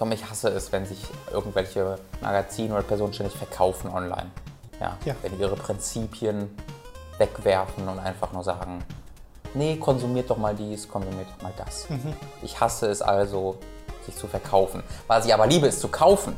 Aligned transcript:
Tom, 0.00 0.12
ich 0.12 0.24
hasse 0.30 0.48
es, 0.48 0.72
wenn 0.72 0.86
sich 0.86 0.98
irgendwelche 1.30 1.98
Magazine 2.22 2.72
oder 2.72 2.82
Personen 2.82 3.12
ständig 3.12 3.36
verkaufen 3.36 3.90
online. 3.90 4.30
Ja, 4.80 4.96
Ja. 5.04 5.14
Wenn 5.20 5.36
die 5.36 5.42
ihre 5.42 5.56
Prinzipien 5.56 6.56
wegwerfen 7.18 7.86
und 7.86 7.98
einfach 7.98 8.32
nur 8.32 8.42
sagen, 8.42 8.82
nee, 9.52 9.76
konsumiert 9.76 10.30
doch 10.30 10.38
mal 10.38 10.54
dies, 10.54 10.88
konsumiert 10.88 11.26
doch 11.36 11.42
mal 11.42 11.52
das. 11.58 11.86
Ich 12.40 12.58
hasse 12.58 12.86
es 12.86 13.02
also, 13.02 13.58
sich 14.06 14.16
zu 14.16 14.26
verkaufen. 14.26 14.82
Was 15.06 15.26
ich 15.26 15.34
aber 15.34 15.46
liebe, 15.46 15.66
ist 15.66 15.80
zu 15.80 15.88
kaufen. 15.88 16.34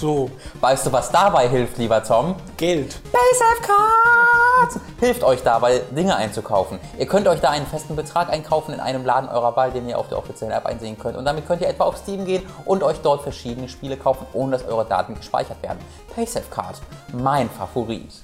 So, 0.00 0.30
Weißt 0.60 0.86
du, 0.86 0.92
was 0.92 1.10
dabei 1.10 1.46
hilft, 1.46 1.76
lieber 1.76 2.02
Tom? 2.02 2.34
Geld. 2.56 2.98
PaySafe 3.12 3.60
Cards 3.60 4.80
hilft 4.98 5.22
euch 5.22 5.42
dabei, 5.42 5.82
Dinge 5.90 6.16
einzukaufen. 6.16 6.80
Ihr 6.96 7.04
könnt 7.04 7.28
euch 7.28 7.40
da 7.40 7.50
einen 7.50 7.66
festen 7.66 7.96
Betrag 7.96 8.30
einkaufen 8.30 8.72
in 8.72 8.80
einem 8.80 9.04
Laden 9.04 9.28
eurer 9.28 9.54
Wahl, 9.56 9.72
den 9.72 9.86
ihr 9.86 9.98
auf 9.98 10.08
der 10.08 10.16
offiziellen 10.16 10.54
App 10.54 10.64
einsehen 10.64 10.98
könnt. 10.98 11.18
Und 11.18 11.26
damit 11.26 11.46
könnt 11.46 11.60
ihr 11.60 11.68
etwa 11.68 11.84
auf 11.84 11.98
Steam 11.98 12.24
gehen 12.24 12.42
und 12.64 12.82
euch 12.82 12.96
dort 13.02 13.20
verschiedene 13.20 13.68
Spiele 13.68 13.98
kaufen, 13.98 14.26
ohne 14.32 14.52
dass 14.52 14.64
eure 14.66 14.86
Daten 14.86 15.16
gespeichert 15.16 15.62
werden. 15.62 15.80
PaySafe 16.14 16.48
Card, 16.50 16.80
mein 17.12 17.50
Favorit. 17.50 18.22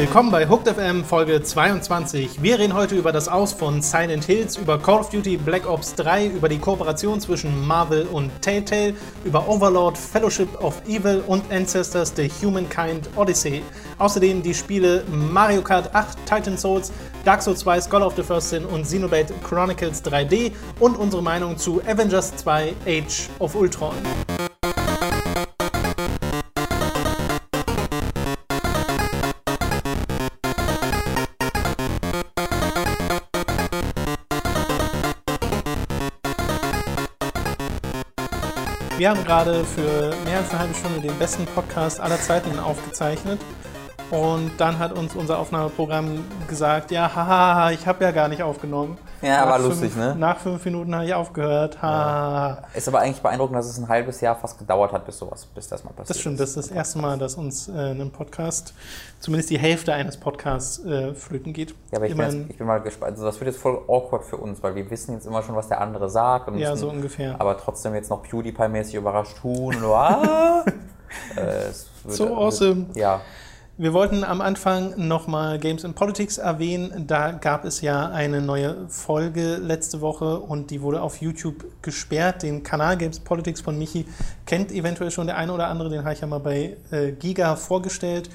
Willkommen 0.00 0.30
bei 0.30 0.48
Hooked 0.48 0.66
FM 0.66 1.04
Folge 1.04 1.42
22. 1.42 2.42
Wir 2.42 2.58
reden 2.58 2.72
heute 2.72 2.94
über 2.94 3.12
das 3.12 3.28
Aus 3.28 3.52
von 3.52 3.82
Silent 3.82 4.24
Hills, 4.24 4.56
über 4.56 4.78
Call 4.78 5.00
of 5.00 5.10
Duty 5.10 5.36
Black 5.36 5.68
Ops 5.68 5.94
3, 5.94 6.28
über 6.28 6.48
die 6.48 6.58
Kooperation 6.58 7.20
zwischen 7.20 7.66
Marvel 7.66 8.06
und 8.06 8.30
Telltale, 8.40 8.94
über 9.24 9.46
Overlord, 9.46 9.98
Fellowship 9.98 10.48
of 10.64 10.80
Evil 10.88 11.22
und 11.26 11.52
Ancestors 11.52 12.14
The 12.16 12.30
Humankind 12.42 13.10
Odyssey. 13.14 13.62
Außerdem 13.98 14.42
die 14.42 14.54
Spiele 14.54 15.04
Mario 15.10 15.60
Kart 15.60 15.94
8, 15.94 16.16
Titan 16.24 16.56
Souls, 16.56 16.90
Dark 17.26 17.42
Souls 17.42 17.60
2, 17.60 17.82
Scholar 17.82 18.06
of 18.06 18.16
the 18.16 18.22
First 18.22 18.48
Sin 18.48 18.64
und 18.64 18.84
Xenoblade 18.84 19.34
Chronicles 19.46 20.02
3D 20.02 20.52
und 20.78 20.96
unsere 20.96 21.22
Meinung 21.22 21.58
zu 21.58 21.82
Avengers 21.82 22.34
2 22.36 22.74
Age 22.86 23.28
of 23.38 23.54
Ultron. 23.54 23.92
Wir 39.00 39.08
haben 39.08 39.24
gerade 39.24 39.64
für 39.64 40.14
mehr 40.26 40.36
als 40.36 40.50
eine 40.50 40.58
halbe 40.58 40.74
Stunde 40.74 41.00
den 41.00 41.18
besten 41.18 41.46
Podcast 41.46 42.00
aller 42.00 42.20
Zeiten 42.20 42.58
aufgezeichnet. 42.58 43.40
Und 44.10 44.50
dann 44.58 44.78
hat 44.78 44.92
uns 44.92 45.14
unser 45.14 45.38
Aufnahmeprogramm 45.38 46.24
gesagt, 46.48 46.90
ja, 46.90 47.14
haha, 47.14 47.70
ich 47.70 47.86
habe 47.86 48.02
ja 48.02 48.10
gar 48.10 48.26
nicht 48.26 48.42
aufgenommen. 48.42 48.98
Ja, 49.22 49.44
Nach 49.44 49.46
war 49.52 49.60
fünf, 49.60 49.68
lustig, 49.68 49.96
ne? 49.96 50.16
Nach 50.18 50.36
fünf 50.38 50.64
Minuten 50.64 50.92
habe 50.94 51.04
ich 51.04 51.14
aufgehört. 51.14 51.80
Ha. 51.80 52.62
Ist 52.74 52.88
aber 52.88 53.00
eigentlich 53.00 53.22
beeindruckend, 53.22 53.56
dass 53.56 53.66
es 53.66 53.78
ein 53.78 53.88
halbes 53.88 54.20
Jahr 54.20 54.34
fast 54.34 54.58
gedauert 54.58 54.92
hat, 54.92 55.06
bis 55.06 55.18
sowas, 55.18 55.46
bis 55.46 55.68
das 55.68 55.84
mal 55.84 55.90
passiert 55.90 56.10
Das 56.10 56.18
stimmt, 56.20 56.40
das 56.40 56.50
ist 56.50 56.56
das 56.56 56.68
erste 56.68 56.98
Mal, 56.98 57.18
dass 57.18 57.36
uns 57.36 57.68
äh, 57.68 57.72
ein 57.72 58.10
Podcast, 58.10 58.74
zumindest 59.20 59.50
die 59.50 59.58
Hälfte 59.58 59.92
eines 59.92 60.16
Podcasts, 60.16 60.84
äh, 60.84 61.14
flöten 61.14 61.52
geht. 61.52 61.74
Ja, 61.92 61.98
aber 61.98 62.06
ich 62.06 62.16
bin, 62.16 62.24
jetzt, 62.24 62.50
ich 62.50 62.58
bin 62.58 62.66
mal 62.66 62.80
gespannt. 62.80 63.12
Also 63.12 63.26
das 63.26 63.38
wird 63.38 63.52
jetzt 63.52 63.60
voll 63.60 63.80
awkward 63.86 64.24
für 64.24 64.38
uns, 64.38 64.60
weil 64.62 64.74
wir 64.74 64.90
wissen 64.90 65.14
jetzt 65.14 65.26
immer 65.26 65.42
schon, 65.44 65.54
was 65.54 65.68
der 65.68 65.80
andere 65.80 66.10
sagt. 66.10 66.48
Und 66.48 66.58
ja, 66.58 66.70
müssen 66.70 66.80
so 66.80 66.90
ungefähr. 66.90 67.36
aber 67.38 67.56
trotzdem 67.58 67.94
jetzt 67.94 68.10
noch 68.10 68.24
PewDiePie-mäßig 68.24 68.96
überrascht 68.96 69.36
tun. 69.40 69.76
Und, 69.76 69.84
ah, 69.84 70.64
äh, 71.36 71.66
wird, 72.04 72.16
So 72.16 72.34
awesome. 72.34 72.88
Wird, 72.88 72.96
ja, 72.96 73.20
Wir 73.80 73.94
wollten 73.94 74.24
am 74.24 74.42
Anfang 74.42 75.08
nochmal 75.08 75.58
Games 75.58 75.84
in 75.84 75.94
Politics 75.94 76.36
erwähnen. 76.36 77.06
Da 77.06 77.30
gab 77.30 77.64
es 77.64 77.80
ja 77.80 78.10
eine 78.10 78.42
neue 78.42 78.86
Folge 78.90 79.56
letzte 79.56 80.02
Woche 80.02 80.38
und 80.38 80.70
die 80.70 80.82
wurde 80.82 81.00
auf 81.00 81.22
YouTube 81.22 81.64
gesperrt. 81.80 82.42
Den 82.42 82.62
Kanal 82.62 82.98
Games 82.98 83.20
Politics 83.20 83.62
von 83.62 83.78
Michi 83.78 84.04
kennt 84.44 84.70
eventuell 84.70 85.10
schon 85.10 85.28
der 85.28 85.38
eine 85.38 85.54
oder 85.54 85.68
andere. 85.68 85.88
Den 85.88 86.00
habe 86.00 86.12
ich 86.12 86.20
ja 86.20 86.26
mal 86.26 86.40
bei 86.40 86.76
äh, 86.90 87.12
Giga 87.12 87.56
vorgestellt. 87.56 88.28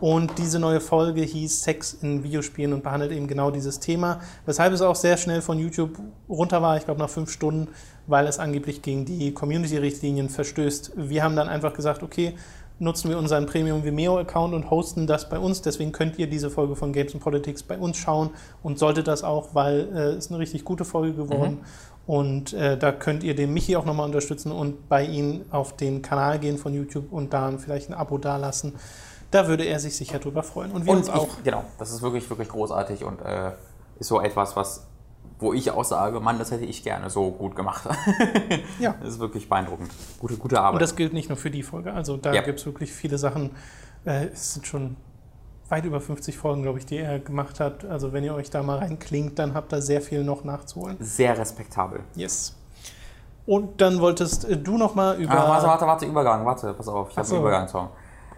Und 0.00 0.36
diese 0.36 0.58
neue 0.58 0.80
Folge 0.80 1.22
hieß 1.22 1.62
Sex 1.62 1.94
in 2.02 2.22
Videospielen 2.22 2.74
und 2.74 2.82
behandelt 2.82 3.12
eben 3.12 3.26
genau 3.26 3.50
dieses 3.50 3.80
Thema. 3.80 4.20
Weshalb 4.44 4.74
es 4.74 4.82
auch 4.82 4.96
sehr 4.96 5.16
schnell 5.16 5.40
von 5.40 5.58
YouTube 5.58 5.98
runter 6.28 6.60
war, 6.60 6.76
ich 6.76 6.84
glaube 6.84 7.00
nach 7.00 7.10
fünf 7.10 7.30
Stunden, 7.30 7.68
weil 8.06 8.26
es 8.26 8.38
angeblich 8.38 8.82
gegen 8.82 9.04
die 9.04 9.32
Community-Richtlinien 9.32 10.28
verstößt. 10.28 10.92
Wir 10.96 11.22
haben 11.22 11.36
dann 11.36 11.48
einfach 11.48 11.74
gesagt, 11.74 12.02
okay, 12.02 12.34
nutzen 12.80 13.10
wir 13.10 13.18
unseren 13.18 13.46
Premium 13.46 13.84
Vimeo-Account 13.84 14.54
und 14.54 14.70
hosten 14.70 15.06
das 15.06 15.28
bei 15.28 15.38
uns. 15.38 15.62
Deswegen 15.62 15.92
könnt 15.92 16.18
ihr 16.18 16.28
diese 16.28 16.50
Folge 16.50 16.74
von 16.74 16.92
Games 16.92 17.12
and 17.14 17.22
Politics 17.22 17.62
bei 17.62 17.78
uns 17.78 17.98
schauen 17.98 18.30
und 18.62 18.78
solltet 18.78 19.06
das 19.06 19.22
auch, 19.22 19.54
weil 19.54 19.88
äh, 19.94 19.98
es 20.10 20.24
ist 20.24 20.30
eine 20.30 20.40
richtig 20.40 20.64
gute 20.64 20.84
Folge 20.84 21.14
geworden. 21.14 21.60
Und 22.06 22.54
äh, 22.54 22.76
da 22.76 22.90
könnt 22.90 23.22
ihr 23.22 23.36
den 23.36 23.52
Michi 23.52 23.76
auch 23.76 23.84
nochmal 23.84 24.06
unterstützen 24.06 24.50
und 24.50 24.88
bei 24.88 25.04
ihm 25.04 25.44
auf 25.50 25.76
den 25.76 26.02
Kanal 26.02 26.38
gehen 26.38 26.58
von 26.58 26.74
YouTube 26.74 27.12
und 27.12 27.32
da 27.32 27.52
vielleicht 27.58 27.90
ein 27.90 27.94
Abo 27.94 28.18
dalassen. 28.18 28.74
Da 29.30 29.46
würde 29.46 29.64
er 29.64 29.78
sich 29.78 29.94
sicher 29.94 30.18
drüber 30.18 30.42
freuen. 30.42 30.72
Und 30.72 30.86
wir 30.86 30.92
und 30.92 30.98
uns 31.00 31.10
auch. 31.10 31.28
Ich, 31.38 31.44
genau, 31.44 31.62
das 31.78 31.92
ist 31.92 32.02
wirklich, 32.02 32.28
wirklich 32.28 32.48
großartig 32.48 33.04
und 33.04 33.20
äh, 33.20 33.52
ist 34.00 34.08
so 34.08 34.20
etwas, 34.20 34.56
was, 34.56 34.86
wo 35.40 35.52
ich 35.52 35.70
auch 35.70 35.84
sage, 35.84 36.20
Mann, 36.20 36.38
das 36.38 36.50
hätte 36.50 36.64
ich 36.64 36.82
gerne 36.82 37.10
so 37.10 37.30
gut 37.30 37.56
gemacht. 37.56 37.88
Ja. 38.78 38.94
Das 39.00 39.10
ist 39.14 39.18
wirklich 39.18 39.48
beeindruckend. 39.48 39.90
Gute, 40.18 40.36
gute 40.36 40.58
Arbeit. 40.60 40.74
Und 40.74 40.82
das 40.82 40.96
gilt 40.96 41.12
nicht 41.12 41.28
nur 41.28 41.36
für 41.38 41.50
die 41.50 41.62
Folge. 41.62 41.92
Also 41.92 42.16
da 42.16 42.32
Ja. 42.32 42.42
gibt 42.42 42.60
es 42.60 42.66
wirklich 42.66 42.92
viele 42.92 43.18
Sachen. 43.18 43.50
Äh, 44.04 44.26
es 44.26 44.54
sind 44.54 44.66
schon 44.66 44.96
weit 45.68 45.84
über 45.84 46.00
50 46.00 46.36
Folgen, 46.36 46.62
glaube 46.62 46.78
ich, 46.78 46.86
die 46.86 46.96
er 46.98 47.18
gemacht 47.18 47.60
hat. 47.60 47.84
Also 47.84 48.12
wenn 48.12 48.24
ihr 48.24 48.34
euch 48.34 48.50
da 48.50 48.62
mal 48.62 48.78
reinklingt, 48.78 49.38
dann 49.38 49.54
habt 49.54 49.72
ihr 49.72 49.82
sehr 49.82 50.00
viel 50.00 50.24
noch 50.24 50.44
nachzuholen. 50.44 50.96
Sehr 51.00 51.36
respektabel. 51.38 52.00
Yes. 52.14 52.56
Und 53.46 53.80
dann 53.80 54.00
wolltest 54.00 54.44
äh, 54.48 54.56
du 54.56 54.76
noch 54.76 54.94
mal 54.94 55.20
über... 55.20 55.32
Ah, 55.32 55.48
warte, 55.48 55.66
warte, 55.66 55.86
warte, 55.86 56.06
Übergang, 56.06 56.44
warte, 56.44 56.72
pass 56.74 56.88
auf, 56.88 57.10
ich 57.10 57.16
habe 57.16 57.26
so. 57.26 57.36
einen 57.36 57.44
Übergangssong. 57.44 57.88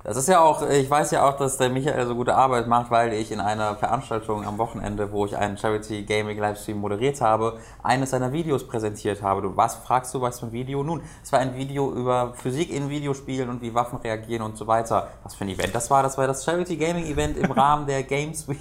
Das 0.04 0.16
ist 0.16 0.28
ja 0.28 0.40
auch, 0.40 0.68
ich 0.68 0.90
weiß 0.90 1.12
ja 1.12 1.28
auch, 1.28 1.36
dass 1.36 1.58
der 1.58 1.70
Michael 1.70 2.06
so 2.08 2.16
gute 2.16 2.34
Arbeit 2.34 2.66
macht, 2.66 2.90
weil 2.90 3.12
ich 3.12 3.30
in 3.30 3.38
einer 3.38 3.76
Veranstaltung 3.76 4.44
am 4.44 4.58
Wochenende, 4.58 5.12
wo 5.12 5.26
ich 5.26 5.36
einen 5.36 5.56
Charity 5.56 6.02
Gaming 6.02 6.36
Livestream 6.38 6.78
moderiert 6.78 7.20
habe, 7.20 7.58
eines 7.84 8.10
seiner 8.10 8.32
Videos 8.32 8.66
präsentiert 8.66 9.22
habe. 9.22 9.42
Du, 9.42 9.56
was 9.56 9.76
fragst 9.76 10.12
du, 10.12 10.20
was 10.20 10.40
für 10.40 10.46
ein 10.46 10.52
Video? 10.52 10.82
Nun, 10.82 11.02
es 11.22 11.30
war 11.30 11.38
ein 11.38 11.54
Video 11.54 11.92
über 11.92 12.34
Physik 12.34 12.72
in 12.72 12.90
Videospielen 12.90 13.48
und 13.48 13.62
wie 13.62 13.74
Waffen 13.74 14.00
reagieren 14.00 14.42
und 14.42 14.56
so 14.56 14.66
weiter. 14.66 15.08
Was 15.22 15.36
für 15.36 15.44
ein 15.44 15.50
Event 15.50 15.72
das 15.72 15.88
war? 15.88 16.02
Das 16.02 16.18
war 16.18 16.26
das 16.26 16.44
Charity 16.44 16.76
Gaming 16.76 17.06
Event 17.06 17.36
im 17.36 17.50
Rahmen 17.52 17.86
der 17.86 18.02
Games 18.02 18.48
Week. 18.48 18.58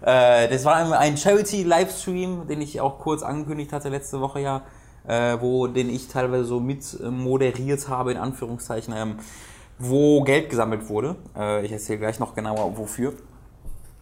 Äh, 0.00 0.48
das 0.48 0.64
war 0.64 0.76
ein 0.98 1.16
Charity-Livestream, 1.18 2.46
den 2.46 2.62
ich 2.62 2.80
auch 2.80 2.98
kurz 3.00 3.22
angekündigt 3.22 3.72
hatte 3.72 3.90
letzte 3.90 4.20
Woche 4.20 4.40
ja, 4.40 4.62
äh, 5.06 5.36
wo 5.40 5.66
den 5.66 5.90
ich 5.90 6.08
teilweise 6.08 6.44
so 6.44 6.60
mit 6.60 6.98
äh, 7.02 7.10
moderiert 7.10 7.88
habe, 7.88 8.12
in 8.12 8.16
Anführungszeichen, 8.16 8.94
ähm, 8.96 9.18
wo 9.78 10.22
Geld 10.22 10.50
gesammelt 10.50 10.88
wurde. 10.88 11.16
Äh, 11.36 11.64
ich 11.64 11.72
erzähle 11.72 11.98
gleich 12.00 12.18
noch 12.18 12.34
genauer 12.34 12.76
wofür. 12.76 13.14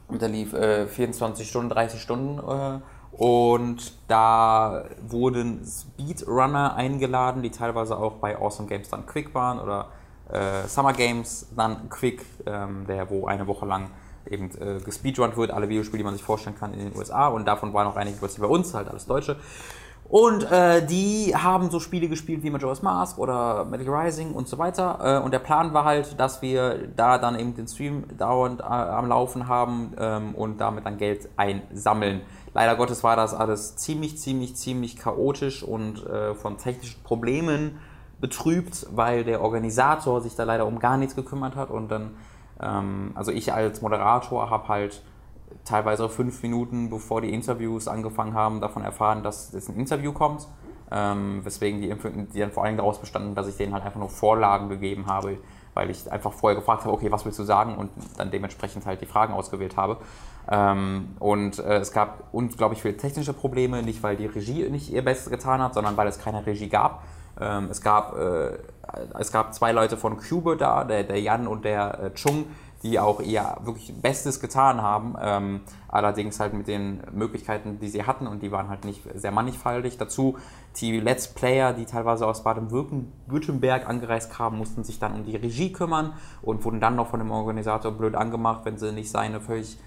Und 0.09 0.23
der 0.23 0.29
lief 0.29 0.53
äh, 0.53 0.87
24 0.87 1.49
Stunden, 1.49 1.71
30 1.71 2.01
Stunden. 2.01 2.39
Äh, 2.39 2.81
und 3.17 3.95
da 4.09 4.85
wurden 5.09 5.65
Speedrunner 5.65 6.75
eingeladen, 6.75 7.43
die 7.43 7.51
teilweise 7.51 7.97
auch 7.97 8.15
bei 8.15 8.37
Awesome 8.37 8.69
Games 8.69 8.91
dann 8.91 9.07
Quick 9.07 9.35
waren 9.35 9.59
oder 9.59 9.89
äh, 10.31 10.67
Summer 10.69 10.93
Games 10.93 11.47
dann 11.57 11.89
Quick, 11.89 12.25
ähm, 12.47 12.87
der 12.87 13.09
wo 13.09 13.27
eine 13.27 13.47
Woche 13.47 13.65
lang 13.65 13.91
eben 14.29 14.51
äh, 14.61 14.81
gespeedrunnt 14.81 15.37
wird, 15.37 15.51
alle 15.51 15.69
Videospiele, 15.69 15.99
die 15.99 16.05
man 16.05 16.15
sich 16.15 16.23
vorstellen 16.23 16.57
kann 16.59 16.75
in 16.75 16.81
den 16.81 16.97
USA 16.97 17.29
und 17.29 17.47
davon 17.47 17.73
waren 17.73 17.87
auch 17.87 17.97
einige 17.97 18.19
plötzlich 18.19 18.41
bei 18.41 18.49
uns, 18.49 18.75
halt 18.75 18.89
alles 18.89 19.07
Deutsche. 19.07 19.37
Und 20.09 20.51
äh, 20.53 20.87
die 20.87 21.35
haben 21.35 21.71
so 21.71 21.81
Spiele 21.81 22.09
gespielt 22.09 22.45
wie 22.45 22.51
Majora's 22.51 22.81
Mask 22.81 23.19
oder 23.19 23.65
Metal 23.65 23.89
Rising 23.89 24.33
und 24.33 24.47
so 24.47 24.57
weiter. 24.57 24.99
Äh, 25.03 25.25
und 25.25 25.33
der 25.33 25.41
Plan 25.41 25.75
war 25.75 25.85
halt, 25.85 26.19
dass 26.21 26.43
wir 26.43 26.89
da 26.95 27.19
dann 27.19 27.39
eben 27.39 27.57
den 27.57 27.67
Stream 27.67 28.05
dauernd 28.17 28.61
äh, 28.61 28.65
am 28.65 29.09
Laufen 29.09 29.49
haben 29.49 29.95
ähm, 29.99 30.35
und 30.37 30.61
damit 30.61 30.87
dann 30.87 30.97
Geld 30.97 31.29
einsammeln. 31.37 32.23
Leider 32.55 32.77
Gottes 32.77 33.03
war 33.03 33.17
das 33.17 33.35
alles 33.35 33.77
ziemlich, 33.77 34.17
ziemlich, 34.19 34.55
ziemlich 34.55 34.97
chaotisch 34.97 35.65
und 35.65 36.07
äh, 36.07 36.35
von 36.35 36.57
technischen 36.57 37.03
Problemen 37.03 37.79
betrübt, 38.21 38.87
weil 38.93 39.25
der 39.25 39.43
Organisator 39.43 40.21
sich 40.21 40.37
da 40.37 40.45
leider 40.45 40.67
um 40.67 40.79
gar 40.79 40.97
nichts 40.97 41.17
gekümmert 41.17 41.57
hat 41.57 41.71
und 41.71 41.89
dann, 41.89 42.15
ähm, 42.61 43.11
also 43.15 43.33
ich 43.33 43.53
als 43.53 43.83
Moderator 43.83 44.51
habe 44.51 44.69
halt 44.69 45.03
teilweise 45.65 46.09
fünf 46.09 46.43
Minuten 46.43 46.91
bevor 46.91 47.21
die 47.21 47.33
Interviews 47.33 47.89
angefangen 47.89 48.35
haben, 48.35 48.61
davon 48.61 48.83
erfahren, 48.83 49.23
dass 49.23 49.53
es 49.53 49.69
ein 49.69 49.77
Interview 49.77 50.13
kommt. 50.13 50.47
Ähm, 50.89 51.45
weswegen 51.45 51.81
die, 51.81 51.93
die 52.33 52.39
dann 52.39 52.53
vor 52.53 52.65
allem 52.65 52.77
daraus 52.77 53.01
bestanden, 53.01 53.35
dass 53.35 53.49
ich 53.49 53.57
denen 53.57 53.73
halt 53.73 53.85
einfach 53.85 53.99
nur 53.99 54.09
Vorlagen 54.09 54.69
gegeben 54.69 55.07
habe, 55.09 55.39
weil 55.75 55.91
ich 55.91 56.11
einfach 56.11 56.33
vorher 56.33 56.59
gefragt 56.59 56.85
habe, 56.85 56.93
okay, 56.93 57.11
was 57.11 57.25
willst 57.25 57.41
du 57.41 57.43
sagen 57.43 57.75
und 57.77 57.91
dann 58.17 58.31
dementsprechend 58.31 58.87
halt 58.87 59.01
die 59.01 59.07
Fragen 59.07 59.35
ausgewählt 59.35 59.77
habe. 59.77 59.99
Ähm, 60.49 61.17
und 61.19 61.59
äh, 61.59 61.79
es 61.79 61.91
gab 61.91 62.29
unglaublich 62.33 62.83
viele 62.83 62.97
technische 62.97 63.33
Probleme, 63.33 63.83
nicht 63.83 64.03
weil 64.05 64.17
die 64.17 64.27
Regie 64.27 64.69
nicht 64.71 64.93
ihr 64.93 65.05
Bestes 65.05 65.29
getan 65.29 65.61
hat, 65.61 65.75
sondern 65.75 65.97
weil 65.97 66.07
es 66.07 66.21
keine 66.21 66.47
Regie 66.47 66.69
gab. 66.69 67.03
Ähm, 67.41 67.69
es, 67.71 67.83
gab 67.83 68.17
äh, 68.17 68.57
es 69.19 69.33
gab 69.33 69.55
zwei 69.55 69.73
Leute 69.73 69.97
von 69.97 70.17
Cube 70.17 70.57
da, 70.57 70.85
der, 70.85 71.05
der 71.05 71.21
Jan 71.21 71.47
und 71.47 71.65
der 71.65 72.01
äh, 72.01 72.11
Chung, 72.15 72.47
die 72.87 72.99
auch 73.01 73.21
ihr 73.21 73.57
wirklich 73.63 73.93
Bestes 74.01 74.41
getan 74.41 74.81
haben. 74.81 75.17
Ähm, 75.21 75.61
allerdings 75.89 76.39
halt 76.39 76.55
mit 76.55 76.69
den 76.69 77.03
Möglichkeiten, 77.13 77.79
die 77.81 77.89
sie 77.89 78.05
hatten 78.05 78.27
und 78.27 78.43
die 78.43 78.53
waren 78.53 78.69
halt 78.69 78.85
nicht 78.85 79.03
sehr 79.15 79.33
mannigfaltig. 79.33 79.99
Dazu 79.99 80.37
die 80.81 81.01
Let's 81.01 81.29
Player, 81.29 81.73
die 81.73 81.85
teilweise 81.85 82.27
aus 82.27 82.45
Baden-Württemberg 82.45 83.89
angereist 83.89 84.33
kamen, 84.33 84.59
mussten 84.59 84.85
sich 84.85 84.99
dann 84.99 85.15
um 85.15 85.25
die 85.25 85.37
Regie 85.37 85.73
kümmern 85.73 86.13
und 86.43 86.65
wurden 86.65 86.81
dann 86.81 86.97
noch 86.97 87.09
von 87.09 87.19
dem 87.19 87.31
Organisator 87.31 87.93
blöd 87.93 88.15
angemacht, 88.15 88.65
wenn 88.65 88.79
sie 88.79 88.93
nicht 88.93 89.11
seine 89.11 89.41
völlig 89.41 89.79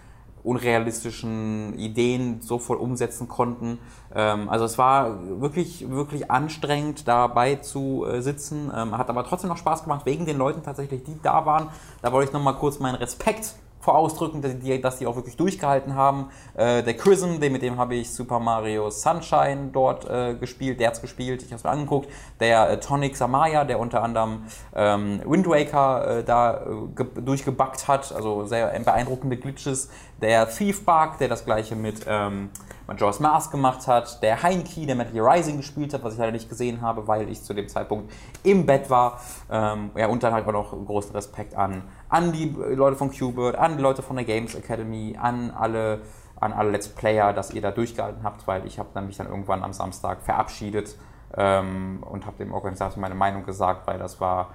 unrealistischen 0.44 1.78
Ideen 1.78 2.42
so 2.42 2.60
voll 2.60 2.78
umsetzen 2.78 3.28
konnten. 3.28 3.80
Ähm, 4.14 4.50
also 4.50 4.66
es 4.66 4.78
war 4.78 5.18
wirklich, 5.42 5.90
wirklich 5.90 6.32
anstrengend, 6.32 7.08
dabei 7.08 7.56
zu 7.56 8.06
äh, 8.06 8.22
sitzen, 8.22 8.72
ähm, 8.76 8.98
hat 8.98 9.10
aber 9.10 9.24
trotzdem 9.24 9.50
noch 9.50 9.58
Spaß 9.58 9.84
gemacht, 9.84 10.06
wegen 10.06 10.26
den 10.26 10.38
Leuten 10.38 10.64
tatsächlich, 10.64 11.04
die 11.04 11.20
da 11.22 11.46
waren. 11.46 11.70
Da 12.02 12.12
wollte 12.12 12.30
ich 12.30 12.34
nochmal 12.34 12.56
kurz 12.56 12.80
meinen 12.80 12.96
Respekt 12.96 13.56
vor 13.80 13.96
ausdrücken, 13.96 14.42
dass 14.42 14.58
die, 14.60 14.82
dass 14.82 14.98
die 14.98 15.08
auch 15.08 15.16
wirklich 15.16 15.38
durchgehalten 15.38 15.96
haben. 15.96 16.30
Äh, 16.56 16.84
der 16.84 16.96
Chrism, 16.96 17.40
mit 17.40 17.62
dem 17.62 17.78
habe 17.78 17.96
ich 17.96 18.12
Super 18.14 18.40
Mario 18.40 18.90
Sunshine 18.90 19.70
dort 19.72 20.10
äh, 20.10 20.36
gespielt, 20.36 20.80
der 20.80 20.88
hat 20.88 20.96
es 20.96 21.02
gespielt, 21.02 21.42
ich 21.42 21.48
habe 21.50 21.56
es 21.56 21.64
mir 21.64 21.70
angeguckt. 21.70 22.10
Der 22.40 22.70
äh, 22.70 22.80
Tonic 22.80 23.16
Samaya, 23.16 23.64
der 23.64 23.80
unter 23.80 24.04
anderem 24.04 24.44
ähm, 24.76 25.22
Wind 25.26 25.48
Waker 25.48 26.20
äh, 26.20 26.24
da 26.24 26.66
äh, 26.98 27.22
durchgebackt 27.22 27.88
hat, 27.88 28.12
also 28.14 28.46
sehr 28.46 28.68
beeindruckende 28.80 29.38
Glitches. 29.38 29.90
Der 30.22 30.50
Thief 30.50 30.86
Bug, 30.86 31.18
der 31.20 31.30
das 31.30 31.46
gleiche 31.46 31.76
mit 31.76 32.06
ähm, 32.08 32.50
Majora's 32.90 33.20
Mask 33.20 33.52
gemacht 33.52 33.88
hat. 33.88 34.22
Der 34.24 34.42
Heinke, 34.42 34.86
der 34.86 34.96
Metal 34.96 35.14
Gear 35.14 35.32
Rising 35.32 35.58
gespielt 35.58 35.94
hat, 35.94 36.04
was 36.04 36.14
ich 36.14 36.20
leider 36.20 36.32
nicht 36.32 36.50
gesehen 36.50 36.82
habe, 36.82 37.08
weil 37.08 37.30
ich 37.30 37.44
zu 37.44 37.54
dem 37.54 37.68
Zeitpunkt 37.68 38.12
im 38.44 38.66
Bett 38.66 38.90
war. 38.90 39.20
Ähm, 39.52 39.92
ja, 39.96 40.08
und 40.08 40.24
dann 40.24 40.34
halt 40.34 40.48
auch 40.48 40.52
noch 40.52 40.72
großen 40.72 41.12
Respekt 41.12 41.56
an 41.56 41.84
an 42.10 42.32
die 42.32 42.56
Leute 42.74 42.98
von 42.98 43.12
Qbert, 43.12 43.56
an 43.56 43.78
die 43.78 43.84
Leute 43.84 44.02
von 44.02 44.16
der 44.16 44.26
Games 44.26 44.56
Academy, 44.56 45.18
an 45.20 45.52
alle, 45.52 46.02
an 46.40 46.52
alle 46.52 46.72
Let's 46.72 46.90
Player, 46.90 47.34
dass 47.34 47.52
ihr 47.52 47.62
da 47.62 47.72
durchgehalten 47.72 48.24
habt, 48.24 48.48
weil 48.48 48.66
ich 48.66 48.80
habe 48.80 49.00
mich 49.02 49.18
dann 49.18 49.28
irgendwann 49.28 49.64
am 49.64 49.74
Samstag 49.74 50.22
verabschiedet 50.22 50.98
ähm, 51.38 52.04
und 52.10 52.26
habe 52.26 52.38
dem 52.38 52.52
Organisator 52.52 53.00
meine 53.00 53.16
Meinung 53.16 53.46
gesagt, 53.46 53.86
weil 53.88 54.00
das 54.00 54.20
war, 54.20 54.50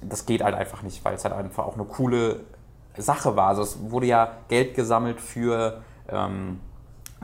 das 0.00 0.24
geht 0.24 0.42
halt 0.42 0.54
einfach 0.54 0.82
nicht, 0.82 1.04
weil 1.04 1.14
es 1.14 1.24
halt 1.24 1.34
einfach 1.34 1.66
auch 1.66 1.74
eine 1.74 1.84
coole 1.84 2.40
Sache 2.96 3.36
war. 3.36 3.48
Also 3.48 3.62
es 3.62 3.90
wurde 3.90 4.06
ja 4.06 4.32
Geld 4.48 4.74
gesammelt 4.74 5.20
für 5.20 5.82
ähm, 6.08 6.60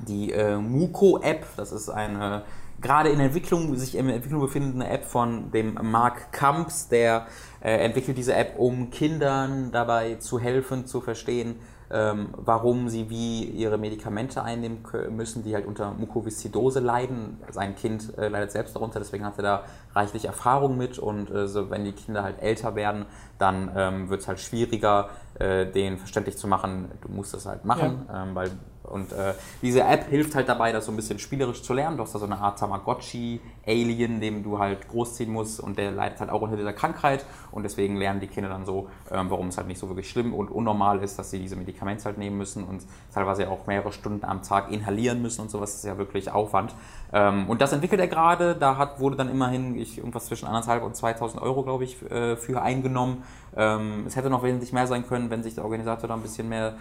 die 0.07 0.33
äh, 0.33 0.57
Muko-App, 0.57 1.47
das 1.57 1.73
ist 1.73 1.89
eine 1.89 2.43
gerade 2.81 3.09
in 3.09 3.21
Entwicklung, 3.21 3.75
sich 3.77 3.97
in 3.97 4.09
Entwicklung 4.09 4.41
befindende 4.41 4.87
App 4.87 5.05
von 5.05 5.51
dem 5.51 5.79
Mark 5.83 6.33
Kamps, 6.33 6.89
der 6.89 7.27
äh, 7.61 7.85
entwickelt 7.85 8.19
diese 8.19 8.35
App, 8.35 8.59
um 8.59 8.91
Kindern 8.91 9.71
dabei 9.73 10.17
zu 10.17 10.39
helfen, 10.39 10.87
zu 10.87 11.01
verstehen, 11.01 11.57
ähm, 11.91 12.29
warum 12.33 12.89
sie 12.89 13.09
wie 13.11 13.45
ihre 13.45 13.79
Medikamente 13.79 14.43
einnehmen 14.43 14.85
müssen, 15.11 15.45
die 15.45 15.55
halt 15.55 15.67
unter 15.67 15.93
Mukoviszidose 15.93 16.81
leiden. 16.81 17.39
Sein 17.51 17.77
Kind 17.77 18.17
äh, 18.19 18.29
leidet 18.29 18.53
selbst 18.53 18.75
darunter, 18.75 18.99
deswegen 18.99 19.25
hat 19.25 19.37
er 19.39 19.43
da 19.43 19.65
reichlich 19.95 20.25
Erfahrung 20.25 20.77
mit 20.77 20.99
und 20.99 21.31
äh, 21.31 21.47
so, 21.47 21.71
wenn 21.71 21.85
die 21.85 21.93
Kinder 21.93 22.23
halt 22.23 22.43
älter 22.43 22.75
werden, 22.75 23.07
dann 23.39 23.71
ähm, 23.77 24.09
wird 24.09 24.23
es 24.23 24.29
halt 24.29 24.41
schwieriger, 24.41 25.11
äh, 25.39 25.67
denen 25.67 25.99
verständlich 25.99 26.37
zu 26.37 26.49
machen, 26.49 26.91
du 27.01 27.09
musst 27.09 27.35
das 27.35 27.47
halt 27.47 27.65
machen, 27.65 28.07
ja. 28.09 28.25
ähm, 28.25 28.35
weil 28.35 28.51
und 28.85 29.13
äh, 29.13 29.35
diese 29.63 29.83
App 29.83 30.09
hilft 30.09 30.35
halt 30.35 30.49
dabei, 30.49 30.73
das 30.73 30.87
so 30.87 30.93
ein 30.93 30.97
bisschen 30.97 31.19
spielerisch 31.19 31.63
zu 31.63 31.73
lernen. 31.73 31.97
Du 31.97 32.03
hast 32.03 32.15
da 32.15 32.19
so 32.19 32.27
eine 32.27 32.39
Art 32.39 32.59
Tamagotchi-Alien, 32.59 34.21
dem 34.21 34.43
du 34.43 34.59
halt 34.59 34.89
großziehen 34.89 35.31
musst 35.33 35.61
und 35.61 35.79
der 35.79 35.91
leidet 35.91 36.21
halt 36.21 36.31
auch 36.31 36.43
unter 36.43 36.57
dieser 36.57 36.73
Krankheit 36.73 37.25
und 37.51 37.63
deswegen 37.63 37.97
lernen 37.97 38.21
die 38.21 38.27
Kinder 38.27 38.49
dann 38.49 38.67
so, 38.67 38.89
ähm, 39.11 39.31
warum 39.31 39.49
es 39.49 39.57
halt 39.57 39.67
nicht 39.67 39.79
so 39.79 39.89
wirklich 39.89 40.09
schlimm 40.09 40.35
und 40.35 40.51
unnormal 40.51 41.03
ist, 41.03 41.19
dass 41.19 41.31
sie 41.31 41.39
diese 41.39 41.57
Medikamente 41.57 42.05
halt 42.05 42.19
nehmen 42.19 42.37
müssen 42.37 42.65
und 42.65 42.85
teilweise 43.13 43.49
auch 43.49 43.67
mehrere 43.67 43.93
Stunden 43.93 44.25
am 44.25 44.43
Tag 44.43 44.71
inhalieren 44.71 45.23
müssen 45.23 45.43
und 45.43 45.51
sowas. 45.51 45.73
Das 45.73 45.79
ist 45.81 45.87
ja 45.87 45.99
wirklich 45.99 46.31
Aufwand. 46.31 46.75
Ähm, 47.13 47.49
und 47.49 47.61
das 47.61 47.73
entwickelt 47.73 48.01
er 48.01 48.09
gerade. 48.09 48.55
Da 48.55 48.77
hat, 48.77 49.01
wurde 49.01 49.17
dann 49.17 49.31
immerhin 49.31 49.77
ich, 49.77 49.99
irgendwas 49.99 50.27
zwischen 50.27 50.47
anderthalb 50.47 50.83
und 50.83 50.97
2000 50.97 51.41
Euro, 51.43 51.63
glaube 51.63 51.85
ich, 51.85 52.03
äh, 52.11 52.37
für 52.37 52.61
eingenommen. 52.61 53.23
Ähm, 53.57 54.05
es 54.07 54.17
hätte 54.17 54.31
noch 54.31 54.43
wesentlich 54.43 54.73
mehr 54.73 54.87
sein 54.87 55.07
können, 55.07 55.31
wenn 55.31 55.43
sich 55.43 55.55
der 55.55 55.65
Organisator 55.65 56.09
da 56.09 56.15
ein 56.15 56.23
bisschen 56.23 56.49
mehr 56.49 56.75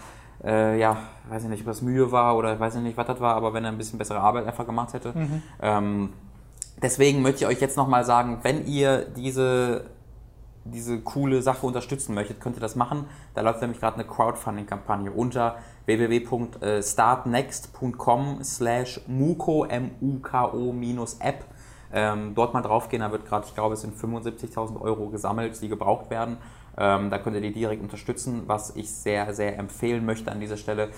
äh, 0.43 0.79
ja, 0.79 0.97
weiß 1.29 1.43
ich 1.43 1.49
nicht, 1.49 1.61
ob 1.61 1.67
das 1.67 1.81
Mühe 1.81 2.11
war 2.11 2.37
oder 2.37 2.59
weiß 2.59 2.75
ich 2.75 2.81
nicht, 2.81 2.97
was 2.97 3.07
das 3.07 3.19
war, 3.19 3.35
aber 3.35 3.53
wenn 3.53 3.63
er 3.63 3.71
ein 3.71 3.77
bisschen 3.77 3.97
bessere 3.97 4.19
Arbeit 4.19 4.45
einfach 4.45 4.65
gemacht 4.65 4.93
hätte. 4.93 5.17
Mhm. 5.17 5.41
Ähm, 5.61 6.09
deswegen 6.81 7.21
möchte 7.21 7.43
ich 7.43 7.49
euch 7.49 7.61
jetzt 7.61 7.77
nochmal 7.77 8.03
sagen, 8.05 8.39
wenn 8.43 8.65
ihr 8.65 9.05
diese, 9.05 9.85
diese 10.65 10.99
coole 11.01 11.41
Sache 11.41 11.65
unterstützen 11.65 12.13
möchtet, 12.13 12.41
könnt 12.41 12.57
ihr 12.57 12.61
das 12.61 12.75
machen. 12.75 13.05
Da 13.33 13.41
läuft 13.41 13.61
nämlich 13.61 13.79
gerade 13.79 13.95
eine 13.95 14.05
Crowdfunding-Kampagne 14.05 15.11
unter 15.11 15.55
www.startnext.com 15.85 18.43
slash 18.43 19.01
muko, 19.07 19.65
M-U-K-O 19.65 20.73
minus 20.73 21.15
App. 21.19 21.45
Ähm, 21.95 22.33
dort 22.33 22.55
mal 22.55 22.61
draufgehen, 22.61 23.01
da 23.01 23.11
wird 23.11 23.27
gerade, 23.27 23.45
ich 23.45 23.53
glaube, 23.53 23.75
es 23.75 23.81
sind 23.81 23.95
75.000 23.95 24.81
Euro 24.81 25.09
gesammelt, 25.09 25.61
die 25.61 25.69
gebraucht 25.69 26.09
werden. 26.09 26.37
Ähm, 26.77 27.09
da 27.09 27.17
könnt 27.19 27.35
ihr 27.35 27.41
die 27.41 27.51
direkt 27.51 27.81
unterstützen, 27.81 28.43
was 28.47 28.75
ich 28.75 28.91
sehr, 28.91 29.33
sehr 29.33 29.57
empfehlen 29.59 30.05
möchte 30.05 30.31
an 30.31 30.39
dieser 30.39 30.57
Stelle. 30.57 30.89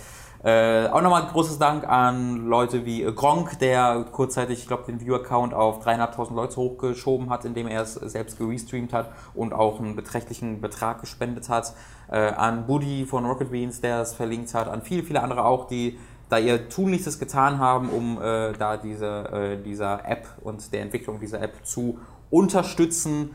Äh, 0.44 0.88
auch 0.90 1.02
nochmal 1.02 1.26
großes 1.26 1.58
Dank 1.58 1.88
an 1.88 2.46
Leute 2.48 2.86
wie 2.86 3.04
Gronk, 3.04 3.58
der 3.60 4.06
kurzzeitig, 4.12 4.60
ich 4.60 4.68
glaube, 4.68 4.84
den 4.84 5.02
View-Account 5.02 5.54
auf 5.54 5.86
3.500 5.86 6.34
Leute 6.34 6.58
hochgeschoben 6.58 7.30
hat, 7.30 7.46
indem 7.46 7.68
er 7.68 7.82
es 7.82 7.96
selbst 7.96 8.38
gerestreamt 8.38 8.94
hat 8.94 9.12
und 9.34 9.54
auch 9.54 9.80
einen 9.80 9.96
beträchtlichen 9.96 10.62
Betrag 10.62 11.02
gespendet 11.02 11.50
hat. 11.50 11.74
Äh, 12.12 12.18
an 12.18 12.68
Buddy 12.68 13.06
von 13.06 13.26
Rocket 13.26 13.52
Beans, 13.52 13.82
der 13.82 14.02
es 14.02 14.14
verlinkt 14.14 14.54
hat. 14.54 14.68
An 14.68 14.84
viele, 14.84 15.04
viele 15.04 15.24
andere 15.24 15.46
auch, 15.46 15.68
die 15.68 15.98
da 16.30 16.38
ihr 16.38 16.70
Tunlichstes 16.70 17.20
getan 17.20 17.60
haben, 17.60 17.90
um 17.90 18.22
äh, 18.22 18.54
da 18.54 18.78
diese, 18.78 19.08
äh, 19.32 19.64
dieser 19.64 20.08
App 20.08 20.28
und 20.42 20.74
der 20.74 20.82
Entwicklung 20.82 21.20
dieser 21.20 21.42
App 21.42 21.66
zu 21.66 22.00
unterstützen. 22.30 23.32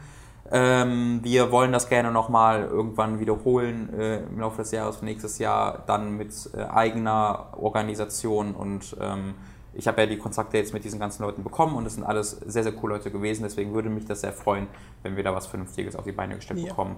Ähm, 0.52 1.20
wir 1.22 1.52
wollen 1.52 1.72
das 1.72 1.88
gerne 1.88 2.10
nochmal 2.10 2.64
irgendwann 2.64 3.20
wiederholen 3.20 3.92
äh, 3.98 4.18
im 4.18 4.40
Laufe 4.40 4.58
des 4.58 4.72
Jahres, 4.72 5.00
nächstes 5.00 5.38
Jahr, 5.38 5.84
dann 5.86 6.16
mit 6.16 6.50
äh, 6.54 6.64
eigener 6.64 7.48
Organisation 7.56 8.54
und 8.54 8.96
ähm, 9.00 9.34
ich 9.72 9.86
habe 9.86 10.00
ja 10.00 10.06
die 10.06 10.18
Kontakte 10.18 10.56
jetzt 10.58 10.72
mit 10.72 10.82
diesen 10.82 10.98
ganzen 10.98 11.22
Leuten 11.22 11.44
bekommen 11.44 11.76
und 11.76 11.86
es 11.86 11.94
sind 11.94 12.04
alles 12.04 12.30
sehr, 12.30 12.64
sehr 12.64 12.72
coole 12.72 12.94
Leute 12.94 13.10
gewesen. 13.10 13.44
Deswegen 13.44 13.72
würde 13.72 13.88
mich 13.88 14.04
das 14.04 14.22
sehr 14.22 14.32
freuen, 14.32 14.66
wenn 15.02 15.16
wir 15.16 15.22
da 15.22 15.34
was 15.34 15.46
Vernünftiges 15.46 15.94
auf 15.94 16.04
die 16.04 16.12
Beine 16.12 16.34
gestellt 16.34 16.60
ja. 16.60 16.68
bekommen. 16.68 16.96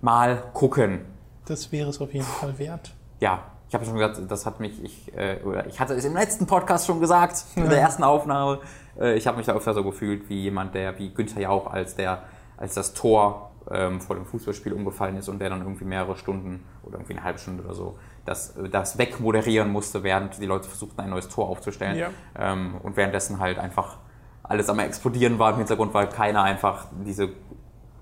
Mal 0.00 0.42
gucken. 0.54 1.04
Das 1.44 1.70
wäre 1.70 1.90
es 1.90 2.00
auf 2.00 2.12
jeden 2.14 2.24
Fall 2.24 2.58
wert. 2.58 2.94
Ja, 3.20 3.42
ich 3.68 3.74
habe 3.74 3.84
schon 3.84 3.94
gesagt, 3.94 4.20
das 4.28 4.46
hat 4.46 4.60
mich, 4.60 4.82
ich, 4.82 5.14
äh, 5.16 5.38
oder 5.44 5.66
ich 5.66 5.80
hatte 5.80 5.94
es 5.94 6.04
im 6.04 6.14
letzten 6.14 6.46
Podcast 6.46 6.86
schon 6.86 7.00
gesagt, 7.00 7.44
in 7.56 7.68
der 7.68 7.80
ersten 7.80 8.04
Aufnahme. 8.04 8.60
Äh, 8.98 9.16
ich 9.16 9.26
habe 9.26 9.36
mich 9.36 9.46
da 9.46 9.54
öfter 9.54 9.74
so 9.74 9.84
gefühlt 9.84 10.28
wie 10.30 10.42
jemand, 10.42 10.74
der, 10.74 10.98
wie 10.98 11.12
Günther 11.12 11.40
Jauch, 11.40 11.66
als 11.66 11.94
der 11.94 12.22
als 12.56 12.74
das 12.74 12.94
Tor 12.94 13.50
ähm, 13.70 14.00
vor 14.00 14.16
dem 14.16 14.26
Fußballspiel 14.26 14.72
umgefallen 14.72 15.16
ist 15.16 15.28
und 15.28 15.38
der 15.38 15.50
dann 15.50 15.60
irgendwie 15.60 15.84
mehrere 15.84 16.16
Stunden 16.16 16.64
oder 16.82 16.96
irgendwie 16.96 17.14
eine 17.14 17.24
halbe 17.24 17.38
Stunde 17.38 17.64
oder 17.64 17.74
so 17.74 17.96
das, 18.24 18.54
das 18.70 18.98
wegmoderieren 18.98 19.70
musste, 19.70 20.02
während 20.02 20.40
die 20.40 20.46
Leute 20.46 20.68
versuchten, 20.68 21.00
ein 21.00 21.10
neues 21.10 21.28
Tor 21.28 21.48
aufzustellen. 21.48 21.98
Ja. 21.98 22.10
Ähm, 22.38 22.76
und 22.82 22.96
währenddessen 22.96 23.38
halt 23.38 23.58
einfach 23.58 23.98
alles 24.42 24.68
am 24.68 24.78
explodieren 24.78 25.38
war 25.38 25.52
im 25.52 25.58
Hintergrund, 25.58 25.94
weil 25.94 26.08
keiner 26.08 26.42
einfach 26.42 26.86
diese 27.04 27.30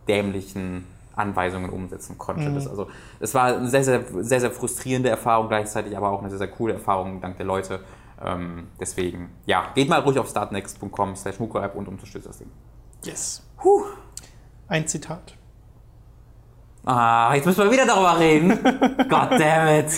dämlichen 0.09 0.87
Anweisungen 1.15 1.71
umsetzen 1.71 2.19
konnte. 2.19 2.49
Mhm. 2.49 2.55
Das, 2.55 2.67
also, 2.67 2.89
es 3.21 3.35
war 3.35 3.57
eine 3.57 3.69
sehr, 3.69 3.85
sehr, 3.85 4.05
sehr, 4.21 4.41
sehr 4.41 4.51
frustrierende 4.51 5.09
Erfahrung, 5.09 5.49
gleichzeitig 5.49 5.97
aber 5.97 6.11
auch 6.11 6.21
eine 6.21 6.31
sehr, 6.31 6.39
sehr 6.39 6.49
coole 6.49 6.75
Erfahrung 6.75 7.21
dank 7.21 7.37
der 7.37 7.47
Leute. 7.47 7.81
Ähm, 8.25 8.69
deswegen, 8.81 9.31
ja, 9.47 9.71
geht 9.75 9.89
mal 9.89 10.01
ruhig 10.01 10.19
auf 10.19 10.29
startnext.com 10.29 11.17
slash 11.17 11.39
und 11.41 11.89
unterstützt 11.89 12.29
das 12.29 12.39
Ding. 12.39 12.51
Yes. 13.05 13.43
Puh. 13.57 13.85
Ein 14.69 14.87
Zitat. 14.87 15.35
Ah, 16.85 17.35
jetzt 17.35 17.47
müssen 17.47 17.65
wir 17.65 17.71
wieder 17.71 17.87
darüber 17.87 18.19
reden. 18.19 18.59
God 19.09 19.39
damn 19.39 19.69
it. 19.69 19.93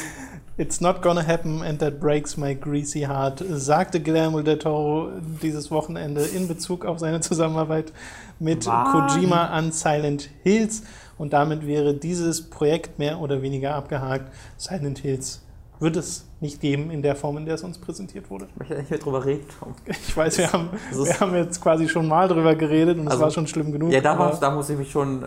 It's 0.57 0.81
not 0.81 1.03
gonna 1.03 1.27
happen 1.27 1.63
and 1.63 1.81
that 1.81 1.99
breaks 1.99 2.37
my 2.37 2.55
greasy 2.55 3.01
heart, 3.01 3.43
sagte 3.49 4.01
Guillermo 4.01 4.41
del 4.41 4.59
Toro 4.59 5.11
dieses 5.43 5.71
Wochenende 5.73 6.23
in 6.23 6.47
Bezug 6.47 6.85
auf 6.85 7.01
seine 7.01 7.21
Zusammenarbeit 7.21 7.93
mit 8.39 8.67
Mann. 8.67 9.09
Kojima 9.09 9.47
an 9.47 9.73
Silent 9.73 10.31
Hills. 10.43 10.83
Und 11.19 11.33
damit 11.33 11.67
wäre 11.67 11.95
dieses 11.95 12.51
Projekt 12.51 12.99
mehr 12.99 13.21
oder 13.21 13.43
weniger 13.43 13.75
abgehakt. 13.75 14.33
Silent 14.57 14.99
Hills 14.99 15.44
wird 15.81 15.97
es 15.97 16.29
nicht 16.41 16.61
geben 16.61 16.91
in 16.91 17.03
der 17.03 17.17
Form, 17.17 17.37
in 17.39 17.47
der 17.47 17.55
es 17.57 17.63
uns 17.63 17.79
präsentiert 17.79 18.31
wurde. 18.31 18.47
Ich 18.51 18.57
möchte 18.57 18.75
nicht 18.77 18.91
mehr 18.91 18.99
drüber 18.99 19.25
reden. 19.25 19.45
Ich 19.87 20.17
weiß, 20.17 20.39
wir 20.39 20.53
haben, 20.53 20.69
wir 20.93 21.21
haben 21.21 21.35
jetzt 21.35 21.61
quasi 21.61 21.89
schon 21.89 22.07
mal 22.07 22.29
drüber 22.29 22.55
geredet 22.55 22.99
und 22.99 23.07
es 23.07 23.13
also, 23.13 23.25
war 23.25 23.31
schon 23.31 23.47
schlimm 23.47 23.73
genug. 23.73 23.93
Ja, 23.93 24.01
da, 24.01 24.19
war, 24.19 24.39
da 24.39 24.51
muss 24.51 24.71
ich 24.71 24.79
mich 24.79 24.91
schon 24.91 25.23
äh, 25.23 25.27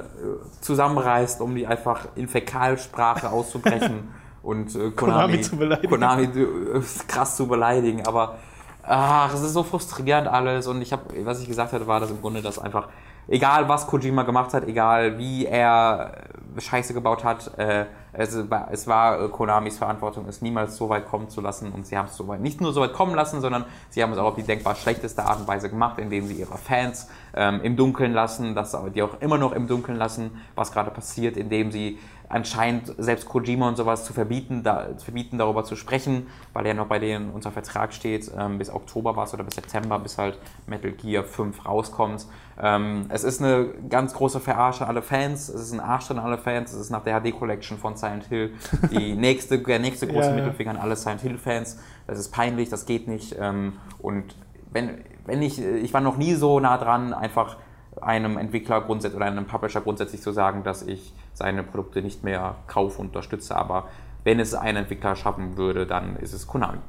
zusammenreißen, 0.61 1.41
um 1.41 1.55
die 1.55 1.67
einfach 1.67 2.07
in 2.15 2.27
Fäkalsprache 2.27 3.29
auszubrechen 3.29 4.09
und 4.43 4.73
äh, 4.75 4.91
Konami, 4.91 4.93
Konami, 4.95 5.41
zu 5.41 5.57
beleidigen. 5.57 5.89
Konami 5.89 6.23
äh, 6.23 6.81
krass 7.07 7.35
zu 7.35 7.47
beleidigen. 7.47 8.07
Aber 8.07 8.37
ach, 8.83 9.33
es 9.33 9.41
ist 9.41 9.53
so 9.53 9.63
frustrierend 9.63 10.27
alles 10.27 10.67
und 10.67 10.81
ich 10.81 10.93
habe, 10.93 11.03
was 11.25 11.41
ich 11.41 11.47
gesagt 11.47 11.73
hatte, 11.73 11.87
war 11.87 11.99
das 11.99 12.11
im 12.11 12.21
Grunde, 12.21 12.41
dass 12.41 12.57
einfach 12.57 12.87
egal 13.27 13.67
was 13.67 13.87
Kojima 13.87 14.23
gemacht 14.23 14.53
hat, 14.53 14.67
egal 14.67 15.17
wie 15.17 15.45
er 15.45 16.13
Scheiße 16.61 16.93
gebaut 16.93 17.23
hat, 17.23 17.57
äh, 17.57 17.85
Es 18.19 18.49
war, 18.49 18.69
es 18.71 18.87
war 18.87 19.21
äh, 19.21 19.29
Konamis 19.29 19.77
Verantwortung, 19.77 20.27
es 20.27 20.41
niemals 20.41 20.75
so 20.75 20.89
weit 20.89 21.05
kommen 21.07 21.29
zu 21.29 21.39
lassen 21.39 21.71
und 21.71 21.85
sie 21.85 21.97
haben 21.97 22.07
es 22.07 22.15
so 22.15 22.27
weit, 22.27 22.41
nicht 22.41 22.61
nur 22.61 22.73
so 22.73 22.81
weit 22.81 22.93
kommen 22.93 23.13
lassen, 23.13 23.41
sondern 23.41 23.65
sie 23.89 24.01
haben 24.01 24.11
es 24.11 24.17
auch 24.17 24.25
auf 24.25 24.35
die 24.35 24.43
denkbar 24.43 24.75
schlechteste 24.75 25.23
Art 25.23 25.39
und 25.39 25.47
Weise 25.47 25.69
gemacht, 25.69 25.99
indem 25.99 26.25
sie 26.25 26.33
ihre 26.33 26.57
Fans 26.57 27.09
ähm, 27.35 27.61
im 27.61 27.75
Dunkeln 27.75 28.13
lassen, 28.13 28.55
dass 28.55 28.75
die 28.95 29.03
auch 29.03 29.21
immer 29.21 29.37
noch 29.37 29.51
im 29.51 29.67
Dunkeln 29.67 29.97
lassen, 29.97 30.31
was 30.55 30.71
gerade 30.71 30.89
passiert, 30.89 31.37
indem 31.37 31.71
sie 31.71 31.99
anscheinend 32.29 32.93
selbst 32.97 33.27
Kojima 33.27 33.67
und 33.67 33.77
sowas 33.77 34.03
zu 34.03 34.13
verbieten, 34.13 34.63
da, 34.63 34.97
zu 34.97 35.05
verbieten, 35.05 35.37
darüber 35.37 35.63
zu 35.63 35.75
sprechen, 35.75 36.27
weil 36.53 36.65
er 36.65 36.73
noch 36.73 36.87
bei 36.87 36.99
denen 36.99 37.29
unter 37.29 37.51
Vertrag 37.51 37.93
steht, 37.93 38.31
ähm, 38.37 38.57
bis 38.57 38.69
Oktober 38.69 39.15
war 39.15 39.25
es 39.25 39.33
oder 39.33 39.43
bis 39.43 39.55
September, 39.55 39.99
bis 39.99 40.17
halt 40.17 40.37
Metal 40.65 40.91
Gear 40.91 41.23
5 41.23 41.65
rauskommt. 41.65 42.25
Ähm, 42.59 43.05
es 43.09 43.23
ist 43.23 43.41
eine 43.41 43.67
ganz 43.89 44.13
große 44.13 44.39
Verarsche 44.39 44.83
an 44.83 44.89
alle 44.89 45.01
Fans, 45.01 45.47
es 45.47 45.61
ist 45.61 45.73
ein 45.73 45.79
Arsch 45.79 46.11
an 46.11 46.19
alle 46.19 46.37
Fans, 46.37 46.46
es 46.51 46.73
ist 46.73 46.89
nach 46.89 47.03
der 47.03 47.21
HD 47.21 47.37
Collection 47.37 47.77
von 47.77 47.95
Silent 47.95 48.25
Hill 48.25 48.53
die 48.91 49.13
nächste, 49.15 49.59
der 49.59 49.79
nächste 49.79 50.07
große 50.07 50.29
ja, 50.29 50.35
Mittelfinger 50.35 50.71
an 50.71 50.77
alle 50.77 50.95
Silent 50.95 51.21
Hill 51.21 51.37
Fans. 51.37 51.79
Das 52.05 52.19
ist 52.19 52.29
peinlich, 52.29 52.69
das 52.69 52.85
geht 52.85 53.07
nicht. 53.07 53.35
Ähm, 53.39 53.73
und 53.99 54.35
wenn, 54.71 55.03
wenn 55.25 55.41
ich, 55.41 55.61
ich 55.61 55.93
war 55.93 56.01
noch 56.01 56.17
nie 56.17 56.33
so 56.33 56.59
nah 56.59 56.77
dran, 56.77 57.13
einfach 57.13 57.57
einem 58.01 58.37
Entwickler 58.37 58.81
grundsätzlich 58.81 59.17
oder 59.17 59.25
einem 59.25 59.45
Publisher 59.45 59.81
grundsätzlich 59.81 60.21
zu 60.21 60.31
sagen, 60.31 60.63
dass 60.63 60.83
ich 60.83 61.13
seine 61.33 61.63
Produkte 61.63 62.01
nicht 62.01 62.23
mehr 62.23 62.55
kaufe 62.67 62.99
und 63.01 63.07
unterstütze. 63.07 63.55
Aber 63.55 63.87
wenn 64.23 64.39
es 64.39 64.53
ein 64.53 64.75
Entwickler 64.75 65.15
schaffen 65.15 65.57
würde, 65.57 65.85
dann 65.85 66.15
ist 66.17 66.33
es 66.33 66.47
Konami. 66.47 66.79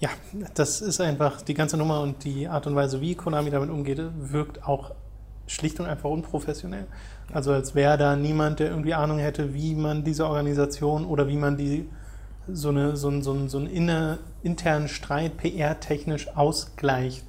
Ja, 0.00 0.10
das 0.54 0.80
ist 0.80 1.00
einfach 1.00 1.42
die 1.42 1.54
ganze 1.54 1.76
Nummer 1.76 2.00
und 2.02 2.22
die 2.24 2.46
Art 2.46 2.66
und 2.66 2.76
Weise, 2.76 3.00
wie 3.00 3.14
Konami 3.16 3.50
damit 3.50 3.68
umgeht, 3.70 4.00
wirkt 4.16 4.64
auch 4.64 4.92
schlicht 5.46 5.80
und 5.80 5.86
einfach 5.86 6.08
unprofessionell. 6.08 6.86
Also 7.32 7.52
als 7.52 7.74
wäre 7.74 7.98
da 7.98 8.16
niemand, 8.16 8.60
der 8.60 8.70
irgendwie 8.70 8.94
Ahnung 8.94 9.18
hätte, 9.18 9.52
wie 9.54 9.74
man 9.74 10.04
diese 10.04 10.26
Organisation 10.26 11.04
oder 11.04 11.28
wie 11.28 11.36
man 11.36 11.56
die 11.56 11.88
so, 12.50 12.70
eine, 12.70 12.96
so, 12.96 13.20
so, 13.20 13.48
so 13.48 13.58
einen 13.58 13.66
inner, 13.66 14.18
internen 14.42 14.88
Streit 14.88 15.36
PR-technisch 15.36 16.36
ausgleicht. 16.36 17.24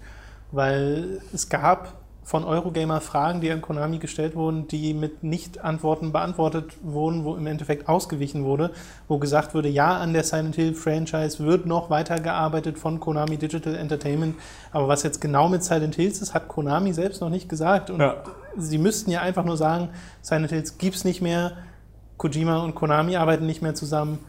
Weil 0.52 1.22
es 1.34 1.50
gab 1.50 1.99
von 2.30 2.44
Eurogamer 2.44 3.02
Fragen, 3.02 3.42
die 3.42 3.50
an 3.50 3.60
Konami 3.60 3.98
gestellt 3.98 4.36
wurden, 4.36 4.68
die 4.68 4.94
mit 4.94 5.24
Nicht-Antworten 5.24 6.12
beantwortet 6.12 6.74
wurden, 6.84 7.24
wo 7.24 7.34
im 7.34 7.48
Endeffekt 7.48 7.90
ausgewichen 7.90 8.44
wurde, 8.44 8.70
wo 9.08 9.18
gesagt 9.18 9.56
wurde, 9.56 9.68
ja, 9.68 9.98
an 9.98 10.14
der 10.14 10.24
Silent 10.24 10.54
Hill 10.54 10.76
Franchise 10.76 11.44
wird 11.44 11.66
noch 11.66 11.90
weitergearbeitet 11.90 12.78
von 12.78 13.00
Konami 13.00 13.38
Digital 13.38 13.74
Entertainment, 13.74 14.36
aber 14.72 14.88
was 14.88 15.02
jetzt 15.02 15.22
genau 15.22 15.50
mit 15.50 15.64
Silent 15.64 15.96
Hills 15.96 16.22
ist, 16.22 16.36
hat 16.36 16.48
Konami 16.48 16.94
selbst 16.94 17.20
noch 17.20 17.32
nicht 17.32 17.50
gesagt 17.50 17.90
und 17.90 18.00
ja. 18.00 18.18
sie 18.56 18.78
müssten 18.78 19.10
ja 19.10 19.22
einfach 19.22 19.44
nur 19.44 19.58
sagen, 19.58 19.90
Silent 20.22 20.52
Hills 20.52 20.78
gibt 20.78 20.98
es 20.98 21.06
nicht 21.06 21.24
mehr, 21.24 21.54
Kojima 22.18 22.64
und 22.64 22.76
Konami 22.76 23.16
arbeiten 23.16 23.48
nicht 23.48 23.64
mehr 23.64 23.74
zusammen, 23.74 24.20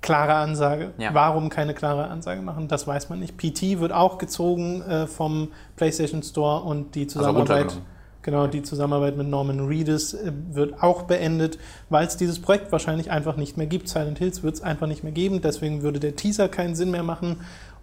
klare 0.00 0.34
Ansage. 0.34 0.92
Ja. 0.98 1.14
Warum 1.14 1.48
keine 1.48 1.74
klare 1.74 2.08
Ansage 2.08 2.42
machen, 2.42 2.68
das 2.68 2.86
weiß 2.86 3.08
man 3.08 3.20
nicht. 3.20 3.36
PT 3.36 3.80
wird 3.80 3.92
auch 3.92 4.18
gezogen 4.18 4.82
äh, 4.82 5.06
vom 5.06 5.48
PlayStation 5.76 6.22
Store 6.22 6.62
und 6.62 6.94
die 6.94 7.02
also 7.02 7.18
Zusammenarbeit, 7.18 7.64
also 7.64 7.80
genau, 8.22 8.46
die 8.46 8.62
Zusammenarbeit 8.62 9.16
mit 9.16 9.28
Norman 9.28 9.66
Reedus 9.66 10.14
äh, 10.14 10.32
wird 10.50 10.82
auch 10.82 11.02
beendet, 11.02 11.58
weil 11.88 12.06
es 12.06 12.16
dieses 12.16 12.40
Projekt 12.40 12.72
wahrscheinlich 12.72 13.10
einfach 13.10 13.36
nicht 13.36 13.56
mehr 13.56 13.66
gibt. 13.66 13.88
Silent 13.88 14.18
Hills 14.18 14.42
wird 14.42 14.54
es 14.54 14.62
einfach 14.62 14.86
nicht 14.86 15.04
mehr 15.04 15.12
geben, 15.12 15.42
deswegen 15.42 15.82
würde 15.82 16.00
der 16.00 16.16
Teaser 16.16 16.48
keinen 16.48 16.74
Sinn 16.74 16.90
mehr 16.90 17.02
machen 17.02 17.36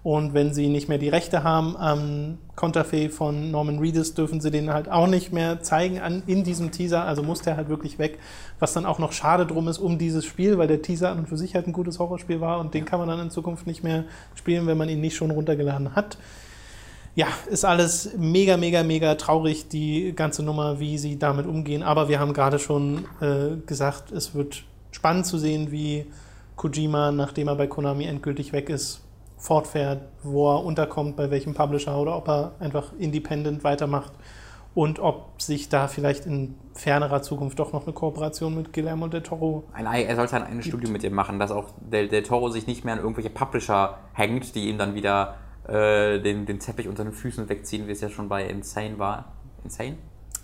und 0.03 0.33
wenn 0.33 0.53
sie 0.53 0.69
nicht 0.69 0.87
mehr 0.87 0.97
die 0.97 1.09
Rechte 1.09 1.43
haben 1.43 1.75
am 1.75 2.37
Konterfei 2.55 3.09
von 3.09 3.51
Norman 3.51 3.79
Reedus, 3.79 4.13
dürfen 4.13 4.39
sie 4.39 4.51
den 4.51 4.71
halt 4.71 4.89
auch 4.89 5.07
nicht 5.07 5.33
mehr 5.33 5.61
zeigen 5.61 5.99
an, 5.99 6.23
in 6.27 6.43
diesem 6.43 6.71
Teaser. 6.71 7.03
Also 7.03 7.23
muss 7.23 7.41
der 7.41 7.57
halt 7.57 7.69
wirklich 7.69 7.99
weg. 7.99 8.17
Was 8.59 8.73
dann 8.73 8.85
auch 8.85 8.99
noch 8.99 9.11
schade 9.11 9.45
drum 9.45 9.67
ist 9.67 9.79
um 9.79 9.97
dieses 9.97 10.25
Spiel, 10.25 10.57
weil 10.57 10.67
der 10.67 10.81
Teaser 10.81 11.11
an 11.11 11.19
und 11.19 11.29
für 11.29 11.37
sich 11.37 11.55
halt 11.55 11.67
ein 11.67 11.73
gutes 11.73 11.99
Horrorspiel 11.99 12.39
war 12.41 12.59
und 12.59 12.73
den 12.73 12.85
kann 12.85 12.99
man 12.99 13.09
dann 13.09 13.19
in 13.19 13.29
Zukunft 13.29 13.67
nicht 13.67 13.83
mehr 13.83 14.05
spielen, 14.33 14.65
wenn 14.65 14.77
man 14.77 14.89
ihn 14.89 15.01
nicht 15.01 15.15
schon 15.15 15.31
runtergeladen 15.31 15.95
hat. 15.95 16.17
Ja, 17.15 17.27
ist 17.49 17.65
alles 17.65 18.11
mega, 18.15 18.57
mega, 18.57 18.83
mega 18.83 19.15
traurig, 19.15 19.67
die 19.67 20.13
ganze 20.15 20.43
Nummer, 20.43 20.79
wie 20.79 20.97
sie 20.99 21.17
damit 21.17 21.47
umgehen. 21.47 21.81
Aber 21.81 22.09
wir 22.09 22.19
haben 22.19 22.31
gerade 22.31 22.59
schon 22.59 23.05
äh, 23.21 23.57
gesagt, 23.65 24.11
es 24.11 24.35
wird 24.35 24.63
spannend 24.91 25.25
zu 25.25 25.37
sehen, 25.37 25.71
wie 25.71 26.05
Kojima, 26.55 27.11
nachdem 27.11 27.47
er 27.47 27.55
bei 27.55 27.67
Konami 27.67 28.05
endgültig 28.05 28.53
weg 28.53 28.69
ist, 28.69 29.01
fortfährt, 29.47 30.01
wo 30.23 30.53
er 30.53 30.65
unterkommt, 30.65 31.15
bei 31.15 31.31
welchem 31.31 31.53
Publisher 31.53 31.97
oder 31.97 32.17
ob 32.17 32.27
er 32.27 32.51
einfach 32.59 32.91
independent 32.99 33.63
weitermacht 33.63 34.11
und 34.75 34.99
ob 34.99 35.41
sich 35.41 35.69
da 35.69 35.87
vielleicht 35.87 36.25
in 36.25 36.55
fernerer 36.73 37.21
Zukunft 37.21 37.57
doch 37.57 37.71
noch 37.71 37.85
eine 37.85 37.93
Kooperation 37.93 38.55
mit 38.55 38.73
Guillermo 38.73 39.07
del 39.07 39.23
Toro. 39.23 39.63
Ein, 39.73 39.85
er 39.85 40.15
sollte 40.17 40.35
ein, 40.35 40.43
ein 40.43 40.61
Studio 40.61 40.89
mit 40.89 41.03
ihm 41.05 41.13
machen, 41.13 41.39
dass 41.39 41.51
auch 41.51 41.69
del, 41.79 42.09
del 42.09 42.23
Toro 42.23 42.49
sich 42.49 42.67
nicht 42.67 42.83
mehr 42.83 42.95
an 42.95 42.99
irgendwelche 42.99 43.29
Publisher 43.29 43.97
hängt, 44.13 44.53
die 44.53 44.67
ihm 44.67 44.77
dann 44.77 44.95
wieder 44.95 45.35
äh, 45.65 46.19
den, 46.19 46.45
den 46.45 46.59
Teppich 46.59 46.89
unter 46.89 47.05
den 47.05 47.13
Füßen 47.13 47.47
wegziehen, 47.47 47.87
wie 47.87 47.93
es 47.93 48.01
ja 48.01 48.09
schon 48.09 48.27
bei 48.27 48.45
Insane 48.45 48.99
war. 48.99 49.31
Insane? 49.63 49.95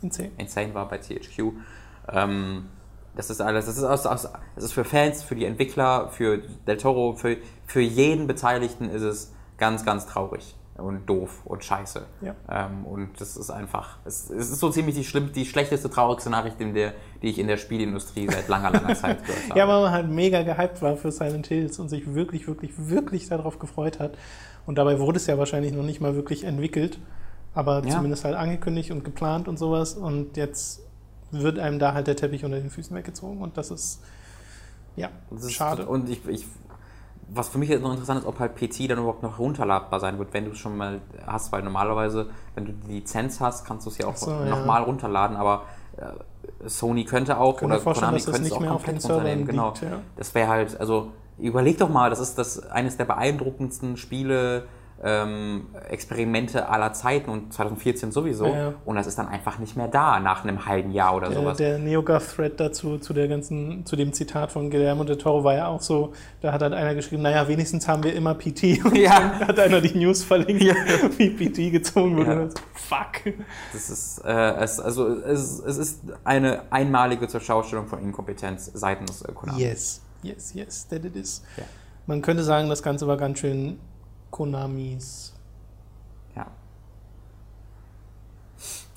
Insane. 0.01 0.31
Insane 0.37 0.73
war 0.73 0.87
bei 0.87 0.97
THQ. 0.97 1.51
Ähm, 2.09 2.69
das 3.15 3.29
ist 3.29 3.41
alles, 3.41 3.65
das 3.67 3.77
ist, 3.77 3.83
aus, 3.83 4.05
aus, 4.05 4.27
das 4.55 4.63
ist 4.63 4.73
für 4.73 4.83
Fans, 4.83 5.21
für 5.21 5.35
die 5.35 5.45
Entwickler, 5.45 6.09
für 6.09 6.39
Del 6.65 6.77
Toro, 6.77 7.15
für, 7.15 7.37
für 7.73 7.81
jeden 7.81 8.27
Beteiligten 8.27 8.87
ist 8.87 9.01
es 9.01 9.33
ganz, 9.57 9.83
ganz 9.83 10.05
traurig 10.05 10.55
und 10.77 11.09
doof 11.09 11.41
und 11.43 11.63
scheiße. 11.63 12.05
Ja. 12.21 12.35
Ähm, 12.47 12.85
und 12.85 13.19
das 13.19 13.35
ist 13.35 13.49
einfach, 13.49 13.97
es, 14.05 14.29
es, 14.29 14.51
ist 14.51 14.59
so 14.59 14.69
ziemlich 14.69 14.93
die, 14.93 15.03
schlimm, 15.03 15.31
die 15.33 15.43
schlechteste, 15.43 15.89
traurigste 15.89 16.29
Nachricht, 16.29 16.61
in 16.61 16.75
der, 16.75 16.93
die 17.23 17.29
ich 17.29 17.39
in 17.39 17.47
der 17.47 17.57
Spielindustrie 17.57 18.29
seit 18.29 18.47
langer, 18.47 18.69
langer 18.69 18.93
Zeit 19.01 19.25
gehört 19.25 19.49
habe. 19.49 19.57
ja, 19.57 19.67
weil 19.67 19.81
man 19.81 19.91
halt 19.91 20.07
mega 20.07 20.43
gehypt 20.43 20.83
war 20.83 20.97
für 20.97 21.11
Silent 21.11 21.47
Hills 21.47 21.79
und 21.79 21.89
sich 21.89 22.13
wirklich, 22.13 22.45
wirklich, 22.47 22.73
wirklich 22.77 23.27
darauf 23.27 23.57
gefreut 23.57 23.97
hat. 23.99 24.19
Und 24.67 24.77
dabei 24.77 24.99
wurde 24.99 25.17
es 25.17 25.25
ja 25.25 25.39
wahrscheinlich 25.39 25.73
noch 25.73 25.81
nicht 25.81 25.99
mal 25.99 26.13
wirklich 26.13 26.43
entwickelt, 26.43 26.99
aber 27.55 27.83
ja. 27.83 27.89
zumindest 27.89 28.23
halt 28.23 28.35
angekündigt 28.35 28.91
und 28.91 29.03
geplant 29.03 29.47
und 29.47 29.57
sowas. 29.57 29.95
Und 29.95 30.37
jetzt 30.37 30.83
wird 31.31 31.57
einem 31.57 31.79
da 31.79 31.95
halt 31.95 32.05
der 32.05 32.17
Teppich 32.17 32.45
unter 32.45 32.59
den 32.59 32.69
Füßen 32.69 32.95
weggezogen 32.95 33.41
und 33.41 33.57
das 33.57 33.71
ist 33.71 34.03
ja 34.95 35.09
das 35.31 35.51
schade. 35.51 35.83
Ist, 35.83 35.89
und 35.89 36.07
ich, 36.09 36.23
ich, 36.27 36.45
was 37.35 37.49
für 37.49 37.57
mich 37.57 37.69
jetzt 37.69 37.81
noch 37.81 37.91
interessant 37.91 38.21
ist, 38.21 38.25
ob 38.25 38.39
halt 38.39 38.55
PC 38.55 38.87
dann 38.87 38.99
überhaupt 38.99 39.23
noch 39.23 39.39
runterladbar 39.39 39.99
sein 39.99 40.17
wird, 40.19 40.33
wenn 40.33 40.45
du 40.45 40.51
es 40.51 40.57
schon 40.57 40.77
mal 40.77 41.01
hast, 41.25 41.51
weil 41.51 41.63
normalerweise, 41.63 42.29
wenn 42.55 42.65
du 42.65 42.73
die 42.73 42.93
Lizenz 42.93 43.39
hast, 43.39 43.65
kannst 43.65 43.85
du 43.85 43.89
es 43.89 43.97
ja 43.97 44.07
auch 44.07 44.15
so, 44.15 44.31
nochmal 44.31 44.81
ja. 44.81 44.85
runterladen, 44.85 45.35
aber 45.37 45.63
äh, 45.97 46.69
Sony 46.69 47.05
könnte 47.05 47.37
auch 47.37 47.61
oder 47.61 47.79
Konami 47.79 48.21
könnte 48.21 48.41
es 48.41 48.51
auch 48.51 48.65
komplett 48.65 49.03
runternehmen. 49.03 49.45
Genau. 49.45 49.69
Liegt, 49.69 49.83
ja. 49.83 49.99
Das 50.15 50.35
wäre 50.35 50.47
halt, 50.47 50.79
also 50.79 51.11
überleg 51.37 51.77
doch 51.77 51.89
mal, 51.89 52.09
das 52.09 52.19
ist 52.19 52.37
das 52.37 52.69
eines 52.69 52.97
der 52.97 53.05
beeindruckendsten 53.05 53.97
Spiele 53.97 54.65
ähm, 55.03 55.67
Experimente 55.89 56.69
aller 56.69 56.93
Zeiten 56.93 57.29
und 57.29 57.53
2014 57.53 58.11
sowieso. 58.11 58.47
Ja. 58.47 58.73
Und 58.85 58.95
das 58.95 59.05
ist 59.05 59.17
dann 59.17 59.27
einfach 59.27 59.59
nicht 59.59 59.75
mehr 59.75 59.87
da 59.87 60.19
nach 60.19 60.43
einem 60.43 60.65
halben 60.65 60.91
Jahr 60.91 61.15
oder 61.15 61.29
der, 61.29 61.37
sowas. 61.37 61.57
Der 61.57 61.77
NeoGAF-Thread 61.77 62.59
dazu, 62.59 62.97
zu 62.97 63.13
der 63.13 63.27
ganzen, 63.27 63.85
zu 63.85 63.95
dem 63.95 64.13
Zitat 64.13 64.51
von 64.51 64.69
Guillermo 64.69 65.03
de 65.03 65.17
Toro 65.17 65.43
war 65.43 65.55
ja 65.55 65.67
auch 65.67 65.81
so, 65.81 66.13
da 66.41 66.53
hat 66.53 66.61
halt 66.61 66.73
einer 66.73 66.95
geschrieben, 66.95 67.21
naja, 67.21 67.47
wenigstens 67.47 67.87
haben 67.87 68.03
wir 68.03 68.15
immer 68.15 68.33
PT. 68.33 68.63
Und 68.85 68.95
ja. 68.95 69.19
dann 69.19 69.47
hat 69.47 69.59
einer 69.59 69.81
die 69.81 69.97
News 69.97 70.23
verlinkt, 70.23 70.63
ja. 70.63 70.75
wie 71.17 71.29
PT 71.29 71.71
gezogen 71.71 72.17
wurde. 72.17 72.31
Ja. 72.31 72.61
Fuck. 72.73 73.33
Das 73.73 73.89
ist, 73.89 74.19
äh, 74.25 74.31
es, 74.31 74.79
also, 74.79 75.09
es, 75.09 75.59
es 75.59 75.77
ist 75.77 76.01
eine 76.23 76.63
einmalige 76.71 77.27
Zurschaustellung 77.27 77.87
von 77.87 77.99
Inkompetenz 77.99 78.71
seitens 78.73 79.23
Konami. 79.35 79.61
Yes, 79.61 80.01
yes, 80.21 80.53
yes, 80.53 80.87
that 80.87 81.03
it 81.03 81.15
is. 81.15 81.43
Man 82.05 82.21
könnte 82.21 82.43
sagen, 82.43 82.69
das 82.69 82.83
Ganze 82.83 83.07
war 83.07 83.17
ganz 83.17 83.39
schön 83.39 83.79
Konamis. 84.33 85.31
Ja. 86.35 86.47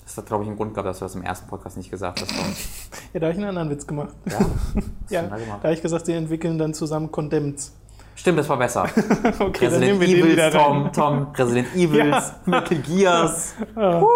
Das 0.02 0.16
hat, 0.16 0.26
glaube 0.26 0.45
ich, 0.45 0.49
einen 0.49 0.57
Grund 0.57 0.73
gehabt, 0.73 0.88
dass 0.88 0.99
du 0.99 1.05
das 1.05 1.14
im 1.14 1.23
ersten 1.23 1.47
Podcast 1.47 1.76
nicht 1.76 1.90
gesagt 1.90 2.23
hast. 2.23 2.33
ja, 3.12 3.21
da 3.21 3.26
habe 3.26 3.33
ich 3.33 3.38
einen 3.38 3.50
anderen 3.50 3.69
Witz 3.69 3.87
gemacht. 3.87 4.14
Ja, 4.31 4.38
ja 5.11 5.23
da 5.25 5.62
habe 5.62 5.75
ich 5.75 5.83
gesagt, 5.83 6.07
sie 6.07 6.14
entwickeln 6.14 6.57
dann 6.57 6.73
zusammen 6.73 7.12
Condemns. 7.12 7.75
Stimmt, 8.14 8.38
das 8.38 8.49
war 8.49 8.57
besser. 8.57 8.85
okay, 9.38 9.66
Resident 9.66 9.73
dann 9.73 9.81
nehmen 9.81 10.00
wir 10.00 10.09
Evils, 10.09 10.23
den 10.23 10.33
wieder 10.33 10.50
Tom, 10.50 10.90
Tom, 10.95 11.26
Resident 11.35 11.75
Evils, 11.76 12.33
ja. 12.33 12.40
Metal 12.47 12.78
Gears. 12.78 13.55
Ja. 13.76 14.07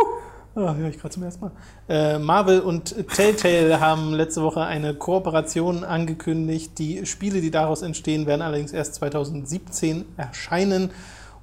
Oh, 0.56 0.74
höre 0.74 0.88
ich 0.88 0.98
gerade 0.98 1.14
zum 1.14 1.22
ersten 1.22 1.44
Mal. 1.44 1.52
Äh, 1.88 2.18
Marvel 2.18 2.60
und 2.60 3.08
Telltale 3.08 3.78
haben 3.80 4.12
letzte 4.14 4.42
Woche 4.42 4.62
eine 4.62 4.94
Kooperation 4.94 5.84
angekündigt. 5.84 6.78
Die 6.78 7.06
Spiele, 7.06 7.40
die 7.40 7.52
daraus 7.52 7.82
entstehen, 7.82 8.26
werden 8.26 8.42
allerdings 8.42 8.72
erst 8.72 8.96
2017 8.96 10.06
erscheinen. 10.16 10.90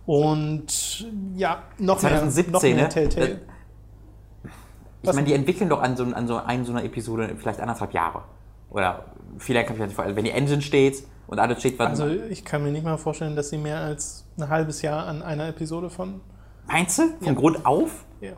Und 0.06 1.08
ja, 1.36 1.64
noch 1.78 2.00
2017, 2.00 2.52
mehr, 2.52 2.54
noch 2.54 2.62
mehr 2.62 2.76
ne? 2.84 2.90
Telltale. 2.90 3.32
Äh, 3.32 3.38
ich 5.04 5.14
meine, 5.14 5.28
die 5.28 5.34
entwickeln 5.34 5.70
doch 5.70 5.82
an 5.82 5.96
so, 5.96 6.04
an 6.04 6.28
so, 6.28 6.38
an 6.38 6.66
so 6.66 6.72
einer 6.74 6.84
Episode 6.84 7.36
vielleicht 7.38 7.62
anderthalb 7.62 7.94
Jahre. 7.94 8.24
Oder 8.70 9.06
vielleicht 9.38 9.68
kann 9.68 9.76
ich 9.76 9.80
mir 9.80 9.86
nicht 9.88 9.96
vorstellen, 9.96 10.18
wenn 10.18 10.26
die 10.26 10.32
Engine 10.32 10.62
steht 10.62 11.04
und 11.28 11.40
alles 11.40 11.60
steht, 11.60 11.80
was. 11.80 12.02
Also 12.02 12.08
ich 12.08 12.44
kann 12.44 12.64
mir 12.64 12.72
nicht 12.72 12.84
mal 12.84 12.98
vorstellen, 12.98 13.36
dass 13.36 13.50
sie 13.50 13.58
mehr 13.58 13.80
als 13.80 14.26
ein 14.38 14.50
halbes 14.50 14.82
Jahr 14.82 15.08
an 15.08 15.22
einer 15.22 15.48
Episode 15.48 15.90
von. 15.90 16.20
Meinst 16.68 17.00
du? 17.00 17.04
Von 17.20 17.28
ja. 17.28 17.34
Grund 17.34 17.66
auf? 17.66 18.06
Ja. 18.20 18.34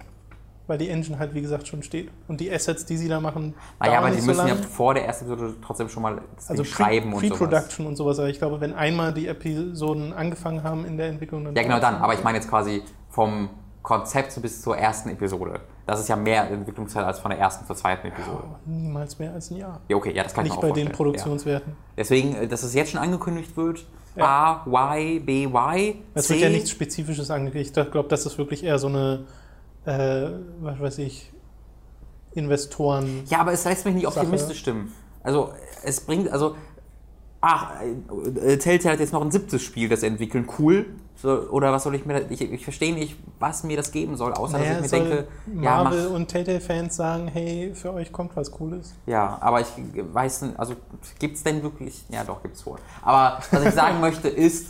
Weil 0.70 0.78
die 0.78 0.88
Engine 0.90 1.18
halt, 1.20 1.34
wie 1.34 1.42
gesagt, 1.42 1.68
schon 1.68 1.84
steht. 1.84 2.10
Und 2.28 2.40
die 2.40 2.52
Assets, 2.52 2.86
die 2.86 2.96
sie 2.96 3.08
da 3.10 3.20
machen, 3.20 3.56
Naja, 3.80 3.94
dauern 3.94 4.04
aber 4.04 4.10
die 4.12 4.16
nicht 4.18 4.28
müssen 4.28 4.42
so 4.42 4.48
ja 4.48 4.56
vor 4.56 4.94
der 4.94 5.06
ersten 5.06 5.26
Episode 5.26 5.56
trotzdem 5.66 5.90
schon 5.90 6.04
mal 6.04 6.22
also 6.48 6.64
Ding 6.64 6.72
schreiben 6.72 7.14
und 7.14 7.26
sowas. 7.26 7.38
Pre-Production 7.40 7.86
und 7.88 7.96
sowas. 7.96 8.20
Aber 8.20 8.30
ich 8.30 8.38
glaube, 8.38 8.62
wenn 8.62 8.74
einmal 8.74 9.14
die 9.14 9.28
Episoden 9.28 10.14
angefangen 10.14 10.64
haben 10.64 10.86
in 10.86 10.98
der 10.98 11.08
Entwicklung, 11.08 11.44
dann. 11.44 11.56
Ja, 11.56 11.64
genau 11.64 11.80
dann. 11.80 11.96
Aber 11.96 12.14
ich 12.14 12.24
meine 12.24 12.38
jetzt 12.38 12.50
quasi 12.50 12.84
vom 13.10 13.50
Konzept 13.82 14.40
bis 14.42 14.62
zur 14.62 14.78
ersten 14.78 15.10
Episode. 15.10 15.62
Das 15.88 16.00
ist 16.00 16.08
ja 16.10 16.16
mehr 16.16 16.50
Entwicklungszeit 16.52 17.04
als 17.04 17.18
von 17.20 17.32
der 17.32 17.40
ersten 17.40 17.66
zur 17.66 17.76
zweiten 17.76 18.08
Episode. 18.08 18.44
Niemals 18.66 19.18
mehr 19.18 19.34
als 19.34 19.50
ein 19.50 19.58
Jahr. 19.58 19.82
Ja, 19.88 19.96
okay, 19.98 20.14
ja, 20.14 20.22
das 20.24 20.34
kann 20.34 20.46
ich 20.46 20.52
Nicht 20.52 20.62
mir 20.62 20.68
bei 20.68 20.72
auch 20.72 20.76
den 20.76 20.88
vorstellen. 20.88 20.92
Ja. 20.92 20.96
Produktionswerten. 20.96 21.74
Deswegen, 21.98 22.36
äh, 22.36 22.48
dass 22.48 22.62
es 22.64 22.74
jetzt 22.76 22.92
schon 22.92 23.00
angekündigt 23.00 23.58
wird, 23.58 23.86
Ja. 24.16 24.64
A, 24.66 24.96
Y, 24.98 25.26
B, 25.26 25.46
Y, 25.46 25.96
Es 26.14 26.30
wird 26.30 26.42
ja 26.42 26.50
nichts 26.50 26.70
Spezifisches 26.72 27.32
angekündigt. 27.32 27.76
Ich 27.76 27.92
glaube, 27.92 28.10
das 28.10 28.26
ist 28.26 28.38
wirklich 28.38 28.64
eher 28.64 28.78
so 28.78 28.88
eine, 28.88 29.26
äh, 29.90 30.30
was 30.62 30.80
weiß 30.80 30.98
ich, 31.00 31.32
Investoren. 32.34 33.24
Ja, 33.28 33.40
aber 33.40 33.54
es 33.54 33.66
lässt 33.66 33.86
mich 33.86 33.96
nicht 33.96 34.06
Sache. 34.06 34.20
optimistisch 34.20 34.60
stimmen. 34.60 34.94
Also, 35.24 35.52
es 35.84 36.02
bringt, 36.02 36.30
also, 36.30 36.56
ach, 37.42 37.82
äh, 37.82 38.58
Telltale 38.58 38.94
hat 38.94 39.00
jetzt 39.00 39.14
noch 39.14 39.22
ein 39.22 39.32
siebtes 39.32 39.62
Spiel, 39.64 39.90
das 39.90 40.04
entwickeln, 40.04 40.48
cool. 40.60 40.86
So, 41.16 41.50
oder 41.50 41.74
was 41.74 41.84
soll 41.84 41.96
ich 41.96 42.06
mir, 42.06 42.30
ich, 42.30 42.40
ich 42.40 42.64
verstehe 42.64 42.94
nicht, 42.94 43.18
was 43.40 43.64
mir 43.64 43.76
das 43.76 43.92
geben 43.92 44.16
soll, 44.16 44.34
außer 44.34 44.58
Naja, 44.58 44.76
dass 44.76 44.86
ich 44.86 44.92
mir 44.92 45.00
denke, 45.00 45.28
ja, 45.48 45.84
Marvel 45.84 46.04
mach, 46.06 46.16
und 46.16 46.28
Telltale-Fans 46.28 46.96
sagen, 46.96 47.28
hey, 47.28 47.72
für 47.74 47.92
euch 47.94 48.14
kommt 48.14 48.38
was 48.38 48.52
Cooles. 48.52 48.94
ja, 49.06 49.38
aber 49.42 49.60
ich 49.60 49.68
weiß 50.14 50.44
nicht, 50.44 50.60
also, 50.60 50.76
gibt's 51.18 51.44
denn 51.44 51.62
wirklich, 51.64 52.06
ja 52.10 52.24
doch, 52.24 52.42
gibt's 52.42 52.66
wohl. 52.66 52.78
Aber 53.02 53.40
was 53.52 53.66
ich 53.66 53.74
sagen 53.74 54.00
möchte 54.02 54.30
ist, 54.30 54.68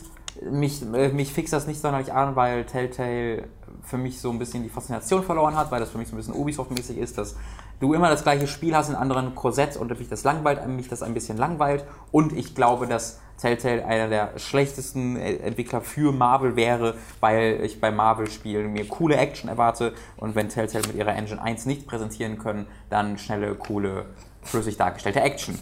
mich, 0.50 0.82
äh, 0.94 1.10
mich 1.10 1.34
fixt 1.34 1.54
das 1.54 1.68
nicht 1.68 1.82
sonderlich 1.82 2.14
an, 2.14 2.36
weil 2.36 2.66
Telltale 2.66 3.44
für 3.90 3.98
mich 3.98 4.22
so 4.22 4.30
ein 4.30 4.38
bisschen 4.38 4.62
die 4.64 4.70
Faszination 4.70 5.24
verloren 5.24 5.56
hat, 5.56 5.72
weil 5.72 5.80
das 5.80 5.90
für 5.90 5.98
mich 5.98 6.08
so 6.08 6.16
ein 6.16 6.18
bisschen 6.18 6.36
Ubisoft-mäßig 6.36 6.98
ist, 6.98 7.18
dass 7.18 7.36
du 7.80 7.94
immer 7.94 8.10
das 8.10 8.24
gleiche 8.24 8.48
Spiel 8.48 8.76
hast 8.76 8.90
in 8.90 8.96
anderen 8.96 9.34
Korsetts 9.34 9.78
und 9.78 9.98
mich 9.98 10.08
das 10.08 10.24
langweilt, 10.24 10.66
mich 10.68 10.88
das 10.90 11.02
ein 11.02 11.14
bisschen 11.14 11.38
langweilt 11.38 11.86
und 12.12 12.34
ich 12.34 12.54
glaube, 12.54 12.86
dass 12.86 13.20
Telltale 13.40 13.86
einer 13.86 14.10
der 14.10 14.38
schlechtesten 14.38 15.16
äh, 15.16 15.38
Entwickler 15.38 15.82
für 15.82 16.12
Marvel 16.12 16.56
wäre, 16.56 16.96
weil 17.20 17.62
ich 17.64 17.82
bei 17.82 17.90
Marvel-Spielen 17.90 18.72
mir 18.72 18.88
coole 18.88 19.16
Action 19.16 19.50
erwarte 19.50 19.94
und 20.18 20.36
wenn 20.36 20.50
Telltale 20.50 20.86
mit 20.88 20.96
ihrer 20.96 21.16
Engine 21.16 21.42
1 21.42 21.66
nicht 21.66 21.88
präsentieren 21.88 22.38
können, 22.38 22.68
dann 22.90 23.18
schnelle, 23.18 23.56
coole, 23.56 24.06
flüssig 24.44 24.78
dargestellte 24.78 25.22
Action. 25.22 25.58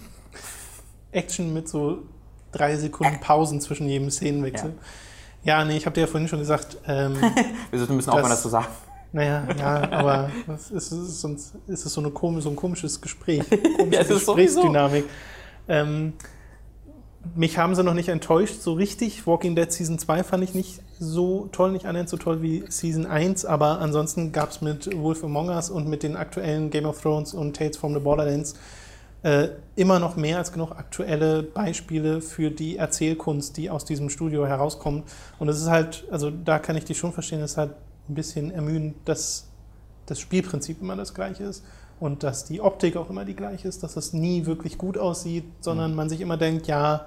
Action 1.11 1.53
mit 1.53 1.69
so 1.69 1.99
drei 2.51 2.75
Sekunden 2.75 3.19
Pausen 3.19 3.61
zwischen 3.61 3.87
jedem 3.87 4.11
Szenenwechsel. 4.11 4.71
Ja, 4.71 4.75
nee, 5.65 5.77
ich 5.77 5.85
habe 5.85 5.93
dir 5.93 6.01
ja 6.01 6.07
vorhin 6.07 6.27
schon 6.27 6.39
gesagt, 6.39 6.77
ähm, 6.87 7.15
Wir 7.71 7.79
müssen 7.79 8.09
aufhören, 8.09 8.23
Das- 8.23 8.29
das 8.29 8.41
zu 8.43 8.49
sagen. 8.49 8.67
naja, 9.13 9.43
ja, 9.57 9.91
aber 9.91 10.29
es 10.53 10.69
ist, 10.71 10.89
sonst 11.21 11.53
ist 11.67 11.85
es 11.85 11.93
so, 11.93 12.01
eine 12.01 12.09
komisch, 12.11 12.43
so 12.43 12.49
ein 12.49 12.55
komisches 12.55 12.99
Gespräch, 13.01 13.43
komische 13.77 13.95
Ja. 13.95 14.03
Gesprächsdynamik. 14.03 15.05
Ähm, 15.69 16.13
mich 17.35 17.57
haben 17.57 17.75
sie 17.75 17.83
noch 17.83 17.93
nicht 17.93 18.07
enttäuscht, 18.09 18.61
so 18.61 18.73
richtig. 18.73 19.27
Walking 19.27 19.55
Dead 19.55 19.71
Season 19.71 19.99
2 19.99 20.23
fand 20.23 20.43
ich 20.43 20.53
nicht 20.53 20.79
so 20.99 21.49
toll, 21.51 21.71
nicht 21.71 21.85
annähernd 21.85 22.07
so 22.09 22.15
toll 22.17 22.41
wie 22.41 22.63
Season 22.69 23.05
1, 23.05 23.43
aber 23.45 23.79
ansonsten 23.79 24.31
gab 24.31 24.51
es 24.51 24.61
mit 24.61 24.89
Wolf 24.97 25.23
Among 25.23 25.49
Us 25.49 25.69
und 25.69 25.87
mit 25.87 26.03
den 26.03 26.15
aktuellen 26.15 26.69
Game 26.69 26.85
of 26.85 27.01
Thrones 27.01 27.33
und 27.33 27.55
Tales 27.55 27.75
from 27.77 27.93
the 27.93 27.99
Borderlands 27.99 28.55
äh, 29.23 29.49
immer 29.75 29.99
noch 29.99 30.15
mehr 30.15 30.37
als 30.37 30.51
genug 30.51 30.71
aktuelle 30.71 31.43
Beispiele 31.43 32.21
für 32.21 32.51
die 32.51 32.77
Erzählkunst, 32.77 33.57
die 33.57 33.69
aus 33.69 33.85
diesem 33.85 34.09
Studio 34.09 34.45
herauskommt. 34.45 35.09
Und 35.39 35.49
es 35.49 35.59
ist 35.59 35.69
halt, 35.69 36.05
also 36.11 36.29
da 36.29 36.59
kann 36.59 36.75
ich 36.75 36.85
dich 36.85 36.97
schon 36.97 37.13
verstehen, 37.13 37.41
es 37.41 37.51
ist 37.51 37.57
halt 37.57 37.71
ein 38.09 38.15
bisschen 38.15 38.51
ermüdend, 38.51 38.95
dass 39.05 39.47
das 40.05 40.19
Spielprinzip 40.19 40.81
immer 40.81 40.95
das 40.95 41.13
gleiche 41.13 41.43
ist 41.43 41.63
und 41.99 42.23
dass 42.23 42.45
die 42.45 42.61
Optik 42.61 42.95
auch 42.95 43.09
immer 43.09 43.25
die 43.25 43.35
gleiche 43.35 43.67
ist, 43.67 43.83
dass 43.83 43.97
es 43.97 44.13
nie 44.13 44.45
wirklich 44.45 44.77
gut 44.77 44.97
aussieht, 44.97 45.45
sondern 45.59 45.95
man 45.95 46.09
sich 46.09 46.21
immer 46.21 46.37
denkt, 46.37 46.67
ja, 46.67 47.05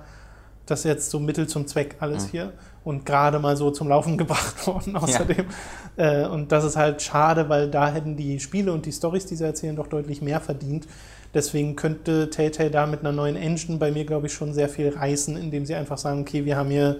das 0.67 0.81
ist 0.81 0.85
jetzt 0.85 1.11
so 1.11 1.19
Mittel 1.19 1.49
zum 1.49 1.67
Zweck 1.67 1.97
alles 1.99 2.29
hier 2.29 2.53
und 2.85 3.05
gerade 3.05 3.39
mal 3.39 3.57
so 3.57 3.71
zum 3.71 3.89
Laufen 3.89 4.17
gebracht 4.19 4.67
worden 4.67 4.97
außerdem. 4.97 5.47
Äh, 5.97 6.27
und 6.27 6.53
das 6.53 6.65
ist 6.65 6.77
halt 6.77 7.03
schade, 7.03 7.49
weil 7.49 7.71
da 7.71 7.89
hätten 7.91 8.17
die 8.17 8.39
Spiele 8.41 8.73
und 8.73 8.87
die 8.87 8.93
Stories, 8.93 9.27
die 9.27 9.37
sie 9.37 9.45
erzählen, 9.45 9.75
doch 9.75 9.89
deutlich 9.89 10.23
mehr 10.23 10.41
verdient. 10.41 10.87
Deswegen 11.33 11.77
könnte 11.77 12.31
Telltale 12.31 12.71
da 12.71 12.87
mit 12.87 13.01
einer 13.01 13.13
neuen 13.13 13.37
Engine 13.37 13.79
bei 13.79 13.91
mir, 13.91 14.05
glaube 14.05 14.27
ich, 14.27 14.33
schon 14.33 14.53
sehr 14.53 14.69
viel 14.69 14.89
reißen, 14.91 15.37
indem 15.37 15.65
sie 15.65 15.75
einfach 15.75 15.99
sagen, 15.99 16.23
okay, 16.23 16.45
wir 16.45 16.57
haben 16.57 16.71
hier 16.71 16.97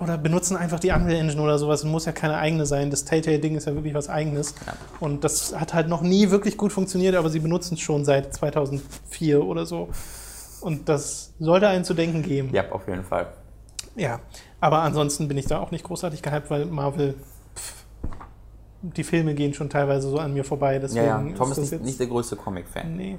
oder 0.00 0.18
benutzen 0.18 0.56
einfach 0.56 0.80
die 0.80 0.90
Unreal 0.90 1.18
Engine 1.20 1.40
oder 1.40 1.58
sowas. 1.58 1.84
Muss 1.84 2.04
ja 2.04 2.12
keine 2.12 2.36
eigene 2.36 2.66
sein. 2.66 2.90
Das 2.90 3.04
Telltale-Ding 3.04 3.56
ist 3.56 3.66
ja 3.66 3.74
wirklich 3.74 3.94
was 3.94 4.08
eigenes. 4.08 4.54
Ja. 4.66 4.74
Und 5.00 5.24
das 5.24 5.58
hat 5.58 5.72
halt 5.74 5.88
noch 5.88 6.02
nie 6.02 6.30
wirklich 6.30 6.56
gut 6.56 6.72
funktioniert, 6.72 7.14
aber 7.14 7.30
sie 7.30 7.40
benutzen 7.40 7.74
es 7.74 7.80
schon 7.80 8.04
seit 8.04 8.34
2004 8.34 9.42
oder 9.42 9.66
so. 9.66 9.88
Und 10.60 10.88
das 10.88 11.32
sollte 11.38 11.68
einen 11.68 11.84
zu 11.84 11.94
denken 11.94 12.22
geben. 12.22 12.50
Ja, 12.52 12.70
auf 12.70 12.86
jeden 12.86 13.04
Fall. 13.04 13.28
Ja, 13.96 14.20
aber 14.60 14.80
ansonsten 14.80 15.28
bin 15.28 15.36
ich 15.36 15.46
da 15.46 15.58
auch 15.58 15.70
nicht 15.70 15.84
großartig 15.84 16.22
gehypt, 16.22 16.50
weil 16.50 16.66
Marvel, 16.66 17.14
die 18.82 19.04
Filme 19.04 19.34
gehen 19.34 19.54
schon 19.54 19.70
teilweise 19.70 20.08
so 20.10 20.18
an 20.18 20.34
mir 20.34 20.44
vorbei. 20.44 20.78
Deswegen 20.78 21.06
Ja, 21.06 21.22
ja. 21.22 21.34
Tom 21.36 21.50
ist 21.50 21.58
das 21.58 21.58
nicht, 21.58 21.72
jetzt- 21.72 21.84
nicht 21.84 22.00
der 22.00 22.06
größte 22.08 22.36
Comic-Fan. 22.36 22.96
Nee. 22.96 23.18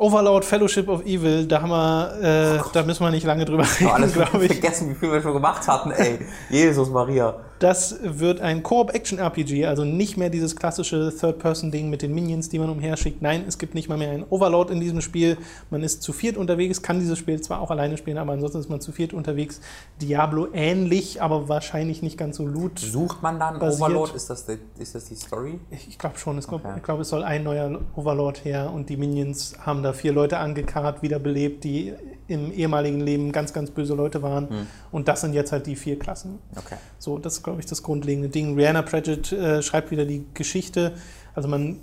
Overlord 0.00 0.44
Fellowship 0.46 0.88
of 0.88 1.04
Evil, 1.04 1.46
da 1.46 1.60
haben 1.60 1.70
wir, 1.70 2.56
äh, 2.58 2.60
da 2.72 2.82
müssen 2.84 3.04
wir 3.04 3.10
nicht 3.10 3.26
lange 3.26 3.44
drüber 3.44 3.64
Oh, 3.64 3.78
reden, 3.84 3.90
alles 3.92 4.12
glaube 4.14 4.46
ich. 4.46 4.52
vergessen, 4.52 4.88
wie 4.90 4.94
viel 4.94 5.12
wir 5.12 5.20
schon 5.20 5.34
gemacht 5.34 5.68
hatten, 5.68 5.90
ey. 5.90 6.18
Jesus 6.50 6.88
Maria. 6.88 7.34
Das 7.58 7.96
wird 8.02 8.40
ein 8.40 8.62
Koop-Action-RPG, 8.62 9.66
also 9.66 9.84
nicht 9.84 10.16
mehr 10.16 10.30
dieses 10.30 10.56
klassische 10.56 11.12
Third-Person-Ding 11.14 11.90
mit 11.90 12.00
den 12.00 12.14
Minions, 12.14 12.48
die 12.48 12.58
man 12.58 12.70
umherschickt. 12.70 13.20
Nein, 13.20 13.44
es 13.46 13.58
gibt 13.58 13.74
nicht 13.74 13.86
mal 13.90 13.98
mehr 13.98 14.10
einen 14.12 14.24
Overlord 14.30 14.70
in 14.70 14.80
diesem 14.80 15.02
Spiel. 15.02 15.36
Man 15.68 15.82
ist 15.82 16.02
zu 16.02 16.14
viert 16.14 16.38
unterwegs, 16.38 16.80
kann 16.80 17.00
dieses 17.00 17.18
Spiel 17.18 17.38
zwar 17.42 17.60
auch 17.60 17.70
alleine 17.70 17.98
spielen, 17.98 18.16
aber 18.16 18.32
ansonsten 18.32 18.60
ist 18.60 18.70
man 18.70 18.80
zu 18.80 18.92
viert 18.92 19.12
unterwegs. 19.12 19.60
Diablo 20.00 20.48
ähnlich, 20.54 21.20
aber 21.20 21.50
wahrscheinlich 21.50 22.00
nicht 22.02 22.16
ganz 22.16 22.38
so 22.38 22.46
loot. 22.46 22.78
Sucht 22.78 23.22
man 23.22 23.38
dann 23.38 23.58
Basiert. 23.58 23.82
Overlord? 23.90 24.14
Ist 24.14 24.30
das, 24.30 24.46
die, 24.46 24.56
ist 24.78 24.94
das 24.94 25.04
die 25.04 25.16
Story? 25.16 25.60
Ich, 25.70 25.86
ich 25.86 25.98
glaube 25.98 26.16
schon, 26.18 26.38
es 26.38 26.48
glaub, 26.48 26.64
Okay. 26.64 26.74
ich 26.78 26.82
glaube, 26.82 27.02
es 27.02 27.10
soll 27.10 27.22
ein 27.22 27.44
neuer 27.44 27.78
Overlord 27.94 28.42
her 28.46 28.70
und 28.74 28.88
die 28.88 28.96
Minions 28.96 29.54
haben 29.66 29.82
da 29.82 29.89
vier 29.92 30.12
Leute 30.12 30.38
angekarrt, 30.38 31.02
wiederbelebt, 31.02 31.64
die 31.64 31.94
im 32.28 32.52
ehemaligen 32.52 33.00
Leben 33.00 33.32
ganz, 33.32 33.52
ganz 33.52 33.70
böse 33.70 33.94
Leute 33.94 34.22
waren. 34.22 34.48
Und 34.92 35.08
das 35.08 35.20
sind 35.20 35.32
jetzt 35.32 35.52
halt 35.52 35.66
die 35.66 35.76
vier 35.76 35.98
Klassen. 35.98 36.38
Okay. 36.56 36.76
So, 36.98 37.18
das 37.18 37.34
ist, 37.34 37.42
glaube 37.42 37.60
ich, 37.60 37.66
das 37.66 37.82
grundlegende 37.82 38.28
Ding. 38.28 38.54
Rihanna 38.54 38.82
Pratchett 38.82 39.32
äh, 39.32 39.62
schreibt 39.62 39.90
wieder 39.90 40.04
die 40.04 40.24
Geschichte. 40.34 40.92
Also 41.34 41.48
man 41.48 41.80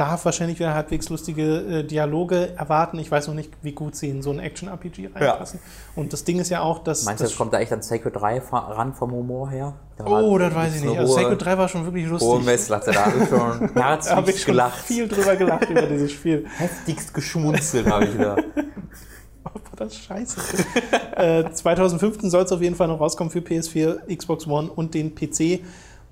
darf 0.00 0.24
wahrscheinlich 0.24 0.58
wieder 0.58 0.72
halbwegs 0.72 1.10
lustige 1.10 1.42
äh, 1.58 1.84
Dialoge 1.84 2.54
erwarten. 2.56 2.98
Ich 2.98 3.10
weiß 3.10 3.28
noch 3.28 3.34
nicht, 3.34 3.50
wie 3.60 3.72
gut 3.72 3.94
sie 3.94 4.08
in 4.08 4.22
so 4.22 4.30
ein 4.30 4.38
Action-RPG 4.38 5.10
reinpassen. 5.14 5.60
Und 5.94 6.12
das 6.14 6.24
Ding 6.24 6.38
ist 6.40 6.48
ja 6.48 6.62
auch, 6.62 6.78
dass... 6.82 7.04
Meinst 7.04 7.20
du, 7.20 7.24
das 7.24 7.36
kommt 7.36 7.52
da 7.52 7.58
echt 7.60 7.70
an 7.72 7.82
Sacred 7.82 8.16
3 8.16 8.40
fa- 8.40 8.58
ran 8.72 8.94
vom 8.94 9.12
Humor 9.12 9.50
her? 9.50 9.74
Da 9.98 10.06
oh, 10.06 10.38
das 10.38 10.54
weiß 10.54 10.76
ich 10.76 10.84
nicht. 10.84 10.98
Also 10.98 11.12
hohe- 11.16 11.22
Sacred 11.22 11.44
3 11.44 11.58
war 11.58 11.68
schon 11.68 11.84
wirklich 11.84 12.04
Hohe 12.06 12.12
lustig. 12.12 12.44
Messlatte, 12.46 12.92
da 12.92 13.04
habe 13.06 13.18
ich 13.22 13.28
schon 13.28 13.74
herzlich 13.74 14.28
ich 14.36 14.42
schon 14.42 14.52
gelacht. 14.52 14.78
viel 14.78 15.06
drüber 15.06 15.36
gelacht 15.36 15.68
über 15.68 15.82
dieses 15.82 16.12
Spiel. 16.12 16.46
Heftigst 16.58 17.12
geschmunzelt 17.12 17.86
habe 17.86 18.06
ich 18.06 18.16
da. 18.16 18.36
Oh, 19.42 19.54
war 19.54 19.62
das 19.86 19.96
scheiße. 19.96 20.38
äh, 21.16 21.50
2015 21.50 22.28
soll 22.30 22.44
es 22.44 22.52
auf 22.52 22.60
jeden 22.60 22.76
Fall 22.76 22.88
noch 22.88 23.00
rauskommen 23.00 23.30
für 23.32 23.38
PS4, 23.40 24.14
Xbox 24.14 24.46
One 24.46 24.70
und 24.70 24.92
den 24.94 25.14
PC. 25.14 25.60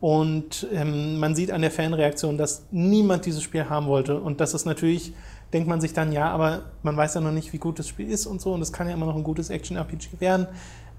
Und 0.00 0.66
ähm, 0.72 1.18
man 1.18 1.34
sieht 1.34 1.50
an 1.50 1.60
der 1.60 1.70
Fanreaktion, 1.70 2.38
dass 2.38 2.66
niemand 2.70 3.26
dieses 3.26 3.42
Spiel 3.42 3.68
haben 3.68 3.86
wollte. 3.86 4.20
Und 4.20 4.40
das 4.40 4.54
ist 4.54 4.64
natürlich, 4.64 5.12
denkt 5.52 5.68
man 5.68 5.80
sich 5.80 5.92
dann, 5.92 6.12
ja, 6.12 6.30
aber 6.30 6.62
man 6.82 6.96
weiß 6.96 7.14
ja 7.14 7.20
noch 7.20 7.32
nicht, 7.32 7.52
wie 7.52 7.58
gut 7.58 7.78
das 7.78 7.88
Spiel 7.88 8.08
ist 8.08 8.26
und 8.26 8.40
so. 8.40 8.52
Und 8.52 8.62
es 8.62 8.72
kann 8.72 8.86
ja 8.86 8.94
immer 8.94 9.06
noch 9.06 9.16
ein 9.16 9.24
gutes 9.24 9.50
Action-RPG 9.50 10.20
werden. 10.20 10.46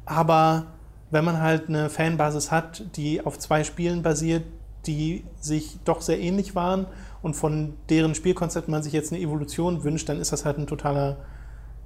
Aber 0.06 0.68
wenn 1.12 1.24
man 1.24 1.40
halt 1.42 1.70
eine 1.70 1.90
Fanbasis 1.90 2.52
hat, 2.52 2.84
die 2.96 3.26
auf 3.26 3.40
zwei 3.40 3.64
Spielen 3.64 4.04
basiert, 4.04 4.44
die 4.86 5.24
sich 5.40 5.78
doch 5.86 6.02
sehr 6.02 6.20
ähnlich 6.20 6.56
waren 6.56 6.86
und 7.22 7.36
von 7.36 7.74
deren 7.90 8.16
Spielkonzept 8.16 8.68
man 8.68 8.84
sich 8.84 8.94
jetzt 8.94 9.12
eine 9.12 9.22
Evolution 9.22 9.84
wünscht, 9.84 10.10
dann 10.10 10.20
ist 10.20 10.32
das 10.32 10.46
halt 10.46 10.58
ein 10.58 10.68
totaler, 10.68 11.18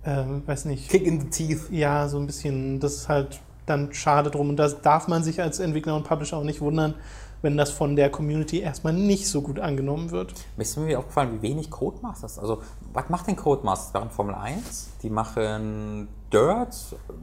ähm, 0.05 0.43
weiß 0.45 0.65
nicht, 0.65 0.89
Kick 0.89 1.05
in 1.05 1.21
the 1.21 1.29
teeth. 1.29 1.69
ja, 1.71 2.07
so 2.07 2.17
ein 2.17 2.25
bisschen, 2.25 2.79
das 2.79 2.95
ist 2.95 3.09
halt 3.09 3.39
dann 3.65 3.93
schade 3.93 4.31
drum. 4.31 4.49
Und 4.49 4.57
da 4.57 4.67
darf 4.67 5.07
man 5.07 5.23
sich 5.23 5.41
als 5.41 5.59
Entwickler 5.59 5.95
und 5.95 6.03
Publisher 6.03 6.37
auch 6.37 6.43
nicht 6.43 6.61
wundern, 6.61 6.95
wenn 7.41 7.57
das 7.57 7.71
von 7.71 7.95
der 7.95 8.09
Community 8.09 8.61
erstmal 8.61 8.93
nicht 8.93 9.27
so 9.27 9.41
gut 9.41 9.59
angenommen 9.59 10.11
wird. 10.11 10.33
Mir 10.55 10.63
ist 10.63 10.77
mir 10.77 10.97
aufgefallen, 10.97 11.33
wie 11.33 11.41
wenig 11.41 11.69
Codemasters. 11.69 12.39
Also, 12.39 12.61
was 12.93 13.09
macht 13.09 13.27
denn 13.27 13.35
Codemasters 13.35 13.93
während 13.93 14.13
Formel 14.13 14.35
1? 14.35 14.91
Die 15.03 15.09
machen 15.09 16.07
Dirt 16.31 16.75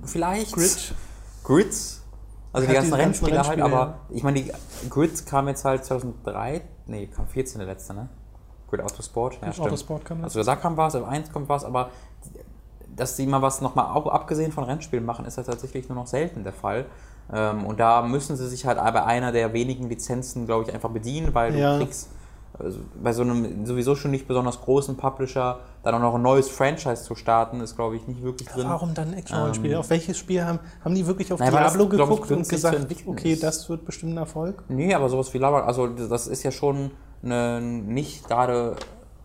vielleicht? 0.04 0.52
Grid, 0.52 0.94
Grids. 1.42 2.02
Also 2.52 2.66
die 2.66 2.76
Halt 2.76 2.90
ganzen 2.90 2.96
diese 2.96 3.02
ganzen 3.02 3.26
Rennspiele 3.26 3.38
halt, 3.38 3.48
Rennspiele, 3.60 3.82
aber 3.82 4.00
ich 4.10 4.22
meine, 4.22 4.42
die 4.42 4.52
Grids 4.90 5.24
kam 5.24 5.46
jetzt 5.48 5.64
halt 5.64 5.84
2003, 5.84 6.62
nee, 6.86 7.06
kam 7.06 7.28
14 7.28 7.60
der 7.60 7.68
letzte, 7.68 7.94
ne? 7.94 8.08
Grid 8.68 8.80
Autosport, 8.82 9.38
ja, 9.40 9.52
stimmt. 9.52 9.68
Autosport 9.68 10.04
kann 10.04 10.20
das. 10.22 10.36
Also 10.36 10.48
da 10.48 10.56
kam 10.56 10.76
was, 10.76 10.94
F1 10.94 11.32
kommt 11.32 11.48
was, 11.48 11.64
aber 11.64 11.90
dass 13.00 13.16
sie 13.16 13.26
mal 13.26 13.42
was 13.42 13.60
nochmal 13.60 13.86
auch 13.96 14.06
abgesehen 14.06 14.52
von 14.52 14.64
Rennspielen 14.64 15.04
machen, 15.04 15.24
ist 15.24 15.36
ja 15.36 15.42
tatsächlich 15.42 15.88
nur 15.88 15.96
noch 15.96 16.06
selten 16.06 16.44
der 16.44 16.52
Fall. 16.52 16.84
Ähm, 17.32 17.64
und 17.64 17.80
da 17.80 18.02
müssen 18.02 18.36
sie 18.36 18.48
sich 18.48 18.66
halt 18.66 18.78
bei 18.78 19.04
einer 19.04 19.32
der 19.32 19.52
wenigen 19.52 19.88
Lizenzen, 19.88 20.46
glaube 20.46 20.64
ich, 20.64 20.74
einfach 20.74 20.90
bedienen, 20.90 21.34
weil 21.34 21.56
Ja. 21.56 21.78
du 21.78 21.84
kriegst 21.84 22.10
also 22.58 22.80
bei 23.02 23.12
so 23.12 23.22
einem 23.22 23.64
sowieso 23.64 23.94
schon 23.94 24.10
nicht 24.10 24.28
besonders 24.28 24.60
großen 24.60 24.96
Publisher 24.96 25.60
dann 25.82 25.94
auch 25.94 26.00
noch 26.00 26.14
ein 26.16 26.22
neues 26.22 26.50
Franchise 26.50 27.04
zu 27.04 27.14
starten, 27.14 27.60
ist, 27.60 27.74
glaube 27.76 27.96
ich, 27.96 28.06
nicht 28.06 28.22
wirklich 28.22 28.48
drin. 28.48 28.66
Warum 28.68 28.92
dann 28.92 29.08
ein 29.08 29.14
Action-Rollenspiel? 29.14 29.76
Auf 29.76 29.88
welches 29.88 30.18
Spiel 30.18 30.44
haben, 30.44 30.58
haben 30.84 30.94
die 30.94 31.06
wirklich 31.06 31.32
auf 31.32 31.40
Naja, 31.40 31.52
weil 31.52 31.62
das, 31.62 31.72
Diablo 31.72 31.88
glaub 31.88 32.10
ich, 32.10 32.16
geguckt 32.16 32.30
und 32.32 32.48
gesagt, 32.48 32.86
okay, 33.06 33.32
ist. 33.32 33.42
das 33.42 33.68
wird 33.70 33.86
bestimmt 33.86 34.12
ein 34.14 34.18
Erfolg? 34.18 34.62
Nee, 34.68 34.92
aber 34.92 35.08
sowas 35.08 35.32
wie 35.32 35.38
Lava, 35.38 35.64
also 35.64 35.86
das 35.86 36.26
ist 36.26 36.42
ja 36.42 36.50
schon 36.50 36.90
ein 37.22 37.86
nicht 37.86 38.26
gerade 38.28 38.76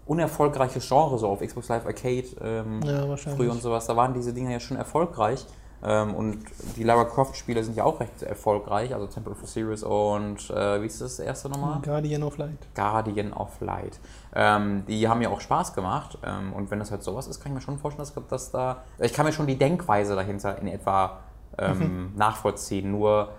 unerfolgreiches 0.05 0.87
Genre, 0.87 1.17
so 1.17 1.27
auf 1.27 1.39
Xbox 1.39 1.67
Live 1.69 1.85
Arcade 1.85 2.27
ähm, 2.41 2.81
Ja, 2.83 3.15
früher 3.17 3.51
und 3.51 3.61
sowas. 3.61 3.87
Da 3.87 3.95
waren 3.95 4.13
diese 4.13 4.33
Dinger 4.33 4.51
ja 4.51 4.59
schon 4.59 4.77
erfolgreich. 4.77 5.45
Ähm, 5.83 6.15
und 6.15 6.39
die 6.77 6.83
Lara 6.83 7.03
Croft-Spiele 7.05 7.63
sind 7.63 7.75
ja 7.77 7.83
auch 7.83 7.99
recht 7.99 8.23
erfolgreich, 8.23 8.93
also 8.93 9.05
Temple 9.05 9.33
of 9.33 9.43
Osiris 9.43 9.83
und 9.83 10.49
äh, 10.49 10.81
wie 10.81 10.87
ist 10.87 11.01
das 11.01 11.19
erste 11.19 11.47
nochmal? 11.49 11.79
Guardian 11.81 12.23
of 12.23 12.37
Light. 12.37 12.57
Guardian 12.73 13.33
of 13.33 13.59
Light. 13.61 13.99
Ähm, 14.33 14.83
die 14.87 15.07
haben 15.07 15.21
ja 15.21 15.29
auch 15.29 15.41
Spaß 15.41 15.73
gemacht. 15.73 16.17
Ähm, 16.25 16.53
und 16.53 16.71
wenn 16.71 16.79
das 16.79 16.91
halt 16.91 17.03
sowas 17.03 17.27
ist, 17.27 17.39
kann 17.39 17.51
ich 17.51 17.55
mir 17.55 17.61
schon 17.61 17.77
vorstellen, 17.77 18.07
dass, 18.07 18.27
dass 18.27 18.51
da. 18.51 18.83
Ich 18.99 19.13
kann 19.13 19.25
mir 19.25 19.31
schon 19.31 19.47
die 19.47 19.57
Denkweise 19.57 20.15
dahinter 20.15 20.57
in 20.59 20.67
etwa 20.67 21.19
ähm, 21.57 22.13
nachvollziehen. 22.15 22.91
Nur 22.91 23.29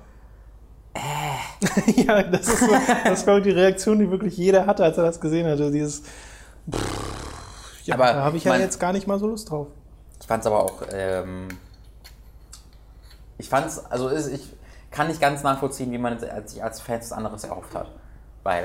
ja, 1.96 2.22
das 2.22 2.48
ist, 2.48 2.60
so, 2.60 2.72
das 3.04 3.26
ich, 3.26 3.42
die 3.42 3.50
Reaktion, 3.50 3.98
die 3.98 4.10
wirklich 4.10 4.36
jeder 4.36 4.66
hatte, 4.66 4.84
als 4.84 4.96
er 4.96 5.04
das 5.04 5.20
gesehen 5.20 5.46
hatte. 5.46 5.70
Dieses, 5.70 6.04
pff, 6.70 7.86
ja, 7.86 7.94
Aber 7.94 8.04
da 8.06 8.14
habe 8.24 8.36
ich 8.36 8.44
ja 8.44 8.52
mein- 8.52 8.60
jetzt 8.60 8.78
gar 8.80 8.92
nicht 8.92 9.06
mal 9.06 9.18
so 9.18 9.26
Lust 9.26 9.50
drauf. 9.50 9.68
Ich 10.20 10.26
fand 10.26 10.40
es 10.40 10.46
aber 10.46 10.62
auch. 10.64 10.82
Ähm, 10.92 11.48
ich 13.38 13.48
fand 13.48 13.66
es, 13.66 13.84
also 13.90 14.08
ist, 14.08 14.28
ich 14.28 14.52
kann 14.90 15.08
nicht 15.08 15.20
ganz 15.20 15.42
nachvollziehen, 15.42 15.92
wie 15.92 15.98
man 15.98 16.14
es 16.14 16.24
als, 16.24 16.52
sich 16.52 16.62
als 16.64 16.80
Fans 16.80 17.12
anderes 17.12 17.44
erhofft 17.44 17.74
hat. 17.74 17.90
Weil 18.42 18.64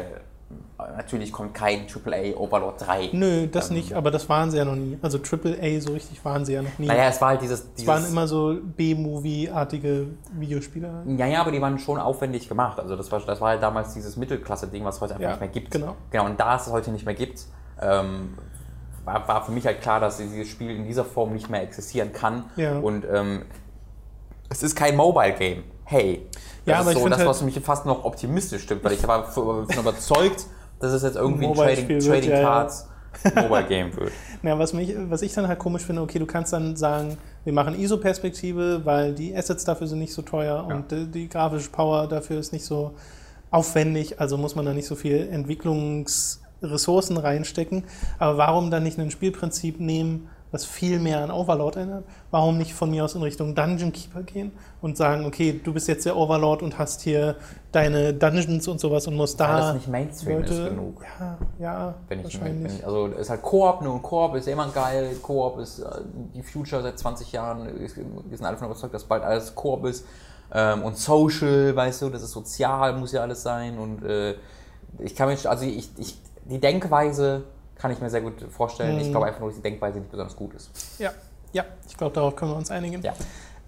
äh, 0.79 0.83
natürlich 0.95 1.31
kommt 1.33 1.53
kein 1.53 1.87
AAA 1.87 2.37
Overlord 2.37 2.79
3. 2.87 3.09
Nö, 3.13 3.47
das 3.47 3.69
Ähm, 3.69 3.75
nicht, 3.77 3.93
aber 3.93 4.11
das 4.11 4.29
waren 4.29 4.49
sie 4.49 4.57
ja 4.57 4.65
noch 4.65 4.75
nie. 4.75 4.97
Also 5.01 5.17
AAA, 5.17 5.81
so 5.81 5.91
richtig 5.91 6.23
waren 6.23 6.45
sie 6.45 6.53
ja 6.53 6.61
noch 6.61 6.77
nie. 6.79 6.87
Naja, 6.87 7.09
es 7.09 7.19
war 7.19 7.29
halt 7.29 7.41
dieses. 7.41 7.59
es 7.61 7.73
dieses 7.73 7.87
waren 7.87 8.05
immer 8.05 8.27
so 8.27 8.57
B-Movie-artige 8.63 10.07
Videospiele. 10.33 11.03
ja, 11.17 11.25
ja, 11.27 11.41
aber 11.41 11.51
die 11.51 11.61
waren 11.61 11.77
schon 11.79 11.99
aufwendig 11.99 12.47
gemacht. 12.47 12.79
Also 12.79 12.95
das 12.95 13.11
war, 13.11 13.19
das 13.19 13.41
war 13.41 13.49
halt 13.49 13.61
damals 13.63 13.93
dieses 13.93 14.15
Mittelklasse-Ding, 14.15 14.85
was 14.85 14.95
es 14.95 15.01
heute 15.01 15.13
einfach 15.15 15.23
Ja, 15.23 15.29
nicht 15.31 15.39
mehr 15.41 15.49
gibt. 15.49 15.71
genau. 15.71 15.95
Genau, 16.11 16.25
und 16.25 16.39
da 16.39 16.55
es 16.55 16.67
es 16.67 16.71
heute 16.73 16.91
nicht 16.91 17.05
mehr 17.05 17.15
gibt, 17.15 17.45
ähm, 17.81 18.37
war, 19.05 19.27
war 19.27 19.45
für 19.45 19.51
mich 19.51 19.65
halt 19.65 19.81
klar, 19.81 19.99
dass 19.99 20.17
dieses 20.17 20.47
Spiel 20.47 20.69
in 20.71 20.85
dieser 20.85 21.05
Form 21.05 21.33
nicht 21.33 21.49
mehr 21.49 21.63
existieren 21.63 22.13
kann. 22.13 22.45
Ja. 22.55 22.77
Und 22.79 23.05
ähm, 23.11 23.45
es 24.49 24.63
ist 24.63 24.75
kein 24.75 24.95
Mobile-Game. 24.95 25.63
Hey. 25.85 26.27
Das 26.65 26.85
Ja, 26.85 26.91
ist 26.91 26.99
so 26.99 27.07
das, 27.09 27.17
halt- 27.19 27.27
was 27.27 27.41
mich 27.41 27.59
fast 27.59 27.85
noch 27.85 28.03
optimistisch 28.03 28.63
stimmt, 28.63 28.83
weil 28.83 28.93
ich 28.93 29.07
war 29.07 29.27
überzeugt, 29.35 30.45
dass 30.79 30.93
es 30.93 31.03
jetzt 31.03 31.15
irgendwie 31.15 31.47
ein 31.47 31.53
Trading, 31.55 31.87
wird, 31.89 32.05
Trading 32.05 32.29
ja. 32.31 32.41
Cards 32.41 32.87
Mobile-Game 33.35 33.95
wird. 33.97 34.11
Ja, 34.43 34.57
was, 34.57 34.73
mich, 34.73 34.95
was 34.97 35.21
ich 35.21 35.33
dann 35.35 35.47
halt 35.47 35.59
komisch 35.59 35.83
finde, 35.83 36.01
okay, 36.01 36.17
du 36.17 36.25
kannst 36.25 36.51
dann 36.51 36.75
sagen, 36.75 37.15
wir 37.43 37.53
machen 37.53 37.79
ISO-Perspektive, 37.79 38.81
weil 38.85 39.13
die 39.13 39.35
Assets 39.35 39.63
dafür 39.65 39.85
sind 39.85 39.99
nicht 39.99 40.13
so 40.15 40.23
teuer 40.23 40.65
Ja. 40.67 40.75
und 40.75 40.91
die, 40.91 41.05
die 41.05 41.29
grafische 41.29 41.69
Power 41.69 42.07
dafür 42.07 42.39
ist 42.39 42.51
nicht 42.51 42.65
so 42.65 42.95
aufwendig, 43.51 44.19
also 44.19 44.37
muss 44.37 44.55
man 44.55 44.65
da 44.65 44.73
nicht 44.73 44.87
so 44.87 44.95
viel 44.95 45.27
Entwicklungsressourcen 46.61 47.17
reinstecken. 47.17 47.83
Aber 48.19 48.37
warum 48.37 48.71
dann 48.71 48.83
nicht 48.83 48.99
ein 48.99 49.11
Spielprinzip 49.11 49.79
nehmen, 49.79 50.29
was 50.51 50.65
viel 50.65 50.99
mehr 50.99 51.23
an 51.23 51.31
Overlord 51.31 51.77
erinnert? 51.77 52.03
Warum 52.29 52.57
nicht 52.57 52.73
von 52.73 52.91
mir 52.91 53.05
aus 53.05 53.15
in 53.15 53.21
Richtung 53.21 53.55
Dungeon 53.55 53.93
Keeper 53.93 54.21
gehen 54.23 54.51
und 54.81 54.97
sagen, 54.97 55.25
okay, 55.25 55.61
du 55.63 55.71
bist 55.71 55.87
jetzt 55.87 56.05
der 56.05 56.17
Overlord 56.17 56.61
und 56.61 56.77
hast 56.77 57.01
hier 57.01 57.37
deine 57.71 58.13
Dungeons 58.13 58.67
und 58.67 58.81
sowas 58.81 59.07
und 59.07 59.15
musst 59.15 59.39
da 59.39 59.59
das 59.59 59.73
nicht 59.75 59.87
Mainstream 59.87 60.43
ist 60.43 60.49
genug. 60.49 61.05
Ja, 61.19 61.37
ja, 61.57 61.95
Wenn 62.09 62.19
ich, 62.19 62.25
wahrscheinlich. 62.25 62.79
ich, 62.79 62.85
also 62.85 63.07
es 63.07 63.21
ist 63.21 63.29
halt 63.29 63.41
Koop, 63.41 63.81
nur 63.81 63.95
ein 63.95 64.01
Koop 64.01 64.35
ist 64.35 64.47
immer 64.49 64.67
geil. 64.67 65.15
Koop 65.21 65.57
ist 65.59 65.79
äh, 65.79 65.85
die 66.35 66.43
Future 66.43 66.81
seit 66.81 66.99
20 66.99 67.31
Jahren. 67.31 67.69
Wir 67.79 67.87
sind 67.87 68.45
alle 68.45 68.55
davon 68.55 68.67
überzeugt, 68.67 68.93
dass 68.93 69.05
bald 69.05 69.23
alles 69.23 69.55
Koop 69.55 69.85
ist. 69.85 70.05
Ähm, 70.53 70.83
und 70.83 70.97
Social, 70.97 71.73
weißt 71.73 72.01
du, 72.01 72.09
das 72.09 72.23
ist 72.23 72.31
sozial, 72.31 72.97
muss 72.97 73.13
ja 73.13 73.21
alles 73.21 73.41
sein. 73.41 73.79
Und 73.79 74.03
äh, 74.03 74.35
ich 74.99 75.15
kann 75.15 75.29
mir, 75.29 75.37
also 75.49 75.63
ich, 75.63 75.89
ich, 75.97 76.17
die 76.45 76.59
Denkweise 76.59 77.43
kann 77.75 77.91
ich 77.91 77.99
mir 77.99 78.09
sehr 78.09 78.21
gut 78.21 78.33
vorstellen. 78.49 78.99
Ich 78.99 79.07
Mhm. 79.07 79.11
glaube 79.11 79.27
einfach 79.27 79.39
nur, 79.39 79.49
dass 79.49 79.57
die 79.57 79.63
Denkweise 79.63 79.99
nicht 79.99 80.11
besonders 80.11 80.35
gut 80.35 80.53
ist. 80.53 80.69
Ja, 80.99 81.11
ja, 81.53 81.65
ich 81.89 81.97
glaube, 81.97 82.13
darauf 82.13 82.35
können 82.35 82.51
wir 82.51 82.57
uns 82.57 82.69
einigen. 82.71 83.01
Ja. 83.01 83.13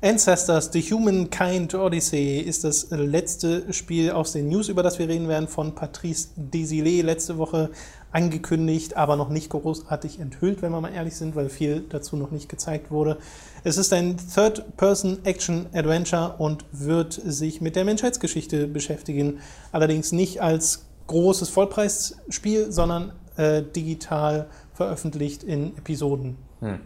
Ancestors, 0.01 0.69
The 0.73 0.81
Humankind 0.81 1.73
Odyssey 1.75 2.39
ist 2.39 2.65
das 2.65 2.87
letzte 2.91 3.71
Spiel 3.71 4.11
aus 4.11 4.33
den 4.33 4.49
News, 4.49 4.67
über 4.67 4.83
das 4.83 4.99
wir 4.99 5.07
reden 5.07 5.29
werden, 5.29 5.47
von 5.47 5.75
Patrice 5.75 6.27
Desilets. 6.35 7.05
Letzte 7.05 7.37
Woche 7.37 7.69
angekündigt, 8.11 8.97
aber 8.97 9.15
noch 9.15 9.29
nicht 9.29 9.49
großartig 9.49 10.19
enthüllt, 10.19 10.61
wenn 10.61 10.73
wir 10.73 10.81
mal 10.81 10.93
ehrlich 10.93 11.15
sind, 11.15 11.35
weil 11.37 11.47
viel 11.49 11.85
dazu 11.89 12.17
noch 12.17 12.31
nicht 12.31 12.49
gezeigt 12.49 12.91
wurde. 12.91 13.17
Es 13.63 13.77
ist 13.77 13.93
ein 13.93 14.17
Third-Person-Action-Adventure 14.17 16.35
und 16.37 16.65
wird 16.71 17.13
sich 17.13 17.61
mit 17.61 17.75
der 17.75 17.85
Menschheitsgeschichte 17.85 18.67
beschäftigen. 18.67 19.39
Allerdings 19.71 20.11
nicht 20.11 20.41
als 20.41 20.85
großes 21.13 21.49
Vollpreisspiel, 21.49 22.71
sondern 22.71 23.13
äh, 23.37 23.61
digital 23.63 24.47
veröffentlicht 24.73 25.43
in 25.43 25.77
Episoden. 25.77 26.37
Hm. 26.59 26.79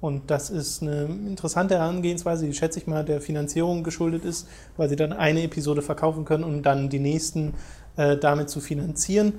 Und 0.00 0.30
das 0.30 0.50
ist 0.50 0.82
eine 0.82 1.04
interessante 1.04 1.76
Herangehensweise, 1.76 2.44
die 2.46 2.52
schätze 2.52 2.78
ich 2.78 2.86
mal 2.86 3.04
der 3.04 3.20
Finanzierung 3.22 3.82
geschuldet 3.84 4.24
ist, 4.24 4.46
weil 4.76 4.88
sie 4.90 4.96
dann 4.96 5.12
eine 5.14 5.42
Episode 5.42 5.80
verkaufen 5.80 6.24
können, 6.26 6.44
um 6.44 6.62
dann 6.62 6.90
die 6.90 6.98
nächsten 6.98 7.54
äh, 7.96 8.16
damit 8.18 8.50
zu 8.50 8.60
finanzieren. 8.60 9.34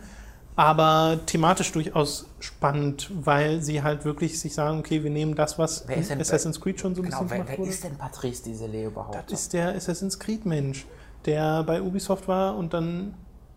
Aber 0.56 1.20
thematisch 1.26 1.72
durchaus 1.74 2.26
spannend, 2.40 3.12
weil 3.14 3.62
sie 3.62 3.84
halt 3.84 4.06
wirklich 4.06 4.40
sich 4.40 4.54
sagen, 4.54 4.80
okay, 4.80 5.04
wir 5.04 5.12
nehmen 5.12 5.36
das, 5.36 5.60
was 5.60 5.84
Wer 5.88 5.98
denn- 5.98 6.22
Assassin's 6.22 6.60
Creed 6.62 6.80
schon 6.80 6.96
so 6.96 7.02
ein 7.02 7.06
Genau, 7.06 7.18
bisschen 7.24 7.30
wer, 7.30 7.38
gemacht 7.40 7.52
wer 7.52 7.58
wurde. 7.60 7.70
ist 7.72 7.84
denn 7.84 7.96
Patrice 7.98 8.44
Desilets 8.44 8.88
überhaupt? 8.92 9.32
Das 9.32 9.42
ist 9.42 9.54
der 9.54 9.76
Assassin's 9.76 10.18
Creed-Mensch, 10.18 10.86
der 11.26 11.62
bei 11.64 11.82
Ubisoft 11.82 12.28
war 12.28 12.56
und 12.56 12.74
dann 12.74 13.14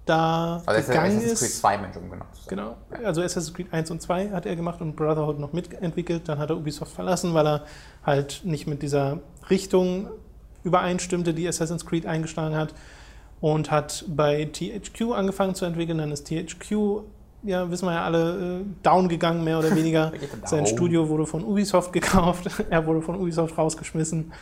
da 0.09 0.63
also 0.65 0.71
es 0.73 0.81
ist 0.81 0.87
gegangen 0.89 1.17
Assassin's 1.19 1.41
Creed 1.41 1.51
ist. 1.51 1.59
2 1.61 1.79
Mensch, 1.79 1.97
um 1.97 2.11
genau. 2.11 2.25
Genau. 2.49 2.77
Also 3.05 3.23
Assassin's 3.23 3.55
Creed 3.55 3.73
1 3.73 3.91
und 3.91 4.03
2 4.03 4.31
hat 4.31 4.47
er 4.47 4.57
gemacht 4.57 4.81
und 4.81 4.97
Brotherhood 4.97 5.39
noch 5.39 5.53
mitentwickelt. 5.53 6.29
Dann 6.29 6.39
hat 6.39 6.51
er 6.51 6.57
Ubisoft 6.57 6.93
verlassen, 6.93 7.35
weil 7.35 7.47
er 7.47 7.65
halt 8.05 8.41
nicht 8.45 8.67
mit 8.67 8.83
dieser 8.83 9.21
Richtung 9.51 10.09
übereinstimmte, 10.65 11.35
die 11.35 11.47
Assassin's 11.47 11.85
Creed 11.87 12.07
eingeschlagen 12.07 12.57
hat. 12.57 12.75
Und 13.41 13.71
hat 13.71 14.05
bei 14.09 14.47
THQ 14.47 15.13
angefangen 15.15 15.55
zu 15.55 15.65
entwickeln. 15.65 15.99
Dann 15.99 16.11
ist 16.11 16.27
THQ, 16.27 16.73
ja, 17.45 17.71
wissen 17.71 17.87
wir 17.87 17.93
ja 17.95 18.05
alle, 18.05 18.61
äh, 18.61 18.65
down 18.83 19.09
gegangen, 19.09 19.45
mehr 19.45 19.61
oder 19.61 19.75
weniger. 19.77 20.11
Sein? 20.45 20.67
Studio 20.67 21.09
wurde 21.09 21.25
von 21.27 21.45
Ubisoft 21.45 21.93
gekauft. 21.93 22.49
er 22.71 22.85
wurde 22.87 23.01
von 23.01 23.15
Ubisoft 23.15 23.57
rausgeschmissen. 23.57 24.33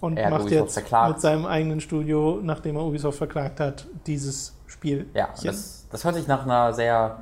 Und 0.00 0.16
Er 0.16 0.30
macht 0.30 0.42
Ubisoft 0.42 0.62
jetzt 0.62 0.72
verklagt. 0.74 1.12
mit 1.12 1.20
seinem 1.20 1.46
eigenen 1.46 1.80
Studio, 1.80 2.40
nachdem 2.42 2.76
er 2.76 2.84
Ubisoft 2.84 3.18
verklagt 3.18 3.60
hat, 3.60 3.86
dieses 4.06 4.55
Spiel. 4.76 5.06
Ja, 5.14 5.28
das, 5.42 5.86
das 5.90 6.04
hört 6.04 6.14
sich 6.14 6.26
nach 6.26 6.42
einer 6.44 6.72
sehr. 6.72 7.18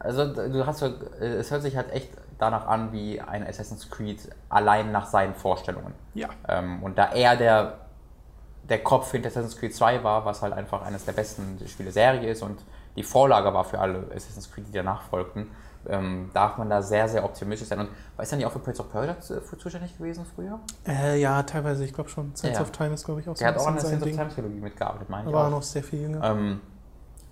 Also, 0.00 0.26
du 0.32 0.66
hast 0.66 0.80
ja- 0.80 0.90
es 1.20 1.50
hört 1.50 1.62
sich 1.62 1.76
halt 1.76 1.90
echt 1.92 2.10
danach 2.38 2.66
an 2.68 2.92
wie 2.92 3.20
ein 3.20 3.46
Assassin's 3.46 3.90
Creed 3.90 4.28
allein 4.48 4.92
nach 4.92 5.06
seinen 5.06 5.34
Vorstellungen. 5.34 5.92
ja. 6.14 6.28
Ähm, 6.48 6.82
und 6.84 6.96
da 6.98 7.10
er 7.12 7.36
der, 7.36 7.78
der 8.68 8.82
Kopf 8.84 9.10
hinter 9.10 9.28
Assassin's 9.28 9.56
Creed 9.56 9.74
2 9.74 10.04
war, 10.04 10.24
was 10.24 10.42
halt 10.42 10.52
einfach 10.52 10.82
eines 10.82 11.04
der 11.04 11.12
besten 11.12 11.58
Spiele 11.66 11.86
der 11.86 11.92
Serie 11.92 12.30
ist 12.30 12.42
und 12.42 12.60
die 12.96 13.02
Vorlage 13.02 13.52
war 13.54 13.64
für 13.64 13.78
alle 13.80 14.04
Assassin's 14.14 14.50
Creed, 14.52 14.68
die 14.68 14.72
danach 14.72 15.02
folgten, 15.02 15.50
ähm, 15.88 16.30
darf 16.34 16.58
man 16.58 16.68
da 16.70 16.80
sehr, 16.82 17.08
sehr 17.08 17.24
optimistisch 17.24 17.68
sein. 17.68 17.80
Und 17.80 17.88
war 18.16 18.22
ist 18.22 18.30
er 18.32 18.36
nicht 18.36 18.46
auch 18.46 18.52
für 18.52 18.58
Prince 18.60 18.80
of 18.82 18.90
Persia 18.92 19.18
zuständig 19.20 19.96
gewesen 19.98 20.24
früher? 20.36 20.58
Äh, 20.86 21.20
ja, 21.20 21.42
teilweise, 21.44 21.84
ich 21.84 21.92
glaube 21.94 22.10
schon. 22.10 22.32
Sense 22.34 22.56
Ja. 22.56 22.62
of 22.62 22.70
Time 22.72 22.94
ist, 22.94 23.04
glaube 23.04 23.20
ich, 23.20 23.28
auch 23.28 23.34
so 23.36 23.40
Der 23.40 23.48
hat 23.48 23.56
auch 23.58 23.66
an 23.66 23.74
ein 23.74 23.80
der 23.80 23.84
Sense 23.88 23.96
of 24.04 24.08
Ding. 24.10 24.16
Time 24.16 24.28
Trilogie 24.32 24.60
mitgearbeitet, 24.60 25.08
meine 25.08 25.28
ich. 25.28 25.34
Er 25.34 25.38
war 25.38 25.46
auch. 25.46 25.50
noch 25.50 25.62
sehr 25.62 25.82
viel 25.82 26.02
jünger. 26.02 26.22
Ähm, 26.24 26.60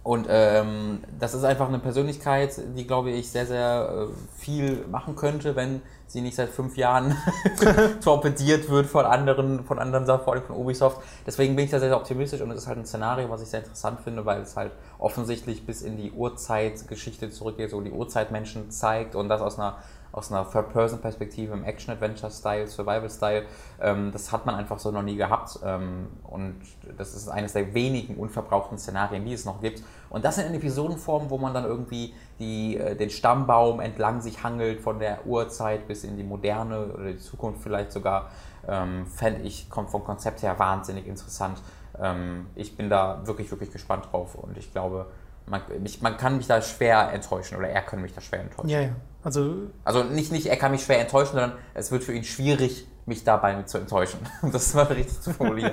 und 0.06 0.28
ähm, 0.30 1.00
das 1.18 1.34
ist 1.34 1.42
einfach 1.42 1.66
eine 1.66 1.80
Persönlichkeit, 1.80 2.60
die, 2.76 2.86
glaube 2.86 3.10
ich, 3.10 3.28
sehr, 3.28 3.44
sehr 3.44 4.06
äh, 4.08 4.40
viel 4.40 4.84
machen 4.88 5.16
könnte, 5.16 5.56
wenn 5.56 5.82
sie 6.06 6.20
nicht 6.20 6.36
seit 6.36 6.50
fünf 6.50 6.76
Jahren 6.76 7.16
torpediert 8.04 8.70
wird 8.70 8.86
von 8.86 9.04
anderen, 9.04 9.64
von 9.64 9.80
anderen 9.80 10.06
Sachen, 10.06 10.22
vor 10.22 10.34
allem 10.34 10.44
von 10.44 10.54
Ubisoft. 10.54 11.02
Deswegen 11.26 11.56
bin 11.56 11.64
ich 11.64 11.72
da 11.72 11.80
sehr, 11.80 11.88
sehr 11.88 11.96
optimistisch 11.96 12.40
und 12.40 12.52
es 12.52 12.58
ist 12.58 12.66
halt 12.68 12.78
ein 12.78 12.86
Szenario, 12.86 13.28
was 13.30 13.42
ich 13.42 13.48
sehr 13.48 13.58
interessant 13.58 13.98
finde, 13.98 14.24
weil 14.24 14.42
es 14.42 14.56
halt 14.56 14.70
offensichtlich 15.00 15.66
bis 15.66 15.82
in 15.82 15.96
die 15.96 16.12
Urzeitgeschichte 16.12 17.30
zurückgeht, 17.30 17.70
so 17.70 17.80
die 17.80 17.90
Urzeitmenschen 17.90 18.70
zeigt 18.70 19.16
und 19.16 19.28
das 19.28 19.40
aus 19.40 19.58
einer 19.58 19.78
aus 20.16 20.32
einer 20.32 20.50
Third-Person-Perspektive 20.50 21.52
im 21.52 21.62
Action-Adventure-Style, 21.62 22.66
Survival-Style. 22.66 23.44
Ähm, 23.80 24.10
das 24.12 24.32
hat 24.32 24.46
man 24.46 24.54
einfach 24.54 24.78
so 24.78 24.90
noch 24.90 25.02
nie 25.02 25.16
gehabt. 25.16 25.60
Ähm, 25.62 26.08
und 26.24 26.56
das 26.96 27.14
ist 27.14 27.28
eines 27.28 27.52
der 27.52 27.74
wenigen 27.74 28.16
unverbrauchten 28.16 28.78
Szenarien, 28.78 29.26
die 29.26 29.34
es 29.34 29.44
noch 29.44 29.60
gibt. 29.60 29.82
Und 30.08 30.24
das 30.24 30.38
in 30.38 30.54
Episodenform, 30.54 31.28
wo 31.28 31.36
man 31.36 31.52
dann 31.52 31.64
irgendwie 31.64 32.14
die, 32.38 32.78
äh, 32.78 32.96
den 32.96 33.10
Stammbaum 33.10 33.80
entlang 33.80 34.22
sich 34.22 34.42
hangelt, 34.42 34.80
von 34.80 34.98
der 34.98 35.26
Urzeit 35.26 35.86
bis 35.86 36.02
in 36.02 36.16
die 36.16 36.24
Moderne 36.24 36.86
oder 36.86 37.12
die 37.12 37.18
Zukunft 37.18 37.62
vielleicht 37.62 37.92
sogar, 37.92 38.30
ähm, 38.66 39.06
fände 39.06 39.42
ich, 39.42 39.68
kommt 39.68 39.90
vom 39.90 40.02
Konzept 40.02 40.42
her 40.42 40.58
wahnsinnig 40.58 41.06
interessant. 41.06 41.60
Ähm, 42.00 42.46
ich 42.54 42.74
bin 42.74 42.88
da 42.88 43.20
wirklich, 43.26 43.50
wirklich 43.50 43.70
gespannt 43.70 44.08
drauf 44.10 44.34
und 44.34 44.56
ich 44.56 44.72
glaube, 44.72 45.06
man, 45.48 45.60
ich, 45.84 46.02
man 46.02 46.16
kann 46.16 46.36
mich 46.36 46.46
da 46.46 46.60
schwer 46.62 47.12
enttäuschen 47.12 47.56
oder 47.56 47.68
er 47.68 47.82
kann 47.82 48.00
mich 48.02 48.12
da 48.12 48.20
schwer 48.20 48.40
enttäuschen. 48.40 48.68
Ja, 48.70 48.80
ja. 48.80 48.90
Also, 49.22 49.54
Also 49.84 50.04
nicht, 50.04 50.30
nicht, 50.32 50.46
er 50.46 50.56
kann 50.56 50.70
mich 50.72 50.84
schwer 50.84 51.00
enttäuschen, 51.00 51.32
sondern 51.32 51.52
es 51.74 51.90
wird 51.90 52.04
für 52.04 52.12
ihn 52.12 52.24
schwierig, 52.24 52.86
mich 53.06 53.24
dabei 53.24 53.62
zu 53.62 53.78
enttäuschen. 53.78 54.20
Um 54.42 54.52
das 54.52 54.74
mal 54.74 54.82
richtig 54.84 55.20
zu 55.20 55.32
formulieren. 55.32 55.72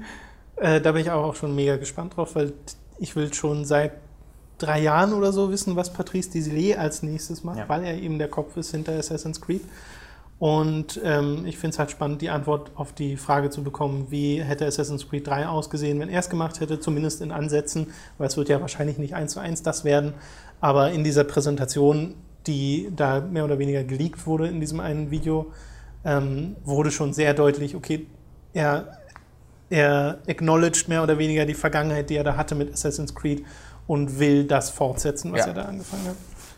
äh, 0.56 0.80
da 0.80 0.92
bin 0.92 1.02
ich 1.02 1.10
auch 1.10 1.34
schon 1.34 1.54
mega 1.54 1.76
gespannt 1.76 2.16
drauf, 2.16 2.34
weil 2.34 2.52
ich 2.98 3.16
will 3.16 3.32
schon 3.32 3.64
seit 3.64 3.92
drei 4.58 4.80
Jahren 4.80 5.12
oder 5.14 5.32
so 5.32 5.50
wissen, 5.50 5.74
was 5.76 5.92
Patrice 5.92 6.30
Desilets 6.30 6.78
als 6.78 7.02
nächstes 7.02 7.44
macht, 7.44 7.58
Ja. 7.58 7.68
weil 7.68 7.82
er 7.84 7.94
eben 7.94 8.18
der 8.18 8.28
Kopf 8.28 8.56
ist 8.56 8.70
hinter 8.72 8.92
Assassin's 8.92 9.40
Creed. 9.40 9.62
Und 10.40 10.98
ähm, 11.04 11.44
ich 11.44 11.58
finde 11.58 11.74
es 11.74 11.78
halt 11.78 11.90
spannend, 11.90 12.22
die 12.22 12.30
Antwort 12.30 12.70
auf 12.74 12.94
die 12.94 13.18
Frage 13.18 13.50
zu 13.50 13.62
bekommen, 13.62 14.06
wie 14.08 14.42
hätte 14.42 14.64
Assassin's 14.66 15.06
Creed 15.06 15.26
3 15.26 15.46
ausgesehen, 15.46 16.00
wenn 16.00 16.08
er 16.08 16.18
es 16.20 16.30
gemacht 16.30 16.60
hätte, 16.60 16.80
zumindest 16.80 17.20
in 17.20 17.30
Ansätzen, 17.30 17.88
weil 18.16 18.26
es 18.26 18.38
wird 18.38 18.48
ja 18.48 18.58
wahrscheinlich 18.58 18.96
nicht 18.96 19.14
eins 19.14 19.34
zu 19.34 19.40
eins 19.40 19.62
das 19.62 19.84
werden. 19.84 20.14
Aber 20.62 20.92
in 20.92 21.04
dieser 21.04 21.24
Präsentation, 21.24 22.14
die 22.46 22.90
da 22.96 23.20
mehr 23.20 23.44
oder 23.44 23.58
weniger 23.58 23.84
geleakt 23.84 24.26
wurde 24.26 24.48
in 24.48 24.60
diesem 24.60 24.80
einen 24.80 25.10
Video, 25.10 25.52
ähm, 26.06 26.56
wurde 26.64 26.90
schon 26.90 27.12
sehr 27.12 27.34
deutlich, 27.34 27.76
okay, 27.76 28.06
er, 28.54 28.98
er 29.68 30.20
acknowledged 30.26 30.88
mehr 30.88 31.02
oder 31.02 31.18
weniger 31.18 31.44
die 31.44 31.52
Vergangenheit, 31.52 32.08
die 32.08 32.16
er 32.16 32.24
da 32.24 32.38
hatte 32.38 32.54
mit 32.54 32.72
Assassin's 32.72 33.14
Creed 33.14 33.44
und 33.86 34.18
will 34.18 34.44
das 34.44 34.70
fortsetzen, 34.70 35.32
was 35.32 35.40
Ja. 35.40 35.48
er 35.48 35.54
da 35.54 35.62
angefangen 35.64 36.06
hat. 36.06 36.16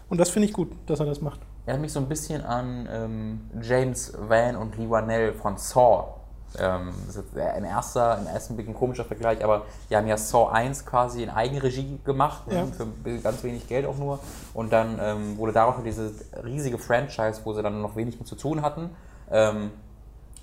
Und 0.09 0.19
das 0.19 0.31
finde 0.31 0.47
ich 0.47 0.55
gut, 0.55 0.71
dass 0.87 1.01
er 1.01 1.07
das 1.07 1.21
macht. 1.21 1.41
Er 1.67 1.75
hat 1.75 1.81
mich 1.81 1.93
so 1.93 2.01
ein 2.01 2.09
bisschen 2.09 2.45
an 2.45 2.89
ähm, 2.91 3.41
James 3.63 4.13
Van 4.19 4.57
und 4.57 4.77
Lee 4.77 4.91
Wanell 4.91 5.33
von 5.33 5.57
Saw. 5.57 6.15
Ähm, 6.59 6.93
das 7.07 7.17
ist 7.17 7.37
ein 7.39 7.65
erster, 7.65 8.19
im 8.19 8.27
ersten 8.27 8.57
Blick 8.57 8.69
ein 8.69 8.75
komischer 8.75 9.05
Vergleich, 9.05 9.43
aber 9.43 9.63
die 9.89 9.97
haben 9.97 10.07
ja 10.07 10.17
Saw 10.17 10.51
1 10.53 10.85
quasi 10.85 11.23
in 11.23 11.31
Eigenregie 11.31 11.99
gemacht, 12.05 12.43
Ja. 12.51 12.67
für 12.67 13.19
ganz 13.21 13.43
wenig 13.45 13.69
Geld 13.69 13.87
auch 13.87 13.97
nur. 13.97 14.19
Und 14.55 14.73
dann 14.73 14.99
ähm, 15.01 15.39
wurde 15.39 15.53
darauf 15.53 15.77
diese 15.85 16.13
riesige 16.45 16.79
Franchise, 16.79 17.41
wo 17.45 17.53
sie 17.55 17.63
dann 17.63 17.81
noch 17.81 17.97
wenig 17.97 18.19
mit 18.19 18.27
zu 18.27 18.35
tun 18.35 18.61
hatten. 18.63 18.91
Ähm, 19.31 19.71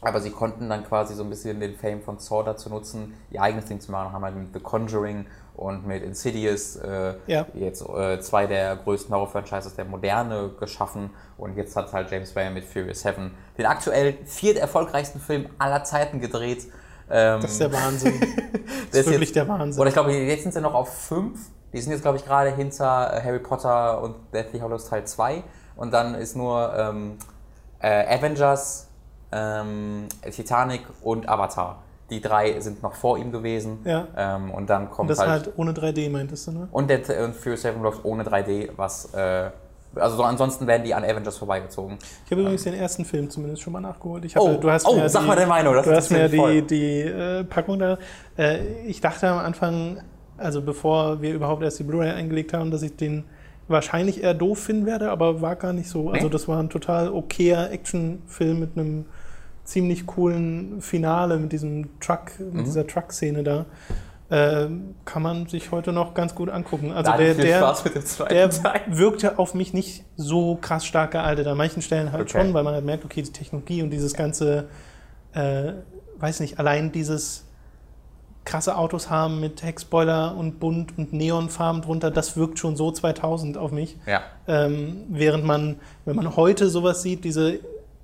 aber 0.01 0.21
sie 0.21 0.29
konnten 0.31 0.69
dann 0.69 0.85
quasi 0.85 1.13
so 1.13 1.23
ein 1.23 1.29
bisschen 1.29 1.59
den 1.59 1.75
Fame 1.75 2.01
von 2.01 2.19
Saw 2.19 2.43
dazu 2.43 2.69
nutzen, 2.69 3.13
ihr 3.31 3.41
eigenes 3.41 3.65
Ding 3.65 3.79
zu 3.81 3.91
machen. 3.91 4.13
Haben 4.13 4.23
halt 4.23 4.35
mit 4.35 4.53
The 4.53 4.59
Conjuring 4.59 5.25
und 5.55 5.85
mit 5.85 6.03
Insidious 6.03 6.77
äh, 6.77 7.15
Ja. 7.27 7.45
jetzt 7.53 7.81
äh, 7.89 8.19
zwei 8.21 8.47
der 8.47 8.77
größten 8.77 9.13
Horror-Franchises 9.13 9.75
der 9.75 9.83
Moderne 9.85 10.51
geschaffen. 10.59 11.09
Und 11.37 11.57
jetzt 11.57 11.75
hat 11.75 11.91
halt 11.91 12.09
James 12.11 12.33
Wan 12.35 12.53
mit 12.53 12.63
Furious 12.63 13.01
7 13.01 13.31
den 13.57 13.65
aktuell 13.65 14.17
viert 14.25 14.57
erfolgreichsten 14.57 15.19
Film 15.19 15.47
aller 15.57 15.83
Zeiten 15.83 16.21
gedreht. 16.21 16.67
Ähm, 17.09 17.41
Das 17.41 17.51
ist 17.51 17.59
der 17.61 17.73
Wahnsinn. 17.73 18.13
Das 18.91 19.01
ist 19.01 19.09
wirklich 19.11 19.33
der 19.33 19.47
Wahnsinn. 19.47 19.79
Oder 19.81 19.89
ich 19.89 19.93
glaube, 19.93 20.13
jetzt 20.13 20.43
sind 20.43 20.53
sie 20.53 20.61
noch 20.61 20.73
auf 20.73 20.89
fünf. 20.93 21.39
Die 21.73 21.81
sind 21.81 21.91
jetzt, 21.91 22.01
glaube 22.01 22.17
ich, 22.17 22.25
gerade 22.25 22.49
hinter 22.55 23.13
äh, 23.13 23.21
Harry 23.21 23.39
Potter 23.39 24.01
und 24.01 24.15
Deathly 24.33 24.59
Hallows 24.59 24.87
Teil 24.89 25.05
2. 25.05 25.43
Und 25.75 25.91
dann 25.93 26.15
ist 26.15 26.35
nur 26.35 26.73
ähm, 26.75 27.17
äh, 27.81 28.15
Avengers, 28.17 28.88
ähm, 29.31 30.07
Titanic 30.31 30.81
und 31.01 31.27
Avatar. 31.29 31.83
Die 32.09 32.21
drei 32.21 32.59
sind 32.59 32.81
noch 32.81 32.95
vor 32.95 33.17
ihm 33.19 33.31
gewesen. 33.31 33.79
Ja. 33.85 34.07
Ähm, 34.17 34.49
und 34.51 34.69
dann 34.69 34.83
Und 34.87 34.91
kommt 34.91 35.09
das 35.11 35.19
halt. 35.19 35.29
halt 35.29 35.51
ohne 35.57 35.73
3D, 35.73 36.09
meintest 36.09 36.47
du, 36.47 36.51
ne? 36.53 36.67
Und 36.71 36.89
der 36.89 36.99
und 37.23 37.35
Furious 37.35 37.61
7 37.61 37.81
läuft 37.83 38.03
ohne 38.03 38.23
3D, 38.23 38.69
was. 38.75 39.13
Äh, 39.13 39.51
also 39.95 40.17
so, 40.17 40.23
ansonsten 40.23 40.67
werden 40.67 40.83
die 40.83 40.93
an 40.93 41.03
Avengers 41.03 41.37
vorbeigezogen. 41.37 41.97
Ich 42.25 42.31
habe 42.31 42.41
übrigens 42.41 42.63
den 42.63 42.75
ersten 42.75 43.05
Film 43.05 43.29
zumindest 43.29 43.63
schon 43.63 43.73
mal 43.73 43.81
nachgeholt. 43.81 44.23
Ich 44.25 44.35
hab, 44.35 44.43
Oh, 44.43 44.55
du 44.57 44.69
hast 44.69 44.87
oh, 44.87 44.95
mir 44.95 45.09
sag 45.09 45.21
die, 45.21 45.27
mal 45.27 45.35
deine 45.35 45.47
Meinung, 45.47 45.73
das 45.73 45.85
du 45.85 45.95
hast 45.95 46.11
mir 46.11 46.29
mich 46.29 46.31
die, 46.31 46.61
die 46.67 46.99
äh, 47.01 47.43
Packung 47.43 47.79
da. 47.79 47.97
Äh, 48.37 48.83
ich 48.85 49.01
dachte 49.01 49.27
am 49.27 49.39
Anfang, 49.39 50.01
also 50.37 50.61
bevor 50.61 51.21
wir 51.21 51.33
überhaupt 51.33 51.63
erst 51.63 51.79
die 51.79 51.83
Blu-ray 51.83 52.11
eingelegt 52.11 52.53
haben, 52.53 52.69
dass 52.69 52.83
ich 52.83 52.95
den 52.97 53.25
wahrscheinlich 53.67 54.23
eher 54.23 54.33
doof 54.33 54.59
finden 54.59 54.85
werde, 54.85 55.11
aber 55.11 55.41
war 55.41 55.55
gar 55.55 55.73
nicht 55.73 55.89
so. 55.89 56.09
Also 56.09 56.25
Nee? 56.27 56.31
das 56.31 56.47
war 56.47 56.59
ein 56.59 56.69
total 56.69 57.09
okayer 57.09 57.71
Actionfilm 57.71 58.59
mit 58.59 58.77
einem 58.77 59.05
ziemlich 59.69 60.05
coolen 60.05 60.81
Finale 60.81 61.37
mit 61.37 61.51
diesem 61.51 61.99
Truck, 61.99 62.39
mit 62.39 62.53
Mhm. 62.53 62.63
dieser 62.65 62.85
Truck-Szene 62.87 63.43
da. 63.43 63.65
Ähm, 64.31 64.93
kann 65.05 65.23
man 65.23 65.47
sich 65.47 65.71
heute 65.71 65.91
noch 65.91 66.13
ganz 66.13 66.35
gut 66.35 66.49
angucken. 66.49 66.91
Also 66.91 67.11
Da 67.11 67.17
der, 67.17 67.33
der, 67.33 67.73
mit 67.83 68.29
der 68.31 68.81
wirkte 68.87 69.39
auf 69.39 69.55
mich 69.55 69.73
nicht 69.73 70.03
so 70.17 70.55
krass 70.61 70.85
stark 70.85 71.11
gealtert. 71.11 71.47
An 71.47 71.57
manchen 71.57 71.81
Stellen 71.81 72.11
halt 72.11 72.29
Okay. 72.29 72.43
schon, 72.43 72.53
weil 72.53 72.63
man 72.63 72.75
halt 72.75 72.85
merkt, 72.85 73.05
okay, 73.05 73.23
die 73.23 73.31
Technologie 73.31 73.81
und 73.81 73.89
dieses 73.89 74.13
ganze, 74.13 74.67
äh, 75.33 75.71
weiß 76.19 76.41
nicht, 76.41 76.59
allein 76.59 76.91
dieses 76.91 77.45
krasse 78.45 78.77
Autos 78.77 79.09
haben 79.09 79.39
mit 79.39 79.63
Heckspoiler 79.63 80.35
und 80.35 80.59
bunt 80.59 80.97
und 80.97 81.11
Neonfarben 81.11 81.81
drunter, 81.81 82.11
das 82.11 82.37
wirkt 82.37 82.57
schon 82.59 82.75
so 82.75 82.91
2000 82.91 83.57
auf 83.57 83.71
mich. 83.71 83.97
Ja. 84.05 84.21
Ähm, 84.47 85.05
während 85.09 85.43
man, 85.43 85.77
wenn 86.05 86.15
man 86.15 86.35
heute 86.35 86.69
sowas 86.69 87.01
sieht, 87.01 87.23
diese 87.23 87.59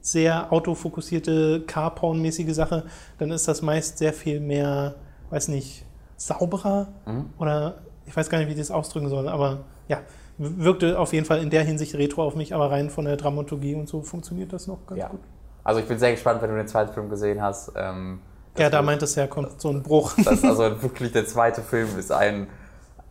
sehr 0.05 0.53
autofokussierte 0.53 1.61
Carporn-mäßige 1.65 2.53
Sache, 2.53 2.83
dann 3.17 3.31
ist 3.31 3.47
das 3.47 3.63
meist 3.63 3.97
sehr 3.97 4.13
viel 4.13 4.39
mehr, 4.39 4.93
weiß 5.31 5.47
nicht, 5.47 5.83
sauberer 6.15 6.89
Mhm. 7.07 7.25
oder 7.39 7.77
ich 8.05 8.15
weiß 8.15 8.29
gar 8.29 8.37
nicht, 8.37 8.47
wie 8.47 8.51
ich 8.51 8.59
das 8.59 8.69
ausdrücken 8.69 9.09
soll, 9.09 9.27
aber 9.27 9.61
ja, 9.87 10.01
wirkte 10.37 10.99
auf 10.99 11.11
jeden 11.11 11.25
Fall 11.25 11.41
in 11.41 11.49
der 11.49 11.63
Hinsicht 11.63 11.95
retro 11.95 12.23
auf 12.23 12.35
mich, 12.35 12.53
aber 12.53 12.69
rein 12.69 12.91
von 12.91 13.05
der 13.05 13.17
Dramaturgie 13.17 13.73
und 13.73 13.89
so 13.89 14.03
funktioniert 14.03 14.53
das 14.53 14.67
noch 14.67 14.85
ganz 14.85 14.99
ja. 15.01 15.07
gut. 15.07 15.21
Also 15.63 15.79
ich 15.79 15.87
bin 15.87 15.97
sehr 15.97 16.11
gespannt, 16.11 16.39
wenn 16.43 16.51
du 16.51 16.55
den 16.55 16.67
zweiten 16.67 16.93
Film 16.93 17.09
gesehen 17.09 17.41
hast. 17.41 17.71
Ähm, 17.75 18.19
Ja, 18.59 18.69
da 18.69 18.83
meintest 18.83 19.15
du 19.17 19.21
ja, 19.21 19.27
kommt 19.27 19.59
so 19.59 19.69
ein 19.69 19.81
Bruch. 19.81 20.13
Das, 20.23 20.43
also 20.43 20.83
wirklich 20.83 21.13
der 21.13 21.25
zweite 21.25 21.63
Film 21.63 21.97
ist 21.97 22.11
ein, 22.11 22.47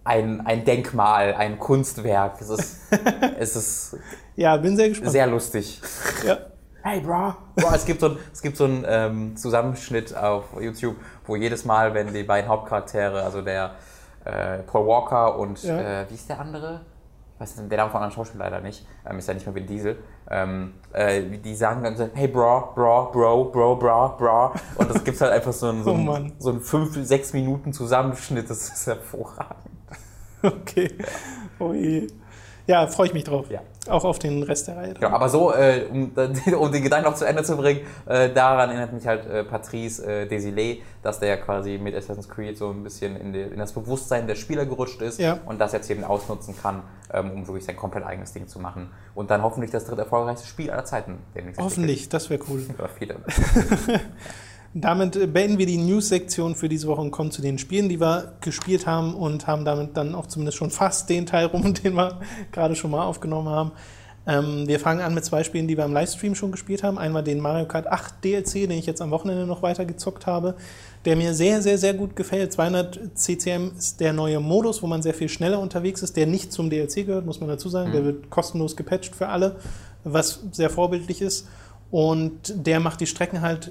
ein, 0.04 0.46
ein 0.46 0.64
Denkmal, 0.64 1.34
ein 1.34 1.58
Kunstwerk. 1.58 2.40
Es 2.40 2.50
ist, 2.50 2.78
es 3.40 3.56
ist 3.56 3.96
ja, 4.36 4.56
bin 4.56 4.76
sehr 4.76 4.90
gespannt. 4.90 5.10
sehr 5.10 5.26
lustig. 5.26 5.80
ja. 6.24 6.38
Hey, 6.86 7.00
bro. 7.00 7.32
Bro, 7.56 7.74
es 7.74 7.86
gibt 7.86 8.00
so 8.00 8.10
ein, 8.10 8.18
es 8.30 8.42
gibt 8.42 8.58
so 8.58 8.64
einen 8.64 8.84
ähm, 8.86 9.36
Zusammenschnitt 9.38 10.14
auf 10.14 10.44
YouTube, 10.60 10.96
wo 11.26 11.34
jedes 11.34 11.64
Mal, 11.64 11.94
wenn 11.94 12.12
die 12.12 12.24
beiden 12.24 12.46
Hauptcharaktere, 12.50 13.22
also 13.22 13.40
der 13.40 13.70
äh, 14.26 14.58
Paul 14.58 14.86
Walker 14.86 15.38
und 15.38 15.62
Ja. 15.62 16.02
äh, 16.02 16.10
wie 16.10 16.14
ist 16.14 16.28
der 16.28 16.38
andere? 16.38 16.82
Ich 17.36 17.40
weiß 17.40 17.56
nicht, 17.56 17.70
der 17.70 17.78
Name 17.78 17.90
von 17.90 18.02
anderen 18.02 18.14
Schauspieler 18.14 18.44
leider 18.50 18.60
nicht. 18.60 18.86
Ähm, 19.08 19.18
ist 19.18 19.26
ja 19.26 19.32
nicht 19.32 19.46
mehr 19.46 19.54
Vin 19.54 19.66
Diesel. 19.66 19.96
Ähm, 20.30 20.74
äh, 20.92 21.22
die 21.22 21.54
sagen 21.54 21.82
dann 21.84 21.96
so, 21.96 22.06
hey, 22.12 22.28
bro, 22.28 22.72
bro, 22.74 23.10
bro, 23.10 23.44
bro, 23.46 23.76
bro, 23.76 24.08
bro. 24.18 24.52
Und 24.76 24.90
das 24.94 25.02
gibt 25.02 25.18
halt 25.22 25.32
einfach 25.32 25.54
so 25.54 25.68
einen, 25.70 25.84
so 25.84 25.90
Oh 25.90 25.94
einen, 25.94 26.04
Mann. 26.04 26.32
so 26.38 26.50
einen 26.50 26.60
5, 26.60 26.98
6 27.06 27.32
Minuten 27.32 27.72
Zusammenschnitt. 27.72 28.50
Das 28.50 28.68
ist 28.68 28.86
hervorragend. 28.86 29.56
Okay. 30.42 30.98
Oh 31.58 31.72
je. 31.72 32.06
Ja, 32.66 32.86
freue 32.88 33.06
ich 33.06 33.14
mich 33.14 33.24
drauf. 33.24 33.46
Ja. 33.50 33.60
Auch 33.88 34.04
auf 34.04 34.18
den 34.18 34.42
Rest 34.42 34.68
der 34.68 34.76
Reihe. 34.76 34.94
Ja, 35.00 35.10
aber 35.10 35.28
so, 35.28 35.52
äh, 35.52 35.84
um, 35.90 36.12
um 36.58 36.72
den 36.72 36.82
Gedanken 36.82 37.08
noch 37.10 37.16
zu 37.16 37.24
Ende 37.26 37.42
zu 37.42 37.56
bringen, 37.56 37.80
äh, 38.06 38.30
daran 38.30 38.70
erinnert 38.70 38.92
mich 38.92 39.06
halt 39.06 39.26
äh, 39.26 39.44
Patrice 39.44 40.04
äh, 40.04 40.26
Desilets, 40.26 40.80
dass 41.02 41.20
der 41.20 41.28
ja 41.28 41.36
quasi 41.36 41.78
mit 41.78 41.94
Assassin's 41.94 42.28
Creed 42.28 42.56
so 42.56 42.70
ein 42.70 42.82
bisschen 42.82 43.16
in, 43.16 43.32
die, 43.32 43.40
in 43.42 43.58
das 43.58 43.72
Bewusstsein 43.72 44.26
der 44.26 44.36
Spieler 44.36 44.64
gerutscht 44.66 45.02
ist 45.02 45.18
Ja. 45.20 45.38
und 45.46 45.60
das 45.60 45.72
jetzt 45.72 45.90
eben 45.90 46.04
ausnutzen 46.04 46.54
kann, 46.60 46.82
ähm, 47.12 47.30
um 47.32 47.46
wirklich 47.46 47.64
sein 47.64 47.76
komplett 47.76 48.04
eigenes 48.04 48.32
Ding 48.32 48.48
zu 48.48 48.58
machen. 48.58 48.90
Und 49.14 49.30
dann 49.30 49.42
hoffentlich 49.42 49.70
das 49.70 49.84
dritt 49.84 49.98
erfolgreichste 49.98 50.46
Spiel 50.46 50.70
aller 50.70 50.84
Zeiten. 50.84 51.18
Hoffentlich, 51.58 52.08
das 52.08 52.30
wäre 52.30 52.40
cool. 52.48 52.60
entwickelt. 52.68 52.78
Oder 52.80 52.88
viele. 52.88 53.16
Damit 54.76 55.32
beenden 55.32 55.58
wir 55.58 55.66
die 55.66 55.76
News-Sektion 55.76 56.56
für 56.56 56.68
diese 56.68 56.88
Woche 56.88 57.00
und 57.00 57.12
kommen 57.12 57.30
zu 57.30 57.40
den 57.40 57.58
Spielen, 57.58 57.88
die 57.88 58.00
wir 58.00 58.32
gespielt 58.40 58.88
haben 58.88 59.14
und 59.14 59.46
haben 59.46 59.64
damit 59.64 59.96
dann 59.96 60.16
auch 60.16 60.26
zumindest 60.26 60.58
schon 60.58 60.70
fast 60.70 61.08
den 61.08 61.26
Teil 61.26 61.46
rum, 61.46 61.74
den 61.84 61.94
wir 61.94 62.18
gerade 62.50 62.74
schon 62.74 62.90
mal 62.90 63.04
aufgenommen 63.04 63.48
haben. 63.48 63.70
Ähm, 64.26 64.66
wir 64.66 64.80
fangen 64.80 65.00
an 65.00 65.14
mit 65.14 65.24
zwei 65.24 65.44
Spielen, 65.44 65.68
die 65.68 65.76
wir 65.76 65.84
im 65.84 65.92
Livestream 65.92 66.34
schon 66.34 66.50
gespielt 66.50 66.82
haben. 66.82 66.98
Einmal 66.98 67.22
den 67.22 67.38
Mario 67.38 67.66
Kart 67.66 67.86
8 67.86 68.24
DLC, 68.24 68.52
den 68.52 68.72
ich 68.72 68.86
jetzt 68.86 69.00
am 69.00 69.12
Wochenende 69.12 69.46
noch 69.46 69.62
weiter 69.62 69.84
gezockt 69.84 70.26
habe, 70.26 70.56
der 71.04 71.14
mir 71.14 71.34
sehr, 71.34 71.62
sehr, 71.62 71.78
sehr 71.78 71.94
gut 71.94 72.16
gefällt. 72.16 72.52
200 72.52 72.98
CCM 73.14 73.72
ist 73.78 74.00
der 74.00 74.12
neue 74.12 74.40
Modus, 74.40 74.82
wo 74.82 74.88
man 74.88 75.02
sehr 75.02 75.14
viel 75.14 75.28
schneller 75.28 75.60
unterwegs 75.60 76.02
ist, 76.02 76.16
der 76.16 76.26
nicht 76.26 76.52
zum 76.52 76.68
DLC 76.68 77.06
gehört, 77.06 77.26
muss 77.26 77.38
man 77.38 77.48
dazu 77.48 77.68
sagen. 77.68 77.92
Der 77.92 78.04
wird 78.04 78.28
kostenlos 78.28 78.74
gepatcht 78.74 79.14
für 79.14 79.28
alle, 79.28 79.54
was 80.02 80.40
sehr 80.50 80.70
vorbildlich 80.70 81.22
ist. 81.22 81.46
Und 81.92 82.66
der 82.66 82.80
macht 82.80 83.00
die 83.00 83.06
Strecken 83.06 83.40
halt 83.40 83.70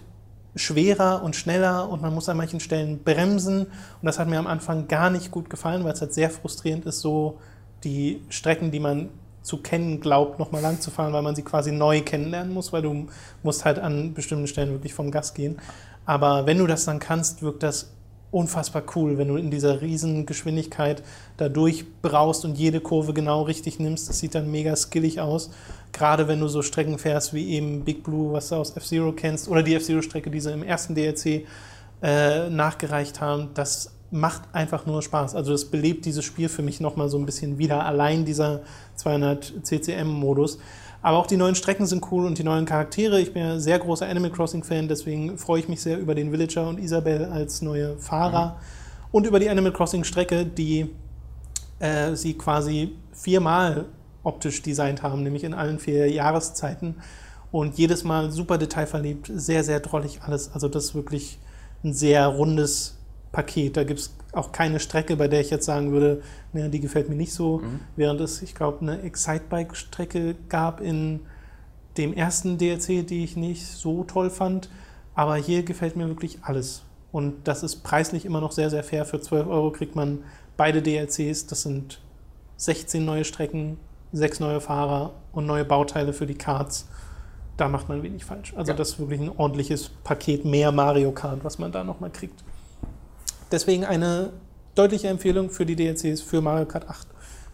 schwerer 0.56 1.24
und 1.24 1.36
schneller 1.36 1.90
und 1.90 2.02
man 2.02 2.14
muss 2.14 2.30
an 2.30 2.38
manchen 2.38 2.60
Stellen 2.60 3.04
bremsen. 3.04 3.62
Und 3.62 4.04
das 4.04 4.20
hat 4.20 4.28
mir 4.28 4.40
am 4.40 4.48
Anfang 4.48 4.88
gar 4.88 5.10
nicht 5.10 5.32
gut 5.32 5.50
gefallen, 5.50 5.84
weil 5.84 5.94
es 5.94 6.02
halt 6.02 6.14
sehr 6.14 6.30
frustrierend 6.30 6.86
ist, 6.86 7.02
so 7.02 7.40
die 7.84 8.22
Strecken, 8.30 8.72
die 8.72 8.80
man 8.80 9.10
zu 9.42 9.58
kennen 9.58 10.00
glaubt, 10.00 10.40
nochmal 10.40 10.62
lang 10.62 10.80
zu 10.80 10.90
fahren, 10.90 11.12
weil 11.12 11.22
man 11.22 11.36
sie 11.36 11.42
quasi 11.42 11.72
neu 11.72 12.02
kennenlernen 12.02 12.54
muss, 12.54 12.72
weil 12.72 12.82
du 12.82 13.08
musst 13.44 13.66
halt 13.66 13.78
an 13.78 14.14
bestimmten 14.14 14.48
Stellen 14.48 14.72
wirklich 14.72 14.94
vom 14.94 15.12
Gas 15.12 15.34
gehen. 15.34 15.60
Aber 16.06 16.46
wenn 16.46 16.58
du 16.58 16.68
das 16.68 16.86
dann 16.86 17.00
kannst, 17.00 17.42
wirkt 17.42 17.64
das 17.64 17.92
unfassbar 18.32 18.84
cool, 18.96 19.18
wenn 19.18 19.28
du 19.28 19.36
in 19.36 19.52
dieser 19.52 19.82
riesen 19.82 20.26
Geschwindigkeit 20.26 21.04
da 21.38 21.50
durchbraust 21.50 22.46
und 22.46 22.58
jede 22.58 22.80
Kurve 22.80 23.14
genau 23.14 23.44
richtig 23.44 23.80
nimmst. 23.80 24.10
Das 24.10 24.20
sieht 24.20 24.34
dann 24.34 24.50
mega 24.50 24.76
skillig 24.76 25.20
aus. 25.22 25.52
Gerade 25.94 26.28
wenn 26.28 26.40
du 26.40 26.48
so 26.48 26.62
Strecken 26.62 26.98
fährst 26.98 27.34
wie 27.34 27.52
eben 27.52 27.86
Big 27.86 28.04
Blue, 28.04 28.34
was 28.34 28.50
du 28.50 28.56
aus 28.56 28.76
F-Zero 28.76 29.14
kennst, 29.14 29.48
oder 29.48 29.64
die 29.64 29.76
F-Zero-Strecke, 29.76 30.30
die 30.30 30.40
sie 30.40 30.52
im 30.52 30.64
ersten 30.64 30.96
DLC 30.96 31.46
äh, 32.02 32.50
nachgereicht 32.50 33.22
haben, 33.22 33.50
das 33.54 33.94
macht 34.12 34.44
einfach 34.54 34.86
nur 34.86 35.02
Spaß. 35.02 35.36
Also 35.36 35.52
das 35.52 35.66
belebt 35.66 36.06
dieses 36.06 36.26
Spiel 36.26 36.50
für 36.50 36.62
mich 36.62 36.80
nochmal 36.80 37.10
so 37.10 37.18
ein 37.18 37.26
bisschen 37.26 37.58
wieder. 37.58 37.86
Allein 37.86 38.26
dieser 38.26 38.62
200 38.96 39.54
CCM-Modus. 39.64 40.60
Aber 41.02 41.18
auch 41.18 41.28
die 41.28 41.36
neuen 41.36 41.56
Strecken 41.56 41.86
sind 41.86 42.06
cool 42.12 42.26
und 42.26 42.38
die 42.38 42.44
neuen 42.44 42.66
Charaktere. 42.66 43.20
Ich 43.20 43.34
bin 43.34 43.44
ja 43.44 43.60
sehr 43.60 43.78
großer 43.80 44.08
Animal 44.08 44.32
Crossing-Fan, 44.32 44.88
deswegen 44.88 45.38
freue 45.38 45.60
ich 45.60 45.68
mich 45.68 45.82
sehr 45.82 46.00
über 46.00 46.16
den 46.16 46.32
Villager 46.32 46.68
und 46.68 46.80
Isabel 46.80 47.26
als 47.26 47.62
neue 47.62 47.98
Fahrer. 47.98 48.46
Mhm. 48.46 49.08
Und 49.12 49.28
über 49.28 49.40
die 49.40 49.50
Animal 49.50 49.74
Crossing-Strecke, 49.74 50.46
die 50.46 50.90
äh, 51.80 52.16
sie 52.16 52.36
quasi 52.36 52.96
viermal 53.12 53.86
optisch 54.24 54.62
designt 54.62 55.04
haben, 55.04 55.24
nämlich 55.24 55.44
in 55.44 55.54
allen 55.54 55.80
vier 55.80 56.10
Jahreszeiten. 56.12 56.96
Und 57.52 57.78
jedes 57.78 58.04
Mal 58.04 58.32
super 58.32 58.58
detailverliebt, 58.58 59.30
sehr, 59.34 59.64
sehr 59.64 59.80
drollig 59.80 60.22
alles. 60.24 60.52
Also 60.54 60.68
das 60.68 60.86
ist 60.86 60.96
wirklich 60.96 61.38
ein 61.84 61.94
sehr 61.94 62.26
rundes 62.28 62.98
Paket. 63.32 63.78
Da 63.78 63.84
gibt 63.84 64.00
es 64.00 64.16
auch 64.32 64.52
keine 64.52 64.80
Strecke, 64.80 65.16
bei 65.16 65.28
der 65.28 65.42
ich 65.42 65.50
jetzt 65.50 65.66
sagen 65.66 65.92
würde, 65.92 66.24
naja, 66.54 66.70
die 66.70 66.80
gefällt 66.80 67.10
mir 67.10 67.16
nicht 67.16 67.34
so. 67.34 67.60
Mhm. 67.60 67.80
Während 67.96 68.22
es, 68.22 68.42
ich 68.42 68.56
glaube, 68.56 68.82
eine 68.82 69.02
Excitebike-Strecke 69.02 70.36
gab 70.50 70.82
in 70.82 71.22
dem 71.98 72.14
ersten 72.14 72.58
DLC, 72.58 73.06
die 73.06 73.24
ich 73.24 73.36
nicht 73.36 73.68
so 73.68 74.04
toll 74.04 74.30
fand. 74.30 74.70
Aber 75.14 75.36
hier 75.36 75.64
gefällt 75.64 75.96
mir 75.96 76.08
wirklich 76.08 76.40
alles. 76.42 76.84
Und 77.12 77.48
das 77.48 77.62
ist 77.62 77.84
preislich 77.84 78.26
immer 78.26 78.42
noch 78.42 78.52
sehr, 78.52 78.72
sehr 78.72 78.84
fair. 78.84 79.06
Für 79.06 79.22
12 79.22 79.48
Euro 79.48 79.72
kriegt 79.72 79.96
man 79.96 80.24
beide 80.58 80.82
DLCs. 80.82 81.46
Das 81.46 81.62
sind 81.62 82.00
16 82.58 83.06
neue 83.06 83.26
Strecken, 83.26 83.78
6 84.14 84.40
neue 84.40 84.62
Fahrer 84.62 85.12
und 85.32 85.46
neue 85.46 85.66
Bauteile 85.66 86.14
für 86.14 86.26
die 86.26 86.36
Karts. 86.36 86.88
Da 87.58 87.68
macht 87.68 87.90
man 87.90 88.02
wenig 88.02 88.26
falsch. 88.26 88.54
Also 88.56 88.72
ja. 88.72 88.78
das 88.78 88.92
ist 88.92 89.00
wirklich 89.00 89.20
ein 89.20 89.32
ordentliches 89.36 89.90
Paket 90.04 90.46
mehr 90.46 90.72
Mario 90.72 91.12
Kart, 91.12 91.44
was 91.44 91.60
man 91.60 91.72
da 91.72 91.84
nochmal 91.84 92.10
kriegt. 92.10 92.44
Deswegen 93.52 93.86
eine 93.86 94.32
deutliche 94.76 95.08
Empfehlung 95.08 95.50
für 95.50 95.66
die 95.66 95.76
DLCs 95.76 96.22
für 96.22 96.42
Mario 96.42 96.66
Kart 96.66 96.90
8. 96.90 97.08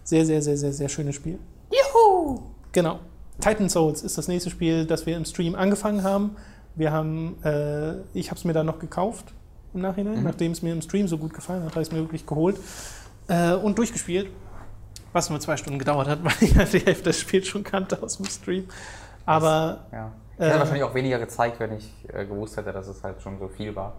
Sehr, 0.04 0.26
sehr, 0.26 0.42
sehr, 0.42 0.58
sehr, 0.58 0.72
sehr 0.72 0.90
schönes 0.90 1.16
Spiel. 1.16 1.40
Juhu! 1.72 2.40
Genau. 2.72 3.00
Titan 3.42 3.70
Souls 3.70 4.04
ist 4.04 4.18
das 4.18 4.28
nächste 4.28 4.50
Spiel, 4.50 4.86
das 4.86 5.06
wir 5.06 5.16
im 5.16 5.26
Stream 5.26 5.56
angefangen 5.56 6.04
haben. 6.04 6.36
Wir 6.76 6.92
haben, 6.92 7.42
äh, 7.44 7.96
ich 8.14 8.30
habe 8.30 8.38
es 8.38 8.46
mir 8.46 8.54
dann 8.54 8.66
noch 8.66 8.80
gekauft 8.80 9.34
im 9.74 9.82
Nachhinein, 9.82 10.20
mhm. 10.20 10.24
nachdem 10.24 10.52
es 10.52 10.62
mir 10.62 10.74
im 10.74 10.82
Stream 10.82 11.08
so 11.08 11.18
gut 11.18 11.34
gefallen 11.34 11.64
hat, 11.64 11.72
habe 11.72 11.82
ich 11.82 11.90
es 11.90 11.94
mir 11.94 12.00
wirklich 12.00 12.26
geholt 12.26 12.58
äh, 13.28 13.54
und 13.54 13.78
durchgespielt. 13.78 14.30
Was 15.14 15.30
nur 15.30 15.40
zwei 15.40 15.58
Stunden 15.58 15.80
gedauert 15.80 16.08
hat, 16.08 16.20
weil 16.24 16.34
ich 16.42 16.56
halt 16.56 16.74
die 16.74 16.80
Hälfte 16.80 17.06
des 17.06 17.20
Spiels 17.20 17.48
schon 17.48 17.64
kannte 17.64 18.02
aus 18.02 18.18
dem 18.18 18.26
Stream. 18.26 18.66
Aber. 19.26 19.80
Das, 19.92 20.00
ja. 20.00 20.12
Ich 20.38 20.46
hätte 20.46 20.56
äh, 20.56 20.60
wahrscheinlich 20.60 20.84
auch 20.84 20.96
weniger 20.96 21.20
gezeigt, 21.20 21.60
wenn 21.60 21.74
ich 21.74 21.92
äh, 22.14 22.26
gewusst 22.26 22.56
hätte, 22.56 22.72
dass 22.72 22.88
es 22.88 23.04
halt 23.04 23.22
schon 23.22 23.38
so 23.40 23.50
viel 23.50 23.76
war. 23.76 23.94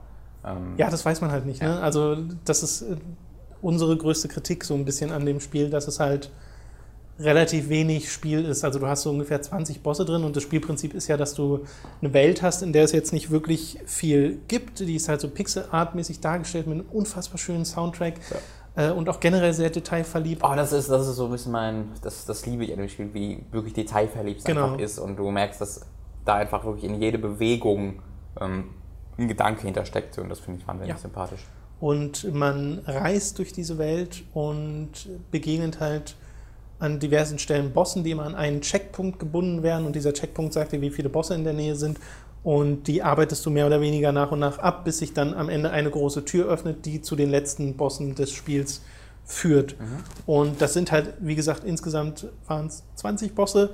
Ähm, 0.45 0.75
ja, 0.79 0.89
das 0.89 1.05
weiß 1.05 1.21
man 1.21 1.31
halt 1.31 1.45
nicht. 1.45 1.61
Ne? 1.61 1.69
Ja. 1.69 1.75
Ne? 1.77 1.83
Also 1.83 2.17
das 2.45 2.63
ist 2.63 2.83
äh, 2.83 2.97
unsere 3.61 3.97
größte 3.97 4.29
Kritik 4.29 4.65
so 4.65 4.75
ein 4.75 4.85
bisschen 4.85 5.13
an 5.13 5.27
dem 5.27 5.41
Spiel, 5.41 5.69
dass 5.69 5.87
es 5.87 6.01
halt 6.01 6.31
relativ 7.19 7.69
wenig 7.69 8.11
Spiel 8.11 8.45
ist. 8.45 8.65
Also 8.65 8.79
du 8.79 8.87
hast 8.87 9.03
so 9.03 9.11
ungefähr 9.11 9.43
20 9.43 9.83
Bosse 9.83 10.05
drin 10.05 10.25
und 10.25 10.35
das 10.35 10.43
Spielprinzip 10.43 10.95
ist 10.95 11.09
ja, 11.09 11.17
dass 11.17 11.35
du 11.35 11.67
eine 12.01 12.13
Welt 12.15 12.43
hast, 12.43 12.63
in 12.63 12.73
der 12.73 12.85
es 12.85 12.93
jetzt 12.93 13.13
nicht 13.13 13.31
wirklich 13.31 13.79
viel 13.85 14.41
gibt. 14.49 14.81
Die 14.81 14.97
ist 14.97 15.09
halt 15.09 15.21
so 15.21 15.29
pixelartmäßig 15.29 16.21
dargestellt 16.21 16.67
mit 16.67 16.81
einem 16.81 16.89
unfassbar 16.89 17.39
schönen 17.39 17.65
Soundtrack. 17.67 18.15
Ja. 18.31 18.37
Äh, 18.77 18.91
und 18.91 19.09
auch 19.09 19.21
generell 19.21 19.53
sehr 19.53 19.71
detailverliebt. 19.71 20.43
Oh, 20.45 20.55
das 20.55 20.73
ist, 20.73 20.89
das 20.89 21.09
ist 21.09 21.17
so 21.17 21.27
ein 21.27 21.33
bisschen 21.33 21.53
mein, 21.53 21.89
das, 22.03 22.25
das 22.25 22.47
liebe 22.47 22.65
ich 22.65 22.73
an 22.73 22.79
dem 22.79 22.89
Spiel, 22.89 23.13
wie 23.13 23.45
wirklich 23.51 23.75
detailverliebt 23.75 24.41
es 24.41 24.45
genau. 24.45 24.67
einfach 24.67 24.79
ist. 24.79 24.99
Und 24.99 25.17
du 25.17 25.31
merkst, 25.31 25.61
dass 25.61 25.87
da 26.25 26.37
einfach 26.37 26.65
wirklich 26.65 26.85
in 26.85 27.01
jede 27.01 27.19
Bewegung 27.19 28.03
ähm, 28.41 28.71
ein 29.19 29.29
Gedanke 29.29 29.63
hintersteckt 29.63 30.19
und 30.19 30.29
das 30.29 30.41
finde 30.41 30.61
ich 30.61 30.69
wahnsinnig 30.69 30.91
ja. 30.91 30.99
sympathisch. 30.99 31.45
Und 31.81 32.33
man 32.35 32.81
reist 32.87 33.39
durch 33.39 33.53
diese 33.53 33.79
Welt 33.79 34.23
und 34.35 35.09
begegnet 35.31 35.81
halt 35.81 36.17
an 36.79 36.99
diversen 36.99 37.39
Stellen 37.39 37.73
Bossen, 37.73 38.05
die 38.05 38.11
immer 38.11 38.25
an 38.25 38.35
einen 38.35 38.61
Checkpunkt 38.61 39.19
gebunden 39.19 39.63
werden 39.63 39.87
und 39.87 39.97
dieser 39.97 40.13
Checkpunkt 40.13 40.53
sagt 40.53 40.73
dir, 40.73 40.81
wie 40.81 40.91
viele 40.91 41.09
Bosse 41.09 41.35
in 41.35 41.45
der 41.45 41.53
Nähe 41.53 41.77
sind 41.77 41.99
und 42.43 42.85
die 42.85 43.03
arbeitest 43.03 43.45
du 43.45 43.51
mehr 43.51 43.67
oder 43.67 43.81
weniger 43.81 44.13
nach 44.13 44.33
und 44.33 44.39
nach 44.39 44.59
ab, 44.59 44.85
bis 44.85 44.99
sich 44.99 45.13
dann 45.13 45.35
am 45.35 45.49
Ende 45.49 45.71
eine 45.71 45.91
große 45.91 46.25
Tür 46.25 46.49
öffnet, 46.49 46.87
die 46.87 47.03
zu 47.03 47.17
den 47.17 47.31
letzten 47.31 47.77
Bossen 47.77 48.15
des 48.15 48.33
Spiels 48.33 48.83
führt. 49.25 49.79
Mhm. 49.79 49.99
Und 50.27 50.63
das 50.63 50.73
sind 50.73 50.91
halt, 50.91 51.15
wie 51.21 51.35
gesagt, 51.35 51.65
insgesamt 51.65 52.27
waren 52.47 52.67
es 52.67 52.83
20 52.97 53.35
Bosse 53.35 53.71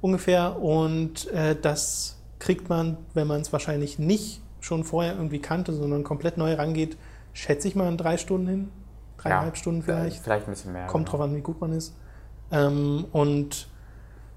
ungefähr 0.00 0.60
und 0.60 1.28
äh, 1.32 1.56
das 1.60 2.18
kriegt 2.38 2.68
man, 2.68 2.98
wenn 3.14 3.26
man 3.26 3.40
es 3.40 3.52
wahrscheinlich 3.52 3.98
nicht 3.98 4.42
schon 4.60 4.84
vorher 4.84 5.14
irgendwie 5.14 5.40
kannte, 5.40 5.72
sondern 5.72 6.04
komplett 6.04 6.36
neu 6.36 6.54
rangeht, 6.54 6.96
schätze 7.32 7.68
ich 7.68 7.74
mal 7.74 7.88
in 7.88 7.96
drei 7.96 8.16
Stunden 8.16 8.46
hin. 8.46 8.68
Dreieinhalb 9.16 9.54
ja, 9.54 9.60
Stunden 9.60 9.82
vielleicht. 9.82 10.22
Vielleicht 10.22 10.46
ein 10.46 10.52
bisschen 10.52 10.72
mehr. 10.72 10.86
Kommt 10.86 11.06
genau. 11.06 11.18
drauf 11.18 11.28
an, 11.28 11.36
wie 11.36 11.40
gut 11.40 11.60
man 11.60 11.72
ist. 11.72 11.94
Ähm, 12.50 13.06
und 13.12 13.68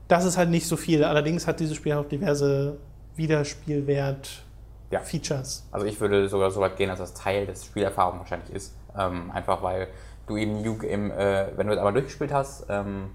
das 0.08 0.26
ist 0.26 0.38
halt 0.38 0.50
nicht 0.50 0.68
so 0.68 0.78
viel. 0.78 1.04
Allerdings 1.04 1.48
hat 1.48 1.60
dieses 1.60 1.76
Spiel 1.76 1.94
auch 1.94 2.06
diverse 2.06 2.78
Wiederspielwert-Features. 3.16 5.64
Ja. 5.66 5.74
Also 5.74 5.86
ich 5.86 6.00
würde 6.00 6.30
sogar 6.30 6.52
so 6.52 6.62
weit 6.62 6.78
gehen, 6.78 6.90
dass 6.90 7.00
das 7.00 7.14
Teil 7.14 7.46
des 7.46 7.66
Spielerfahrung 7.66 8.20
wahrscheinlich 8.20 8.52
ist. 8.52 8.74
Ähm, 8.98 9.30
einfach 9.32 9.62
weil 9.62 9.90
du 10.28 10.38
eben 10.38 10.64
im, 10.64 11.12
äh, 11.12 11.48
wenn 11.56 11.68
du 11.68 11.74
es 11.74 11.78
einmal 11.78 11.94
durchgespielt 11.94 12.34
hast, 12.34 12.66
ähm, 12.70 13.12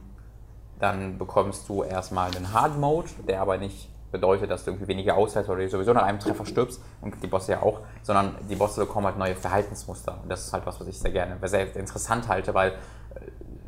dann 0.78 1.18
bekommst 1.18 1.68
du 1.68 1.82
erstmal 1.82 2.34
einen 2.34 2.52
Hard 2.52 2.78
Mode, 2.78 3.10
der 3.28 3.42
aber 3.42 3.58
nicht 3.58 3.90
bedeutet, 4.10 4.50
dass 4.50 4.64
du 4.64 4.72
irgendwie 4.72 4.88
weniger 4.88 5.16
aushältst 5.16 5.50
oder 5.50 5.66
sowieso 5.68 5.92
nach 5.92 6.02
einem 6.02 6.18
Treffer 6.18 6.44
stirbst 6.44 6.80
und 7.00 7.22
die 7.22 7.26
Bosse 7.26 7.52
ja 7.52 7.62
auch, 7.62 7.80
sondern 8.02 8.34
die 8.48 8.56
Bosse 8.56 8.80
bekommen 8.80 9.06
halt 9.06 9.18
neue 9.18 9.36
Verhaltensmuster. 9.36 10.18
Und 10.22 10.28
das 10.28 10.46
ist 10.46 10.52
halt 10.52 10.66
was, 10.66 10.80
was 10.80 10.88
ich 10.88 10.98
sehr 10.98 11.12
gerne, 11.12 11.36
sehr 11.46 11.74
interessant 11.76 12.28
halte, 12.28 12.54
weil 12.54 12.70
äh, 12.70 12.74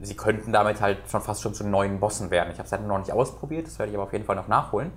sie 0.00 0.16
könnten 0.16 0.52
damit 0.52 0.80
halt 0.80 0.98
schon 1.08 1.20
fast 1.20 1.42
schon 1.42 1.54
zu 1.54 1.64
neuen 1.64 2.00
Bossen 2.00 2.30
werden. 2.30 2.50
Ich 2.50 2.58
habe 2.58 2.66
es 2.66 2.72
halt 2.72 2.86
noch 2.86 2.98
nicht 2.98 3.12
ausprobiert, 3.12 3.66
das 3.66 3.78
werde 3.78 3.90
ich 3.90 3.96
aber 3.96 4.04
auf 4.04 4.12
jeden 4.12 4.24
Fall 4.24 4.36
noch 4.36 4.48
nachholen. 4.48 4.90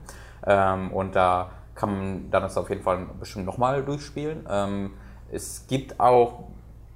Ähm, 0.46 0.92
und 0.92 1.16
da 1.16 1.52
kann 1.76 1.90
man 1.90 2.32
dann 2.32 2.44
das 2.44 2.58
auf 2.58 2.70
jeden 2.70 2.84
Fall 2.84 3.06
bestimmt 3.20 3.46
nochmal 3.46 3.84
durchspielen. 3.84 4.46
Ähm, 4.50 4.92
es 5.32 5.68
gibt 5.68 6.00
auch 6.00 6.46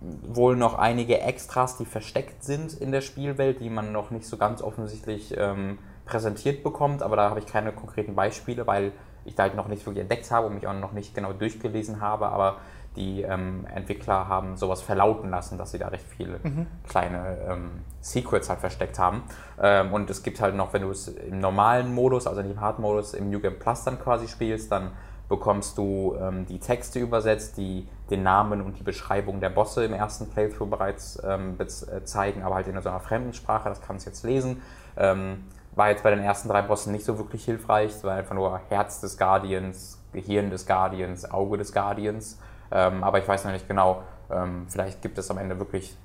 wohl 0.02 0.56
noch 0.56 0.78
einige 0.78 1.20
Extras, 1.20 1.78
die 1.78 1.86
versteckt 1.86 2.44
sind 2.44 2.74
in 2.74 2.92
der 2.92 3.02
Spielwelt, 3.02 3.60
die 3.60 3.70
man 3.70 3.92
noch 3.92 4.12
nicht 4.12 4.26
so 4.26 4.38
ganz 4.38 4.62
offensichtlich 4.62 5.36
ähm, 5.38 5.78
präsentiert 6.06 6.64
bekommt, 6.64 7.04
aber 7.04 7.18
da 7.18 7.30
habe 7.30 7.40
ich 7.40 7.46
keine 7.46 7.74
konkreten 7.74 8.16
Beispiele, 8.16 8.66
weil 8.66 8.94
ich 9.26 9.36
da 9.36 9.44
halt 9.44 9.56
noch 9.56 9.68
nicht 9.68 9.86
wirklich 9.86 10.02
entdeckt 10.02 10.32
habe 10.32 10.48
und 10.48 10.56
mich 10.56 10.68
auch 10.68 10.74
noch 10.74 10.94
nicht 10.94 11.14
genau 11.14 11.34
durchgelesen 11.34 12.00
habe, 12.00 12.30
aber 12.30 12.58
die 12.96 13.22
ähm, 13.22 13.66
Entwickler 13.74 14.28
haben 14.28 14.58
sowas 14.58 14.82
verlauten 14.82 15.30
lassen, 15.30 15.58
dass 15.58 15.72
sie 15.72 15.80
da 15.80 15.90
recht 15.90 16.06
viele 16.08 16.40
mhm. 16.44 16.68
kleine 16.88 17.38
ähm, 17.48 17.72
Secrets 18.02 18.50
halt 18.50 18.60
versteckt 18.60 19.00
haben. 19.00 19.24
Ähm, 19.62 19.94
und 19.94 20.10
es 20.10 20.24
gibt 20.24 20.42
halt 20.42 20.56
noch, 20.56 20.74
wenn 20.74 20.82
du 20.82 20.90
es 20.90 21.08
im 21.08 21.40
normalen 21.40 21.94
Modus, 21.94 22.28
also 22.28 22.42
nicht 22.42 22.52
im 22.52 22.62
Hard-Modus, 22.62 23.14
im 23.14 23.30
New 23.30 23.40
Game 23.40 23.60
Plus 23.60 23.84
dann 23.84 24.00
quasi 24.00 24.28
spielst, 24.28 24.72
dann 24.72 24.92
bekommst 25.30 25.78
du 25.78 26.16
ähm, 26.20 26.46
die 26.48 26.60
Texte 26.60 27.00
übersetzt, 27.00 27.58
die 27.58 27.88
den 28.10 28.24
Namen 28.24 28.62
und 28.62 28.80
die 28.80 28.84
Beschreibung 28.84 29.40
der 29.40 29.52
Bosse 29.52 29.86
im 29.86 29.94
ersten 29.94 30.28
Playthrough 30.28 30.70
bereits 30.70 31.22
ähm, 31.24 31.56
äh, 31.60 32.04
zeigen, 32.04 32.42
aber 32.42 32.56
halt 32.56 32.68
in 32.68 32.82
so 32.82 32.90
einer 32.90 33.00
fremden 33.00 33.34
Sprache, 33.34 33.70
das 33.70 33.82
kannst 33.82 34.08
du 34.08 34.10
jetzt 34.10 34.24
lesen. 34.24 34.62
Ähm, 34.98 35.44
war 35.76 35.90
jetzt 35.90 36.04
bei 36.04 36.10
den 36.10 36.20
ersten 36.20 36.50
drei 36.50 36.64
Bossen 36.64 36.92
nicht 36.92 37.06
so 37.06 37.18
wirklich 37.18 37.46
hilfreich. 37.46 38.04
War 38.04 38.16
einfach 38.16 38.36
nur 38.36 38.60
Herz 38.70 39.00
des 39.02 39.18
Guardians, 39.18 40.02
Gehirn 40.12 40.50
des 40.50 40.66
Guardians, 40.66 41.30
Auge 41.30 41.58
des 41.58 41.72
Guardians. 41.72 42.40
Ähm, 42.72 43.04
aber 43.04 43.20
ich 43.20 43.28
weiß 43.28 43.46
noch 43.46 43.52
nicht 43.52 43.68
genau, 43.68 44.04
ähm, 44.32 44.66
vielleicht 44.70 45.02
gibt 45.02 45.18
es 45.18 45.30
am 45.32 45.38
Ende 45.38 45.58
wirklich 45.60 45.96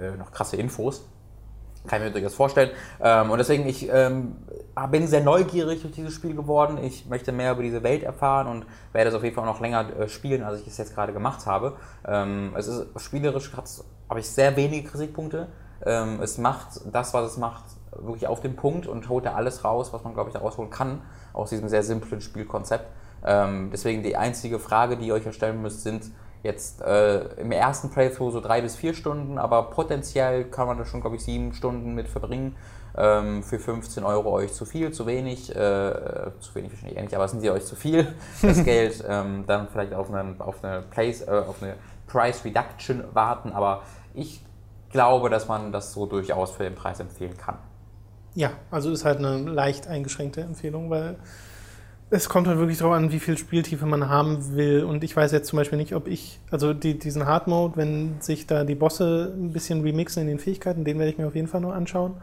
äh, 0.00 0.16
noch 0.16 0.32
krasse 0.32 0.56
Infos. 0.56 1.06
Kann 1.86 2.00
ich 2.00 2.08
mir 2.08 2.12
durchaus 2.12 2.34
vorstellen. 2.34 2.70
Ähm, 3.00 3.30
und 3.30 3.38
deswegen, 3.38 3.66
ich 3.66 3.88
ähm, 3.92 4.36
bin 4.90 5.06
sehr 5.06 5.22
neugierig 5.22 5.82
durch 5.82 5.94
dieses 5.94 6.14
Spiel 6.14 6.34
geworden. 6.34 6.78
Ich 6.82 7.06
möchte 7.06 7.30
mehr 7.30 7.52
über 7.52 7.62
diese 7.62 7.82
Welt 7.82 8.02
erfahren 8.02 8.48
und 8.48 8.66
werde 8.92 9.10
es 9.10 9.14
auf 9.14 9.22
jeden 9.22 9.36
Fall 9.36 9.46
noch 9.46 9.60
länger 9.60 9.96
äh, 9.96 10.08
spielen, 10.08 10.42
als 10.42 10.60
ich 10.60 10.66
es 10.66 10.78
jetzt 10.78 10.94
gerade 10.94 11.12
gemacht 11.12 11.46
habe. 11.46 11.76
Ähm, 12.04 12.54
es 12.56 12.66
ist 12.66 12.86
spielerisch, 13.00 13.52
habe 14.08 14.20
ich 14.20 14.28
sehr 14.28 14.56
wenige 14.56 14.88
Kritikpunkte. 14.88 15.48
Ähm, 15.84 16.20
es 16.22 16.38
macht 16.38 16.80
das, 16.90 17.14
was 17.14 17.32
es 17.32 17.36
macht, 17.36 17.64
wirklich 17.92 18.26
auf 18.26 18.40
den 18.40 18.56
Punkt 18.56 18.86
und 18.86 19.08
holt 19.08 19.24
da 19.24 19.34
alles 19.34 19.64
raus, 19.64 19.92
was 19.92 20.02
man, 20.02 20.14
glaube 20.14 20.30
ich, 20.30 20.34
da 20.34 20.40
rausholen 20.40 20.70
kann, 20.70 21.02
aus 21.32 21.50
diesem 21.50 21.68
sehr 21.68 21.82
simplen 21.82 22.20
Spielkonzept. 22.20 22.86
Ähm, 23.26 23.70
deswegen 23.72 24.02
die 24.02 24.16
einzige 24.16 24.58
Frage, 24.58 24.96
die 24.96 25.08
ihr 25.08 25.14
euch 25.14 25.34
stellen 25.34 25.60
müsst, 25.60 25.82
sind 25.82 26.10
jetzt 26.42 26.80
äh, 26.80 27.24
im 27.40 27.50
ersten 27.50 27.90
Playthrough 27.90 28.32
so 28.32 28.40
drei 28.40 28.60
bis 28.60 28.76
vier 28.76 28.94
Stunden, 28.94 29.36
aber 29.36 29.64
potenziell 29.64 30.44
kann 30.44 30.66
man 30.66 30.78
da 30.78 30.84
schon, 30.84 31.00
glaube 31.00 31.16
ich, 31.16 31.24
sieben 31.24 31.52
Stunden 31.52 31.94
mit 31.94 32.08
verbringen. 32.08 32.56
Ähm, 32.96 33.42
für 33.42 33.58
15 33.58 34.04
Euro 34.04 34.30
euch 34.30 34.54
zu 34.54 34.64
viel, 34.64 34.90
zu 34.90 35.06
wenig, 35.06 35.50
äh, 35.50 36.30
zu 36.40 36.54
wenig 36.54 36.72
wahrscheinlich 36.72 36.96
eher 36.96 37.02
nicht, 37.02 37.14
aber 37.14 37.28
sind 37.28 37.40
sie 37.40 37.50
euch 37.50 37.66
zu 37.66 37.76
viel, 37.76 38.14
das 38.42 38.64
Geld, 38.64 39.04
ähm, 39.06 39.44
dann 39.46 39.68
vielleicht 39.68 39.92
auf, 39.92 40.10
einen, 40.10 40.40
auf, 40.40 40.64
eine 40.64 40.80
Place, 40.80 41.20
äh, 41.20 41.30
auf 41.30 41.62
eine 41.62 41.74
Price 42.06 42.42
Reduction 42.44 43.04
warten, 43.12 43.52
aber 43.52 43.82
ich 44.14 44.40
glaube, 44.90 45.28
dass 45.28 45.46
man 45.46 45.72
das 45.72 45.92
so 45.92 46.06
durchaus 46.06 46.52
für 46.52 46.62
den 46.62 46.74
Preis 46.74 46.98
empfehlen 46.98 47.36
kann. 47.36 47.58
Ja, 48.34 48.52
also 48.70 48.90
ist 48.90 49.04
halt 49.04 49.18
eine 49.18 49.36
leicht 49.38 49.88
eingeschränkte 49.88 50.40
Empfehlung, 50.40 50.88
weil 50.88 51.16
Es 52.08 52.28
kommt 52.28 52.46
halt 52.46 52.58
wirklich 52.58 52.78
darauf 52.78 52.94
an, 52.94 53.10
wie 53.10 53.18
viel 53.18 53.36
Spieltiefe 53.36 53.84
man 53.84 54.08
haben 54.08 54.54
will. 54.54 54.84
Und 54.84 55.02
ich 55.02 55.16
weiß 55.16 55.32
jetzt 55.32 55.48
zum 55.48 55.56
Beispiel 55.56 55.78
nicht, 55.78 55.94
ob 55.94 56.06
ich, 56.06 56.38
also 56.50 56.72
die, 56.72 56.98
diesen 56.98 57.26
Hard 57.26 57.48
Mode, 57.48 57.76
wenn 57.76 58.20
sich 58.20 58.46
da 58.46 58.64
die 58.64 58.76
Bosse 58.76 59.34
ein 59.36 59.52
bisschen 59.52 59.82
remixen 59.82 60.22
in 60.22 60.28
den 60.28 60.38
Fähigkeiten, 60.38 60.84
den 60.84 60.98
werde 60.98 61.10
ich 61.10 61.18
mir 61.18 61.26
auf 61.26 61.34
jeden 61.34 61.48
Fall 61.48 61.60
nur 61.60 61.74
anschauen. 61.74 62.14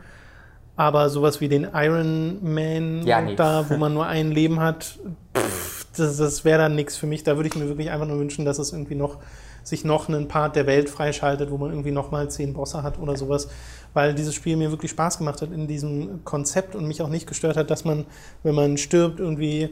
Aber 0.75 1.09
sowas 1.09 1.41
wie 1.41 1.49
den 1.49 1.67
Iron 1.73 2.39
Man 2.41 3.05
Ja, 3.05 3.21
nee. 3.21 3.35
da, 3.35 3.69
wo 3.69 3.77
man 3.77 3.93
nur 3.93 4.07
ein 4.07 4.31
Leben 4.31 4.61
hat, 4.61 4.99
pff, 5.35 5.85
das, 5.97 6.17
das 6.17 6.45
wäre 6.45 6.59
dann 6.59 6.75
nichts 6.75 6.95
für 6.95 7.05
mich. 7.05 7.23
Da 7.23 7.35
würde 7.35 7.49
ich 7.49 7.55
mir 7.55 7.67
wirklich 7.67 7.91
einfach 7.91 8.07
nur 8.07 8.19
wünschen, 8.19 8.45
dass 8.45 8.59
es 8.59 8.71
irgendwie 8.71 8.95
noch 8.95 9.19
sich 9.63 9.85
noch 9.85 10.09
einen 10.09 10.27
Part 10.27 10.55
der 10.55 10.67
Welt 10.67 10.89
freischaltet, 10.89 11.49
wo 11.51 11.57
man 11.57 11.71
irgendwie 11.71 11.91
nochmal 11.91 12.29
zehn 12.29 12.53
Bosse 12.53 12.83
hat 12.83 12.99
oder 12.99 13.15
sowas. 13.15 13.47
Weil 13.93 14.13
dieses 14.13 14.35
Spiel 14.35 14.57
mir 14.57 14.71
wirklich 14.71 14.91
Spaß 14.91 15.17
gemacht 15.17 15.41
hat 15.41 15.51
in 15.51 15.67
diesem 15.67 16.23
Konzept 16.25 16.75
und 16.75 16.87
mich 16.87 17.01
auch 17.01 17.09
nicht 17.09 17.27
gestört 17.27 17.57
hat, 17.57 17.71
dass 17.71 17.85
man, 17.85 18.05
wenn 18.43 18.55
man 18.55 18.77
stirbt, 18.77 19.19
irgendwie 19.19 19.69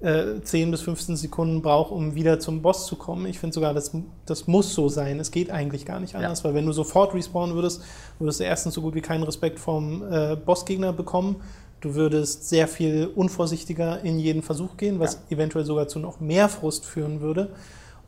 äh, 0.00 0.40
10 0.42 0.70
bis 0.70 0.82
15 0.82 1.16
Sekunden 1.16 1.62
braucht, 1.62 1.90
um 1.90 2.14
wieder 2.14 2.38
zum 2.38 2.62
Boss 2.62 2.86
zu 2.86 2.96
kommen. 2.96 3.26
Ich 3.26 3.38
finde 3.38 3.54
sogar, 3.54 3.74
das, 3.74 3.90
das 4.26 4.46
muss 4.46 4.74
so 4.74 4.88
sein. 4.88 5.18
Es 5.18 5.30
geht 5.30 5.50
eigentlich 5.50 5.86
gar 5.86 6.00
nicht 6.00 6.14
anders, 6.14 6.44
weil 6.44 6.54
wenn 6.54 6.66
du 6.66 6.72
sofort 6.72 7.14
respawnen 7.14 7.54
würdest, 7.54 7.82
würdest 8.18 8.40
du 8.40 8.44
erstens 8.44 8.74
so 8.74 8.82
gut 8.82 8.94
wie 8.94 9.00
keinen 9.00 9.22
Respekt 9.22 9.58
vom 9.58 10.02
äh, 10.10 10.36
Bossgegner 10.36 10.92
bekommen. 10.92 11.36
Du 11.80 11.94
würdest 11.94 12.48
sehr 12.48 12.66
viel 12.66 13.10
unvorsichtiger 13.14 14.02
in 14.02 14.18
jeden 14.18 14.42
Versuch 14.42 14.76
gehen, 14.76 15.00
was 15.00 15.22
eventuell 15.30 15.64
sogar 15.64 15.88
zu 15.88 15.98
noch 15.98 16.20
mehr 16.20 16.48
Frust 16.48 16.86
führen 16.86 17.20
würde. 17.20 17.50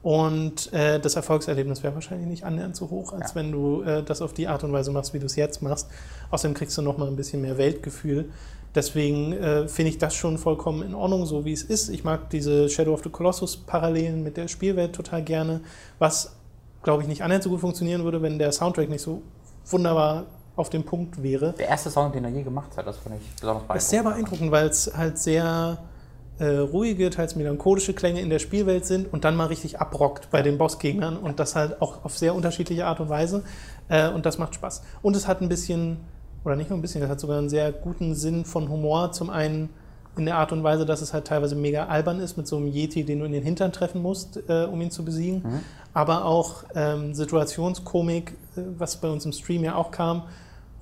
Und 0.07 0.73
äh, 0.73 1.01
das 1.01 1.17
Erfolgserlebnis 1.17 1.83
wäre 1.83 1.93
wahrscheinlich 1.97 2.29
nicht 2.29 2.45
annähernd 2.45 2.77
so 2.77 2.91
hoch, 2.91 3.13
als 3.13 3.31
Ja. 3.31 3.35
wenn 3.35 3.51
du 3.51 3.83
äh, 3.83 4.05
das 4.05 4.23
auf 4.23 4.33
die 4.33 4.47
Art 4.47 4.63
und 4.63 4.73
Weise 4.73 4.93
machst, 4.93 5.13
wie 5.15 5.19
du 5.19 5.27
es 5.27 5.35
jetzt 5.35 5.63
machst. 5.63 5.89
Außerdem 6.31 6.55
kriegst 6.55 6.79
du 6.79 6.83
noch 6.83 6.97
mal 6.97 7.09
ein 7.09 7.17
bisschen 7.17 7.43
mehr 7.43 7.59
Weltgefühl. 7.59 8.31
Deswegen 8.73 9.33
äh, 9.33 9.67
finde 9.67 9.89
ich 9.91 9.99
das 9.99 10.15
schon 10.15 10.39
vollkommen 10.39 10.83
in 10.85 10.95
Ordnung, 10.95 11.27
so 11.27 11.45
wie 11.45 11.53
es 11.53 11.65
ist. 11.65 11.89
Ich 11.89 12.05
mag 12.05 12.31
diese 12.31 12.69
Shadow 12.69 12.93
of 12.95 13.03
the 13.03 13.11
Colossus 13.11 13.57
Parallelen 13.57 14.23
mit 14.23 14.37
der 14.37 14.47
Spielwelt 14.47 14.93
total 14.95 15.25
gerne, 15.25 15.61
was, 15.99 16.37
glaube 16.85 17.03
ich, 17.03 17.09
nicht 17.09 17.25
annähernd 17.25 17.43
so 17.43 17.51
gut 17.51 17.59
funktionieren 17.59 18.05
würde, 18.05 18.23
wenn 18.23 18.39
der 18.39 18.53
Soundtrack 18.53 18.89
nicht 18.89 19.03
so 19.03 19.23
wunderbar 19.69 20.27
auf 20.55 20.71
dem 20.71 20.85
Punkt 20.85 21.21
wäre. 21.21 21.53
Der 21.59 21.67
erste 21.67 21.91
Song, 21.91 22.13
den 22.13 22.23
er 22.23 22.31
je 22.31 22.45
gemacht 22.45 22.77
hat, 22.77 22.87
das 22.87 22.99
finde 22.99 23.19
ich 23.21 23.27
besonders 23.41 23.65
beeindruckend. 23.65 23.77
Das 23.77 23.83
ist 23.83 23.91
sehr 23.91 24.03
beeindruckend, 24.05 24.51
weil 24.53 24.69
es 24.69 24.93
halt 24.97 25.19
sehr 25.19 25.79
äh, 26.39 26.59
ruhige, 26.59 27.11
teils 27.11 27.37
melancholische 27.37 27.95
Klänge 27.95 28.21
in 28.21 28.31
der 28.31 28.39
Spielwelt 28.39 28.85
sind 28.85 29.13
und 29.13 29.25
dann 29.25 29.37
mal 29.37 29.47
richtig 29.47 29.81
abrockt 29.81 30.31
bei 30.31 30.43
den 30.43 30.59
Bossgegnern 30.59 31.17
und 31.17 31.41
das 31.41 31.57
halt 31.57 31.81
auch 31.81 32.05
auf 32.05 32.17
sehr 32.17 32.35
unterschiedliche 32.35 32.87
Art 32.87 33.01
und 33.01 33.09
Weise. 33.09 33.43
Äh, 33.89 34.11
und 34.11 34.27
das 34.27 34.39
macht 34.39 34.55
Spaß. 34.55 34.83
Und 35.03 35.17
es 35.17 35.27
hat 35.27 35.41
ein 35.41 35.49
bisschen, 35.49 35.99
oder 36.45 36.57
nicht 36.57 36.71
nur 36.71 36.79
ein 36.79 36.83
bisschen, 36.83 37.03
es 37.03 37.09
hat 37.09 37.21
sogar 37.21 37.39
einen 37.39 37.49
sehr 37.49 37.73
guten 37.73 38.15
Sinn 38.15 38.45
von 38.45 38.69
Humor. 38.69 39.13
Zum 39.13 39.31
einen 39.31 39.71
in 40.19 40.27
der 40.27 40.37
Art 40.37 40.53
und 40.53 40.63
Weise, 40.63 40.87
dass 40.87 41.03
es 41.03 41.13
halt 41.13 41.27
teilweise 41.27 41.57
mega 41.57 41.87
albern 41.87 42.21
ist 42.21 42.37
mit 42.37 42.47
so 42.47 42.57
einem 42.57 42.69
Yeti, 42.69 43.05
den 43.05 43.21
du 43.21 43.27
in 43.27 43.33
den 43.33 43.43
Hintern 43.43 43.73
treffen 43.73 44.03
musst, 44.03 44.41
äh, 44.49 44.65
um 44.65 44.81
ihn 44.81 44.91
zu 44.91 45.05
besiegen. 45.05 45.43
Aber 45.93 46.25
auch 46.25 46.65
ähm, 46.75 47.15
Situationskomik, 47.15 48.33
äh, 48.57 48.61
was 48.79 48.97
bei 48.97 49.09
uns 49.09 49.25
im 49.25 49.33
Stream 49.33 49.65
ja 49.65 49.75
auch 49.75 49.91
kam, 49.91 50.25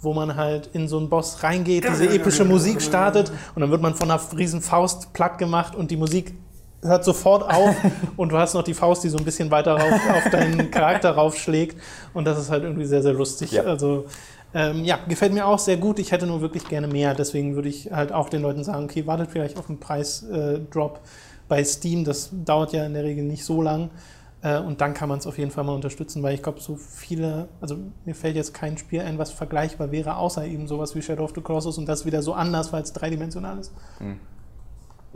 wo 0.05 0.15
man 0.15 0.37
halt 0.37 0.69
in 0.73 0.89
so 0.89 0.99
einen 0.99 1.09
Boss 1.09 1.43
reingeht, 1.43 1.85
diese 1.89 2.09
epische 2.09 2.45
Musik 2.45 2.81
startet 2.81 3.33
und 3.55 3.63
dann 3.63 3.71
wird 3.71 3.83
man 3.83 3.95
von 3.95 4.11
einer 4.11 4.21
riesen 4.37 4.61
Faust 4.61 5.13
platt 5.13 5.39
gemacht 5.39 5.75
und 5.75 5.91
die 5.91 5.97
Musik 5.97 6.35
hört 6.83 7.05
sofort 7.05 7.43
auf 7.43 7.75
und 8.17 8.31
du 8.31 8.39
hast 8.39 8.55
noch 8.55 8.63
die 8.63 8.75
Faust, 8.75 9.03
die 9.05 9.09
so 9.09 9.19
ein 9.19 9.25
bisschen 9.25 9.51
weiter 9.51 9.73
rauf, 9.77 10.01
auf 10.15 10.31
deinen 10.31 10.71
Charakter 10.71 11.13
raufschlägt 11.13 11.81
und 12.13 12.27
das 12.27 12.39
ist 12.39 12.51
halt 12.51 12.63
irgendwie 12.63 12.85
sehr, 12.85 13.03
sehr 13.03 13.15
lustig. 13.15 13.53
Ja. 13.53 13.63
Also 13.65 14.07
ähm, 14.55 14.85
ja, 14.85 14.99
gefällt 15.09 15.33
mir 15.33 15.47
auch 15.47 15.59
sehr 15.59 15.77
gut. 15.77 15.99
Ich 15.99 16.13
hätte 16.13 16.27
nur 16.27 16.41
wirklich 16.41 16.69
gerne 16.69 16.87
mehr, 16.87 17.15
deswegen 17.15 17.57
würde 17.57 17.69
ich 17.69 17.91
halt 17.91 18.13
auch 18.13 18.29
den 18.29 18.43
Leuten 18.43 18.63
sagen, 18.63 18.85
okay, 18.85 19.07
wartet 19.07 19.31
vielleicht 19.33 19.59
auf 19.59 19.69
einen 19.69 19.81
Preisdrop 19.81 21.01
bei 21.49 21.65
Steam, 21.65 22.05
das 22.05 22.31
dauert 22.33 22.73
ja 22.73 22.87
in 22.87 22.95
der 22.95 23.05
Regel 23.05 23.25
nicht 23.25 23.45
so 23.45 23.61
lang. 23.61 23.91
Äh, 24.45 24.59
Und 24.59 24.81
dann 24.83 24.93
kann 24.95 25.09
man 25.09 25.19
es 25.19 25.27
auf 25.27 25.39
jeden 25.39 25.51
Fall 25.51 25.65
mal 25.65 25.75
unterstützen, 25.75 26.23
weil 26.23 26.35
ich 26.35 26.43
glaube, 26.43 26.61
so 26.61 26.77
viele, 26.77 27.49
also 27.61 27.77
mir 28.05 28.15
fällt 28.15 28.37
jetzt 28.37 28.53
kein 28.53 28.77
Spiel 28.79 29.01
ein, 29.01 29.19
was 29.19 29.31
vergleichbar 29.31 29.91
wäre, 29.91 30.17
außer 30.17 30.45
eben 30.45 30.69
sowas 30.69 30.95
wie 30.95 31.01
Shadow 31.03 31.25
of 31.25 31.33
the 31.35 31.41
Colossus 31.41 31.79
und 31.79 31.87
das 31.87 32.05
wieder 32.05 32.21
so 32.23 32.35
anders, 32.35 32.71
weil 32.73 32.83
es 32.83 32.93
dreidimensional 32.93 33.59
ist. 33.59 33.73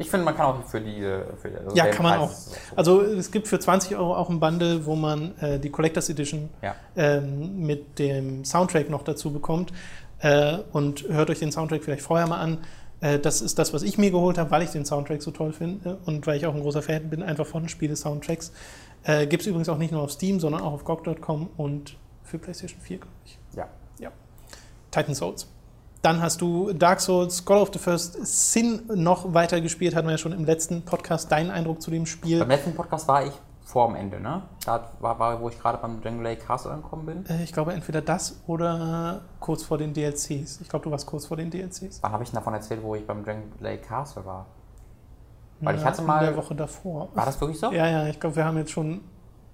Ich 0.01 0.09
finde, 0.09 0.25
man 0.25 0.37
kann 0.37 0.47
auch 0.47 0.65
für 0.65 0.81
die. 0.81 1.01
Für 1.43 1.49
die 1.51 1.57
also 1.57 1.77
Ja, 1.77 1.87
kann 1.89 2.05
man 2.05 2.21
auch. 2.21 2.29
Preis- 2.31 2.53
Also 2.77 3.03
es 3.03 3.31
gibt 3.33 3.49
für 3.49 3.59
20 3.59 3.97
Euro 3.97 4.15
auch 4.17 4.31
ein 4.31 4.39
Bundle, 4.41 4.87
wo 4.87 4.95
man 4.95 5.37
äh, 5.41 5.59
die 5.59 5.71
Collectors 5.71 6.09
Edition 6.09 6.49
Ja. 6.63 6.75
ähm, 6.97 7.59
mit 7.67 7.99
dem 7.99 8.45
Soundtrack 8.45 8.89
noch 8.91 9.03
dazu 9.03 9.33
bekommt. 9.33 9.73
Äh, 10.21 10.59
und 10.73 11.05
hört 11.09 11.31
euch 11.31 11.41
den 11.41 11.51
Soundtrack 11.53 11.83
vielleicht 11.85 12.03
vorher 12.03 12.27
mal 12.29 12.39
an. 12.41 12.59
Äh, 13.01 13.19
das 13.19 13.41
ist 13.41 13.59
das, 13.59 13.73
was 13.75 13.83
ich 13.83 13.99
mir 13.99 14.11
geholt 14.13 14.39
habe, 14.39 14.51
weil 14.53 14.63
ich 14.63 14.71
den 14.71 14.85
Soundtrack 14.85 15.21
so 15.23 15.33
toll 15.33 15.53
finde 15.53 15.99
und 16.07 16.27
weil 16.29 16.37
ich 16.37 16.47
auch 16.47 16.55
ein 16.55 16.61
großer 16.63 16.83
Fan 16.83 17.11
bin, 17.11 17.23
einfach 17.23 17.47
von 17.47 17.69
Spiele-Soundtracks. 17.69 18.53
Äh, 19.09 19.27
gibt 19.27 19.41
es 19.41 19.47
übrigens 19.47 19.69
auch 19.71 19.79
nicht 19.79 19.91
nur 19.91 20.03
auf 20.03 20.13
Steam, 20.13 20.39
sondern 20.39 20.61
auch 20.61 20.73
auf 20.75 20.85
GOG.com 20.85 21.49
und 21.57 21.97
für 22.23 22.39
PlayStation 22.39 22.79
4, 22.81 22.99
glaube 22.99 23.13
ich. 23.25 23.39
ja. 23.57 23.67
Ja. 23.99 24.11
Titan 24.91 25.15
Souls. 25.15 25.49
Dann 26.03 26.21
hast 26.23 26.41
du 26.43 26.73
Dark 26.75 27.01
Souls, 27.01 27.45
God 27.45 27.57
of 27.63 27.71
the 27.73 27.79
First 27.79 28.19
Sin 28.27 28.83
noch 28.95 29.33
weiter 29.35 29.61
gespielt, 29.61 29.97
hatten 29.97 30.07
wir 30.07 30.13
ja 30.13 30.19
schon 30.19 30.33
im 30.33 30.45
letzten 30.45 30.83
Podcast. 30.83 31.33
Deinen 31.33 31.51
Eindruck 31.51 31.81
zu 31.83 31.91
dem 31.91 32.07
Spiel? 32.07 32.39
Beim 32.39 32.51
letzten 32.51 32.75
Podcast 32.75 33.09
war 33.09 33.25
ich 33.27 33.33
vor 33.65 33.89
dem 33.89 33.97
Ende, 33.97 34.21
ne? 34.21 34.43
Da 34.65 34.91
war, 35.01 35.19
war 35.19 35.41
wo 35.41 35.49
ich 35.49 35.59
gerade 35.59 35.79
beim 35.79 36.23
Lake 36.23 36.43
Castle 36.45 36.71
angekommen 36.71 37.07
bin. 37.07 37.27
Äh, 37.27 37.43
Ich 37.45 37.53
glaube 37.53 37.73
entweder 37.73 38.01
das 38.03 38.41
oder 38.47 39.23
kurz 39.41 39.63
vor 39.63 39.79
den 39.79 39.93
DLCs. 39.95 40.61
Ich 40.61 40.69
glaube, 40.69 40.85
du 40.85 40.91
warst 40.91 41.07
kurz 41.07 41.27
vor 41.27 41.37
den 41.37 41.51
DLCs. 41.51 42.03
Wann 42.03 42.13
habe 42.13 42.23
ich 42.23 42.31
denn 42.31 42.37
davon 42.37 42.55
erzählt, 42.55 42.83
wo 42.83 42.95
ich 42.95 43.07
beim 43.07 43.25
Lake 43.59 43.83
Castle 43.83 44.25
war? 44.25 44.47
Weil 45.61 45.75
ich 45.77 45.83
Na, 45.83 45.89
hatte 45.89 46.03
mal- 46.03 46.21
In 46.21 46.27
der 46.35 46.37
Woche 46.37 46.55
davor. 46.55 47.09
War 47.15 47.27
das 47.27 47.41
wirklich 47.41 47.59
so? 47.59 47.73
Ja, 47.73 47.87
ja, 47.87 48.07
ich 48.07 48.21
glaube, 48.21 48.37
wir 48.37 48.45
haben 48.45 48.57
jetzt 48.59 48.71
schon 48.71 49.01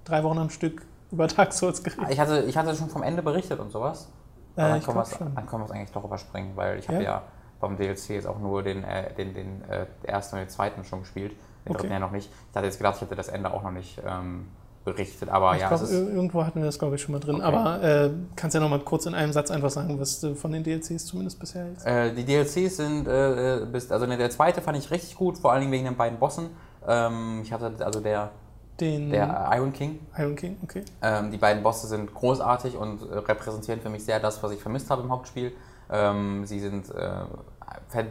drei 0.05 0.23
Wochen 0.23 0.39
am 0.39 0.51
Stück 0.51 0.83
über 1.11 1.27
Dark 1.27 1.53
Souls 1.53 1.83
geredet. 1.83 2.11
Ich 2.11 2.21
hatte, 2.21 2.41
ich 2.43 2.57
hatte 2.57 2.75
schon 2.75 2.91
vom 2.91 3.03
Ende 3.03 3.23
berichtet 3.23 3.59
und 3.61 3.71
sowas. 3.71 4.11
Äh, 4.57 4.61
dann 4.63 4.79
ich 4.79 4.85
können 4.85 4.97
wir 4.99 5.03
glaub 5.03 5.13
es- 5.13 5.19
schon. 5.19 5.35
dann 5.35 5.47
können 5.47 5.63
wir 5.63 5.67
es 5.67 5.71
eigentlich 5.73 5.93
doch 5.93 6.05
überspringen, 6.05 6.53
weil 6.57 6.79
ich 6.79 6.89
habe 6.89 6.99
Ja? 6.99 7.11
ja? 7.11 7.23
beim 7.61 7.79
DLC 7.79 8.11
jetzt 8.11 8.27
auch 8.27 8.39
nur 8.39 8.63
den, 8.63 8.85
äh, 8.85 9.15
den, 9.15 9.33
den 9.33 9.63
äh, 9.71 9.87
ersten 10.03 10.37
und 10.37 10.41
den 10.43 10.49
zweiten 10.51 10.85
schon 10.85 11.01
gespielt. 11.01 11.33
Den 11.65 11.71
Okay. 11.71 11.79
dritten 11.83 11.93
ja 11.95 11.99
noch 11.99 12.11
nicht. 12.11 12.31
Ich 12.51 12.57
hatte 12.57 12.67
jetzt 12.67 12.77
gedacht, 12.77 12.97
ich 12.97 13.03
hätte 13.03 13.15
das 13.15 13.29
Ende 13.29 13.51
auch 13.55 13.63
noch 13.63 13.71
nicht 13.71 14.03
ähm, 14.07 14.49
berichtet, 14.85 15.31
aber 15.31 15.55
ich 15.55 15.63
ja, 15.63 15.75
ist, 15.75 15.91
irgendwo 15.91 16.45
hatten 16.45 16.61
wir 16.61 16.67
das, 16.67 16.79
glaube 16.79 16.97
ich, 16.97 17.03
schon 17.03 17.13
mal 17.13 17.19
drin. 17.19 17.37
Okay. 17.37 17.45
Aber 17.45 17.83
äh, 17.83 18.11
kannst 18.37 18.55
ja 18.55 18.61
noch 18.61 18.69
mal 18.69 18.81
kurz 18.81 19.07
in 19.07 19.15
einem 19.15 19.33
Satz 19.33 19.51
einfach 19.51 19.71
sagen, 19.71 19.99
was 19.99 20.21
du 20.21 20.35
von 20.35 20.53
den 20.53 20.63
DLCs 20.63 21.07
zumindest 21.07 21.41
bisher 21.41 21.65
hältst. 21.65 21.87
Äh, 21.87 22.13
die 22.15 22.25
DLCs 22.25 22.77
sind, 22.77 23.09
äh, 23.09 23.63
äh, 23.63 23.67
bis, 23.67 23.91
also 23.91 24.07
der 24.07 24.31
zweite 24.31 24.61
fand 24.61 24.77
ich 24.77 24.91
richtig 24.91 25.17
gut, 25.17 25.39
vor 25.39 25.53
allen 25.53 25.61
Dingen 25.61 25.73
wegen 25.73 25.85
den 25.85 25.97
beiden 25.97 26.19
Bossen. 26.19 26.51
Ähm, 26.87 27.41
ich 27.43 27.53
hatte 27.53 27.73
also 27.85 28.01
der, 28.01 28.31
Den 28.79 29.11
der 29.11 29.49
Iron 29.55 29.73
King. 29.73 30.01
Iron 30.19 30.37
King, 30.37 30.59
okay. 30.63 30.85
Ähm, 31.01 31.31
die 31.31 31.39
beiden 31.39 31.63
Bosse 31.63 31.87
sind 31.87 32.13
großartig 32.13 32.77
und 32.77 33.11
äh, 33.11 33.19
repräsentieren 33.19 33.81
für 33.81 33.89
mich 33.89 34.05
sehr 34.05 34.21
das, 34.21 34.43
was 34.43 34.53
ich 34.53 34.61
vermisst 34.61 34.91
habe 34.91 35.03
im 35.03 35.11
Hauptspiel. 35.11 35.53
Ähm, 35.91 36.45
sie 36.45 36.61
sind, 36.61 36.91
äh, 36.95 37.25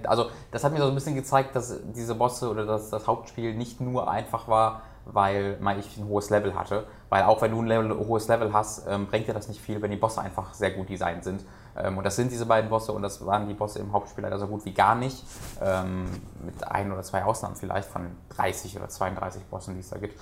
also 0.06 0.28
das 0.52 0.64
hat 0.64 0.74
mir 0.74 0.80
so 0.80 0.88
ein 0.88 0.96
bisschen 0.96 1.16
gezeigt, 1.16 1.56
dass 1.56 1.80
diese 1.96 2.16
Bosse 2.16 2.50
oder 2.50 2.66
dass 2.66 2.90
das 2.90 3.06
Hauptspiel 3.06 3.54
nicht 3.54 3.80
nur 3.80 4.10
einfach 4.10 4.48
war, 4.48 4.82
weil 5.06 5.58
man 5.60 5.80
ich 5.80 5.98
ein 5.98 6.08
hohes 6.08 6.30
Level 6.30 6.56
hatte. 6.56 6.86
Weil 7.10 7.24
auch 7.24 7.42
wenn 7.42 7.52
du 7.52 7.62
ein 7.62 7.68
Level, 7.68 7.98
hohes 7.98 8.28
Level 8.28 8.54
hast, 8.54 8.88
ähm, 8.88 9.08
bringt 9.08 9.28
dir 9.28 9.34
das 9.34 9.48
nicht 9.48 9.62
viel, 9.62 9.82
wenn 9.82 9.92
die 9.92 9.98
Bosse 9.98 10.22
einfach 10.22 10.54
sehr 10.54 10.72
gut 10.72 10.90
designt 10.90 11.24
sind. 11.24 11.44
Ähm, 11.78 11.98
und 11.98 12.04
das 12.04 12.16
sind 12.16 12.32
diese 12.32 12.46
beiden 12.46 12.70
Bosse 12.70 12.92
und 12.92 13.02
das 13.02 13.26
waren 13.26 13.48
die 13.48 13.54
Bosse 13.54 13.80
im 13.80 13.92
Hauptspiel 13.94 14.24
leider 14.24 14.40
so 14.40 14.48
gut 14.48 14.66
wie 14.66 14.74
gar 14.74 14.96
nicht. 14.96 15.24
Ähm, 15.62 16.06
mit 16.44 16.68
ein 16.68 16.92
oder 16.92 17.04
zwei 17.04 17.24
Ausnahmen 17.24 17.56
vielleicht 17.56 17.90
von 17.90 18.08
30 18.36 18.78
oder 18.78 18.90
32 18.90 19.44
Bossen, 19.46 19.74
die 19.76 19.82
es 19.82 19.90
da 19.90 19.98
gibt. 19.98 20.20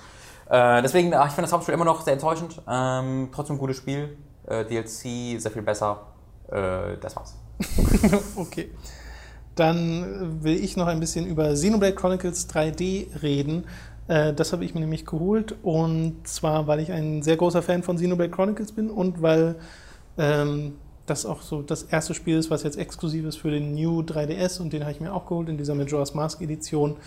Äh, 0.50 0.82
deswegen, 0.82 1.14
ach, 1.14 1.28
ich 1.28 1.34
finde 1.34 1.44
das 1.44 1.54
Hauptspiel 1.54 1.74
immer 1.74 1.86
noch 1.86 2.02
sehr 2.02 2.14
enttäuschend. 2.14 2.62
Ähm, 2.68 3.30
trotzdem 3.34 3.58
gutes 3.58 3.78
Spiel. 3.78 4.18
Äh, 4.48 4.66
DLC 4.66 5.40
sehr 5.40 5.52
viel 5.52 5.62
besser. 5.62 6.08
Äh, 6.50 6.98
das 7.00 7.16
war's. 7.16 7.38
Okay. 8.36 8.72
Dann 9.56 10.44
will 10.44 10.64
ich 10.64 10.78
noch 10.78 10.88
ein 10.88 11.00
bisschen 11.00 11.26
über 11.26 11.54
Xenoblade 11.54 11.94
Chronicles 11.94 12.50
3D 12.50 13.22
reden. 13.22 13.66
Äh, 14.12 14.34
Das 14.34 14.52
habe 14.52 14.66
ich 14.66 14.74
mir 14.74 14.82
nämlich 14.82 15.06
geholt 15.06 15.56
und 15.64 16.28
zwar, 16.28 16.68
weil 16.68 16.82
ich 16.82 16.92
ein 16.92 17.24
sehr 17.24 17.38
großer 17.38 17.62
Fan 17.62 17.82
von 17.82 17.96
Xenoblade 17.96 18.30
Chronicles 18.30 18.74
bin 18.74 18.90
und 18.90 19.22
weil 19.22 19.56
ähm, 20.18 20.74
das 21.06 21.26
auch 21.26 21.42
so 21.42 21.62
das 21.62 21.84
erste 21.84 22.14
Spiel 22.14 22.38
ist, 22.38 22.52
was 22.52 22.64
jetzt 22.64 22.78
exklusiv 22.78 23.26
ist 23.26 23.38
für 23.38 23.52
den 23.52 23.74
New 23.74 24.02
3DS 24.02 24.62
und 24.62 24.74
den 24.74 24.82
habe 24.82 24.92
ich 24.92 25.00
mir 25.00 25.14
auch 25.14 25.26
geholt 25.26 25.48
in 25.48 25.58
dieser 25.58 25.76
Majora's 25.76 26.14
Mask 26.14 26.42
Edition. 26.42 26.98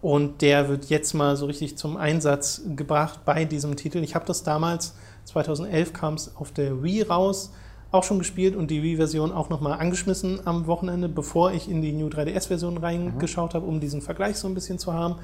Und 0.00 0.42
der 0.42 0.68
wird 0.68 0.86
jetzt 0.86 1.12
mal 1.14 1.36
so 1.36 1.46
richtig 1.46 1.76
zum 1.76 1.96
Einsatz 1.96 2.62
gebracht 2.76 3.20
bei 3.24 3.44
diesem 3.44 3.74
Titel. 3.76 3.98
Ich 3.98 4.14
habe 4.14 4.26
das 4.26 4.44
damals, 4.44 4.94
2011 5.24 5.92
kam 5.92 6.14
es 6.14 6.36
auf 6.36 6.52
der 6.52 6.82
Wii 6.82 7.02
raus, 7.02 7.52
auch 7.90 8.04
schon 8.04 8.18
gespielt 8.18 8.54
und 8.54 8.70
die 8.70 8.82
Wii-Version 8.82 9.32
auch 9.32 9.48
nochmal 9.48 9.78
angeschmissen 9.78 10.40
am 10.44 10.66
Wochenende, 10.66 11.08
bevor 11.08 11.52
ich 11.52 11.68
in 11.68 11.82
die 11.82 11.92
New 11.92 12.08
3DS-Version 12.08 12.76
reingeschaut 12.78 13.54
habe, 13.54 13.66
um 13.66 13.80
diesen 13.80 14.00
Vergleich 14.02 14.36
so 14.36 14.46
ein 14.46 14.54
bisschen 14.54 14.78
zu 14.78 14.92
haben. 14.92 15.16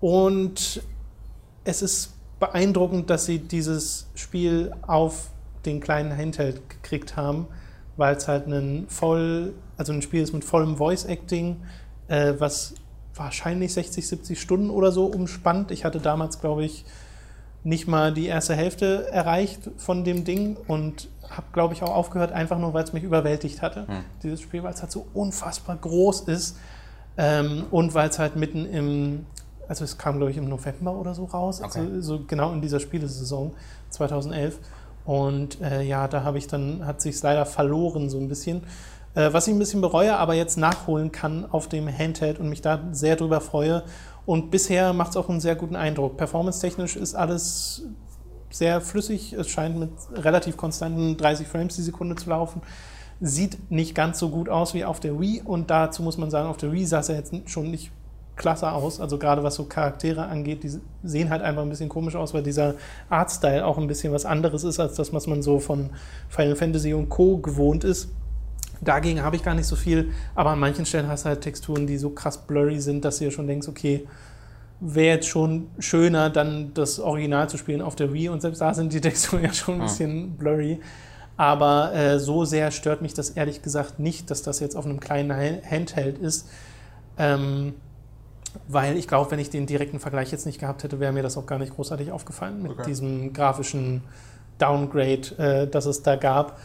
Und 0.00 0.82
es 1.64 1.82
ist 1.82 2.14
beeindruckend, 2.40 3.10
dass 3.10 3.26
sie 3.26 3.38
dieses 3.38 4.06
Spiel 4.14 4.72
auf 4.82 5.30
den 5.64 5.80
kleinen 5.80 6.16
Handheld 6.16 6.68
gekriegt 6.68 7.16
haben, 7.16 7.46
weil 7.96 8.16
es 8.16 8.28
halt 8.28 8.46
ein 8.46 8.86
voll, 8.88 9.54
also 9.76 9.92
ein 9.92 10.02
Spiel 10.02 10.22
ist 10.22 10.32
mit 10.32 10.44
vollem 10.44 10.76
Voice-Acting, 10.76 11.56
äh, 12.08 12.34
was 12.38 12.74
wahrscheinlich 13.14 13.72
60, 13.72 14.06
70 14.06 14.40
Stunden 14.40 14.70
oder 14.70 14.92
so 14.92 15.06
umspannt. 15.06 15.70
Ich 15.70 15.84
hatte 15.84 16.00
damals, 16.00 16.40
glaube 16.40 16.64
ich, 16.64 16.84
nicht 17.62 17.88
mal 17.88 18.12
die 18.12 18.26
erste 18.26 18.54
Hälfte 18.54 19.08
erreicht 19.10 19.70
von 19.78 20.04
dem 20.04 20.24
Ding 20.24 20.56
und 20.68 21.08
habe, 21.30 21.46
glaube 21.52 21.72
ich, 21.74 21.82
auch 21.82 21.94
aufgehört, 21.94 22.32
einfach 22.32 22.58
nur, 22.58 22.74
weil 22.74 22.84
es 22.84 22.92
mich 22.92 23.02
überwältigt 23.02 23.62
hatte, 23.62 23.88
hm. 23.88 24.04
dieses 24.22 24.42
Spiel, 24.42 24.62
weil 24.62 24.74
es 24.74 24.82
halt 24.82 24.92
so 24.92 25.06
unfassbar 25.14 25.76
groß 25.76 26.22
ist 26.22 26.58
ähm, 27.16 27.64
und 27.70 27.94
weil 27.94 28.10
es 28.10 28.18
halt 28.18 28.36
mitten 28.36 28.66
im, 28.66 29.26
also 29.68 29.84
es 29.84 29.98
kam, 29.98 30.18
glaube 30.18 30.30
ich, 30.30 30.36
im 30.36 30.48
November 30.48 30.92
oder 30.92 31.14
so 31.14 31.24
raus, 31.24 31.60
also 31.60 31.80
okay. 31.80 31.88
also 31.94 32.16
so 32.18 32.24
genau 32.26 32.52
in 32.52 32.60
dieser 32.60 32.80
Spielesaison 32.80 33.52
2011 33.90 34.58
und 35.04 35.60
äh, 35.60 35.82
ja, 35.82 36.08
da 36.08 36.24
habe 36.24 36.38
ich 36.38 36.46
dann, 36.46 36.86
hat 36.86 37.00
sich 37.00 37.20
leider 37.22 37.46
verloren 37.46 38.08
so 38.08 38.18
ein 38.18 38.28
bisschen. 38.28 38.62
Äh, 39.14 39.32
was 39.32 39.46
ich 39.46 39.54
ein 39.54 39.58
bisschen 39.58 39.80
bereue, 39.80 40.16
aber 40.16 40.34
jetzt 40.34 40.56
nachholen 40.56 41.12
kann 41.12 41.50
auf 41.50 41.68
dem 41.68 41.86
Handheld 41.86 42.38
und 42.38 42.48
mich 42.48 42.62
da 42.62 42.80
sehr 42.92 43.16
drüber 43.16 43.40
freue. 43.40 43.84
Und 44.26 44.50
bisher 44.50 44.92
macht 44.92 45.10
es 45.10 45.16
auch 45.16 45.28
einen 45.28 45.40
sehr 45.40 45.56
guten 45.56 45.76
Eindruck. 45.76 46.16
Performance-technisch 46.16 46.96
ist 46.96 47.14
alles 47.14 47.82
sehr 48.50 48.80
flüssig. 48.80 49.34
Es 49.34 49.50
scheint 49.50 49.78
mit 49.78 49.90
relativ 50.14 50.56
konstanten 50.56 51.16
30 51.16 51.46
Frames 51.46 51.76
die 51.76 51.82
Sekunde 51.82 52.16
zu 52.16 52.30
laufen. 52.30 52.62
Sieht 53.20 53.70
nicht 53.70 53.94
ganz 53.94 54.18
so 54.18 54.30
gut 54.30 54.48
aus 54.48 54.72
wie 54.72 54.84
auf 54.84 55.00
der 55.00 55.20
Wii. 55.20 55.42
Und 55.44 55.70
dazu 55.70 56.02
muss 56.02 56.16
man 56.16 56.30
sagen, 56.30 56.48
auf 56.48 56.56
der 56.56 56.72
Wii 56.72 56.86
sah 56.86 57.00
es 57.00 57.08
ja 57.08 57.14
jetzt 57.14 57.34
schon 57.46 57.70
nicht 57.70 57.92
klasse 58.36 58.72
aus. 58.72 59.00
Also 59.00 59.18
gerade 59.18 59.42
was 59.42 59.54
so 59.54 59.64
Charaktere 59.64 60.26
angeht, 60.26 60.62
die 60.64 60.72
sehen 61.02 61.30
halt 61.30 61.42
einfach 61.42 61.62
ein 61.62 61.68
bisschen 61.68 61.88
komisch 61.88 62.16
aus, 62.16 62.34
weil 62.34 62.42
dieser 62.42 62.74
Artstyle 63.08 63.64
auch 63.64 63.78
ein 63.78 63.86
bisschen 63.86 64.12
was 64.12 64.24
anderes 64.24 64.64
ist, 64.64 64.80
als 64.80 64.94
das, 64.94 65.12
was 65.12 65.26
man 65.26 65.42
so 65.42 65.60
von 65.60 65.90
Final 66.28 66.56
Fantasy 66.56 66.94
und 66.94 67.08
Co. 67.08 67.38
gewohnt 67.38 67.84
ist. 67.84 68.08
Dagegen 68.80 69.22
habe 69.22 69.36
ich 69.36 69.42
gar 69.42 69.54
nicht 69.54 69.66
so 69.66 69.76
viel, 69.76 70.10
aber 70.34 70.50
an 70.50 70.58
manchen 70.58 70.84
Stellen 70.84 71.08
hast 71.08 71.24
du 71.24 71.30
halt 71.30 71.40
Texturen, 71.40 71.86
die 71.86 71.96
so 71.96 72.10
krass 72.10 72.38
blurry 72.46 72.80
sind, 72.80 73.04
dass 73.04 73.18
du 73.18 73.24
dir 73.24 73.30
schon 73.30 73.46
denkst, 73.46 73.68
okay, 73.68 74.06
wäre 74.80 75.16
jetzt 75.16 75.28
schon 75.28 75.68
schöner, 75.78 76.28
dann 76.28 76.72
das 76.74 76.98
Original 76.98 77.48
zu 77.48 77.56
spielen 77.56 77.80
auf 77.80 77.96
der 77.96 78.12
Wii 78.12 78.28
und 78.28 78.42
selbst 78.42 78.60
da 78.60 78.74
sind 78.74 78.92
die 78.92 79.00
Texturen 79.00 79.44
ja 79.44 79.52
schon 79.52 79.76
ein 79.76 79.80
ah. 79.82 79.84
bisschen 79.84 80.32
blurry. 80.32 80.80
Aber 81.36 81.92
äh, 81.94 82.20
so 82.20 82.44
sehr 82.44 82.70
stört 82.70 83.02
mich 83.02 83.14
das 83.14 83.30
ehrlich 83.30 83.62
gesagt 83.62 83.98
nicht, 83.98 84.30
dass 84.30 84.42
das 84.42 84.60
jetzt 84.60 84.76
auf 84.76 84.84
einem 84.84 85.00
kleinen 85.00 85.32
Handheld 85.32 86.18
ist. 86.18 86.48
Ähm, 87.18 87.74
weil 88.68 88.96
ich 88.96 89.08
glaube, 89.08 89.30
wenn 89.30 89.38
ich 89.38 89.50
den 89.50 89.66
direkten 89.66 90.00
Vergleich 90.00 90.30
jetzt 90.32 90.46
nicht 90.46 90.58
gehabt 90.58 90.82
hätte, 90.84 91.00
wäre 91.00 91.12
mir 91.12 91.22
das 91.22 91.36
auch 91.36 91.46
gar 91.46 91.58
nicht 91.58 91.74
großartig 91.74 92.12
aufgefallen 92.12 92.62
mit 92.62 92.72
okay. 92.72 92.84
diesem 92.86 93.32
grafischen 93.32 94.02
Downgrade, 94.58 95.38
äh, 95.38 95.66
das 95.66 95.86
es 95.86 96.02
da 96.02 96.16
gab. 96.16 96.58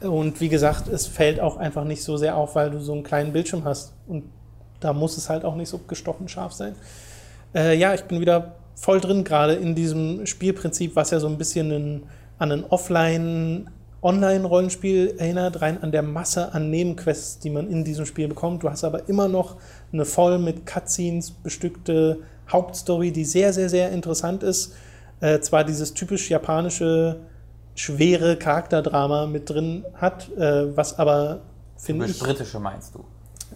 Und 0.00 0.40
wie 0.40 0.48
gesagt, 0.48 0.88
es 0.88 1.06
fällt 1.06 1.40
auch 1.40 1.56
einfach 1.56 1.84
nicht 1.84 2.02
so 2.02 2.16
sehr 2.16 2.36
auf, 2.36 2.54
weil 2.54 2.70
du 2.70 2.80
so 2.80 2.92
einen 2.92 3.02
kleinen 3.02 3.32
Bildschirm 3.32 3.64
hast. 3.64 3.92
Und 4.06 4.24
da 4.80 4.92
muss 4.92 5.16
es 5.16 5.28
halt 5.28 5.44
auch 5.44 5.56
nicht 5.56 5.68
so 5.68 5.78
gestochen 5.78 6.28
scharf 6.28 6.52
sein. 6.52 6.74
Äh, 7.54 7.76
ja, 7.76 7.94
ich 7.94 8.04
bin 8.04 8.20
wieder 8.20 8.56
voll 8.76 9.00
drin, 9.00 9.24
gerade 9.24 9.54
in 9.54 9.74
diesem 9.74 10.26
Spielprinzip, 10.26 10.94
was 10.94 11.10
ja 11.10 11.18
so 11.18 11.26
ein 11.26 11.38
bisschen 11.38 11.70
in, 11.70 12.02
an 12.38 12.52
ein 12.52 12.64
Offline- 12.64 13.70
Online-Rollenspiel 14.00 15.14
erinnert, 15.18 15.60
rein 15.60 15.82
an 15.82 15.90
der 15.90 16.02
Masse 16.02 16.54
an 16.54 16.70
Nebenquests, 16.70 17.40
die 17.40 17.50
man 17.50 17.68
in 17.68 17.82
diesem 17.82 18.06
Spiel 18.06 18.28
bekommt. 18.28 18.62
Du 18.62 18.70
hast 18.70 18.84
aber 18.84 19.08
immer 19.08 19.26
noch 19.26 19.56
eine 19.92 20.04
voll 20.04 20.38
mit 20.38 20.66
Cutscenes 20.66 21.30
bestückte 21.30 22.20
Hauptstory, 22.50 23.12
die 23.12 23.24
sehr, 23.24 23.52
sehr, 23.52 23.68
sehr 23.68 23.90
interessant 23.90 24.42
ist. 24.42 24.74
Äh, 25.20 25.40
zwar 25.40 25.64
dieses 25.64 25.94
typisch 25.94 26.30
japanische 26.30 27.20
schwere 27.74 28.36
Charakterdrama 28.36 29.26
mit 29.26 29.50
drin 29.50 29.84
hat, 29.94 30.30
äh, 30.36 30.76
was 30.76 30.98
aber 30.98 31.40
finde 31.76 32.06
ich. 32.06 32.18
britische 32.18 32.58
meinst 32.58 32.94
du? 32.94 33.04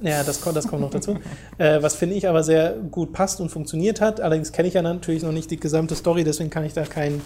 Ja, 0.00 0.22
das 0.22 0.40
kommt, 0.40 0.56
das 0.56 0.66
kommt 0.66 0.82
noch 0.82 0.90
dazu. 0.90 1.18
äh, 1.58 1.82
was 1.82 1.94
finde 1.94 2.16
ich 2.16 2.28
aber 2.28 2.42
sehr 2.42 2.72
gut 2.72 3.12
passt 3.12 3.40
und 3.40 3.50
funktioniert 3.50 4.00
hat. 4.00 4.20
Allerdings 4.20 4.52
kenne 4.52 4.68
ich 4.68 4.74
ja 4.74 4.82
natürlich 4.82 5.22
noch 5.22 5.32
nicht 5.32 5.50
die 5.50 5.58
gesamte 5.58 5.94
Story, 5.94 6.24
deswegen 6.24 6.50
kann 6.50 6.64
ich 6.64 6.72
da 6.72 6.84
keinen 6.84 7.20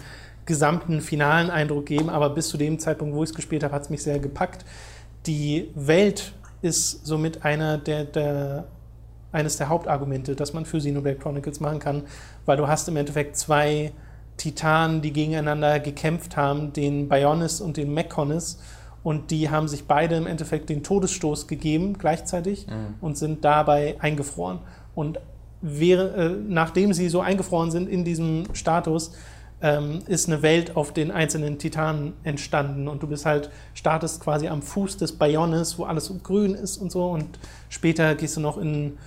gesamten 0.45 1.01
finalen 1.01 1.49
Eindruck 1.49 1.85
geben. 1.85 2.09
Aber 2.09 2.29
bis 2.29 2.49
zu 2.49 2.57
dem 2.57 2.79
Zeitpunkt, 2.79 3.15
wo 3.15 3.23
ich 3.23 3.29
es 3.29 3.35
gespielt 3.35 3.63
habe, 3.63 3.73
hat 3.73 3.83
es 3.83 3.89
mich 3.89 4.03
sehr 4.03 4.19
gepackt. 4.19 4.65
Die 5.25 5.69
Welt 5.75 6.33
ist 6.61 7.05
somit 7.05 7.45
einer 7.45 7.77
der, 7.77 8.05
der, 8.05 8.65
eines 9.31 9.57
der 9.57 9.69
Hauptargumente, 9.69 10.35
das 10.35 10.53
man 10.53 10.65
für 10.65 10.77
Xenoblade 10.77 11.17
Chronicles 11.17 11.59
machen 11.59 11.79
kann, 11.79 12.03
weil 12.45 12.57
du 12.57 12.67
hast 12.67 12.87
im 12.87 12.95
Endeffekt 12.95 13.37
zwei 13.37 13.91
Titanen, 14.37 15.01
die 15.01 15.11
gegeneinander 15.11 15.79
gekämpft 15.79 16.37
haben, 16.37 16.73
den 16.73 17.09
Bionis 17.09 17.59
und 17.59 17.77
den 17.77 17.93
Mechonis. 17.93 18.59
Und 19.03 19.31
die 19.31 19.49
haben 19.49 19.67
sich 19.67 19.85
beide 19.85 20.15
im 20.15 20.27
Endeffekt 20.27 20.69
den 20.69 20.83
Todesstoß 20.83 21.47
gegeben 21.47 21.97
gleichzeitig 21.97 22.67
mhm. 22.67 22.95
und 23.01 23.17
sind 23.17 23.43
dabei 23.43 23.95
eingefroren. 23.99 24.59
Und 24.95 25.19
wäre, 25.61 26.15
äh, 26.15 26.35
nachdem 26.47 26.93
sie 26.93 27.09
so 27.09 27.21
eingefroren 27.21 27.71
sind 27.71 27.89
in 27.89 28.03
diesem 28.03 28.43
Status, 28.53 29.11
ähm, 29.61 29.99
ist 30.07 30.27
eine 30.27 30.43
Welt 30.43 30.75
auf 30.75 30.93
den 30.93 31.09
einzelnen 31.09 31.57
Titanen 31.57 32.13
entstanden. 32.23 32.87
Und 32.87 33.01
du 33.01 33.07
bist 33.07 33.25
halt, 33.25 33.49
startest 33.73 34.21
quasi 34.21 34.47
am 34.47 34.61
Fuß 34.61 34.97
des 34.97 35.13
Bionis, 35.13 35.79
wo 35.79 35.85
alles 35.85 36.05
so 36.05 36.15
grün 36.15 36.53
ist 36.53 36.77
und 36.77 36.91
so. 36.91 37.09
Und 37.09 37.39
später 37.69 38.13
gehst 38.15 38.37
du 38.37 38.41
noch 38.41 38.57
in 38.57 38.97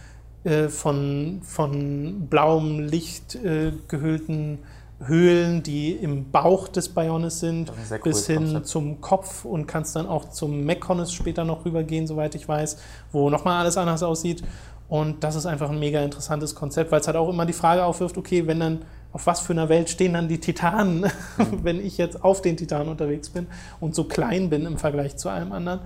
äh, 0.44 0.68
von, 0.68 1.40
von 1.42 2.28
blauem 2.28 2.80
Licht 2.80 3.34
äh, 3.34 3.72
gehüllten 3.88 4.58
Höhlen, 5.04 5.62
die 5.62 5.92
im 5.92 6.30
Bauch 6.30 6.68
des 6.68 6.90
Bionis 6.90 7.40
sind, 7.40 7.72
bis 8.04 8.26
hin 8.26 8.44
Konzept. 8.44 8.66
zum 8.66 9.00
Kopf 9.00 9.44
und 9.46 9.66
kannst 9.66 9.96
dann 9.96 10.06
auch 10.06 10.30
zum 10.30 10.64
Mechonis 10.64 11.12
später 11.12 11.44
noch 11.44 11.64
rübergehen, 11.64 12.06
soweit 12.06 12.34
ich 12.34 12.46
weiß, 12.46 12.76
wo 13.10 13.30
nochmal 13.30 13.60
alles 13.60 13.78
anders 13.78 14.02
aussieht. 14.02 14.42
Und 14.90 15.22
das 15.24 15.36
ist 15.36 15.46
einfach 15.46 15.70
ein 15.70 15.78
mega 15.78 16.00
interessantes 16.02 16.54
Konzept, 16.54 16.90
weil 16.90 17.00
es 17.00 17.06
halt 17.06 17.16
auch 17.16 17.28
immer 17.28 17.46
die 17.46 17.52
Frage 17.52 17.84
aufwirft, 17.84 18.18
okay, 18.18 18.46
wenn 18.46 18.60
dann, 18.60 18.82
auf 19.12 19.26
was 19.26 19.40
für 19.40 19.52
einer 19.52 19.68
Welt 19.68 19.88
stehen 19.88 20.12
dann 20.12 20.28
die 20.28 20.38
Titanen, 20.38 21.00
mhm. 21.38 21.64
wenn 21.64 21.84
ich 21.84 21.96
jetzt 21.96 22.22
auf 22.22 22.42
den 22.42 22.56
Titanen 22.56 22.88
unterwegs 22.88 23.30
bin 23.30 23.46
und 23.78 23.94
so 23.94 24.04
klein 24.04 24.50
bin 24.50 24.66
im 24.66 24.78
Vergleich 24.78 25.16
zu 25.16 25.28
allem 25.28 25.52
anderen. 25.52 25.80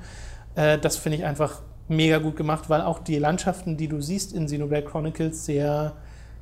Äh, 0.57 0.79
das 0.79 0.97
finde 0.97 1.19
ich 1.19 1.25
einfach 1.25 1.61
mega 1.89 2.19
gut 2.19 2.37
gemacht, 2.37 2.71
weil 2.71 2.83
auch 2.83 2.99
die 2.99 3.19
Landschaften, 3.19 3.77
die 3.77 3.89
du 3.89 4.01
siehst 4.01 4.33
in 4.33 4.47
Xenoblade 4.47 4.85
Chronicles, 4.85 5.45
sehr 5.45 5.93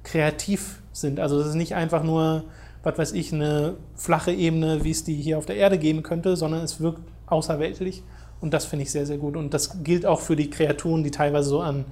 kreativ 0.02 0.80
sind. 0.92 1.20
Also 1.20 1.40
es 1.40 1.48
ist 1.48 1.54
nicht 1.54 1.74
einfach 1.74 2.02
nur 2.02 2.44
was 2.82 2.98
weiß 2.98 3.12
ich, 3.12 3.32
eine 3.32 3.76
flache 3.94 4.32
Ebene, 4.32 4.84
wie 4.84 4.90
es 4.90 5.04
die 5.04 5.14
hier 5.14 5.38
auf 5.38 5.46
der 5.46 5.56
Erde 5.56 5.78
geben 5.78 6.02
könnte, 6.02 6.36
sondern 6.36 6.62
es 6.62 6.80
wirkt 6.80 7.00
außerweltlich. 7.26 8.02
Und 8.40 8.52
das 8.52 8.64
finde 8.64 8.84
ich 8.84 8.90
sehr, 8.90 9.06
sehr 9.06 9.18
gut. 9.18 9.36
Und 9.36 9.54
das 9.54 9.84
gilt 9.84 10.04
auch 10.04 10.20
für 10.20 10.34
die 10.34 10.50
Kreaturen, 10.50 11.04
die 11.04 11.12
teilweise 11.12 11.48
so 11.48 11.60
an 11.60 11.84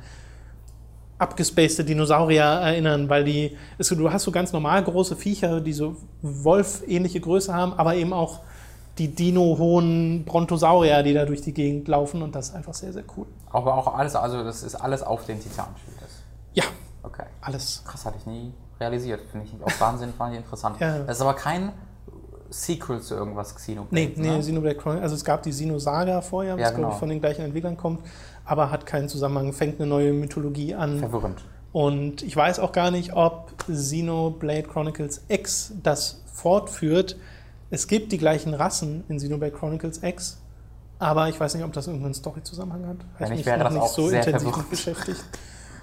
abgespacede 1.18 1.84
Dinosaurier 1.84 2.42
erinnern, 2.42 3.08
weil 3.08 3.24
die, 3.24 3.56
ist, 3.78 3.90
du 3.90 4.10
hast 4.10 4.24
so 4.24 4.32
ganz 4.32 4.52
normal 4.52 4.82
große 4.82 5.16
Viecher, 5.16 5.60
die 5.60 5.74
so 5.74 5.96
Wolf-ähnliche 6.22 7.20
Größe 7.20 7.54
haben, 7.54 7.74
aber 7.74 7.94
eben 7.94 8.12
auch 8.12 8.40
die 8.98 9.08
Dino-hohen 9.08 10.24
Brontosaurier, 10.24 11.02
die 11.02 11.14
da 11.14 11.24
durch 11.24 11.40
die 11.40 11.54
Gegend 11.54 11.88
laufen 11.88 12.22
und 12.22 12.34
das 12.34 12.50
ist 12.50 12.54
einfach 12.54 12.74
sehr, 12.74 12.92
sehr 12.92 13.04
cool. 13.16 13.26
Aber 13.50 13.74
auch 13.74 13.94
alles, 13.94 14.14
also 14.14 14.44
das 14.44 14.62
ist 14.62 14.74
alles 14.74 15.02
auf 15.02 15.24
den 15.24 15.40
Titan 15.40 15.68
spielt 15.76 15.96
Ja. 16.52 16.64
Okay. 17.02 17.24
Alles. 17.40 17.82
Krass, 17.86 18.04
hatte 18.04 18.18
ich 18.18 18.26
nie 18.26 18.52
realisiert. 18.78 19.20
Finde 19.30 19.46
ich 19.46 19.62
auch 19.62 19.80
Wahnsinn, 19.80 20.12
fand 20.16 20.34
ich 20.34 20.40
interessant. 20.40 20.78
Ja. 20.80 20.98
Das 20.98 21.16
ist 21.16 21.22
aber 21.22 21.34
kein 21.34 21.72
Sequel 22.50 23.00
zu 23.00 23.14
irgendwas 23.14 23.54
Xenoblade. 23.54 23.94
Nee, 23.94 24.12
nee, 24.16 24.28
ne? 24.28 24.40
Xenoblade 24.40 24.76
Chronicles. 24.76 25.02
Also 25.02 25.14
es 25.14 25.24
gab 25.24 25.42
die 25.42 25.50
Xenosaga 25.50 26.20
vorher, 26.20 26.54
was 26.54 26.60
ja, 26.60 26.68
genau. 26.70 26.78
glaube 26.80 26.94
ich 26.94 26.98
von 26.98 27.08
den 27.08 27.20
gleichen 27.20 27.42
Entwicklern 27.42 27.76
kommt, 27.76 28.00
aber 28.44 28.70
hat 28.70 28.86
keinen 28.86 29.08
Zusammenhang, 29.08 29.52
fängt 29.52 29.80
eine 29.80 29.88
neue 29.88 30.12
Mythologie 30.12 30.74
an. 30.74 30.98
Verwirrend. 30.98 31.42
Und 31.72 32.22
ich 32.22 32.36
weiß 32.36 32.58
auch 32.58 32.72
gar 32.72 32.90
nicht, 32.90 33.12
ob 33.14 33.56
Xenoblade 33.58 34.64
Chronicles 34.64 35.22
X 35.28 35.72
das 35.82 36.22
fortführt. 36.32 37.16
Es 37.70 37.86
gibt 37.86 38.12
die 38.12 38.18
gleichen 38.18 38.52
Rassen 38.52 39.04
in 39.08 39.18
Xenoblade 39.18 39.52
Chronicles 39.52 40.02
X, 40.02 40.38
aber 40.98 41.28
ich 41.28 41.38
weiß 41.38 41.54
nicht, 41.54 41.64
ob 41.64 41.72
das 41.72 41.86
irgendeinen 41.86 42.14
Story-Zusammenhang 42.14 42.86
hat. 42.86 42.96
Habe 43.14 43.24
ich 43.24 43.38
mich 43.38 43.46
wäre 43.46 43.58
das 43.60 43.72
nicht 43.72 43.88
so 43.88 44.10
intensiv 44.10 44.56
mit 44.56 44.70
beschäftigt. 44.70 45.24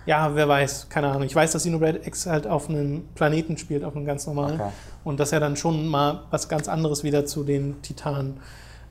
Ja, 0.05 0.35
wer 0.35 0.47
weiß, 0.47 0.87
keine 0.89 1.07
Ahnung. 1.07 1.23
Ich 1.23 1.35
weiß, 1.35 1.51
dass 1.51 1.63
Xenoblade 1.63 2.01
X 2.05 2.27
halt 2.27 2.47
auf 2.47 2.69
einem 2.69 3.07
Planeten 3.15 3.57
spielt, 3.57 3.83
auf 3.83 3.95
einem 3.95 4.05
ganz 4.05 4.25
normalen. 4.25 4.59
Okay. 4.59 4.71
Und 5.03 5.19
das 5.19 5.29
ist 5.29 5.31
ja 5.33 5.39
dann 5.39 5.57
schon 5.57 5.87
mal 5.87 6.23
was 6.29 6.47
ganz 6.47 6.69
anderes 6.69 7.03
wieder 7.03 7.25
zu 7.25 7.43
den 7.43 7.81
Titanen. 7.81 8.39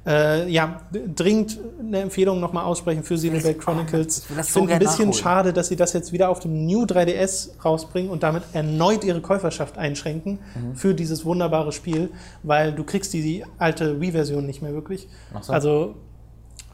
Äh, 0.07 0.49
ja, 0.49 0.83
dringend 0.93 1.59
eine 1.81 2.01
Empfehlung 2.01 2.39
nochmal 2.39 2.65
aussprechen 2.65 3.03
für 3.03 3.17
Xenoblade 3.17 3.59
Chronicles. 3.59 4.19
Ich 4.19 4.47
finde 4.47 4.75
ein 4.75 4.79
bisschen 4.79 5.09
nachholen. 5.09 5.13
schade, 5.13 5.53
dass 5.53 5.67
sie 5.67 5.75
das 5.75 5.93
jetzt 5.95 6.13
wieder 6.13 6.29
auf 6.29 6.39
dem 6.39 6.65
New 6.65 6.85
3DS 6.85 7.61
rausbringen 7.65 8.11
und 8.11 8.23
damit 8.23 8.45
erneut 8.53 9.03
ihre 9.03 9.21
Käuferschaft 9.21 9.79
einschränken 9.79 10.39
mhm. 10.55 10.77
für 10.77 10.95
dieses 10.95 11.25
wunderbare 11.25 11.73
Spiel, 11.73 12.11
weil 12.45 12.73
du 12.73 12.85
kriegst 12.85 13.13
die, 13.15 13.23
die 13.23 13.45
alte 13.59 14.01
Wii-Version 14.01 14.47
nicht 14.47 14.63
mehr 14.63 14.75
wirklich. 14.75 15.09
So. 15.41 15.53
Also 15.53 15.97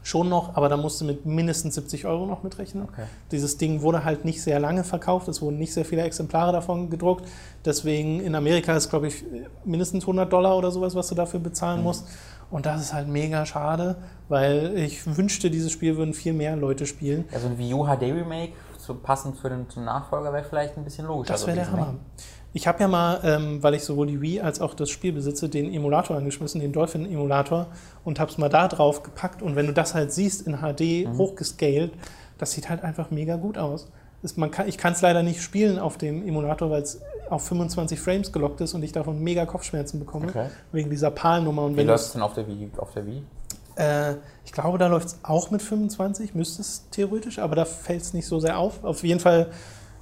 schon 0.03 0.29
noch, 0.29 0.55
aber 0.55 0.69
da 0.69 0.77
musst 0.77 1.01
du 1.01 1.05
mit 1.05 1.25
mindestens 1.25 1.75
70 1.75 2.05
Euro 2.05 2.25
noch 2.25 2.43
mitrechnen. 2.43 2.83
Okay. 2.83 3.05
Dieses 3.31 3.57
Ding 3.57 3.81
wurde 3.81 4.03
halt 4.03 4.25
nicht 4.25 4.43
sehr 4.43 4.59
lange 4.59 4.83
verkauft, 4.83 5.27
es 5.29 5.41
wurden 5.41 5.57
nicht 5.57 5.73
sehr 5.73 5.85
viele 5.85 6.03
Exemplare 6.03 6.51
davon 6.51 6.89
gedruckt. 6.89 7.27
Deswegen 7.65 8.19
in 8.19 8.35
Amerika 8.35 8.75
ist, 8.75 8.89
glaube 8.89 9.07
ich, 9.07 9.23
mindestens 9.63 10.03
100 10.03 10.31
Dollar 10.31 10.57
oder 10.57 10.71
sowas, 10.71 10.93
was 10.93 11.07
du 11.07 11.15
dafür 11.15 11.39
bezahlen 11.39 11.79
mhm. 11.79 11.85
musst. 11.85 12.07
Und 12.53 12.67
das 12.67 12.79
ist 12.81 12.93
halt 12.93 13.07
mega 13.07 13.45
schade, 13.47 13.95
weil 14.29 14.73
ich 14.77 15.17
wünschte, 15.17 15.49
dieses 15.49 15.71
Spiel 15.71 15.97
würden 15.97 16.13
viel 16.13 16.33
mehr 16.33 16.55
Leute 16.55 16.85
spielen. 16.85 17.25
Also 17.33 17.47
ein 17.47 17.57
Wii 17.57 17.73
U 17.73 17.85
HD 17.85 18.03
Remake 18.03 18.53
zu, 18.77 18.93
passend 18.93 19.37
für 19.37 19.49
den 19.49 19.67
zum 19.69 19.85
Nachfolger 19.85 20.31
wäre 20.31 20.43
vielleicht 20.43 20.77
ein 20.77 20.83
bisschen 20.83 21.07
logischer. 21.07 21.33
Das 21.33 21.47
wäre 21.47 21.57
der 21.57 21.71
Hammer. 21.71 21.95
Ich 22.53 22.67
habe 22.67 22.79
ja 22.81 22.87
mal, 22.87 23.19
ähm, 23.23 23.63
weil 23.63 23.73
ich 23.73 23.83
sowohl 23.83 24.05
die 24.05 24.21
Wii 24.21 24.41
als 24.41 24.61
auch 24.61 24.75
das 24.75 24.91
Spiel 24.91 25.13
besitze, 25.13 25.49
den 25.49 25.73
Emulator 25.73 26.15
angeschmissen, 26.15 26.61
den 26.61 26.71
Dolphin-Emulator, 26.71 27.65
und 28.03 28.19
habe 28.19 28.29
es 28.29 28.37
mal 28.37 28.49
da 28.49 28.67
drauf 28.67 29.01
gepackt. 29.01 29.41
Und 29.41 29.55
wenn 29.55 29.65
du 29.65 29.73
das 29.73 29.95
halt 29.95 30.13
siehst 30.13 30.45
in 30.45 30.57
HD, 30.57 31.07
Mhm. 31.07 31.17
hochgescaled, 31.17 31.91
das 32.37 32.51
sieht 32.51 32.69
halt 32.69 32.83
einfach 32.83 33.09
mega 33.09 33.35
gut 33.37 33.57
aus. 33.57 33.89
Ist, 34.21 34.37
man 34.37 34.51
kann, 34.51 34.67
ich 34.67 34.77
kann 34.77 34.93
es 34.93 35.01
leider 35.01 35.23
nicht 35.23 35.41
spielen 35.41 35.79
auf 35.79 35.97
dem 35.97 36.25
Emulator, 36.27 36.69
weil 36.69 36.83
es 36.83 37.01
auf 37.33 37.45
25 37.47 37.99
Frames 37.99 38.31
gelockt 38.31 38.61
ist 38.61 38.73
und 38.73 38.83
ich 38.83 38.91
davon 38.91 39.19
mega 39.19 39.45
Kopfschmerzen 39.45 39.99
bekomme, 39.99 40.27
Okay. 40.27 40.47
wegen 40.71 40.89
dieser 40.89 41.11
PAL-Nummer. 41.11 41.63
Und 41.63 41.73
Wie 41.73 41.77
wenn 41.77 41.87
läuft 41.87 42.05
es 42.05 42.13
denn 42.13 42.21
auf 42.21 42.33
der 42.33 42.47
Wii? 42.47 42.69
Auf 42.77 42.91
der 42.93 43.05
Wii? 43.05 43.23
äh, 43.75 44.13
ich 44.45 44.51
glaube, 44.51 44.77
da 44.77 44.87
läuft 44.87 45.07
es 45.07 45.19
auch 45.23 45.49
mit 45.51 45.61
25, 45.61 46.35
müsste 46.35 46.61
es 46.61 46.87
theoretisch, 46.91 47.39
aber 47.39 47.55
da 47.55 47.65
fällt 47.65 48.01
es 48.01 48.13
nicht 48.13 48.27
so 48.27 48.39
sehr 48.39 48.57
auf. 48.59 48.83
Auf 48.83 49.03
jeden 49.03 49.19
Fall, 49.19 49.47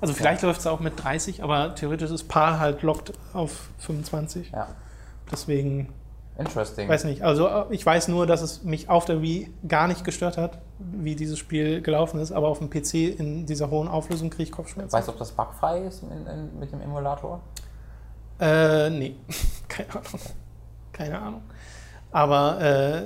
also 0.01 0.13
vielleicht 0.13 0.41
läuft 0.41 0.59
es 0.59 0.67
auch 0.67 0.79
mit 0.81 1.01
30, 1.01 1.41
aber 1.43 1.73
theoretisch 1.75 2.11
ist 2.11 2.27
PAL 2.27 2.59
halt 2.59 2.81
lockt 2.81 3.13
auf 3.33 3.69
25. 3.79 4.51
Ja. 4.51 4.67
Deswegen, 5.31 5.87
Interesting. 6.37 6.89
weiß 6.89 7.05
nicht. 7.05 7.21
Also 7.21 7.47
äh, 7.47 7.65
ich 7.69 7.85
weiß 7.85 8.07
nur, 8.09 8.27
dass 8.27 8.41
es 8.41 8.63
mich 8.63 8.89
auf 8.89 9.05
der 9.05 9.21
Wii 9.21 9.49
gar 9.67 9.87
nicht 9.87 10.03
gestört 10.03 10.37
hat, 10.37 10.59
wie 10.93 11.15
dieses 11.15 11.39
Spiel 11.39 11.81
gelaufen 11.81 12.19
ist, 12.19 12.31
aber 12.31 12.47
auf 12.47 12.59
dem 12.59 12.69
PC 12.69 13.19
in 13.19 13.45
dieser 13.45 13.69
hohen 13.69 13.87
Auflösung 13.87 14.29
kriege 14.29 14.43
ich 14.43 14.51
Kopfschmerzen. 14.51 14.93
Weißt 14.93 15.07
du, 15.07 15.11
ob 15.13 15.17
das 15.17 15.31
bugfrei 15.31 15.81
ist 15.81 16.03
in, 16.03 16.27
in, 16.27 16.59
mit 16.59 16.71
dem 16.71 16.81
Emulator? 16.81 17.41
Äh, 18.39 18.89
nee, 18.89 19.15
keine 19.67 19.89
Ahnung. 19.91 20.21
Keine 20.91 21.19
Ahnung. 21.19 21.41
Aber 22.11 22.61
äh, 22.61 23.03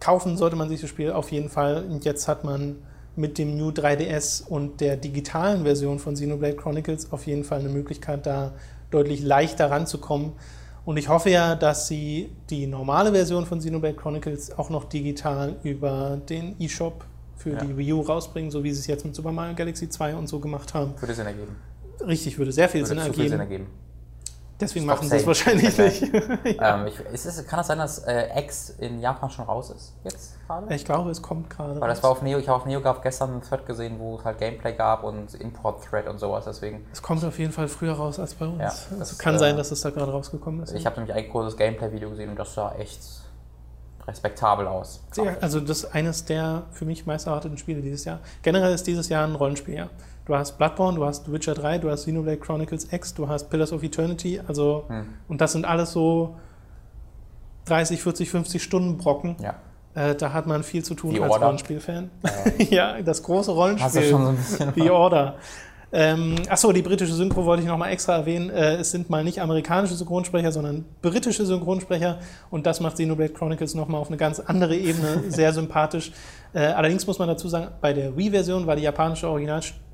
kaufen 0.00 0.36
sollte 0.36 0.56
man 0.56 0.68
sich 0.68 0.80
das 0.80 0.90
Spiel 0.90 1.12
auf 1.12 1.32
jeden 1.32 1.48
Fall. 1.48 1.84
Und 1.84 2.04
jetzt 2.04 2.28
hat 2.28 2.44
man 2.44 2.76
mit 3.16 3.36
dem 3.38 3.56
New 3.56 3.70
3DS 3.70 4.46
und 4.46 4.80
der 4.80 4.96
digitalen 4.96 5.64
Version 5.64 5.98
von 5.98 6.14
Xenoblade 6.14 6.56
Chronicles 6.56 7.12
auf 7.12 7.26
jeden 7.26 7.44
Fall 7.44 7.60
eine 7.60 7.68
Möglichkeit, 7.68 8.26
da 8.26 8.52
deutlich 8.90 9.22
leichter 9.22 9.70
ranzukommen. 9.70 10.32
Und 10.88 10.96
ich 10.96 11.06
hoffe 11.10 11.28
ja, 11.28 11.54
dass 11.54 11.86
sie 11.86 12.30
die 12.48 12.66
normale 12.66 13.12
Version 13.12 13.44
von 13.44 13.58
Xenoblade 13.58 13.94
Chronicles 13.94 14.56
auch 14.56 14.70
noch 14.70 14.84
digital 14.84 15.56
über 15.62 16.18
den 16.30 16.58
eShop 16.58 17.04
für 17.36 17.50
Ja. 17.50 17.62
die 17.62 17.76
Wii 17.76 17.92
U 17.92 18.00
rausbringen, 18.00 18.50
so 18.50 18.64
wie 18.64 18.72
sie 18.72 18.80
es 18.80 18.86
jetzt 18.86 19.04
mit 19.04 19.14
Super 19.14 19.30
Mario 19.30 19.54
Galaxy 19.54 19.90
2 19.90 20.14
und 20.14 20.28
so 20.28 20.40
gemacht 20.40 20.72
haben. 20.72 20.94
Würde 20.98 21.12
Sinn 21.12 21.26
ergeben. 21.26 21.56
Richtig, 22.00 22.38
würde 22.38 22.52
sehr 22.52 22.70
viel 22.70 22.88
Würde 22.88 23.02
Sinn 23.02 23.12
viel 23.12 23.28
Sinn 23.28 23.38
ergeben. 23.38 23.66
Deswegen 24.60 24.86
Stop 24.86 24.96
machen 24.96 25.08
sie 25.08 25.16
es 25.16 25.26
wahrscheinlich 25.26 25.78
nicht. 25.78 26.12
Ähm, 26.60 26.86
ich, 26.86 26.98
ist 27.12 27.26
es, 27.26 27.46
kann 27.46 27.58
das 27.58 27.68
sein, 27.68 27.78
dass 27.78 27.98
äh, 28.00 28.40
X 28.40 28.70
in 28.70 29.00
Japan 29.00 29.30
schon 29.30 29.44
raus 29.44 29.70
ist? 29.70 29.94
Jetzt 30.02 30.34
gerade? 30.46 30.74
Ich 30.74 30.84
glaube, 30.84 31.10
es 31.10 31.22
kommt 31.22 31.50
gerade. 31.50 31.80
Weil 31.80 31.88
das 31.88 31.98
raus. 31.98 32.04
war 32.04 32.10
auf 32.10 32.22
Neo, 32.22 32.38
ich 32.38 32.48
habe 32.48 32.60
auf 32.60 32.66
NeoGAF 32.66 33.00
gestern 33.02 33.30
einen 33.30 33.42
Thread 33.42 33.66
gesehen, 33.66 33.98
wo 33.98 34.16
es 34.16 34.24
halt 34.24 34.38
Gameplay 34.38 34.72
gab 34.72 35.04
und 35.04 35.34
Import-Thread 35.34 36.08
und 36.08 36.18
sowas, 36.18 36.44
deswegen. 36.46 36.84
es 36.92 37.02
kommt 37.02 37.24
auf 37.24 37.38
jeden 37.38 37.52
Fall 37.52 37.68
früher 37.68 37.92
raus 37.92 38.18
als 38.18 38.34
bei 38.34 38.46
uns. 38.46 38.58
Ja, 38.58 38.68
also 38.68 38.98
das, 38.98 39.18
kann 39.18 39.36
äh, 39.36 39.38
sein, 39.38 39.56
dass 39.56 39.70
es 39.70 39.80
da 39.80 39.90
gerade 39.90 40.10
rausgekommen 40.10 40.62
ist. 40.62 40.72
Ich 40.72 40.86
habe 40.86 40.96
nämlich 40.96 41.14
ein 41.14 41.30
großes 41.30 41.56
Gameplay-Video 41.56 42.10
gesehen 42.10 42.30
und 42.30 42.38
das 42.38 42.54
sah 42.54 42.74
echt 42.76 43.00
respektabel 44.08 44.66
aus. 44.66 45.02
Ja, 45.16 45.36
also 45.40 45.60
das 45.60 45.84
ist 45.84 45.94
eines 45.94 46.24
der 46.24 46.62
für 46.72 46.86
mich 46.86 47.06
meist 47.06 47.26
erwarteten 47.26 47.58
Spiele 47.58 47.82
dieses 47.82 48.04
Jahr. 48.04 48.20
Generell 48.42 48.72
ist 48.72 48.86
dieses 48.86 49.08
Jahr 49.08 49.26
ein 49.26 49.34
Rollenspieljahr. 49.34 49.90
Du 50.28 50.36
hast 50.36 50.58
Bloodborne, 50.58 50.98
du 50.98 51.06
hast 51.06 51.32
Witcher 51.32 51.54
3, 51.54 51.78
du 51.78 51.90
hast 51.90 52.02
Xenoblade 52.02 52.36
Chronicles 52.36 52.92
X, 52.92 53.14
du 53.14 53.28
hast 53.28 53.48
Pillars 53.48 53.72
of 53.72 53.82
Eternity, 53.82 54.38
also 54.46 54.84
Hm. 54.88 55.06
und 55.26 55.40
das 55.40 55.52
sind 55.52 55.64
alles 55.64 55.90
so 55.92 56.36
30, 57.64 58.02
40, 58.02 58.30
50 58.30 58.62
Stunden 58.62 58.98
Brocken. 58.98 59.36
Ja. 59.40 59.54
Äh, 59.94 60.14
da 60.14 60.34
hat 60.34 60.46
man 60.46 60.62
viel 60.64 60.84
zu 60.84 60.94
tun 60.94 61.12
The 61.12 61.22
als 61.22 61.32
Order. 61.32 61.46
Rollenspielfan. 61.46 62.10
ja, 62.70 63.00
das 63.00 63.22
große 63.22 63.50
Rollenspiel. 63.52 63.86
Hast 63.86 63.96
du 63.96 64.02
schon 64.02 64.22
so 64.22 64.28
ein 64.28 64.36
bisschen. 64.36 64.72
The 64.74 64.90
Order. 64.90 65.36
Ähm, 65.90 66.34
achso, 66.50 66.72
die 66.72 66.82
britische 66.82 67.14
Synchro 67.14 67.46
wollte 67.46 67.62
ich 67.62 67.68
nochmal 67.68 67.90
extra 67.90 68.16
erwähnen. 68.16 68.50
Äh, 68.50 68.74
es 68.74 68.90
sind 68.90 69.08
mal 69.08 69.24
nicht 69.24 69.40
amerikanische 69.40 69.94
Synchronsprecher, 69.94 70.52
sondern 70.52 70.84
britische 71.00 71.46
Synchronsprecher. 71.46 72.18
Und 72.50 72.66
das 72.66 72.80
macht 72.80 72.96
Xenoblade 72.96 73.32
Chronicles 73.32 73.74
nochmal 73.74 73.98
auf 74.02 74.08
eine 74.08 74.18
ganz 74.18 74.40
andere 74.40 74.76
Ebene 74.76 75.22
sehr 75.28 75.54
sympathisch. 75.54 76.12
Äh, 76.52 76.66
allerdings 76.66 77.06
muss 77.06 77.18
man 77.18 77.28
dazu 77.28 77.48
sagen, 77.48 77.68
bei 77.80 77.94
der 77.94 78.14
Wii-Version 78.14 78.66
war 78.66 78.76
die 78.76 78.82
japanische 78.82 79.28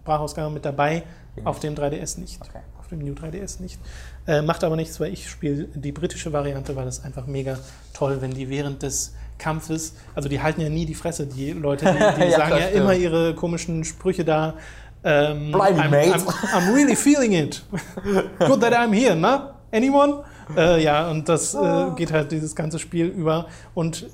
Originalsprachausgabe 0.05 0.53
mit 0.53 0.65
dabei, 0.65 1.03
auf 1.45 1.61
dem 1.61 1.75
3DS 1.75 2.21
nicht. 2.21 2.41
Okay. 2.41 2.61
Auf 2.79 2.89
dem 2.89 2.99
New 3.01 3.13
3DS 3.15 3.61
nicht. 3.61 3.79
Äh, 4.27 4.43
macht 4.43 4.63
aber 4.63 4.77
nichts, 4.77 5.01
weil 5.01 5.13
ich 5.13 5.29
spiele 5.29 5.65
die 5.75 5.93
britische 5.93 6.33
Variante, 6.33 6.77
weil 6.77 6.85
das 6.85 7.03
einfach 7.05 7.27
mega 7.27 7.59
toll, 7.93 8.19
wenn 8.21 8.31
die 8.33 8.49
während 8.49 8.83
des 8.83 9.15
Kampfes, 9.39 9.95
also 10.15 10.29
die 10.29 10.41
halten 10.41 10.61
ja 10.61 10.69
nie 10.69 10.87
die 10.87 10.95
Fresse, 10.95 11.27
die 11.27 11.53
Leute, 11.53 11.87
die, 11.87 11.93
die 12.25 12.31
Ja, 12.31 12.37
sagen 12.39 12.51
das 12.51 12.61
ja 12.61 12.67
stimmt. 12.69 12.83
immer 12.83 12.95
ihre 12.95 13.35
komischen 13.35 13.85
Sprüche 13.85 14.25
da. 14.25 14.55
Ähm, 15.03 15.51
Blimey, 15.53 15.81
I'm, 15.81 15.91
mate. 15.91 16.15
I'm, 16.15 16.27
I'm 16.55 16.75
really 16.75 16.97
feeling 16.97 17.33
it. 17.33 17.63
Good 18.39 18.61
that 18.61 18.73
I'm 18.73 18.93
here, 18.95 19.17
ne? 19.17 19.51
Anyone? 19.73 20.23
Äh, 20.57 20.83
ja, 20.83 21.11
und 21.11 21.29
das 21.29 21.55
äh, 21.55 21.87
geht 21.97 22.13
halt 22.13 22.31
dieses 22.31 22.55
ganze 22.55 22.79
Spiel 22.79 23.07
über 23.07 23.47
und 23.75 24.07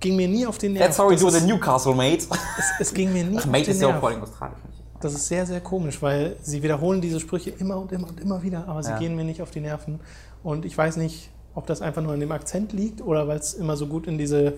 ging 0.00 0.16
mir 0.16 0.28
nie 0.28 0.44
auf 0.46 0.58
den 0.58 0.72
Nerv. 0.72 0.86
That's 0.86 0.98
how 0.98 1.10
we 1.10 1.16
do 1.16 1.30
the 1.30 1.40
Newcastle, 1.46 1.94
mate. 1.94 2.26
es, 2.58 2.64
es 2.80 2.92
ging 2.94 3.12
mir 3.12 3.24
nie 3.24 3.36
Ach, 3.38 3.44
auf 3.44 3.46
mate 3.46 3.64
den 3.64 3.70
ist 3.74 3.80
ja 3.80 3.86
auch 3.88 3.92
Nerv. 3.92 4.00
vor 4.00 4.08
allem 4.10 4.22
australisch. 4.22 4.58
Das 5.04 5.14
ist 5.14 5.28
sehr, 5.28 5.46
sehr 5.46 5.60
komisch, 5.60 6.00
weil 6.02 6.36
sie 6.42 6.62
wiederholen 6.62 7.00
diese 7.00 7.20
Sprüche 7.20 7.50
immer 7.50 7.76
und 7.78 7.92
immer 7.92 8.08
und 8.08 8.20
immer 8.20 8.42
wieder, 8.42 8.66
aber 8.66 8.82
sie 8.82 8.90
Ja. 8.90 8.98
gehen 8.98 9.14
mir 9.16 9.24
nicht 9.24 9.42
auf 9.42 9.50
die 9.50 9.60
Nerven. 9.60 10.00
Und 10.42 10.64
ich 10.64 10.76
weiß 10.76 10.96
nicht, 10.96 11.30
ob 11.54 11.66
das 11.66 11.80
einfach 11.82 12.02
nur 12.02 12.12
an 12.14 12.20
dem 12.20 12.32
Akzent 12.32 12.72
liegt 12.72 13.00
oder 13.00 13.28
weil 13.28 13.38
es 13.38 13.54
immer 13.54 13.76
so 13.76 13.86
gut 13.86 14.06
in 14.06 14.18
diese, 14.18 14.54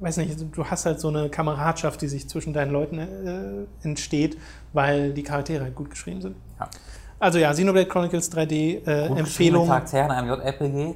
weiß 0.00 0.16
nicht, 0.16 0.36
du 0.56 0.64
hast 0.64 0.86
halt 0.86 0.98
so 1.00 1.08
eine 1.08 1.28
Kameradschaft, 1.28 2.00
die 2.02 2.08
sich 2.08 2.28
zwischen 2.28 2.52
deinen 2.52 2.72
Leuten 2.72 2.98
äh, 2.98 3.86
entsteht, 3.86 4.36
weil 4.72 5.12
die 5.12 5.22
Charaktere 5.22 5.62
halt 5.64 5.74
gut 5.74 5.90
geschrieben 5.90 6.20
sind. 6.22 6.36
Ja. 6.58 6.68
Also 7.20 7.38
ja, 7.38 7.52
Xenoblade 7.52 7.86
Chronicles 7.88 8.32
3D 8.32 8.52
äh, 8.86 9.08
Gut 9.08 9.18
Empfehlung. 9.18 9.24
geschriebene 9.24 9.66
Charaktere 9.66 10.04
in 10.06 10.10
einem 10.10 10.28
JRPG. 10.28 10.94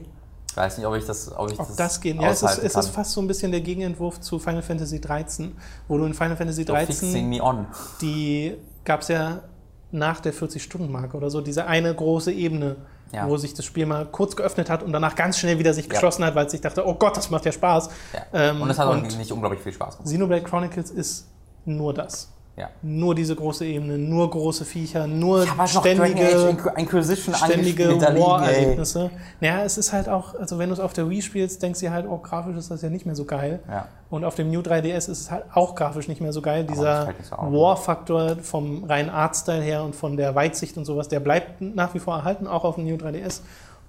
Ich 0.50 0.56
weiß 0.56 0.78
nicht, 0.78 0.86
ob 0.86 0.94
ich 0.96 1.04
das, 1.04 1.30
ob 1.36 1.52
ich 1.52 1.60
Ob 1.60 1.76
das 1.76 2.00
geht. 2.00 2.16
Ja, 2.20 2.30
es 2.30 2.42
ist, 2.42 2.58
es 2.58 2.74
ist 2.74 2.88
fast 2.88 3.12
so 3.12 3.20
ein 3.20 3.26
bisschen 3.28 3.52
der 3.52 3.60
Gegenentwurf 3.60 4.20
zu 4.20 4.38
Final 4.38 4.62
Fantasy 4.62 5.00
13, 5.00 5.52
wo 5.86 5.98
du 5.98 6.06
in 6.06 6.14
Final 6.14 6.34
Fantasy 6.36 6.64
So 6.64 6.74
fixing 6.74 7.10
13 7.12 7.28
me 7.28 7.42
on. 7.42 7.66
die 8.00 8.54
gab 8.86 9.02
es 9.02 9.08
ja 9.08 9.40
nach 9.92 10.20
der 10.20 10.32
40-Stunden-Marke 10.32 11.16
oder 11.16 11.28
so, 11.30 11.40
diese 11.42 11.66
eine 11.66 11.94
große 11.94 12.32
Ebene, 12.32 12.76
Ja. 13.12 13.28
wo 13.28 13.36
sich 13.36 13.54
das 13.54 13.64
Spiel 13.64 13.86
mal 13.86 14.04
kurz 14.06 14.34
geöffnet 14.34 14.68
hat 14.68 14.82
und 14.82 14.92
danach 14.92 15.14
ganz 15.14 15.38
schnell 15.38 15.58
wieder 15.60 15.72
sich 15.74 15.84
Ja. 15.86 15.90
geschlossen 15.92 16.24
hat, 16.24 16.34
weil 16.34 16.46
es 16.46 16.52
sich 16.52 16.60
dachte, 16.60 16.84
oh 16.86 16.94
Gott, 16.94 17.16
das 17.16 17.30
macht 17.30 17.44
ja 17.44 17.52
Spaß. 17.52 17.88
Ja. 18.12 18.20
Ähm, 18.50 18.60
und 18.62 18.70
es 18.70 18.78
hat 18.78 18.88
auch 18.88 18.96
nicht 18.96 19.30
unglaublich 19.32 19.60
viel 19.60 19.72
Spaß 19.72 19.98
gemacht. 19.98 20.06
Xenoblade 20.08 20.42
Chronicles 20.42 20.90
ist 20.90 21.28
nur 21.64 21.94
das. 21.94 22.32
Ja. 22.56 22.70
Nur 22.80 23.14
diese 23.14 23.36
große 23.36 23.66
Ebene, 23.66 23.98
nur 23.98 24.30
große 24.30 24.64
Viecher, 24.64 25.06
nur 25.06 25.46
Age 25.58 25.78
ständige, 25.78 26.56
ständige. 27.34 28.00
War-Erlebnisse. 28.00 29.10
Naja, 29.40 29.62
es 29.62 29.76
ist 29.76 29.92
halt 29.92 30.08
auch, 30.08 30.34
also 30.34 30.58
wenn 30.58 30.70
du 30.70 30.72
es 30.72 30.80
auf 30.80 30.94
der 30.94 31.10
Wii 31.10 31.20
spielst, 31.20 31.62
denkst 31.62 31.80
du 31.80 31.90
halt, 31.90 32.06
oh, 32.08 32.16
grafisch 32.16 32.56
ist 32.56 32.70
das 32.70 32.80
ja 32.80 32.88
nicht 32.88 33.04
mehr 33.04 33.14
so 33.14 33.26
geil. 33.26 33.60
Ja. 33.68 33.88
Und 34.08 34.24
auf 34.24 34.36
dem 34.36 34.50
New 34.50 34.60
3DS 34.60 34.96
ist 34.96 35.08
es 35.08 35.30
halt 35.30 35.44
auch 35.52 35.74
grafisch 35.74 36.08
nicht 36.08 36.22
mehr 36.22 36.32
so 36.32 36.40
geil. 36.40 36.64
Dieser. 36.64 37.12
War-Faktor 37.30 38.36
vom 38.36 38.84
reinen 38.84 39.10
Artstyle 39.10 39.60
her 39.60 39.82
und 39.82 39.94
von 39.94 40.16
der 40.16 40.34
Weitsicht 40.34 40.78
und 40.78 40.86
sowas, 40.86 41.08
der 41.08 41.20
bleibt 41.20 41.60
nach 41.60 41.92
wie 41.92 41.98
vor 41.98 42.16
erhalten, 42.16 42.46
auch 42.46 42.64
auf 42.64 42.76
dem 42.76 42.86
New 42.86 42.96
3DS. 42.96 43.42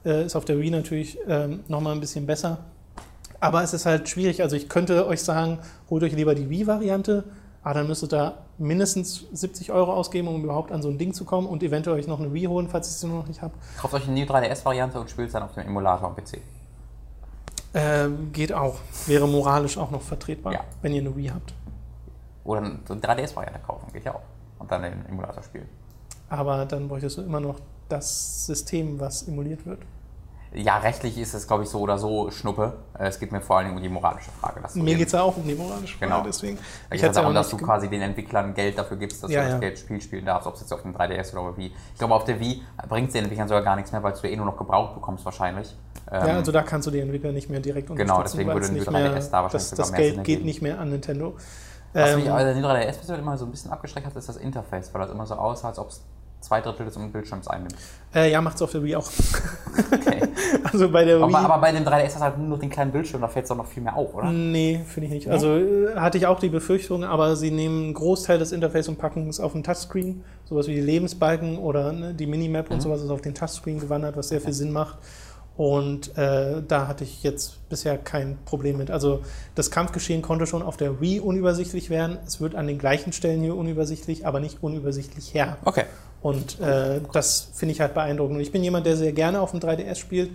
Äh, 0.06 0.26
ist 0.26 0.36
auf 0.36 0.44
der 0.44 0.60
Wii 0.60 0.72
natürlich 0.72 1.18
ähm, 1.28 1.62
nochmal 1.70 1.94
ein 1.94 2.02
bisschen 2.02 2.26
besser. 2.26 2.58
Aber 3.40 3.64
es 3.64 3.74
ist 3.74 3.86
halt 3.86 4.10
schwierig. 4.10 4.42
Also 4.42 4.56
ich 4.56 4.68
könnte 4.68 5.08
euch 5.08 5.22
sagen, 5.22 5.60
holt 5.90 6.04
euch 6.04 6.14
lieber 6.14 6.36
die 6.36 6.50
Wii-Variante, 6.50 7.24
aber 7.64 7.74
dann 7.76 7.88
müsstet 7.88 8.14
ihr 8.14 8.18
da 8.18 8.38
mindestens 8.58 9.26
70 9.34 9.72
Euro 9.72 9.94
ausgeben, 9.94 10.28
um 10.28 10.44
überhaupt 10.44 10.72
an 10.72 10.82
so 10.82 10.90
ein 10.90 10.98
Ding 10.98 11.14
zu 11.14 11.26
kommen 11.26 11.48
und 11.48 11.62
eventuell 11.64 11.98
euch 11.98 12.08
noch 12.08 12.20
eine 12.20 12.34
Wii 12.34 12.46
holen, 12.46 12.68
falls 12.70 12.88
ihr 12.90 13.08
sie 13.10 13.14
noch 13.14 13.28
nicht 13.28 13.42
habt. 13.42 13.56
Kauft 13.78 13.94
euch 13.94 14.08
eine 14.08 14.20
New 14.20 14.26
3DS-Variante 14.26 15.00
und 15.00 15.10
spielt 15.10 15.34
dann 15.34 15.44
auf 15.44 15.54
dem 15.54 15.66
Emulator 15.68 16.08
am 16.10 16.16
PC. 16.16 16.40
Ähm, 17.74 18.32
geht 18.32 18.54
auch. 18.54 18.76
Wäre 19.06 19.28
moralisch 19.28 19.78
auch 19.78 19.92
noch 19.92 20.02
vertretbar, 20.02 20.54
Ja. 20.54 20.62
wenn 20.82 20.94
ihr 20.94 21.02
eine 21.02 21.16
Wii 21.16 21.28
habt. 21.28 21.54
Oder 22.44 22.62
eine 22.62 22.80
3DS-Variante 22.88 23.60
kaufen, 23.60 23.92
geht 23.94 24.06
ja 24.06 24.16
auch. 24.16 24.22
Und 24.60 24.72
dann 24.72 24.82
den 24.84 25.06
Emulator 25.08 25.44
spielen. 25.44 25.68
Aber 26.30 26.66
dann 26.66 26.88
bräuchtest 26.88 27.18
du 27.18 27.22
immer 27.22 27.40
noch 27.40 27.60
das 27.90 28.46
System, 28.46 29.00
was 29.00 29.28
emuliert 29.28 29.66
wird. 29.66 29.80
Ja, 30.54 30.78
rechtlich 30.78 31.18
ist 31.18 31.34
es, 31.34 31.46
glaube 31.46 31.64
ich, 31.64 31.70
so 31.70 31.80
oder 31.82 31.98
so 31.98 32.32
Schnuppe. 32.32 32.74
Äh, 32.98 33.08
Es 33.08 33.20
geht 33.20 33.32
mir 33.32 33.42
vor 33.42 33.58
allen 33.58 33.66
Dingen 33.68 33.78
um 33.78 33.84
die 33.84 33.90
moralische 33.90 34.32
Frage. 34.32 34.62
Mir 34.76 34.96
geht 34.96 35.08
es 35.08 35.14
ja 35.14 35.22
auch 35.22 35.36
um 35.36 35.46
die 35.48 35.56
moralische 35.56 35.98
Frage, 35.98 36.12
Genau. 36.12 36.24
deswegen. 36.24 36.56
Da 36.58 36.62
Ich 36.64 36.90
geht 36.90 36.96
es 37.00 37.02
hätte 37.04 37.16
ja 37.16 37.22
darum, 37.22 37.36
dass 37.36 37.50
du 37.50 37.58
quasi 37.58 37.90
den 37.90 38.02
Entwicklern 38.02 38.54
Geld 38.54 38.78
dafür 38.78 38.98
gibst, 38.98 39.22
dass 39.24 39.30
Ja, 39.32 39.40
du 39.42 39.46
das 39.46 39.54
ja. 39.56 39.60
Geld 39.60 39.80
Spiel 39.80 40.02
spielen 40.02 40.26
darfst, 40.26 40.48
ob 40.48 40.56
es 40.56 40.62
jetzt 40.62 40.72
auf 40.74 40.82
dem 40.82 40.96
3DS 40.96 41.34
oder 41.34 41.42
auf 41.42 41.56
der 41.56 41.58
Wii. 41.58 41.72
Ich 41.94 42.00
glaube, 42.00 42.16
auf 42.16 42.24
der 42.24 42.40
Wii 42.40 42.64
bringt 42.88 43.08
es 43.10 43.14
den 43.14 43.24
Entwicklern 43.24 43.48
sogar 43.48 43.64
gar 43.64 43.76
nichts 43.76 43.92
mehr, 43.92 44.02
weil 44.02 44.14
du 44.14 44.28
eh 44.28 44.36
nur 44.36 44.46
noch 44.46 44.58
gebraucht 44.58 44.96
bekommst 44.96 45.26
wahrscheinlich. 45.26 45.76
Ähm, 46.12 46.28
Ja, 46.28 46.36
also 46.38 46.52
da 46.52 46.62
kannst 46.64 46.88
du 46.88 46.92
die 46.92 47.00
Entwickler 47.02 47.32
nicht 47.34 47.50
mehr 47.50 47.60
direkt 47.60 47.88
Genau, 47.88 48.02
unterstützen, 48.16 48.24
deswegen 48.38 48.48
weil 48.50 48.56
würde 48.56 48.66
es 48.66 48.72
ein 48.72 48.76
nicht 48.76 48.88
3DS 48.88 48.92
mehr, 48.92 49.12
da 49.32 49.44
wahrscheinlich 49.44 49.52
das, 49.52 49.70
sogar 49.70 49.84
das 49.86 49.92
mehr 49.92 50.00
Geld 50.00 50.16
Sinn 50.16 50.24
geht 50.24 50.34
ergeben. 50.36 50.46
nicht 50.46 50.62
mehr 50.62 50.80
an 50.80 50.90
Nintendo. 50.90 51.36
Was 51.94 52.10
Ähm, 52.12 52.20
mich 52.20 52.30
aber 52.32 52.44
der 52.44 52.56
3DS 52.56 52.98
bisher 53.00 53.20
immer 53.20 53.38
so 53.38 53.46
ein 53.46 53.52
bisschen 53.52 53.72
abgeschreckt 53.72 54.06
hat, 54.08 54.16
ist 54.16 54.30
das 54.30 54.38
Interface, 54.38 54.94
weil 54.94 55.02
das 55.02 55.12
immer 55.12 55.26
so 55.26 55.36
aussah, 55.36 55.70
als 55.70 55.80
ob 55.80 55.90
es 55.90 56.02
zwei 56.48 56.62
Drittel 56.62 56.86
des 56.86 56.98
Bildschirms 57.12 57.48
einnimmt. 57.48 57.76
äh, 58.16 58.32
ja, 58.32 58.42
macht's 58.42 58.62
auf 58.62 58.72
der 58.72 58.84
Wii 58.84 58.96
auch. 58.96 59.10
Okay. 59.92 60.24
Also 60.72 60.90
bei 60.90 61.04
der 61.04 61.18
Wii. 61.18 61.24
Aber, 61.24 61.40
aber 61.40 61.58
bei 61.60 61.72
dem 61.72 61.84
3DS 61.84 62.06
hast 62.06 62.16
du 62.18 62.22
halt 62.22 62.38
nur 62.38 62.48
noch 62.48 62.60
den 62.60 62.70
kleinen 62.70 62.92
Bildschirm, 62.92 63.22
da 63.22 63.28
fällt 63.28 63.44
es 63.46 63.50
doch 63.50 63.58
noch 63.58 63.66
viel 63.66 63.84
mehr 63.84 63.96
auf, 63.96 64.14
oder? 64.14 64.32
Nee, 64.32 64.82
finde 64.86 65.08
ich 65.08 65.14
nicht. 65.14 65.30
Also 65.30 65.58
äh, 65.58 65.96
hatte 65.96 66.18
ich 66.18 66.26
auch 66.28 66.40
die 66.40 66.50
Befürchtung, 66.50 67.04
aber 67.04 67.36
sie 67.36 67.52
nehmen 67.52 67.86
einen 67.86 67.94
Großteil 67.94 68.40
des 68.40 68.52
Interface 68.52 68.88
und 68.88 68.98
packen 68.98 69.28
es 69.30 69.40
auf 69.40 69.54
den 69.54 69.64
Touchscreen. 69.64 70.24
Sowas 70.46 70.68
wie 70.68 70.76
die 70.76 70.82
Lebensbalken 70.82 71.58
oder 71.58 71.92
ne, 71.92 72.14
die 72.14 72.28
Minimap 72.28 72.72
und 72.72 72.82
sowas 72.82 73.02
ist 73.02 73.10
auf 73.10 73.22
den 73.22 73.34
Touchscreen 73.36 73.80
gewandert, 73.80 74.16
was 74.16 74.30
sehr 74.30 74.40
viel 74.42 74.54
Sinn 74.54 74.72
macht. 74.72 74.98
Und 75.58 76.16
äh, 76.18 76.62
da 76.68 76.88
hatte 76.88 77.04
ich 77.04 77.24
jetzt 77.24 77.68
bisher 77.68 77.98
kein 77.98 78.38
Problem 78.46 78.78
mit. 78.78 78.92
Also 78.92 79.22
das 79.56 79.72
Kampfgeschehen 79.72 80.22
konnte 80.22 80.46
schon 80.46 80.62
auf 80.62 80.78
der 80.78 81.02
Wii 81.02 81.20
unübersichtlich 81.20 81.90
werden. 81.90 82.20
Es 82.28 82.40
wird 82.40 82.54
an 82.56 82.68
den 82.68 82.78
gleichen 82.78 83.12
Stellen 83.12 83.42
hier 83.42 83.56
unübersichtlich, 83.56 84.28
aber 84.28 84.40
nicht 84.40 84.62
unübersichtlich 84.62 85.34
her. 85.34 85.58
Okay. 85.66 85.86
Und 86.22 86.60
äh, 86.60 87.02
das 87.14 87.52
finde 87.54 87.74
ich 87.74 87.82
halt 87.82 87.94
beeindruckend. 87.94 88.38
Und 88.38 88.42
ich 88.42 88.52
bin 88.52 88.64
jemand, 88.64 88.86
der 88.86 88.98
sehr 88.98 89.14
gerne 89.14 89.40
auf 89.40 89.52
dem 89.52 89.60
3DS 89.60 89.96
spielt 89.96 90.32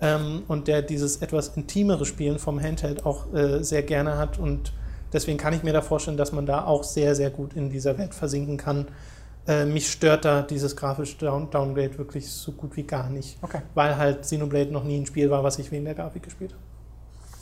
ähm, 0.00 0.42
und 0.48 0.68
der 0.68 0.82
dieses 0.82 1.18
etwas 1.18 1.48
intimere 1.56 2.06
Spielen 2.06 2.38
vom 2.38 2.60
Handheld 2.60 3.04
auch 3.04 3.32
äh, 3.34 3.62
sehr 3.62 3.82
gerne 3.82 4.16
hat. 4.18 4.38
Und 4.38 4.72
deswegen 5.12 5.38
kann 5.38 5.52
ich 5.52 5.62
mir 5.62 5.72
da 5.72 5.82
vorstellen, 5.82 6.16
dass 6.16 6.32
man 6.32 6.46
da 6.46 6.64
auch 6.64 6.84
sehr, 6.84 7.14
sehr 7.14 7.30
gut 7.30 7.54
in 7.54 7.70
dieser 7.70 7.98
Welt 7.98 8.14
versinken 8.14 8.56
kann. 8.56 8.88
Äh, 9.46 9.64
mich 9.64 9.90
stört 9.90 10.24
da 10.24 10.42
dieses 10.42 10.76
grafische 10.76 11.16
Down 11.18 11.50
Downgrade 11.50 11.98
wirklich 11.98 12.30
so 12.30 12.52
gut 12.52 12.76
wie 12.76 12.84
gar 12.84 13.08
nicht. 13.10 13.38
Okay. 13.42 13.60
Weil 13.74 13.96
halt 13.96 14.22
Xenoblade 14.22 14.72
noch 14.72 14.84
nie 14.84 14.98
ein 14.98 15.06
Spiel 15.06 15.30
war, 15.30 15.44
was 15.44 15.58
ich 15.58 15.70
wegen 15.70 15.84
der 15.84 15.94
Grafik 15.94 16.22
gespielt 16.22 16.52
habe. 16.52 16.62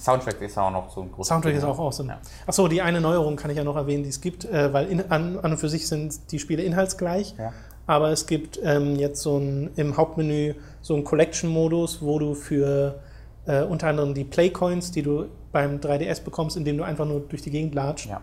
Soundtrack 0.01 0.41
ist 0.41 0.57
auch 0.57 0.71
noch 0.71 0.91
so 0.95 1.03
ein 1.03 1.11
großes 1.11 1.29
Soundtrack 1.29 1.55
Thema. 1.55 1.65
ist 1.67 1.69
auch 1.69 1.79
awesome. 1.79 2.11
Ja. 2.11 2.21
Achso, 2.47 2.69
die 2.69 2.81
eine 2.83 3.01
Neuerung 3.01 3.35
kann 3.35 3.51
ich 3.51 3.57
ja 3.57 3.65
noch 3.65 3.75
erwähnen, 3.77 4.05
die 4.05 4.11
es 4.11 4.21
gibt, 4.21 4.45
äh, 4.45 4.73
weil 4.73 4.87
in, 4.87 5.11
an, 5.11 5.39
an 5.39 5.53
und 5.53 5.59
für 5.59 5.69
sich 5.69 5.89
sind 5.89 6.31
die 6.31 6.39
Spiele 6.39 6.63
inhaltsgleich. 6.63 7.35
Ja. 7.37 7.53
Aber 7.89 8.11
es 8.11 8.27
gibt 8.27 8.61
ähm, 8.63 8.97
jetzt 8.97 9.23
so 9.23 9.39
ein, 9.39 9.71
im 9.77 9.97
Hauptmenü 9.97 10.55
so 10.83 10.95
einen 10.95 11.05
Collection-Modus, 11.05 12.03
wo 12.03 12.19
du 12.19 12.35
für 12.35 13.01
äh, 13.47 13.63
unter 13.63 13.89
anderem 13.89 14.13
die 14.13 14.25
Playcoins, 14.25 14.93
die 14.93 15.03
du 15.03 15.25
beim 15.53 15.79
3DS 15.81 16.23
bekommst, 16.23 16.57
indem 16.59 16.77
du 16.77 16.85
einfach 16.85 17.07
nur 17.07 17.21
durch 17.21 17.41
die 17.43 17.51
Gegend 17.51 17.75
latscht, 17.75 18.11
Ja. 18.11 18.21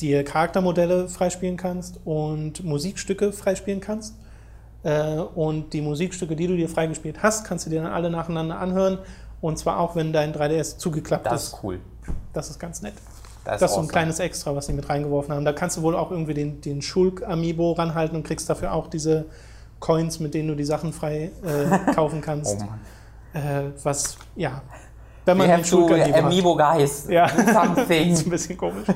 dir 0.00 0.24
Charaktermodelle 0.24 1.08
freispielen 1.08 1.56
kannst 1.56 2.00
und 2.04 2.64
Musikstücke 2.64 3.32
freispielen 3.32 3.80
kannst. 3.80 4.16
Äh, 4.82 5.18
und 5.18 5.72
die 5.72 5.82
Musikstücke, 5.82 6.34
die 6.34 6.48
du 6.48 6.56
dir 6.56 6.68
freigespielt 6.68 7.22
hast, 7.22 7.44
kannst 7.44 7.64
du 7.66 7.70
dir 7.70 7.82
dann 7.82 7.92
alle 7.92 8.10
nacheinander 8.10 8.58
anhören. 8.58 8.98
Und 9.40 9.56
zwar 9.58 9.78
auch, 9.78 9.94
wenn 9.94 10.12
dein 10.12 10.34
3DS 10.34 10.78
zugeklappt 10.78 11.26
Das 11.26 11.44
ist. 11.44 11.52
ist 11.54 11.58
cool. 11.62 11.78
Das 12.32 12.50
ist 12.50 12.58
ganz 12.58 12.82
nett. 12.82 12.94
Das, 13.46 13.60
Das 13.60 13.70
ist 13.70 13.76
so 13.76 13.80
ein 13.82 13.88
kleines 13.88 14.18
Extra, 14.18 14.54
was 14.54 14.66
sie 14.66 14.72
mit 14.72 14.88
reingeworfen 14.88 15.34
haben. 15.34 15.44
Da 15.44 15.52
kannst 15.52 15.76
du 15.76 15.82
wohl 15.82 15.94
auch 15.96 16.10
irgendwie 16.10 16.34
den, 16.34 16.60
den 16.60 16.82
Schulk-Amiibo 16.82 17.72
ranhalten 17.72 18.16
und 18.16 18.22
kriegst 18.24 18.50
dafür 18.50 18.72
auch 18.72 18.88
diese 18.88 19.26
Coins, 19.80 20.20
mit 20.20 20.34
denen 20.34 20.48
du 20.48 20.54
die 20.54 20.64
Sachen 20.64 20.92
frei 20.92 21.30
äh, 21.44 21.92
kaufen 21.94 22.18
Oh 22.20 22.24
kannst. 22.24 22.58
Mann. 22.60 22.80
äh, 23.34 23.70
was, 23.82 24.16
ja, 24.34 24.62
wenn 25.24 25.36
We 25.36 25.38
man 25.38 25.48
den 25.48 25.56
have 25.58 25.70
to 25.70 25.88
Schulk-Amiibo 25.88 26.16
hat. 26.16 26.24
Amiibo 26.24 26.56
guys. 26.56 27.06
Ja. 27.08 27.28
Something. 27.52 28.12
ist 28.12 28.26
ein 28.26 28.30
bisschen 28.30 28.56
komisch. 28.56 28.86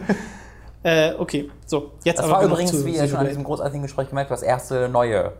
äh, 0.82 1.12
okay, 1.18 1.51
so, 1.66 1.92
jetzt 2.05 2.18
Das 2.18 2.24
aber 2.24 2.34
war 2.34 2.42
übrigens, 2.44 2.70
zu 2.72 2.84
wie 2.86 2.96
ihr 2.96 3.07
schon 3.09 3.18
an 3.18 3.26
diesem 3.28 3.44
großartigen 3.44 3.82
Gespräch 3.82 4.09
gemerkt 4.09 4.30
habt, 4.30 4.40
das 4.40 4.46
erste 4.46 4.88
neue, 4.88 5.32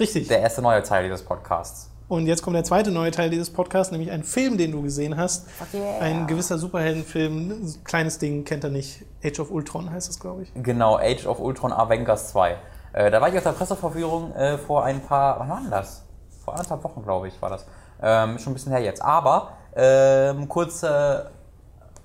Richtig. 0.00 0.28
der 0.28 0.40
erste 0.40 0.60
neue 0.62 0.82
Teil 0.82 1.04
dieses 1.04 1.22
Podcasts. 1.22 1.90
Und 2.08 2.26
jetzt 2.26 2.42
kommt 2.42 2.56
der 2.56 2.64
zweite 2.64 2.90
neue 2.90 3.10
Teil 3.10 3.28
dieses 3.28 3.50
Podcasts, 3.50 3.92
nämlich 3.92 4.10
ein 4.10 4.24
Film, 4.24 4.56
den 4.56 4.72
du 4.72 4.80
gesehen 4.80 5.18
hast. 5.18 5.46
yeah. 5.74 5.98
Ein 6.00 6.26
gewisser 6.26 6.56
Superheldenfilm, 6.56 7.50
ein 7.50 7.84
kleines 7.84 8.18
Ding, 8.18 8.44
kennt 8.44 8.64
er 8.64 8.70
nicht. 8.70 9.04
Age 9.22 9.40
of 9.40 9.50
Ultron 9.50 9.90
heißt 9.90 10.08
es, 10.08 10.18
glaube 10.18 10.44
ich. 10.44 10.52
Genau, 10.54 10.96
Age 10.96 11.26
of 11.26 11.38
Ultron 11.38 11.70
Avengers 11.70 12.30
2. 12.30 12.56
Äh, 12.94 13.10
da 13.10 13.20
war 13.20 13.28
ich 13.28 13.36
auf 13.36 13.42
der 13.42 13.52
Presseverführung 13.52 14.32
äh, 14.32 14.56
vor 14.56 14.84
ein 14.84 15.00
paar, 15.02 15.38
wann 15.38 15.50
war 15.50 15.60
denn 15.60 15.70
das? 15.70 16.02
Vor 16.44 16.54
anderthalb 16.54 16.82
Wochen, 16.82 17.02
glaube 17.02 17.28
ich, 17.28 17.42
war 17.42 17.50
das. 17.50 17.66
Ähm, 18.00 18.38
schon 18.38 18.52
ein 18.52 18.54
bisschen 18.54 18.72
her 18.72 18.80
jetzt. 18.80 19.02
Aber 19.02 19.52
ähm, 19.76 20.48
kurz, 20.48 20.82
äh, 20.82 21.20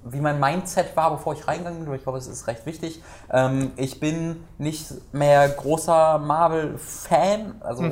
wie 0.05 0.19
mein 0.19 0.39
Mindset 0.39 0.95
war, 0.95 1.11
bevor 1.11 1.33
ich 1.33 1.47
reingegangen 1.47 1.79
bin, 1.79 1.89
weil 1.89 1.97
ich 1.97 2.03
glaube, 2.03 2.17
es 2.17 2.27
ist 2.27 2.47
recht 2.47 2.65
wichtig. 2.65 3.01
Ähm, 3.31 3.71
ich 3.75 3.99
bin 3.99 4.43
nicht 4.57 4.87
mehr 5.13 5.47
großer 5.47 6.19
Marvel-Fan. 6.19 7.55
Also 7.61 7.83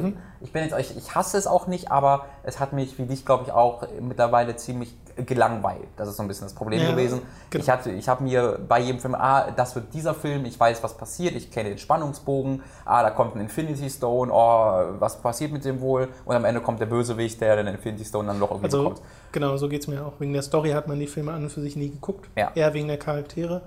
ich 0.42 0.52
bin 0.52 0.64
jetzt, 0.64 0.78
ich, 0.78 0.98
ich 0.98 1.16
hasse 1.16 1.38
es 1.38 1.48
auch 1.48 1.68
nicht, 1.68 1.92
aber 1.92 2.26
es 2.44 2.60
hat 2.60 2.74
mich, 2.74 2.98
wie 2.98 3.06
dich, 3.06 3.26
glaube 3.26 3.44
ich, 3.46 3.52
auch 3.52 3.88
mittlerweile 4.00 4.56
ziemlich 4.56 4.96
gelangweilt. 5.26 5.88
Das 5.98 6.08
ist 6.08 6.18
so 6.18 6.24
ein 6.24 6.28
bisschen 6.28 6.46
das 6.46 6.54
Problem 6.54 6.82
Ja, 6.82 6.92
gewesen. 6.92 7.22
genau. 7.50 7.64
Ich 7.64 7.70
hatte, 7.70 7.92
ich 7.92 8.08
habe 8.10 8.24
mir 8.24 8.60
bei 8.68 8.80
jedem 8.80 9.00
Film, 9.00 9.16
ah, 9.16 9.52
das 9.52 9.76
wird 9.76 9.94
dieser 9.94 10.14
Film, 10.14 10.46
ich 10.46 10.60
weiß, 10.60 10.82
was 10.84 10.96
passiert, 10.98 11.36
ich 11.36 11.52
kenne 11.52 11.70
den 11.70 11.78
Spannungsbogen, 11.78 12.62
ah, 12.86 13.04
da 13.04 13.10
kommt 13.12 13.36
ein 13.36 13.42
Infinity 13.42 13.90
Stone, 13.90 14.32
oh, 14.34 15.00
was 15.00 15.22
passiert 15.22 15.52
mit 15.52 15.64
dem 15.66 15.82
wohl? 15.82 16.08
Und 16.26 16.36
am 16.36 16.46
Ende 16.46 16.62
kommt 16.62 16.80
der 16.80 16.86
Bösewicht, 16.88 17.40
der 17.42 17.56
den 17.58 17.68
Infinity 17.68 18.06
Stone 18.06 18.28
dann 18.28 18.40
noch 18.40 18.50
irgendwie 18.52 18.66
Also, 18.68 18.84
bekommt. 18.90 19.02
genau, 19.32 19.58
so 19.58 19.68
geht 19.70 19.82
es 19.82 19.88
mir 19.88 20.06
auch. 20.06 20.14
Wegen 20.20 20.34
der 20.34 20.42
Story 20.42 20.72
hat 20.72 20.88
man 20.88 21.00
die 21.00 21.08
Filme 21.08 21.32
an 21.34 21.44
und 21.44 21.50
für 21.52 21.62
sich 21.62 21.76
nie 21.76 21.90
geguckt. 21.90 22.30
Ja. 22.38 22.52
Eher 22.56 22.74
wegen 22.74 22.88
der 22.88 22.98
Charaktere. 22.98 23.62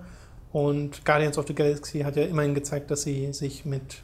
Und 0.53 1.05
Guardians 1.05 1.37
of 1.37 1.47
the 1.49 1.55
Galaxy 1.55 2.01
hat 2.01 2.15
ja 2.17 2.23
immerhin 2.25 2.55
gezeigt, 2.55 2.91
dass 2.91 3.03
sie 3.03 3.33
sich 3.33 3.65
mit 3.65 4.03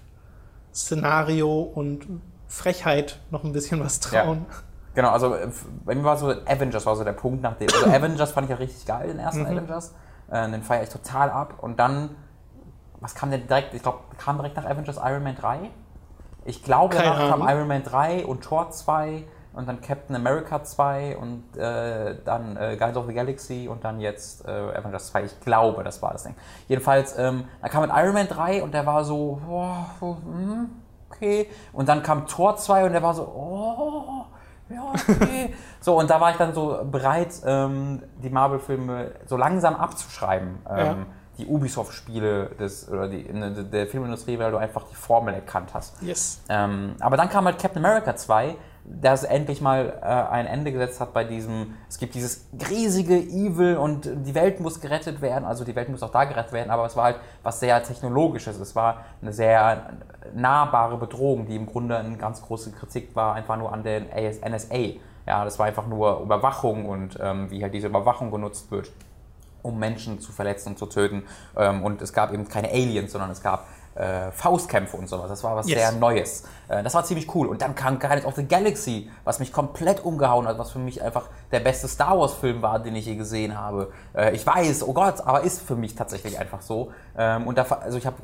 Szenario 0.75 1.61
und 1.63 2.07
Frechheit 2.49 3.21
noch 3.31 3.45
ein 3.45 3.53
bisschen 3.53 3.81
was 3.81 4.01
trauen. 4.01 4.47
Genau, 4.95 5.11
also 5.11 5.35
äh, 5.35 5.49
bei 5.85 5.95
mir 5.95 6.03
war 6.05 6.17
so 6.17 6.31
Avengers 6.31 6.85
war 6.87 6.97
so 6.97 7.05
der 7.05 7.13
Punkt 7.13 7.43
nach 7.43 7.57
dem. 7.57 7.69
Also 7.73 7.87
Avengers 7.95 8.33
fand 8.33 8.47
ich 8.47 8.51
ja 8.51 8.57
richtig 8.57 8.87
geil, 8.87 9.09
den 9.09 9.19
ersten 9.19 9.43
Mhm. 9.43 9.47
Avengers. 9.59 9.95
Äh, 10.31 10.51
den 10.51 10.63
feiere 10.63 10.83
ich 10.85 10.89
total 10.89 11.31
ab. 11.31 11.55
Und 11.61 11.79
dann, 11.79 12.11
was 13.01 13.15
kam 13.15 13.31
denn 13.31 13.47
direkt? 13.47 13.75
Ich 13.75 13.83
glaube, 13.83 13.99
kam 14.19 14.37
direkt 14.37 14.57
nach 14.57 14.65
Avengers 14.67 14.97
Iron 15.03 15.23
Man 15.23 15.37
3. 15.37 15.71
Ich 16.45 16.63
glaube, 16.65 16.97
Keine 16.97 17.11
danach 17.11 17.31
kam 17.31 17.43
Ahnung. 17.43 17.57
Iron 17.57 17.69
Man 17.69 17.83
3 17.83 18.25
und 18.27 18.43
Thor 18.43 18.71
2 18.71 19.25
und 19.53 19.69
dann 19.69 19.81
Captain 19.81 20.15
America 20.17 20.63
2 20.63 21.17
und 21.19 21.57
äh, 21.57 22.17
dann 22.25 22.57
äh, 22.57 22.77
Guardians 22.77 22.97
of 22.97 23.07
the 23.09 23.15
Galaxy 23.15 23.69
und 23.69 23.85
dann 23.85 24.01
jetzt 24.01 24.47
äh, 24.47 24.51
Avengers 24.51 25.09
2. 25.09 25.25
Ich 25.25 25.41
glaube, 25.41 25.83
das 25.85 26.01
war 26.03 26.13
das 26.13 26.23
Ding. 26.23 26.35
Jedenfalls, 26.69 27.19
ähm, 27.19 27.45
dann 27.61 27.71
kam 27.71 27.83
mit 27.83 27.91
Iron 27.95 28.15
Man 28.15 28.29
3 28.29 28.63
und 28.63 28.73
der 28.73 28.87
war 28.87 29.05
so, 29.05 29.41
boah, 29.47 29.87
hm, 30.01 30.71
okay. 31.11 31.49
Und 31.73 31.89
dann 31.89 32.03
kam 32.03 32.27
Thor 32.27 32.57
2 32.57 32.85
und 32.87 32.93
der 32.93 33.03
war 33.03 33.13
so, 33.15 33.23
oh, 33.25 34.25
ja, 34.71 34.93
okay. 34.93 35.55
so, 35.81 35.99
und 35.99 36.09
da 36.11 36.21
war 36.21 36.31
ich 36.31 36.37
dann 36.37 36.55
so 36.55 36.81
bereit, 36.91 37.33
ähm, 37.45 38.03
die 38.23 38.31
Marvel-Filme 38.31 39.13
so 39.27 39.37
langsam 39.37 39.75
abzuschreiben. 39.77 40.59
Ähm, 40.69 40.77
Ja. 40.79 40.97
Die 41.39 41.47
Ubisoft-Spiele 41.47 42.51
des, 42.59 42.91
oder 42.91 43.09
die, 43.09 43.23
in 43.23 43.71
der 43.71 43.87
Filmindustrie, 43.87 44.39
weil 44.39 44.51
du 44.51 44.59
einfach 44.59 44.83
die 44.91 44.95
Formel 44.95 45.33
erkannt 45.33 45.71
hast. 45.73 46.03
Yes. 46.03 46.43
Ähm, 46.51 46.97
aber 47.01 47.17
dann 47.17 47.31
kam 47.31 47.47
halt 47.47 47.59
Captain 47.59 47.83
America 47.83 48.15
2, 48.15 48.57
das 48.85 49.25
endlich 49.25 49.61
mal 49.61 49.99
äh, 50.03 50.05
ein 50.05 50.47
Ende 50.47 50.73
gesetzt 50.73 51.01
hat 51.01 51.13
bei 51.13 51.25
diesem, 51.25 51.75
es 51.89 51.99
gibt 51.99 52.15
dieses 52.15 52.49
riesige 52.69 53.17
Evil 53.17 53.77
und 53.77 54.09
die 54.27 54.35
Welt 54.35 54.61
muss 54.61 54.81
gerettet 54.81 55.21
werden, 55.21 55.45
also 55.45 55.65
die 55.65 55.75
Welt 55.75 55.89
muss 55.89 56.03
auch 56.03 56.11
da 56.11 56.25
gerettet 56.25 56.53
werden, 56.53 56.71
aber 56.71 56.87
es 56.87 56.97
war 56.97 57.05
halt 57.05 57.17
was 57.43 57.61
sehr 57.61 57.83
Technologisches, 57.83 58.59
es 58.59 58.75
war 58.75 59.05
eine 59.23 59.33
sehr 59.33 59.91
nahbare 60.35 60.97
Bedrohung, 60.97 61.47
die 61.47 61.57
im 61.57 61.67
Grunde 61.67 61.97
eine 61.97 62.17
ganz 62.17 62.43
große 62.43 62.73
Kritik 62.73 63.15
war, 63.15 63.35
einfach 63.35 63.57
nur 63.57 63.73
an 63.73 63.85
AS 63.87 64.41
NSA. 64.41 64.95
Ja, 65.27 65.45
das 65.45 65.59
war 65.59 65.67
einfach 65.67 65.87
nur 65.87 66.21
Überwachung 66.21 66.87
und 66.87 67.19
ähm, 67.21 67.51
wie 67.51 67.63
halt 67.63 67.75
diese 67.75 67.87
Überwachung 67.87 68.31
genutzt 68.31 68.71
wird 68.71 68.91
um 69.63 69.79
Menschen 69.79 70.21
zu 70.21 70.33
verletzen 70.33 70.71
und 70.71 70.79
zu 70.79 70.87
töten. 70.87 71.25
Ähm, 71.57 71.83
und 71.83 72.03
es 72.03 72.13
gab 72.13 72.33
eben 72.33 72.49
keine 72.49 72.71
Aliens, 72.71 73.13
sondern 73.13 73.31
es 73.31 73.43
gab 73.43 73.67
äh, 73.95 74.31
Faustkämpfe 74.31 74.97
und 74.97 75.09
sowas. 75.09 75.29
Das 75.29 75.43
war 75.45 75.57
was 75.57 75.69
Yes. 75.69 75.79
sehr 75.79 75.93
Neues. 75.93 76.45
Äh, 76.69 76.83
das 76.83 76.95
war 76.95 77.05
ziemlich 77.05 77.35
cool. 77.35 77.49
Und 77.49 77.61
dann 77.63 77.75
kam 77.75 77.99
Guardians 77.99 78.25
of 78.25 78.37
the 78.37 78.47
Galaxy, 78.47 79.11
was 79.25 79.39
mich 79.41 79.53
komplett 79.53 80.05
umgehauen 80.05 80.47
hat, 80.47 80.59
was 80.59 80.71
für 80.71 80.79
mich 80.79 81.03
einfach 81.03 81.29
der 81.53 81.61
beste 81.61 81.89
Star 81.89 82.19
Wars-Film 82.19 82.63
war, 82.63 82.79
den 82.79 82.95
ich 82.97 83.07
je 83.07 83.17
gesehen 83.17 83.59
habe. 83.59 83.93
Äh, 84.15 84.35
ich 84.35 84.47
weiß, 84.47 84.87
oh 84.87 84.93
Gott, 84.93 85.21
aber 85.27 85.43
ist 85.43 85.61
für 85.63 85.77
mich 85.77 85.95
tatsächlich 85.95 86.39
einfach 86.39 86.63
so. 86.63 86.93
Ähm, 87.17 87.47
und 87.47 87.59
da, 87.59 87.63
also 87.65 87.99
ich 87.99 88.07
habe 88.07 88.17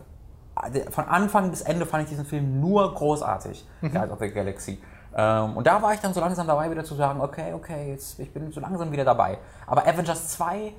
von 0.90 1.04
Anfang 1.04 1.50
bis 1.50 1.60
Ende 1.60 1.84
fand 1.84 2.04
ich 2.04 2.08
diesen 2.08 2.24
Film 2.24 2.60
nur 2.60 2.94
großartig, 2.94 3.66
Guardians 3.82 4.12
of 4.12 4.18
the 4.20 4.30
Galaxy. 4.30 4.80
Ähm, 5.14 5.56
und 5.56 5.66
da 5.66 5.82
war 5.82 5.92
ich 5.94 6.00
dann 6.00 6.14
so 6.14 6.20
langsam 6.20 6.46
dabei, 6.46 6.70
wieder 6.70 6.84
zu 6.84 6.94
sagen, 6.94 7.20
okay, 7.20 7.52
okay, 7.54 7.90
jetzt, 7.90 8.18
ich 8.18 8.32
bin 8.32 8.50
so 8.52 8.60
langsam 8.60 8.90
wieder 8.92 9.04
dabei. 9.04 9.38
Aber 9.66 9.86
Avengers 9.86 10.28
2, 10.30 10.72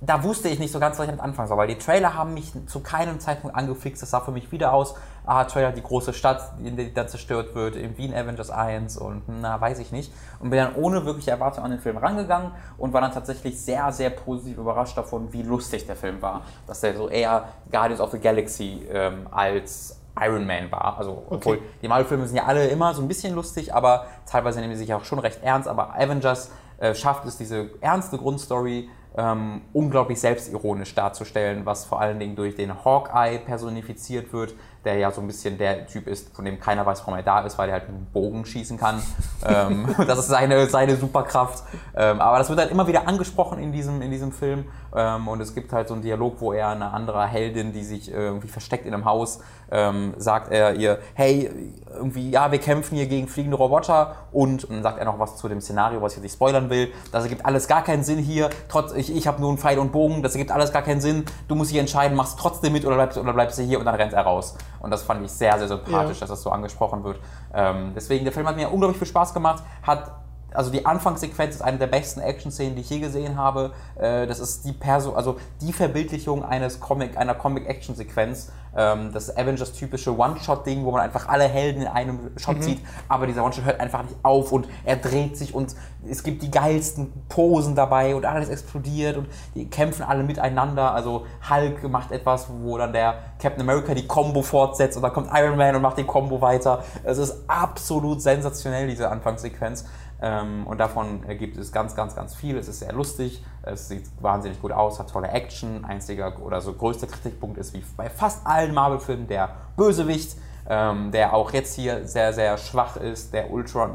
da 0.00 0.22
wusste 0.22 0.48
ich 0.48 0.60
nicht 0.60 0.70
so 0.70 0.78
ganz, 0.78 0.96
was 0.98 1.04
ich 1.04 1.10
damit 1.10 1.24
anfangen 1.24 1.48
soll, 1.48 1.56
weil 1.56 1.66
die 1.66 1.78
Trailer 1.78 2.14
haben 2.14 2.32
mich 2.32 2.52
zu 2.66 2.80
keinem 2.80 3.18
Zeitpunkt 3.18 3.56
angefixt. 3.56 4.00
Das 4.00 4.10
sah 4.10 4.20
für 4.20 4.30
mich 4.30 4.52
wieder 4.52 4.72
aus, 4.72 4.94
ah, 5.26 5.44
Trailer, 5.44 5.72
die 5.72 5.82
große 5.82 6.12
Stadt, 6.12 6.52
in 6.62 6.76
der 6.76 6.86
die 6.86 6.94
dann 6.94 7.08
zerstört 7.08 7.56
wird, 7.56 7.74
in 7.74 7.98
Wien 7.98 8.14
Avengers 8.14 8.50
1 8.50 8.96
und 8.96 9.22
na, 9.26 9.60
weiß 9.60 9.80
ich 9.80 9.90
nicht. 9.90 10.12
Und 10.38 10.50
bin 10.50 10.58
dann 10.60 10.76
ohne 10.76 11.04
wirkliche 11.04 11.32
Erwartung 11.32 11.64
an 11.64 11.72
den 11.72 11.80
Film 11.80 11.96
rangegangen 11.96 12.52
und 12.76 12.92
war 12.92 13.00
dann 13.00 13.12
tatsächlich 13.12 13.60
sehr, 13.60 13.90
sehr 13.90 14.10
positiv 14.10 14.58
überrascht 14.58 14.96
davon, 14.96 15.32
wie 15.32 15.42
lustig 15.42 15.86
der 15.86 15.96
Film 15.96 16.22
war. 16.22 16.42
Dass 16.68 16.80
der 16.80 16.96
so 16.96 17.08
eher 17.08 17.48
Guardians 17.70 18.00
of 18.00 18.12
the 18.12 18.20
Galaxy 18.20 18.86
ähm, 18.90 19.26
als 19.32 19.98
Iron 20.20 20.46
Man 20.46 20.70
war. 20.70 20.96
Also, 20.98 21.24
obwohl 21.28 21.58
die 21.82 21.88
Marvel-Filme 21.88 22.26
sind 22.26 22.36
ja 22.36 22.44
alle 22.44 22.68
immer 22.68 22.94
so 22.94 23.02
ein 23.02 23.08
bisschen 23.08 23.34
lustig, 23.34 23.74
aber 23.74 24.06
teilweise 24.26 24.60
nehmen 24.60 24.74
sie 24.74 24.84
sich 24.84 24.94
auch 24.94 25.04
schon 25.04 25.18
recht 25.18 25.42
ernst. 25.42 25.68
Aber 25.68 25.94
Avengers 25.94 26.52
äh, 26.78 26.94
schafft 26.94 27.24
es, 27.26 27.36
diese 27.36 27.70
ernste 27.80 28.18
Grundstory 28.18 28.88
ähm, 29.16 29.62
unglaublich 29.72 30.20
selbstironisch 30.20 30.94
darzustellen, 30.94 31.66
was 31.66 31.84
vor 31.84 32.00
allen 32.00 32.18
Dingen 32.18 32.36
durch 32.36 32.54
den 32.54 32.84
Hawkeye 32.84 33.38
personifiziert 33.38 34.32
wird, 34.32 34.54
der 34.84 34.96
ja 34.96 35.10
so 35.10 35.20
ein 35.20 35.26
bisschen 35.26 35.58
der 35.58 35.86
Typ 35.86 36.06
ist, 36.06 36.34
von 36.34 36.44
dem 36.44 36.60
keiner 36.60 36.86
weiß, 36.86 37.00
warum 37.00 37.14
er 37.14 37.22
da 37.22 37.40
ist, 37.40 37.58
weil 37.58 37.68
er 37.68 37.74
halt 37.74 37.88
einen 37.88 38.06
Bogen 38.12 38.44
schießen 38.44 38.78
kann. 38.78 39.02
ähm, 39.46 39.94
das 40.06 40.20
ist 40.20 40.28
seine, 40.28 40.66
seine 40.66 40.96
Superkraft. 40.96 41.64
Ähm, 41.96 42.20
aber 42.20 42.38
das 42.38 42.48
wird 42.48 42.60
halt 42.60 42.70
immer 42.70 42.86
wieder 42.86 43.06
angesprochen 43.08 43.58
in 43.58 43.72
diesem, 43.72 44.00
in 44.02 44.10
diesem 44.10 44.32
Film. 44.32 44.66
Ähm, 44.94 45.28
und 45.28 45.40
es 45.40 45.54
gibt 45.54 45.72
halt 45.72 45.88
so 45.88 45.94
einen 45.94 46.02
Dialog, 46.02 46.40
wo 46.40 46.52
er 46.52 46.68
eine 46.68 46.92
andere 46.92 47.26
Heldin, 47.26 47.72
die 47.72 47.84
sich 47.84 48.10
irgendwie 48.10 48.48
versteckt 48.48 48.86
in 48.86 48.94
einem 48.94 49.04
Haus, 49.04 49.40
ähm, 49.70 50.14
sagt 50.16 50.50
er 50.50 50.74
ihr, 50.74 50.98
hey, 51.14 51.50
irgendwie, 51.92 52.30
ja, 52.30 52.50
wir 52.50 52.58
kämpfen 52.58 52.96
hier 52.96 53.06
gegen 53.06 53.28
fliegende 53.28 53.56
Roboter 53.56 54.16
und, 54.32 54.64
und 54.64 54.76
dann 54.76 54.82
sagt 54.82 54.98
er 54.98 55.04
noch 55.04 55.18
was 55.18 55.36
zu 55.36 55.48
dem 55.48 55.60
Szenario, 55.60 56.00
was 56.00 56.12
ich 56.12 56.18
jetzt 56.18 56.22
nicht 56.22 56.32
spoilern 56.32 56.70
will. 56.70 56.92
Das 57.12 57.24
ergibt 57.24 57.44
alles 57.44 57.68
gar 57.68 57.82
keinen 57.82 58.02
Sinn 58.02 58.18
hier. 58.18 58.50
Trotz, 58.68 58.92
ich, 58.92 59.14
ich 59.14 59.26
habe 59.26 59.40
nur 59.40 59.50
einen 59.50 59.58
Pfeil 59.58 59.78
und 59.78 59.92
Bogen, 59.92 60.22
das 60.22 60.32
ergibt 60.32 60.50
alles 60.50 60.72
gar 60.72 60.82
keinen 60.82 61.00
Sinn. 61.00 61.24
Du 61.48 61.54
musst 61.54 61.70
dich 61.70 61.78
entscheiden, 61.78 62.16
machst 62.16 62.38
trotzdem 62.38 62.72
mit 62.72 62.86
oder 62.86 62.94
bleibst, 62.96 63.18
oder 63.18 63.32
bleibst 63.32 63.58
du 63.58 63.62
hier 63.62 63.78
und 63.78 63.84
dann 63.84 63.94
rennt 63.94 64.12
er 64.12 64.22
raus. 64.22 64.56
Und 64.80 64.90
das 64.90 65.02
fand 65.02 65.24
ich 65.24 65.30
sehr, 65.30 65.58
sehr 65.58 65.68
sympathisch, 65.68 66.18
ja. 66.18 66.20
dass 66.20 66.30
das 66.30 66.42
so 66.42 66.50
angesprochen 66.50 67.04
wird. 67.04 67.18
Ähm, 67.52 67.92
deswegen, 67.94 68.24
der 68.24 68.32
Film 68.32 68.46
hat 68.46 68.56
mir 68.56 68.70
unglaublich 68.70 68.98
viel 68.98 69.08
Spaß 69.08 69.34
gemacht, 69.34 69.62
hat 69.82 70.12
also 70.52 70.70
die 70.70 70.86
Anfangssequenz 70.86 71.56
ist 71.56 71.62
eine 71.62 71.78
der 71.78 71.86
besten 71.86 72.20
Action-Szenen, 72.20 72.74
die 72.74 72.80
ich 72.80 72.90
je 72.90 73.00
gesehen 73.00 73.36
habe. 73.36 73.72
Äh, 73.96 74.26
das 74.26 74.40
ist 74.40 74.64
die 74.64 74.72
Perso 74.72 75.12
also 75.12 75.36
die 75.60 75.72
Verbildlichung 75.72 76.44
eines 76.44 76.80
Comic, 76.80 77.16
einer 77.16 77.34
Comic-Action-Sequenz. 77.34 78.50
Ähm, 78.76 79.12
das 79.12 79.34
Avengers-typische 79.36 80.16
One-Shot-Ding, 80.16 80.84
wo 80.84 80.92
man 80.92 81.00
einfach 81.00 81.28
alle 81.28 81.44
Helden 81.44 81.82
in 81.82 81.88
einem 81.88 82.30
Shot 82.36 82.58
mhm. 82.58 82.62
sieht, 82.62 82.80
aber 83.08 83.26
dieser 83.26 83.42
One-Shot 83.44 83.64
hört 83.64 83.80
einfach 83.80 84.02
nicht 84.02 84.16
auf 84.22 84.52
und 84.52 84.68
er 84.84 84.96
dreht 84.96 85.36
sich 85.36 85.54
und 85.54 85.74
es 86.08 86.22
gibt 86.22 86.42
die 86.42 86.50
geilsten 86.50 87.12
Posen 87.28 87.74
dabei 87.74 88.14
und 88.14 88.24
alles 88.24 88.48
explodiert 88.48 89.16
und 89.16 89.26
die 89.54 89.68
kämpfen 89.68 90.02
alle 90.02 90.22
miteinander. 90.22 90.92
Also 90.92 91.26
Hulk 91.48 91.88
macht 91.90 92.12
etwas, 92.12 92.46
wo 92.60 92.78
dann 92.78 92.92
der 92.92 93.14
Captain 93.40 93.62
America 93.62 93.94
die 93.94 94.06
Combo 94.06 94.42
fortsetzt 94.42 94.96
und 94.96 95.02
dann 95.02 95.12
kommt 95.12 95.30
Iron 95.32 95.56
Man 95.56 95.74
und 95.74 95.82
macht 95.82 95.98
die 95.98 96.04
Combo 96.04 96.40
weiter. 96.40 96.84
Es 97.04 97.18
ist 97.18 97.44
absolut 97.48 98.22
sensationell, 98.22 98.86
diese 98.86 99.10
Anfangssequenz. 99.10 99.86
Ähm, 100.20 100.66
und 100.66 100.78
davon 100.78 101.22
gibt 101.38 101.56
es 101.56 101.72
ganz, 101.72 101.94
ganz, 101.94 102.14
ganz 102.16 102.34
viel. 102.34 102.56
Es 102.56 102.68
ist 102.68 102.80
sehr 102.80 102.92
lustig, 102.92 103.42
es 103.62 103.88
sieht 103.88 104.04
wahnsinnig 104.20 104.60
gut 104.60 104.72
aus, 104.72 104.98
hat 104.98 105.10
tolle 105.10 105.28
Action. 105.28 105.84
Einziger 105.84 106.40
oder 106.42 106.60
so 106.60 106.72
größter 106.72 107.06
Kritikpunkt 107.06 107.58
ist 107.58 107.74
wie 107.74 107.84
bei 107.96 108.10
fast 108.10 108.46
allen 108.46 108.74
Marvel-Filmen 108.74 109.28
der 109.28 109.50
Bösewicht, 109.76 110.36
ähm, 110.68 111.12
der 111.12 111.34
auch 111.34 111.52
jetzt 111.52 111.74
hier 111.74 112.06
sehr, 112.06 112.32
sehr 112.32 112.58
schwach 112.58 112.96
ist. 112.96 113.32
Der 113.32 113.50
Ultron 113.50 113.92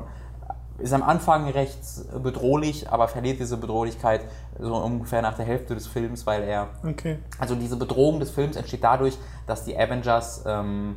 ist 0.79 0.93
am 0.93 1.03
Anfang 1.03 1.49
recht 1.49 1.79
bedrohlich, 2.21 2.89
aber 2.89 3.07
verliert 3.07 3.39
diese 3.39 3.57
Bedrohlichkeit 3.57 4.21
so 4.59 4.75
ungefähr 4.75 5.21
nach 5.21 5.35
der 5.35 5.45
Hälfte 5.45 5.75
des 5.75 5.87
Films, 5.87 6.25
weil 6.25 6.43
er. 6.43 6.69
Okay. 6.87 7.19
Also 7.37 7.55
diese 7.55 7.75
Bedrohung 7.75 8.19
des 8.19 8.31
Films 8.31 8.55
entsteht 8.55 8.83
dadurch, 8.83 9.17
dass 9.45 9.65
die 9.65 9.77
Avengers. 9.77 10.43
Ähm, 10.45 10.95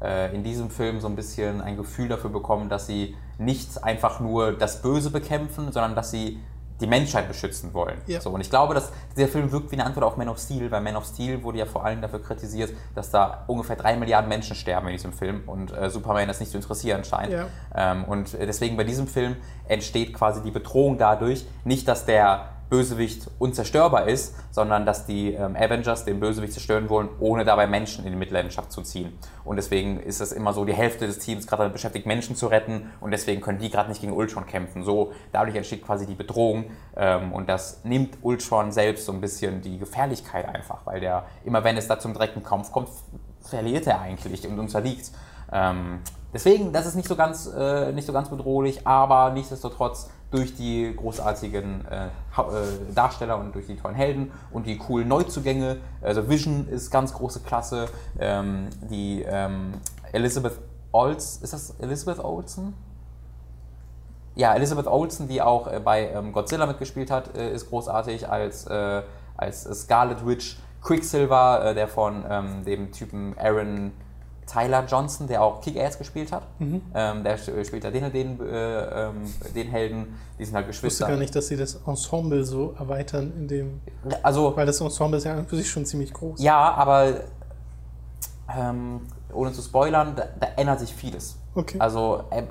äh, 0.00 0.34
in 0.34 0.42
diesem 0.42 0.70
Film 0.70 1.00
so 1.00 1.08
ein 1.08 1.16
bisschen 1.16 1.60
ein 1.60 1.76
Gefühl 1.76 2.08
dafür 2.08 2.30
bekommen, 2.30 2.68
dass 2.68 2.86
sie 2.86 3.16
nicht 3.38 3.82
einfach 3.82 4.20
nur 4.20 4.52
das 4.52 4.82
Böse 4.82 5.10
bekämpfen, 5.10 5.72
sondern 5.72 5.94
dass 5.94 6.10
sie 6.10 6.40
die 6.80 6.86
Menschheit 6.86 7.26
beschützen 7.26 7.74
wollen. 7.74 8.00
Ja. 8.06 8.20
So, 8.20 8.30
und 8.30 8.40
ich 8.40 8.50
glaube, 8.50 8.74
dass 8.74 8.92
dieser 9.16 9.28
Film 9.28 9.50
wirkt 9.50 9.72
wie 9.72 9.76
eine 9.76 9.84
Antwort 9.84 10.04
auf 10.04 10.16
Man 10.16 10.28
of 10.28 10.38
Steel, 10.38 10.70
weil 10.70 10.80
Man 10.80 10.96
of 10.96 11.04
Steel 11.06 11.42
wurde 11.42 11.58
ja 11.58 11.66
vor 11.66 11.84
allem 11.84 12.00
dafür 12.00 12.22
kritisiert, 12.22 12.72
dass 12.94 13.10
da 13.10 13.44
ungefähr 13.48 13.76
drei 13.76 13.96
Milliarden 13.96 14.28
Menschen 14.28 14.54
sterben 14.54 14.86
in 14.88 14.92
diesem 14.92 15.12
Film 15.12 15.42
und 15.46 15.76
äh, 15.76 15.90
Superman 15.90 16.28
das 16.28 16.40
nicht 16.40 16.52
zu 16.52 16.58
interessieren 16.58 17.04
scheint. 17.04 17.32
Ja. 17.32 17.46
Ähm, 17.74 18.04
und 18.04 18.32
deswegen 18.34 18.76
bei 18.76 18.84
diesem 18.84 19.08
Film 19.08 19.36
entsteht 19.66 20.14
quasi 20.14 20.42
die 20.42 20.50
Bedrohung 20.50 20.98
dadurch, 20.98 21.44
nicht, 21.64 21.88
dass 21.88 22.04
der 22.04 22.50
Bösewicht 22.68 23.30
unzerstörbar 23.38 24.08
ist, 24.08 24.34
sondern 24.50 24.84
dass 24.84 25.06
die 25.06 25.32
ähm, 25.32 25.56
Avengers 25.56 26.04
den 26.04 26.20
Bösewicht 26.20 26.52
zerstören 26.52 26.88
wollen, 26.88 27.08
ohne 27.20 27.44
dabei 27.44 27.66
Menschen 27.66 28.04
in 28.04 28.12
die 28.12 28.18
Mitleidenschaft 28.18 28.72
zu 28.72 28.82
ziehen. 28.82 29.18
Und 29.44 29.56
deswegen 29.56 30.00
ist 30.00 30.20
es 30.20 30.32
immer 30.32 30.52
so, 30.52 30.64
die 30.64 30.74
Hälfte 30.74 31.06
des 31.06 31.18
Teams 31.18 31.46
gerade 31.46 31.70
beschäftigt, 31.70 32.06
Menschen 32.06 32.36
zu 32.36 32.46
retten 32.48 32.90
und 33.00 33.10
deswegen 33.10 33.40
können 33.40 33.58
die 33.58 33.70
gerade 33.70 33.88
nicht 33.88 34.00
gegen 34.00 34.12
Ultron 34.12 34.46
kämpfen. 34.46 34.84
So, 34.84 35.12
dadurch 35.32 35.56
entsteht 35.56 35.84
quasi 35.84 36.06
die 36.06 36.14
Bedrohung 36.14 36.66
ähm, 36.96 37.32
und 37.32 37.48
das 37.48 37.84
nimmt 37.84 38.18
Ultron 38.22 38.72
selbst 38.72 39.06
so 39.06 39.12
ein 39.12 39.20
bisschen 39.20 39.62
die 39.62 39.78
Gefährlichkeit 39.78 40.46
einfach, 40.46 40.84
weil 40.84 41.00
der, 41.00 41.24
immer 41.44 41.64
wenn 41.64 41.76
es 41.76 41.88
da 41.88 41.98
zum 41.98 42.12
direkten 42.12 42.42
Kampf 42.42 42.72
kommt, 42.72 42.88
verliert 43.40 43.86
er 43.86 44.00
eigentlich 44.00 44.46
und 44.46 44.58
unterliegt. 44.58 45.10
Ähm, 45.50 46.00
deswegen, 46.32 46.72
das 46.72 46.86
ist 46.86 46.94
nicht 46.94 47.08
so 47.08 47.16
ganz, 47.16 47.46
äh, 47.46 47.92
nicht 47.92 48.06
so 48.06 48.12
ganz 48.12 48.28
bedrohlich, 48.28 48.86
aber 48.86 49.30
nichtsdestotrotz 49.30 50.10
durch 50.30 50.54
die 50.54 50.94
großartigen 50.94 51.86
äh, 51.86 52.06
äh, 52.06 52.10
Darsteller 52.94 53.38
und 53.38 53.54
durch 53.54 53.66
die 53.66 53.76
tollen 53.76 53.94
Helden 53.94 54.30
und 54.50 54.66
die 54.66 54.76
coolen 54.76 55.08
Neuzugänge. 55.08 55.78
Also 56.02 56.28
Vision 56.28 56.68
ist 56.68 56.90
ganz 56.90 57.14
große 57.14 57.40
Klasse. 57.40 57.86
Ähm, 58.18 58.68
die 58.90 59.24
ähm, 59.26 59.72
Elizabeth 60.12 60.58
Olsen, 60.92 61.44
ist 61.44 61.52
das 61.52 61.70
Elizabeth 61.80 62.22
Olsen? 62.22 62.74
Ja, 64.34 64.54
Elizabeth 64.54 64.86
Olsen, 64.86 65.28
die 65.28 65.40
auch 65.40 65.66
äh, 65.66 65.80
bei 65.80 66.10
ähm, 66.10 66.32
Godzilla 66.32 66.66
mitgespielt 66.66 67.10
hat, 67.10 67.36
äh, 67.36 67.52
ist 67.52 67.68
großartig 67.70 68.28
als, 68.28 68.66
äh, 68.66 69.02
als 69.36 69.62
Scarlet 69.62 70.26
Witch. 70.26 70.58
Quicksilver, 70.80 71.74
der 71.74 71.88
von 71.88 72.24
ähm, 72.30 72.64
dem 72.64 72.92
Typen 72.92 73.34
Aaron 73.36 73.90
Tyler 74.48 74.84
Johnson, 74.86 75.26
der 75.26 75.42
auch 75.42 75.60
Kick-Ass 75.60 75.98
gespielt 75.98 76.32
hat. 76.32 76.42
Mhm. 76.58 76.82
Ähm, 76.94 77.24
der 77.24 77.36
spielt 77.38 77.84
da 77.84 77.90
den, 77.90 78.10
den, 78.12 78.40
äh, 78.40 79.06
ähm, 79.06 79.14
den 79.54 79.68
Helden. 79.68 80.18
Die 80.38 80.44
sind 80.44 80.54
halt 80.54 80.66
Geschwister. 80.66 80.86
Ich 80.86 80.92
wusste 80.92 81.06
gar 81.06 81.16
nicht, 81.18 81.34
dass 81.34 81.48
sie 81.48 81.56
das 81.56 81.78
Ensemble 81.86 82.44
so 82.44 82.74
erweitern, 82.78 83.32
in 83.36 83.48
dem. 83.48 83.80
Also, 84.22 84.56
weil 84.56 84.66
das 84.66 84.80
Ensemble 84.80 85.18
ist 85.18 85.24
ja 85.24 85.42
für 85.44 85.56
sich 85.56 85.70
schon 85.70 85.84
ziemlich 85.84 86.12
groß. 86.12 86.40
Ja, 86.40 86.72
aber 86.74 87.14
ähm, 88.56 89.00
ohne 89.32 89.52
zu 89.52 89.62
spoilern, 89.62 90.14
da, 90.16 90.24
da, 90.40 90.46
ändert 90.56 90.80
sich 90.80 90.94
vieles. 90.94 91.36
Okay. 91.54 91.78
Also 91.78 92.24
äh, 92.30 92.42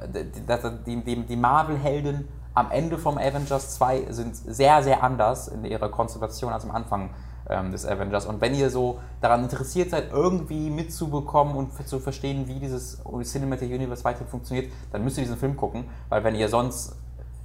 die, 0.86 1.04
die, 1.04 1.26
die 1.26 1.36
Marvel-Helden 1.36 2.28
am 2.54 2.72
Ende 2.72 2.98
vom 2.98 3.18
Avengers 3.18 3.76
2 3.76 4.12
sind 4.12 4.36
sehr, 4.36 4.84
sehr 4.84 5.04
anders 5.04 5.48
in 5.48 5.64
ihrer 5.66 5.90
Konstellation 5.90 6.52
als 6.52 6.64
am 6.64 6.72
Anfang 6.72 7.12
ähm, 7.50 7.72
des 7.72 7.86
Avengers. 7.86 8.26
Und 8.26 8.42
wenn 8.42 8.54
ihr 8.54 8.70
so 8.70 9.00
daran 9.22 9.44
interessiert 9.44 9.92
seid, 9.92 10.12
irgendwie 10.12 10.70
mitzubekommen 10.70 11.56
und 11.56 11.88
zu 11.88 12.00
verstehen, 12.00 12.48
wie 12.48 12.60
dieses 12.60 13.02
Cinematic 13.24 13.72
Universe 13.72 14.04
weiter 14.04 14.26
funktioniert, 14.26 14.72
dann 14.92 15.04
müsst 15.04 15.18
ihr 15.18 15.24
diesen 15.24 15.38
Film 15.38 15.56
gucken, 15.56 15.86
weil 16.10 16.24
wenn 16.24 16.36
ihr 16.36 16.50
sonst 16.50 16.96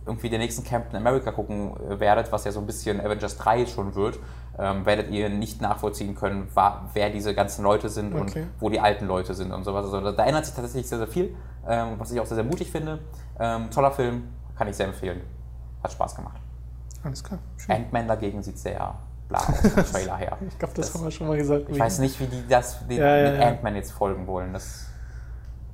irgendwie 0.05 0.29
den 0.29 0.41
nächsten 0.41 0.65
Captain 0.65 0.97
America 0.97 1.31
gucken 1.31 1.77
äh, 1.89 2.01
werdet, 2.01 2.33
was 2.33 2.45
ja 2.45 2.53
so 2.53 2.61
ein 2.61 2.67
bisschen 2.67 3.01
Avengers 3.01 3.37
3 3.37 3.67
schon 3.67 3.95
wird, 3.95 4.19
ähm, 4.59 4.85
werdet 4.85 5.11
ihr 5.11 5.29
nicht 5.29 5.63
nachvollziehen 5.63 6.15
können, 6.15 6.49
wer 6.93 7.11
diese 7.11 7.35
ganzen 7.35 7.63
Leute 7.63 7.89
sind 7.89 8.15
okay. 8.15 8.43
und 8.43 8.49
wo 8.59 8.69
die 8.69 8.81
alten 8.81 9.07
Leute 9.07 9.35
sind 9.35 9.53
und 9.53 9.65
sowas. 9.65 9.93
Also 9.93 10.13
da 10.13 10.25
ändert 10.25 10.47
sich 10.47 10.55
tatsächlich 10.55 10.89
sehr, 10.89 10.99
sehr 10.99 11.07
viel, 11.07 11.35
ähm, 11.67 11.95
was 11.99 12.11
ich 12.11 12.21
auch 12.21 12.27
sehr, 12.27 12.35
sehr 12.35 12.45
mutig 12.45 12.71
finde. 12.71 12.99
Ähm, 13.39 13.71
toller 13.71 13.93
Film, 13.93 14.25
kann 14.57 14.69
ich 14.69 14.77
sehr 14.77 14.87
empfehlen. 14.87 15.21
Hat 15.83 15.93
Spaß 15.93 16.17
gemacht. 16.17 16.41
Alles 17.03 17.25
klar. 17.25 17.39
Ant-Man 17.69 18.09
dagegen 18.09 18.43
sieht 18.43 18.59
sehr 18.59 18.95
bla 19.33 19.83
Trailer 19.93 20.17
her. 20.17 20.39
ich 20.47 20.59
glaube, 20.59 20.75
das, 20.75 20.87
das, 20.87 20.95
haben 20.95 21.05
wir 21.05 21.11
schon 21.11 21.29
mal 21.29 21.37
gesagt. 21.37 21.67
Ich 21.69 21.79
weiß 21.79 21.99
nicht, 21.99 22.19
wie 22.21 22.27
die 22.27 22.47
das 22.49 22.87
den, 22.87 22.99
ja, 22.99 23.17
ja, 23.17 23.33
mit 23.33 23.41
Ant-Man 23.41 23.77
jetzt 23.77 23.93
folgen 23.93 24.27
wollen. 24.27 24.53
Das 24.53 24.87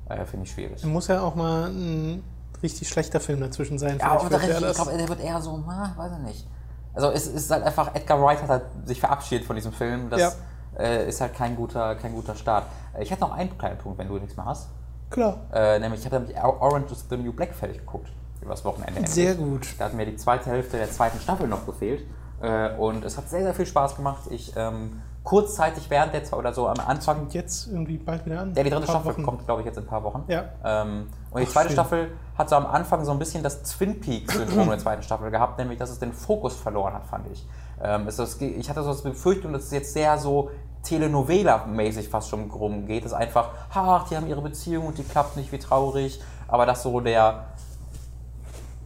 äh, 0.07 0.25
finde 0.25 0.45
ich 0.45 0.51
schwierig. 0.51 0.83
Muss 0.83 1.07
ja 1.07 1.21
auch 1.21 1.35
mal 1.35 1.69
ein 1.69 2.23
richtig 2.61 2.89
schlechter 2.89 3.19
Film 3.19 3.39
dazwischen 3.39 3.77
sein. 3.77 3.97
Ja, 3.99 4.19
oder 4.19 4.41
richtig, 4.41 4.61
ich 4.61 4.75
glaube, 4.75 4.97
der 4.97 5.09
wird 5.09 5.21
eher 5.21 5.41
so, 5.41 5.63
na, 5.65 5.93
weiß 5.95 6.11
ich 6.13 6.25
nicht. 6.25 6.47
Also 6.93 7.11
es 7.11 7.27
ist 7.27 7.51
halt 7.51 7.63
einfach, 7.63 7.93
Edgar 7.95 8.21
Wright 8.21 8.41
hat 8.41 8.49
halt 8.49 8.63
sich 8.85 8.99
verabschiedet 8.99 9.45
von 9.45 9.55
diesem 9.55 9.71
Film. 9.71 10.09
Das 10.09 10.37
äh, 10.77 11.07
ist 11.07 11.21
halt 11.21 11.33
kein 11.33 11.55
guter, 11.55 11.95
kein 11.95 12.13
guter 12.13 12.35
Start. 12.35 12.65
Äh, 12.97 13.03
ich 13.03 13.11
hätte 13.11 13.21
noch 13.21 13.31
einen 13.31 13.57
kleinen 13.57 13.77
Punkt, 13.77 13.97
wenn 13.99 14.07
du 14.07 14.17
nichts 14.17 14.35
mehr 14.35 14.45
hast. 14.45 14.69
Klar. 15.09 15.37
Äh, 15.53 15.79
nämlich, 15.79 16.01
ich 16.01 16.05
habe 16.05 16.19
nämlich 16.19 16.37
Orange 16.43 16.91
is 16.91 17.05
the 17.09 17.17
New 17.17 17.33
Black 17.33 17.53
fertig 17.53 17.79
geguckt. 17.79 18.09
Übers 18.41 18.63
Wochenende. 18.63 19.05
Sehr 19.07 19.35
gut. 19.35 19.67
Da 19.77 19.85
hat 19.85 19.93
mir 19.93 20.05
die 20.05 20.15
zweite 20.15 20.49
Hälfte 20.49 20.77
der 20.77 20.89
zweiten 20.89 21.19
Staffel 21.19 21.47
noch 21.47 21.65
gefehlt. 21.65 22.05
Äh, 22.41 22.75
und 22.77 23.03
es 23.05 23.17
hat 23.17 23.29
sehr, 23.29 23.43
sehr 23.43 23.53
viel 23.53 23.65
Spaß 23.65 23.95
gemacht. 23.95 24.23
Ich 24.29 24.53
ähm, 24.55 25.01
kurzzeitig 25.23 25.89
während 25.89 26.13
der 26.13 26.37
oder 26.37 26.53
so 26.53 26.67
am 26.67 26.79
Anfang. 26.79 27.27
Jetzt 27.29 27.67
irgendwie 27.67 27.97
bald 27.97 28.25
wieder 28.25 28.41
an. 28.41 28.53
Ja, 28.55 28.63
die 28.63 28.69
dritte 28.69 28.87
Staffel 28.87 29.13
Wochen. 29.13 29.23
kommt, 29.23 29.45
glaube 29.45 29.61
ich, 29.61 29.65
jetzt 29.67 29.77
in 29.77 29.83
ein 29.83 29.87
paar 29.87 30.03
Wochen. 30.03 30.23
Ja. 30.27 30.45
Ähm, 30.63 31.09
und 31.31 31.41
die 31.41 31.45
Ach, 31.45 31.51
zweite 31.51 31.67
schön. 31.67 31.75
Staffel 31.75 32.11
hat 32.37 32.49
so 32.49 32.55
am 32.55 32.65
Anfang 32.65 33.05
so 33.05 33.11
ein 33.11 33.19
bisschen 33.19 33.43
das 33.43 33.61
Twin 33.63 33.99
Peaks-Syndrom 33.99 34.63
in 34.63 34.69
der 34.69 34.79
zweiten 34.79 35.03
Staffel 35.03 35.29
gehabt, 35.29 35.59
nämlich 35.59 35.77
dass 35.77 35.89
es 35.89 35.99
den 35.99 36.13
Fokus 36.13 36.55
verloren 36.55 36.93
hat, 36.93 37.05
fand 37.05 37.27
ich. 37.31 37.45
Ähm, 37.83 38.07
es, 38.07 38.17
ich 38.41 38.69
hatte 38.69 38.83
so 38.83 38.89
das 38.89 39.03
Befürchtung, 39.03 39.53
dass 39.53 39.65
es 39.65 39.71
jetzt 39.71 39.93
sehr 39.93 40.17
so 40.17 40.49
Telenovela-mäßig 40.83 42.09
fast 42.09 42.29
schon 42.29 42.49
rumgeht. 42.49 43.05
Es 43.05 43.13
einfach, 43.13 43.49
ach, 43.73 44.07
die 44.07 44.15
haben 44.15 44.27
ihre 44.27 44.41
Beziehung 44.41 44.87
und 44.87 44.97
die 44.97 45.03
klappt 45.03 45.35
nicht, 45.37 45.51
wie 45.51 45.59
traurig. 45.59 46.21
Aber 46.47 46.65
dass 46.65 46.83
so 46.83 46.99
der, 47.01 47.45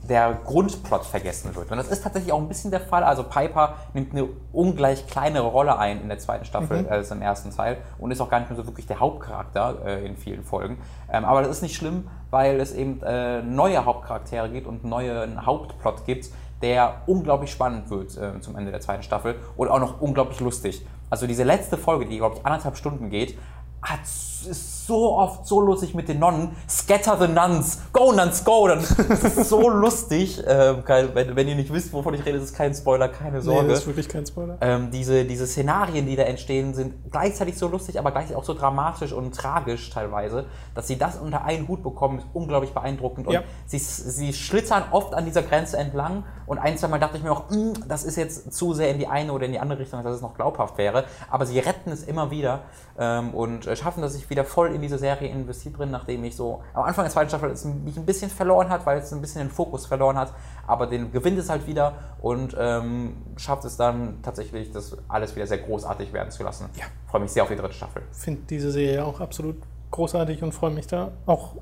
der 0.10 0.38
Grundplot 0.44 1.06
vergessen 1.06 1.56
wird. 1.56 1.72
Und 1.72 1.78
das 1.78 1.88
ist 1.88 2.04
tatsächlich 2.04 2.34
auch 2.34 2.40
ein 2.40 2.48
bisschen 2.48 2.72
der 2.72 2.82
Fall. 2.82 3.04
Also 3.04 3.24
Piper 3.24 3.76
nimmt 3.94 4.12
eine 4.12 4.28
ungleich 4.52 5.08
kleinere 5.08 5.48
Rolle 5.48 5.78
ein 5.78 6.02
in 6.02 6.10
der 6.10 6.20
zweiten 6.20 6.46
Staffel 6.46 6.84
mhm. 6.84 6.90
als 6.90 7.12
im 7.12 7.22
ersten 7.22 7.52
Teil 7.52 7.78
und 8.00 8.12
ist 8.12 8.20
auch 8.20 8.30
gar 8.30 8.40
nicht 8.40 8.50
mehr 8.50 8.58
so 8.58 8.66
wirklich 8.66 8.86
der 8.86 9.00
Hauptcharakter 9.00 9.78
äh, 9.86 10.06
in 10.06 10.18
vielen 10.18 10.44
Folgen. 10.44 10.78
Ähm, 11.12 11.26
aber 11.26 11.42
das 11.42 11.52
ist 11.52 11.62
nicht 11.62 11.76
schlimm, 11.76 12.08
weil 12.32 12.60
es 12.60 12.74
eben 12.74 13.02
äh, 13.04 13.42
neue 13.42 13.86
Hauptcharaktere 13.86 14.50
gibt 14.50 14.68
und 14.68 14.84
neuen 14.84 15.46
Hauptplot 15.46 16.06
gibt, 16.06 16.30
der 16.62 17.02
unglaublich 17.08 17.52
spannend 17.52 17.90
wird 17.90 18.18
äh, 18.18 18.40
zum 18.40 18.56
Ende 18.56 18.72
der 18.72 18.82
zweiten 18.82 19.04
Staffel 19.04 19.36
und 19.58 19.68
auch 19.70 19.80
noch 19.80 20.02
unglaublich 20.02 20.40
lustig. 20.40 20.86
Also 21.10 21.28
diese 21.28 21.44
letzte 21.44 21.78
Folge, 21.78 22.06
die 22.06 22.18
glaube 22.18 22.38
ich 22.38 22.46
anderthalb 22.46 22.76
Stunden 22.76 23.10
geht, 23.10 23.38
hat, 23.84 24.02
ist 24.02 24.88
so 24.88 25.18
oft 25.18 25.46
so 25.48 25.62
lustig 25.62 25.96
mit 25.96 26.10
den 26.10 26.20
Nonnen. 26.20 26.56
Scatter 26.70 27.18
the 27.20 27.28
Nuns. 27.28 27.80
Go, 27.92 28.12
Nuns, 28.12 28.44
go. 28.44 28.68
Dann, 28.68 28.80
das 28.80 29.24
ist 29.24 29.50
so 29.50 29.70
lustig. 29.70 30.42
Ähm, 30.46 30.84
kein, 30.84 31.16
wenn, 31.16 31.36
wenn, 31.36 31.48
ihr 31.48 31.56
nicht 31.56 31.72
wisst, 31.72 31.94
wovon 31.94 32.14
ich 32.14 32.26
rede, 32.26 32.38
ist 32.38 32.44
es 32.44 32.54
kein 32.54 32.74
Spoiler, 32.74 33.10
keine 33.10 33.42
Sorge. 33.42 33.64
Nee, 33.64 33.70
das 33.70 33.80
ist 33.80 33.88
wirklich 33.88 34.10
kein 34.10 34.26
Spoiler. 34.26 34.58
Ähm, 34.62 34.92
diese, 34.92 35.26
diese 35.26 35.48
Szenarien, 35.48 36.06
die 36.06 36.16
da 36.16 36.24
entstehen, 36.24 36.74
sind 36.74 37.12
gleichzeitig 37.12 37.58
so 37.58 37.68
lustig, 37.68 38.00
aber 38.00 38.12
gleichzeitig 38.12 38.38
auch 38.38 38.44
so 38.44 38.54
dramatisch 38.54 39.14
und 39.14 39.36
tragisch 39.36 39.90
teilweise. 39.90 40.46
Dass 40.76 40.88
sie 40.88 40.98
das 40.98 41.18
unter 41.18 41.46
einen 41.46 41.68
Hut 41.68 41.84
bekommen, 41.84 42.20
ist 42.20 42.28
unglaublich 42.34 42.74
beeindruckend. 42.74 43.28
Und 43.28 43.34
ja. 43.34 43.44
sie, 43.66 43.80
sie 43.80 44.34
schlittern 44.34 44.84
oft 44.92 45.14
an 45.14 45.26
dieser 45.26 45.44
Grenze 45.44 45.78
entlang. 45.78 46.24
Und 46.46 46.58
ein, 46.60 46.78
zwei 46.78 46.90
Mal 46.90 47.00
dachte 47.00 47.18
ich 47.18 47.24
mir 47.24 47.32
auch, 47.32 47.50
hm, 47.50 47.74
das 47.88 48.04
ist 48.04 48.18
jetzt 48.18 48.54
zu 48.54 48.74
sehr 48.74 48.90
in 48.90 49.00
die 49.00 49.08
eine 49.08 49.32
oder 49.32 49.46
in 49.46 49.54
die 49.54 49.60
andere 49.60 49.80
Richtung, 49.80 50.04
dass 50.04 50.16
es 50.16 50.22
noch 50.22 50.36
glaubhaft 50.36 50.78
wäre. 50.78 51.06
Aber 51.30 51.46
sie 51.46 51.60
retten 51.60 51.92
es 51.92 52.04
immer 52.04 52.32
wieder 52.32 52.62
ähm, 53.00 53.34
und 53.34 53.66
schaffen, 53.76 54.02
dass 54.02 54.16
ich 54.16 54.30
wieder 54.30 54.44
voll 54.44 54.74
in 54.74 54.82
diese 54.82 54.98
Serie 54.98 55.30
investiert 55.30 55.78
bin, 55.78 55.92
nachdem 55.92 56.24
ich 56.24 56.36
so 56.36 56.62
am 56.74 56.84
Anfang 56.84 57.06
der 57.06 57.12
zweiten 57.12 57.30
Staffel 57.30 57.52
es 57.52 57.66
mich 57.66 57.98
ein 57.98 58.06
bisschen 58.06 58.30
verloren 58.30 58.70
hat, 58.70 58.86
weil 58.86 59.00
es 59.00 59.12
ein 59.14 59.22
bisschen 59.22 59.42
den 59.42 59.50
Fokus 59.50 59.86
verloren 59.86 60.18
hat, 60.18 60.34
aber 60.68 60.88
den 60.88 61.12
gewinnt 61.12 61.38
es 61.38 61.50
halt 61.50 61.68
wieder 61.68 61.94
und 62.22 62.56
ähm, 62.60 63.18
schafft 63.38 63.66
es 63.66 63.78
dann 63.78 64.22
tatsächlich, 64.22 64.72
das 64.72 64.98
alles 65.08 65.36
wieder 65.36 65.48
sehr 65.48 65.60
großartig 65.60 66.14
werden 66.14 66.32
zu 66.32 66.44
lassen. 66.44 66.70
Ja. 66.76 66.86
Freue 67.08 67.22
mich 67.22 67.32
sehr 67.32 67.44
auf 67.44 67.50
die 67.50 67.56
dritte 67.56 67.74
Staffel. 67.74 68.02
Finde 68.12 68.42
diese 68.50 68.72
Serie 68.72 69.06
auch 69.06 69.20
absolut 69.20 69.58
großartig 69.92 70.44
und 70.44 70.54
freue 70.54 70.72
mich 70.72 70.88
da 70.88 71.12
auch 71.26 71.56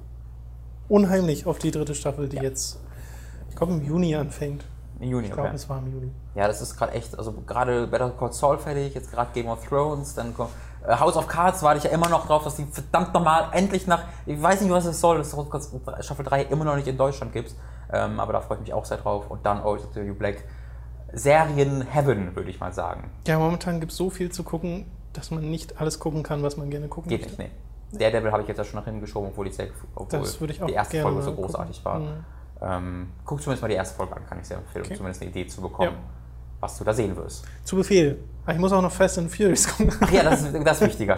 unheimlich 0.88 1.45
auf 1.45 1.59
die 1.59 1.72
dritte 1.72 1.95
Staffel, 1.95 2.28
die 2.28 2.38
ja. 2.38 2.43
jetzt, 2.43 2.80
ich 3.49 3.55
glaube, 3.55 3.74
im 3.74 3.84
Juni 3.84 4.16
anfängt. 4.16 4.66
Im 4.99 5.09
Juni, 5.09 5.28
Ich 5.28 5.34
glaube, 5.34 5.49
okay. 5.49 5.55
es 5.55 5.68
war 5.68 5.80
im 5.80 5.91
Juni. 5.91 6.12
Ja, 6.36 6.47
das 6.47 6.62
ist 6.62 6.78
gerade 6.78 6.93
echt, 6.93 7.18
also 7.18 7.34
gerade 7.45 7.88
Better 7.88 8.12
Call 8.12 8.32
Saul 8.32 8.57
fertig, 8.57 8.93
jetzt 8.93 9.12
gerade 9.12 9.32
Game 9.34 9.47
of 9.47 9.66
Thrones, 9.68 10.14
dann 10.14 10.34
kommt 10.34 10.51
House 10.88 11.15
of 11.15 11.27
Cards 11.27 11.61
warte 11.61 11.77
ich 11.77 11.84
ja 11.84 11.91
immer 11.91 12.09
noch 12.09 12.25
drauf, 12.25 12.43
dass 12.43 12.55
die 12.55 12.65
verdammt 12.65 13.13
nochmal 13.13 13.49
endlich 13.51 13.86
nach, 13.88 14.03
ich 14.25 14.41
weiß 14.41 14.61
nicht, 14.61 14.71
was 14.71 14.86
es 14.86 14.99
soll, 14.99 15.17
dass 15.17 15.34
es 15.34 16.05
Staffel 16.05 16.25
3 16.25 16.43
immer 16.43 16.65
noch 16.65 16.75
nicht 16.75 16.88
in 16.88 16.97
Deutschland 16.97 17.34
gibt. 17.34 17.53
Ähm, 17.93 18.19
aber 18.19 18.34
da 18.34 18.41
freue 18.41 18.57
ich 18.57 18.63
mich 18.63 18.73
auch 18.73 18.86
sehr 18.86 18.97
drauf. 18.97 19.29
Und 19.29 19.45
dann 19.45 19.61
Orange 19.61 19.84
is 19.84 19.93
the 19.93 19.99
New 20.01 20.15
Black. 20.15 20.43
Serien 21.13 21.82
Heaven, 21.82 22.36
würde 22.36 22.49
ich 22.49 22.59
mal 22.59 22.71
sagen. 22.71 23.11
Ja, 23.27 23.38
momentan 23.38 23.79
gibt 23.79 23.91
es 23.91 23.97
so 23.97 24.09
viel 24.09 24.32
zu 24.32 24.43
gucken, 24.43 24.89
dass 25.13 25.29
man 25.29 25.49
nicht 25.49 25.79
alles 25.79 25.99
gucken 25.99 26.23
kann, 26.23 26.41
was 26.41 26.55
man 26.55 26.69
gerne 26.69 26.88
gucken 26.88 27.09
Geht 27.09 27.23
möchte. 27.23 27.41
nicht, 27.41 27.51
nee. 27.91 27.99
Daredevil 27.99 28.32
habe 28.32 28.43
ich 28.43 28.47
jetzt 28.47 28.57
ja 28.57 28.63
schon 28.63 28.79
nach 28.79 28.86
hinten 28.86 29.01
geschoben, 29.01 29.27
obwohl, 29.29 29.47
ich 29.47 29.55
sehr, 29.55 29.67
obwohl 29.93 30.23
die 30.47 30.73
erste 30.73 31.01
Folge 31.01 31.21
so 31.21 31.34
großartig 31.34 31.84
gucken. 31.84 32.07
war. 32.61 32.79
Mhm. 32.79 32.86
Ähm, 32.86 33.11
guck 33.25 33.41
zumindest 33.41 33.61
mal 33.61 33.67
die 33.67 33.75
erste 33.75 33.97
Folge 33.97 34.15
an, 34.15 34.25
kann 34.25 34.39
ich 34.39 34.47
sehr 34.47 34.57
empfehlen, 34.57 34.86
okay. 34.86 34.93
um 34.93 34.97
zumindest 34.97 35.21
eine 35.21 35.32
Idee 35.32 35.47
zu 35.47 35.61
bekommen. 35.61 35.91
Ja 35.91 36.20
was 36.62 36.78
du 36.78 36.84
da 36.84 36.93
sehen 36.93 37.18
wirst. 37.18 37.43
Zu 37.66 37.76
Befehl. 37.76 38.20
Ah, 38.45 38.53
ich 38.53 38.59
muss 38.59 38.72
auch 38.72 38.82
noch 38.82 38.91
Fast 38.91 39.20
and 39.20 39.30
Furious 39.30 39.68
gucken. 39.68 39.93
Ach 39.99 40.12
ja, 40.12 40.24
das 40.24 40.43
ist, 40.43 40.55
das 40.66 40.82
wichtiger. 40.82 41.18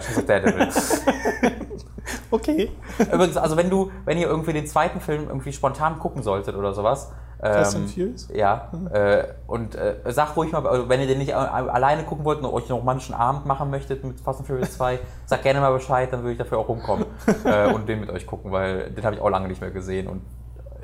okay. 2.30 2.70
Übrigens, 2.98 3.36
also 3.36 3.56
wenn 3.56 3.70
du, 3.70 3.90
wenn 4.04 4.18
ihr 4.18 4.26
irgendwie 4.26 4.52
den 4.52 4.66
zweiten 4.66 5.00
Film 5.00 5.28
irgendwie 5.28 5.52
spontan 5.52 5.98
gucken 5.98 6.22
solltet 6.22 6.56
oder 6.56 6.74
sowas. 6.74 7.12
Fast 7.40 7.74
ähm, 7.74 7.82
and 7.82 7.90
Furious? 7.90 8.28
Ja. 8.32 8.68
Mhm. 8.72 8.88
Äh, 8.92 9.24
und 9.46 9.74
äh, 9.74 9.96
sag 10.06 10.36
ruhig 10.36 10.52
mal, 10.52 10.66
also 10.66 10.88
wenn 10.88 11.00
ihr 11.00 11.06
den 11.06 11.18
nicht 11.18 11.34
alleine 11.34 12.04
gucken 12.04 12.24
wollt 12.24 12.38
und 12.38 12.46
euch 12.46 12.68
noch 12.68 12.82
manchen 12.82 13.14
Abend 13.14 13.46
machen 13.46 13.70
möchtet 13.70 14.04
mit 14.04 14.20
Fast 14.20 14.40
and 14.40 14.46
Furious 14.46 14.74
2, 14.74 14.98
sag 15.26 15.42
gerne 15.42 15.60
mal 15.60 15.72
Bescheid, 15.72 16.12
dann 16.12 16.20
würde 16.20 16.32
ich 16.32 16.38
dafür 16.38 16.58
auch 16.58 16.68
rumkommen 16.68 17.06
äh, 17.44 17.72
und 17.72 17.88
den 17.88 18.00
mit 18.00 18.10
euch 18.10 18.26
gucken, 18.26 18.50
weil 18.52 18.90
den 18.90 19.04
habe 19.04 19.16
ich 19.16 19.20
auch 19.20 19.30
lange 19.30 19.48
nicht 19.48 19.60
mehr 19.60 19.70
gesehen 19.70 20.08
und 20.08 20.22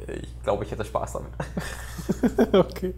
ich 0.06 0.42
glaube, 0.42 0.64
ich 0.64 0.70
hätte 0.70 0.84
Spaß 0.84 1.12
damit. 1.12 2.54
okay. 2.54 2.94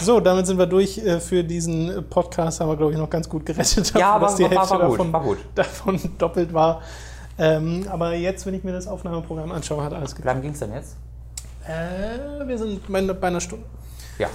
So, 0.00 0.20
damit 0.20 0.46
sind 0.46 0.58
wir 0.58 0.66
durch 0.66 0.98
äh, 0.98 1.20
für 1.20 1.44
diesen 1.44 2.08
Podcast. 2.08 2.60
Haben 2.60 2.70
wir, 2.70 2.76
glaube 2.76 2.92
ich, 2.92 2.98
noch 2.98 3.10
ganz 3.10 3.28
gut 3.28 3.46
gerettet, 3.46 3.92
ja, 3.94 4.12
aber, 4.12 4.26
dass 4.26 4.36
die 4.36 4.44
Hälfte 4.44 4.70
war, 4.70 4.80
war 4.80 4.88
davon, 4.88 5.12
war 5.12 5.36
davon, 5.54 6.00
doppelt 6.18 6.52
war. 6.52 6.82
Ähm, 7.38 7.86
aber 7.90 8.14
jetzt, 8.14 8.46
wenn 8.46 8.54
ich 8.54 8.64
mir 8.64 8.72
das 8.72 8.86
Aufnahmeprogramm 8.86 9.52
anschaue, 9.52 9.82
hat 9.82 9.92
alles 9.92 10.14
geklappt. 10.14 10.24
Wie 10.24 10.28
lange 10.28 10.40
ging 10.40 10.52
es 10.52 10.58
denn 10.60 10.72
jetzt? 10.72 10.96
Äh, 11.66 12.46
wir 12.46 12.58
sind 12.58 12.86
bei, 12.90 13.02
bei 13.02 13.26
einer 13.26 13.40
Stunde. 13.40 13.64
Ja, 14.18 14.28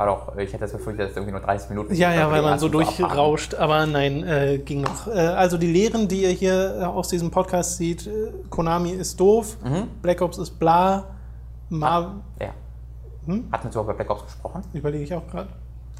war 0.00 0.06
doch, 0.06 0.36
ich 0.38 0.52
hätte 0.52 0.64
jetzt 0.64 0.72
befürchtet, 0.72 1.00
dass 1.04 1.10
es 1.10 1.16
irgendwie 1.16 1.32
nur 1.32 1.42
30 1.42 1.68
Minuten 1.70 1.94
Ja, 1.94 2.12
ja, 2.12 2.30
weil 2.30 2.42
man 2.42 2.58
so 2.58 2.68
durchrauscht, 2.68 3.54
aber 3.54 3.84
nein, 3.86 4.24
äh, 4.24 4.58
ging 4.58 4.82
noch. 4.82 5.06
Äh, 5.06 5.10
also 5.10 5.58
die 5.58 5.70
Lehren, 5.70 6.08
die 6.08 6.22
ihr 6.22 6.30
hier 6.30 6.90
aus 6.94 7.08
diesem 7.08 7.30
Podcast 7.30 7.76
seht, 7.76 8.06
äh, 8.06 8.32
Konami 8.48 8.92
ist 8.92 9.20
doof, 9.20 9.58
mhm. 9.62 9.88
Black 10.00 10.22
Ops 10.22 10.38
ist 10.38 10.58
bla, 10.58 11.04
Mar 11.68 12.22
ja. 12.40 12.48
Hm? 13.30 13.48
Hatten 13.52 13.64
wir 13.64 13.72
sogar 13.72 13.94
über 13.94 13.94
Black 13.94 14.10
Ops 14.10 14.24
gesprochen? 14.24 14.62
Überlege 14.72 15.04
ich 15.04 15.14
auch 15.14 15.26
gerade. 15.28 15.48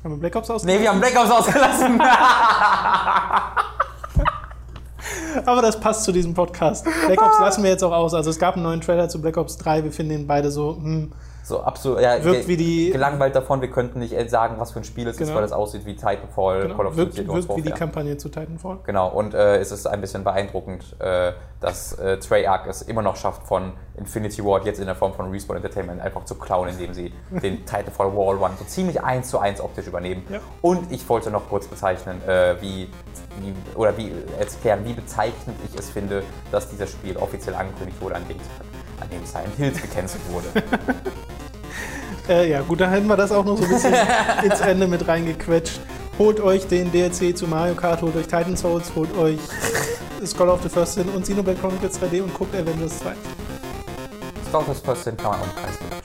Haben 0.02 0.14
wir 0.14 0.18
Black 0.18 0.34
Ops 0.36 0.50
ausgelassen? 0.50 0.78
Nee, 0.78 0.82
wir 0.82 0.90
haben 0.90 1.00
Black 1.00 1.16
Ops 1.16 1.30
ausgelassen. 1.30 2.00
Aber 5.46 5.62
das 5.62 5.78
passt 5.78 6.04
zu 6.04 6.12
diesem 6.12 6.34
Podcast. 6.34 6.86
Black 7.06 7.22
Ops 7.22 7.38
lassen 7.40 7.62
wir 7.62 7.70
jetzt 7.70 7.84
auch 7.84 7.92
aus. 7.92 8.14
Also 8.14 8.30
es 8.30 8.38
gab 8.38 8.54
einen 8.54 8.64
neuen 8.64 8.80
Trailer 8.80 9.08
zu 9.08 9.20
Black 9.20 9.36
Ops 9.36 9.58
3. 9.58 9.84
Wir 9.84 9.92
finden 9.92 10.12
ihn 10.12 10.26
beide 10.26 10.50
so, 10.50 10.76
hm, 10.76 11.12
so 11.42 11.60
absolut, 11.60 12.00
ja, 12.00 12.22
wirkt 12.24 12.48
wie 12.48 12.56
die, 12.56 12.90
gelangweilt 12.90 13.34
davon, 13.34 13.60
wir 13.60 13.70
könnten 13.70 13.98
nicht 13.98 14.30
sagen, 14.30 14.56
was 14.58 14.72
für 14.72 14.80
ein 14.80 14.84
Spiel 14.84 15.08
es 15.08 15.16
genau. 15.16 15.30
ist, 15.30 15.36
weil 15.36 15.44
es 15.44 15.52
aussieht 15.52 15.84
wie 15.86 15.94
Titanfall, 15.94 16.62
genau. 16.62 16.76
Call 16.76 16.86
of 16.86 16.96
Duty 16.96 17.26
wirkt, 17.26 17.48
wirkt 17.48 17.56
wie 17.56 17.62
die 17.62 17.72
Kampagne 17.72 18.16
zu 18.16 18.28
Titanfall. 18.28 18.78
Genau, 18.84 19.08
und 19.08 19.34
äh, 19.34 19.58
es 19.58 19.72
ist 19.72 19.86
ein 19.86 20.00
bisschen 20.00 20.24
beeindruckend, 20.24 20.96
äh, 21.00 21.32
dass 21.60 21.92
äh, 21.98 22.18
Treyarch 22.18 22.66
es 22.66 22.82
immer 22.82 23.02
noch 23.02 23.16
schafft, 23.16 23.42
von 23.44 23.72
Infinity 23.96 24.44
Ward 24.44 24.64
jetzt 24.64 24.80
in 24.80 24.86
der 24.86 24.94
Form 24.94 25.12
von 25.12 25.30
Respawn 25.30 25.56
Entertainment 25.56 26.00
einfach 26.00 26.24
zu 26.24 26.34
klauen, 26.36 26.68
indem 26.68 26.94
sie 26.94 27.12
den 27.42 27.64
Titanfall 27.66 28.14
Wall 28.16 28.36
One 28.36 28.54
so 28.58 28.64
ziemlich 28.64 29.02
eins 29.02 29.28
zu 29.28 29.38
eins 29.38 29.60
optisch 29.60 29.86
übernehmen. 29.86 30.24
Ja. 30.30 30.40
Und 30.62 30.90
ich 30.92 31.08
wollte 31.08 31.30
noch 31.30 31.48
kurz 31.48 31.66
bezeichnen, 31.66 32.22
äh, 32.26 32.54
wie, 32.60 32.88
wie, 33.40 33.54
oder 33.74 33.96
wie 33.96 34.12
erklären, 34.38 34.84
wie 34.84 34.92
bezeichnend 34.92 35.56
ich 35.68 35.78
es 35.78 35.90
finde, 35.90 36.22
dass 36.52 36.68
dieses 36.68 36.90
Spiel 36.90 37.16
offiziell 37.16 37.54
angekündigt 37.54 38.00
wurde, 38.00 38.16
an 38.16 38.28
dem, 38.28 38.36
an 39.00 39.08
dem 39.10 39.24
Silent 39.24 39.56
Hills 39.56 39.80
gecancelt 39.80 40.22
wurde. 40.30 40.46
Äh, 42.28 42.48
ja, 42.48 42.60
gut, 42.60 42.80
dann 42.80 42.90
hätten 42.90 43.08
wir 43.08 43.16
das 43.16 43.32
auch 43.32 43.44
noch 43.44 43.56
so 43.56 43.64
ein 43.64 43.70
bisschen 43.70 43.92
ins 44.44 44.60
Ende 44.60 44.86
mit 44.86 45.08
reingequetscht. 45.08 45.80
Holt 46.16 46.38
euch 46.38 46.64
den 46.68 46.92
DLC 46.92 47.36
zu 47.36 47.48
Mario 47.48 47.74
Kart, 47.74 48.02
holt 48.02 48.14
euch 48.14 48.26
Titan 48.26 48.56
Souls, 48.56 48.92
holt 48.94 49.16
euch 49.16 49.40
Skull 50.24 50.48
of 50.48 50.62
the 50.62 50.68
First 50.68 50.94
Sin 50.94 51.08
und 51.08 51.22
Xenoblade 51.22 51.58
Chronicles 51.58 51.98
3D 52.00 52.22
und 52.22 52.32
guckt 52.32 52.54
Avengers 52.54 53.00
2. 53.00 53.14
Skull 54.48 54.60
of 54.60 54.76
the 54.76 54.84
First 54.84 55.04
Sin 55.04 55.16
kann 55.16 55.32
man 55.32 55.40
auch 55.40 55.44
im 55.44 55.50
Preis 55.50 55.78
machen. 55.80 56.00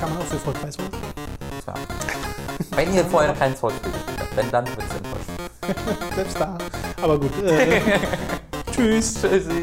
Kann 0.00 0.08
man 0.14 0.18
auch 0.18 0.26
für 0.26 0.38
Vollpreis 0.38 0.78
holen. 0.78 0.90
Ja. 1.66 1.74
Wenn 2.74 2.94
ihr 2.94 3.04
vorher 3.04 3.34
keinen 3.34 3.56
Souls 3.56 3.74
spielt, 3.76 3.94
wenn 4.34 4.50
dann 4.50 4.66
wird 4.66 4.78
es 4.88 4.96
enttäuscht. 4.96 5.90
Selbst 6.14 6.40
da. 6.40 6.58
Aber 7.02 7.18
gut. 7.18 7.32
Äh, 7.44 7.80
tschüss. 8.72 9.14
Tschüssi. 9.20 9.62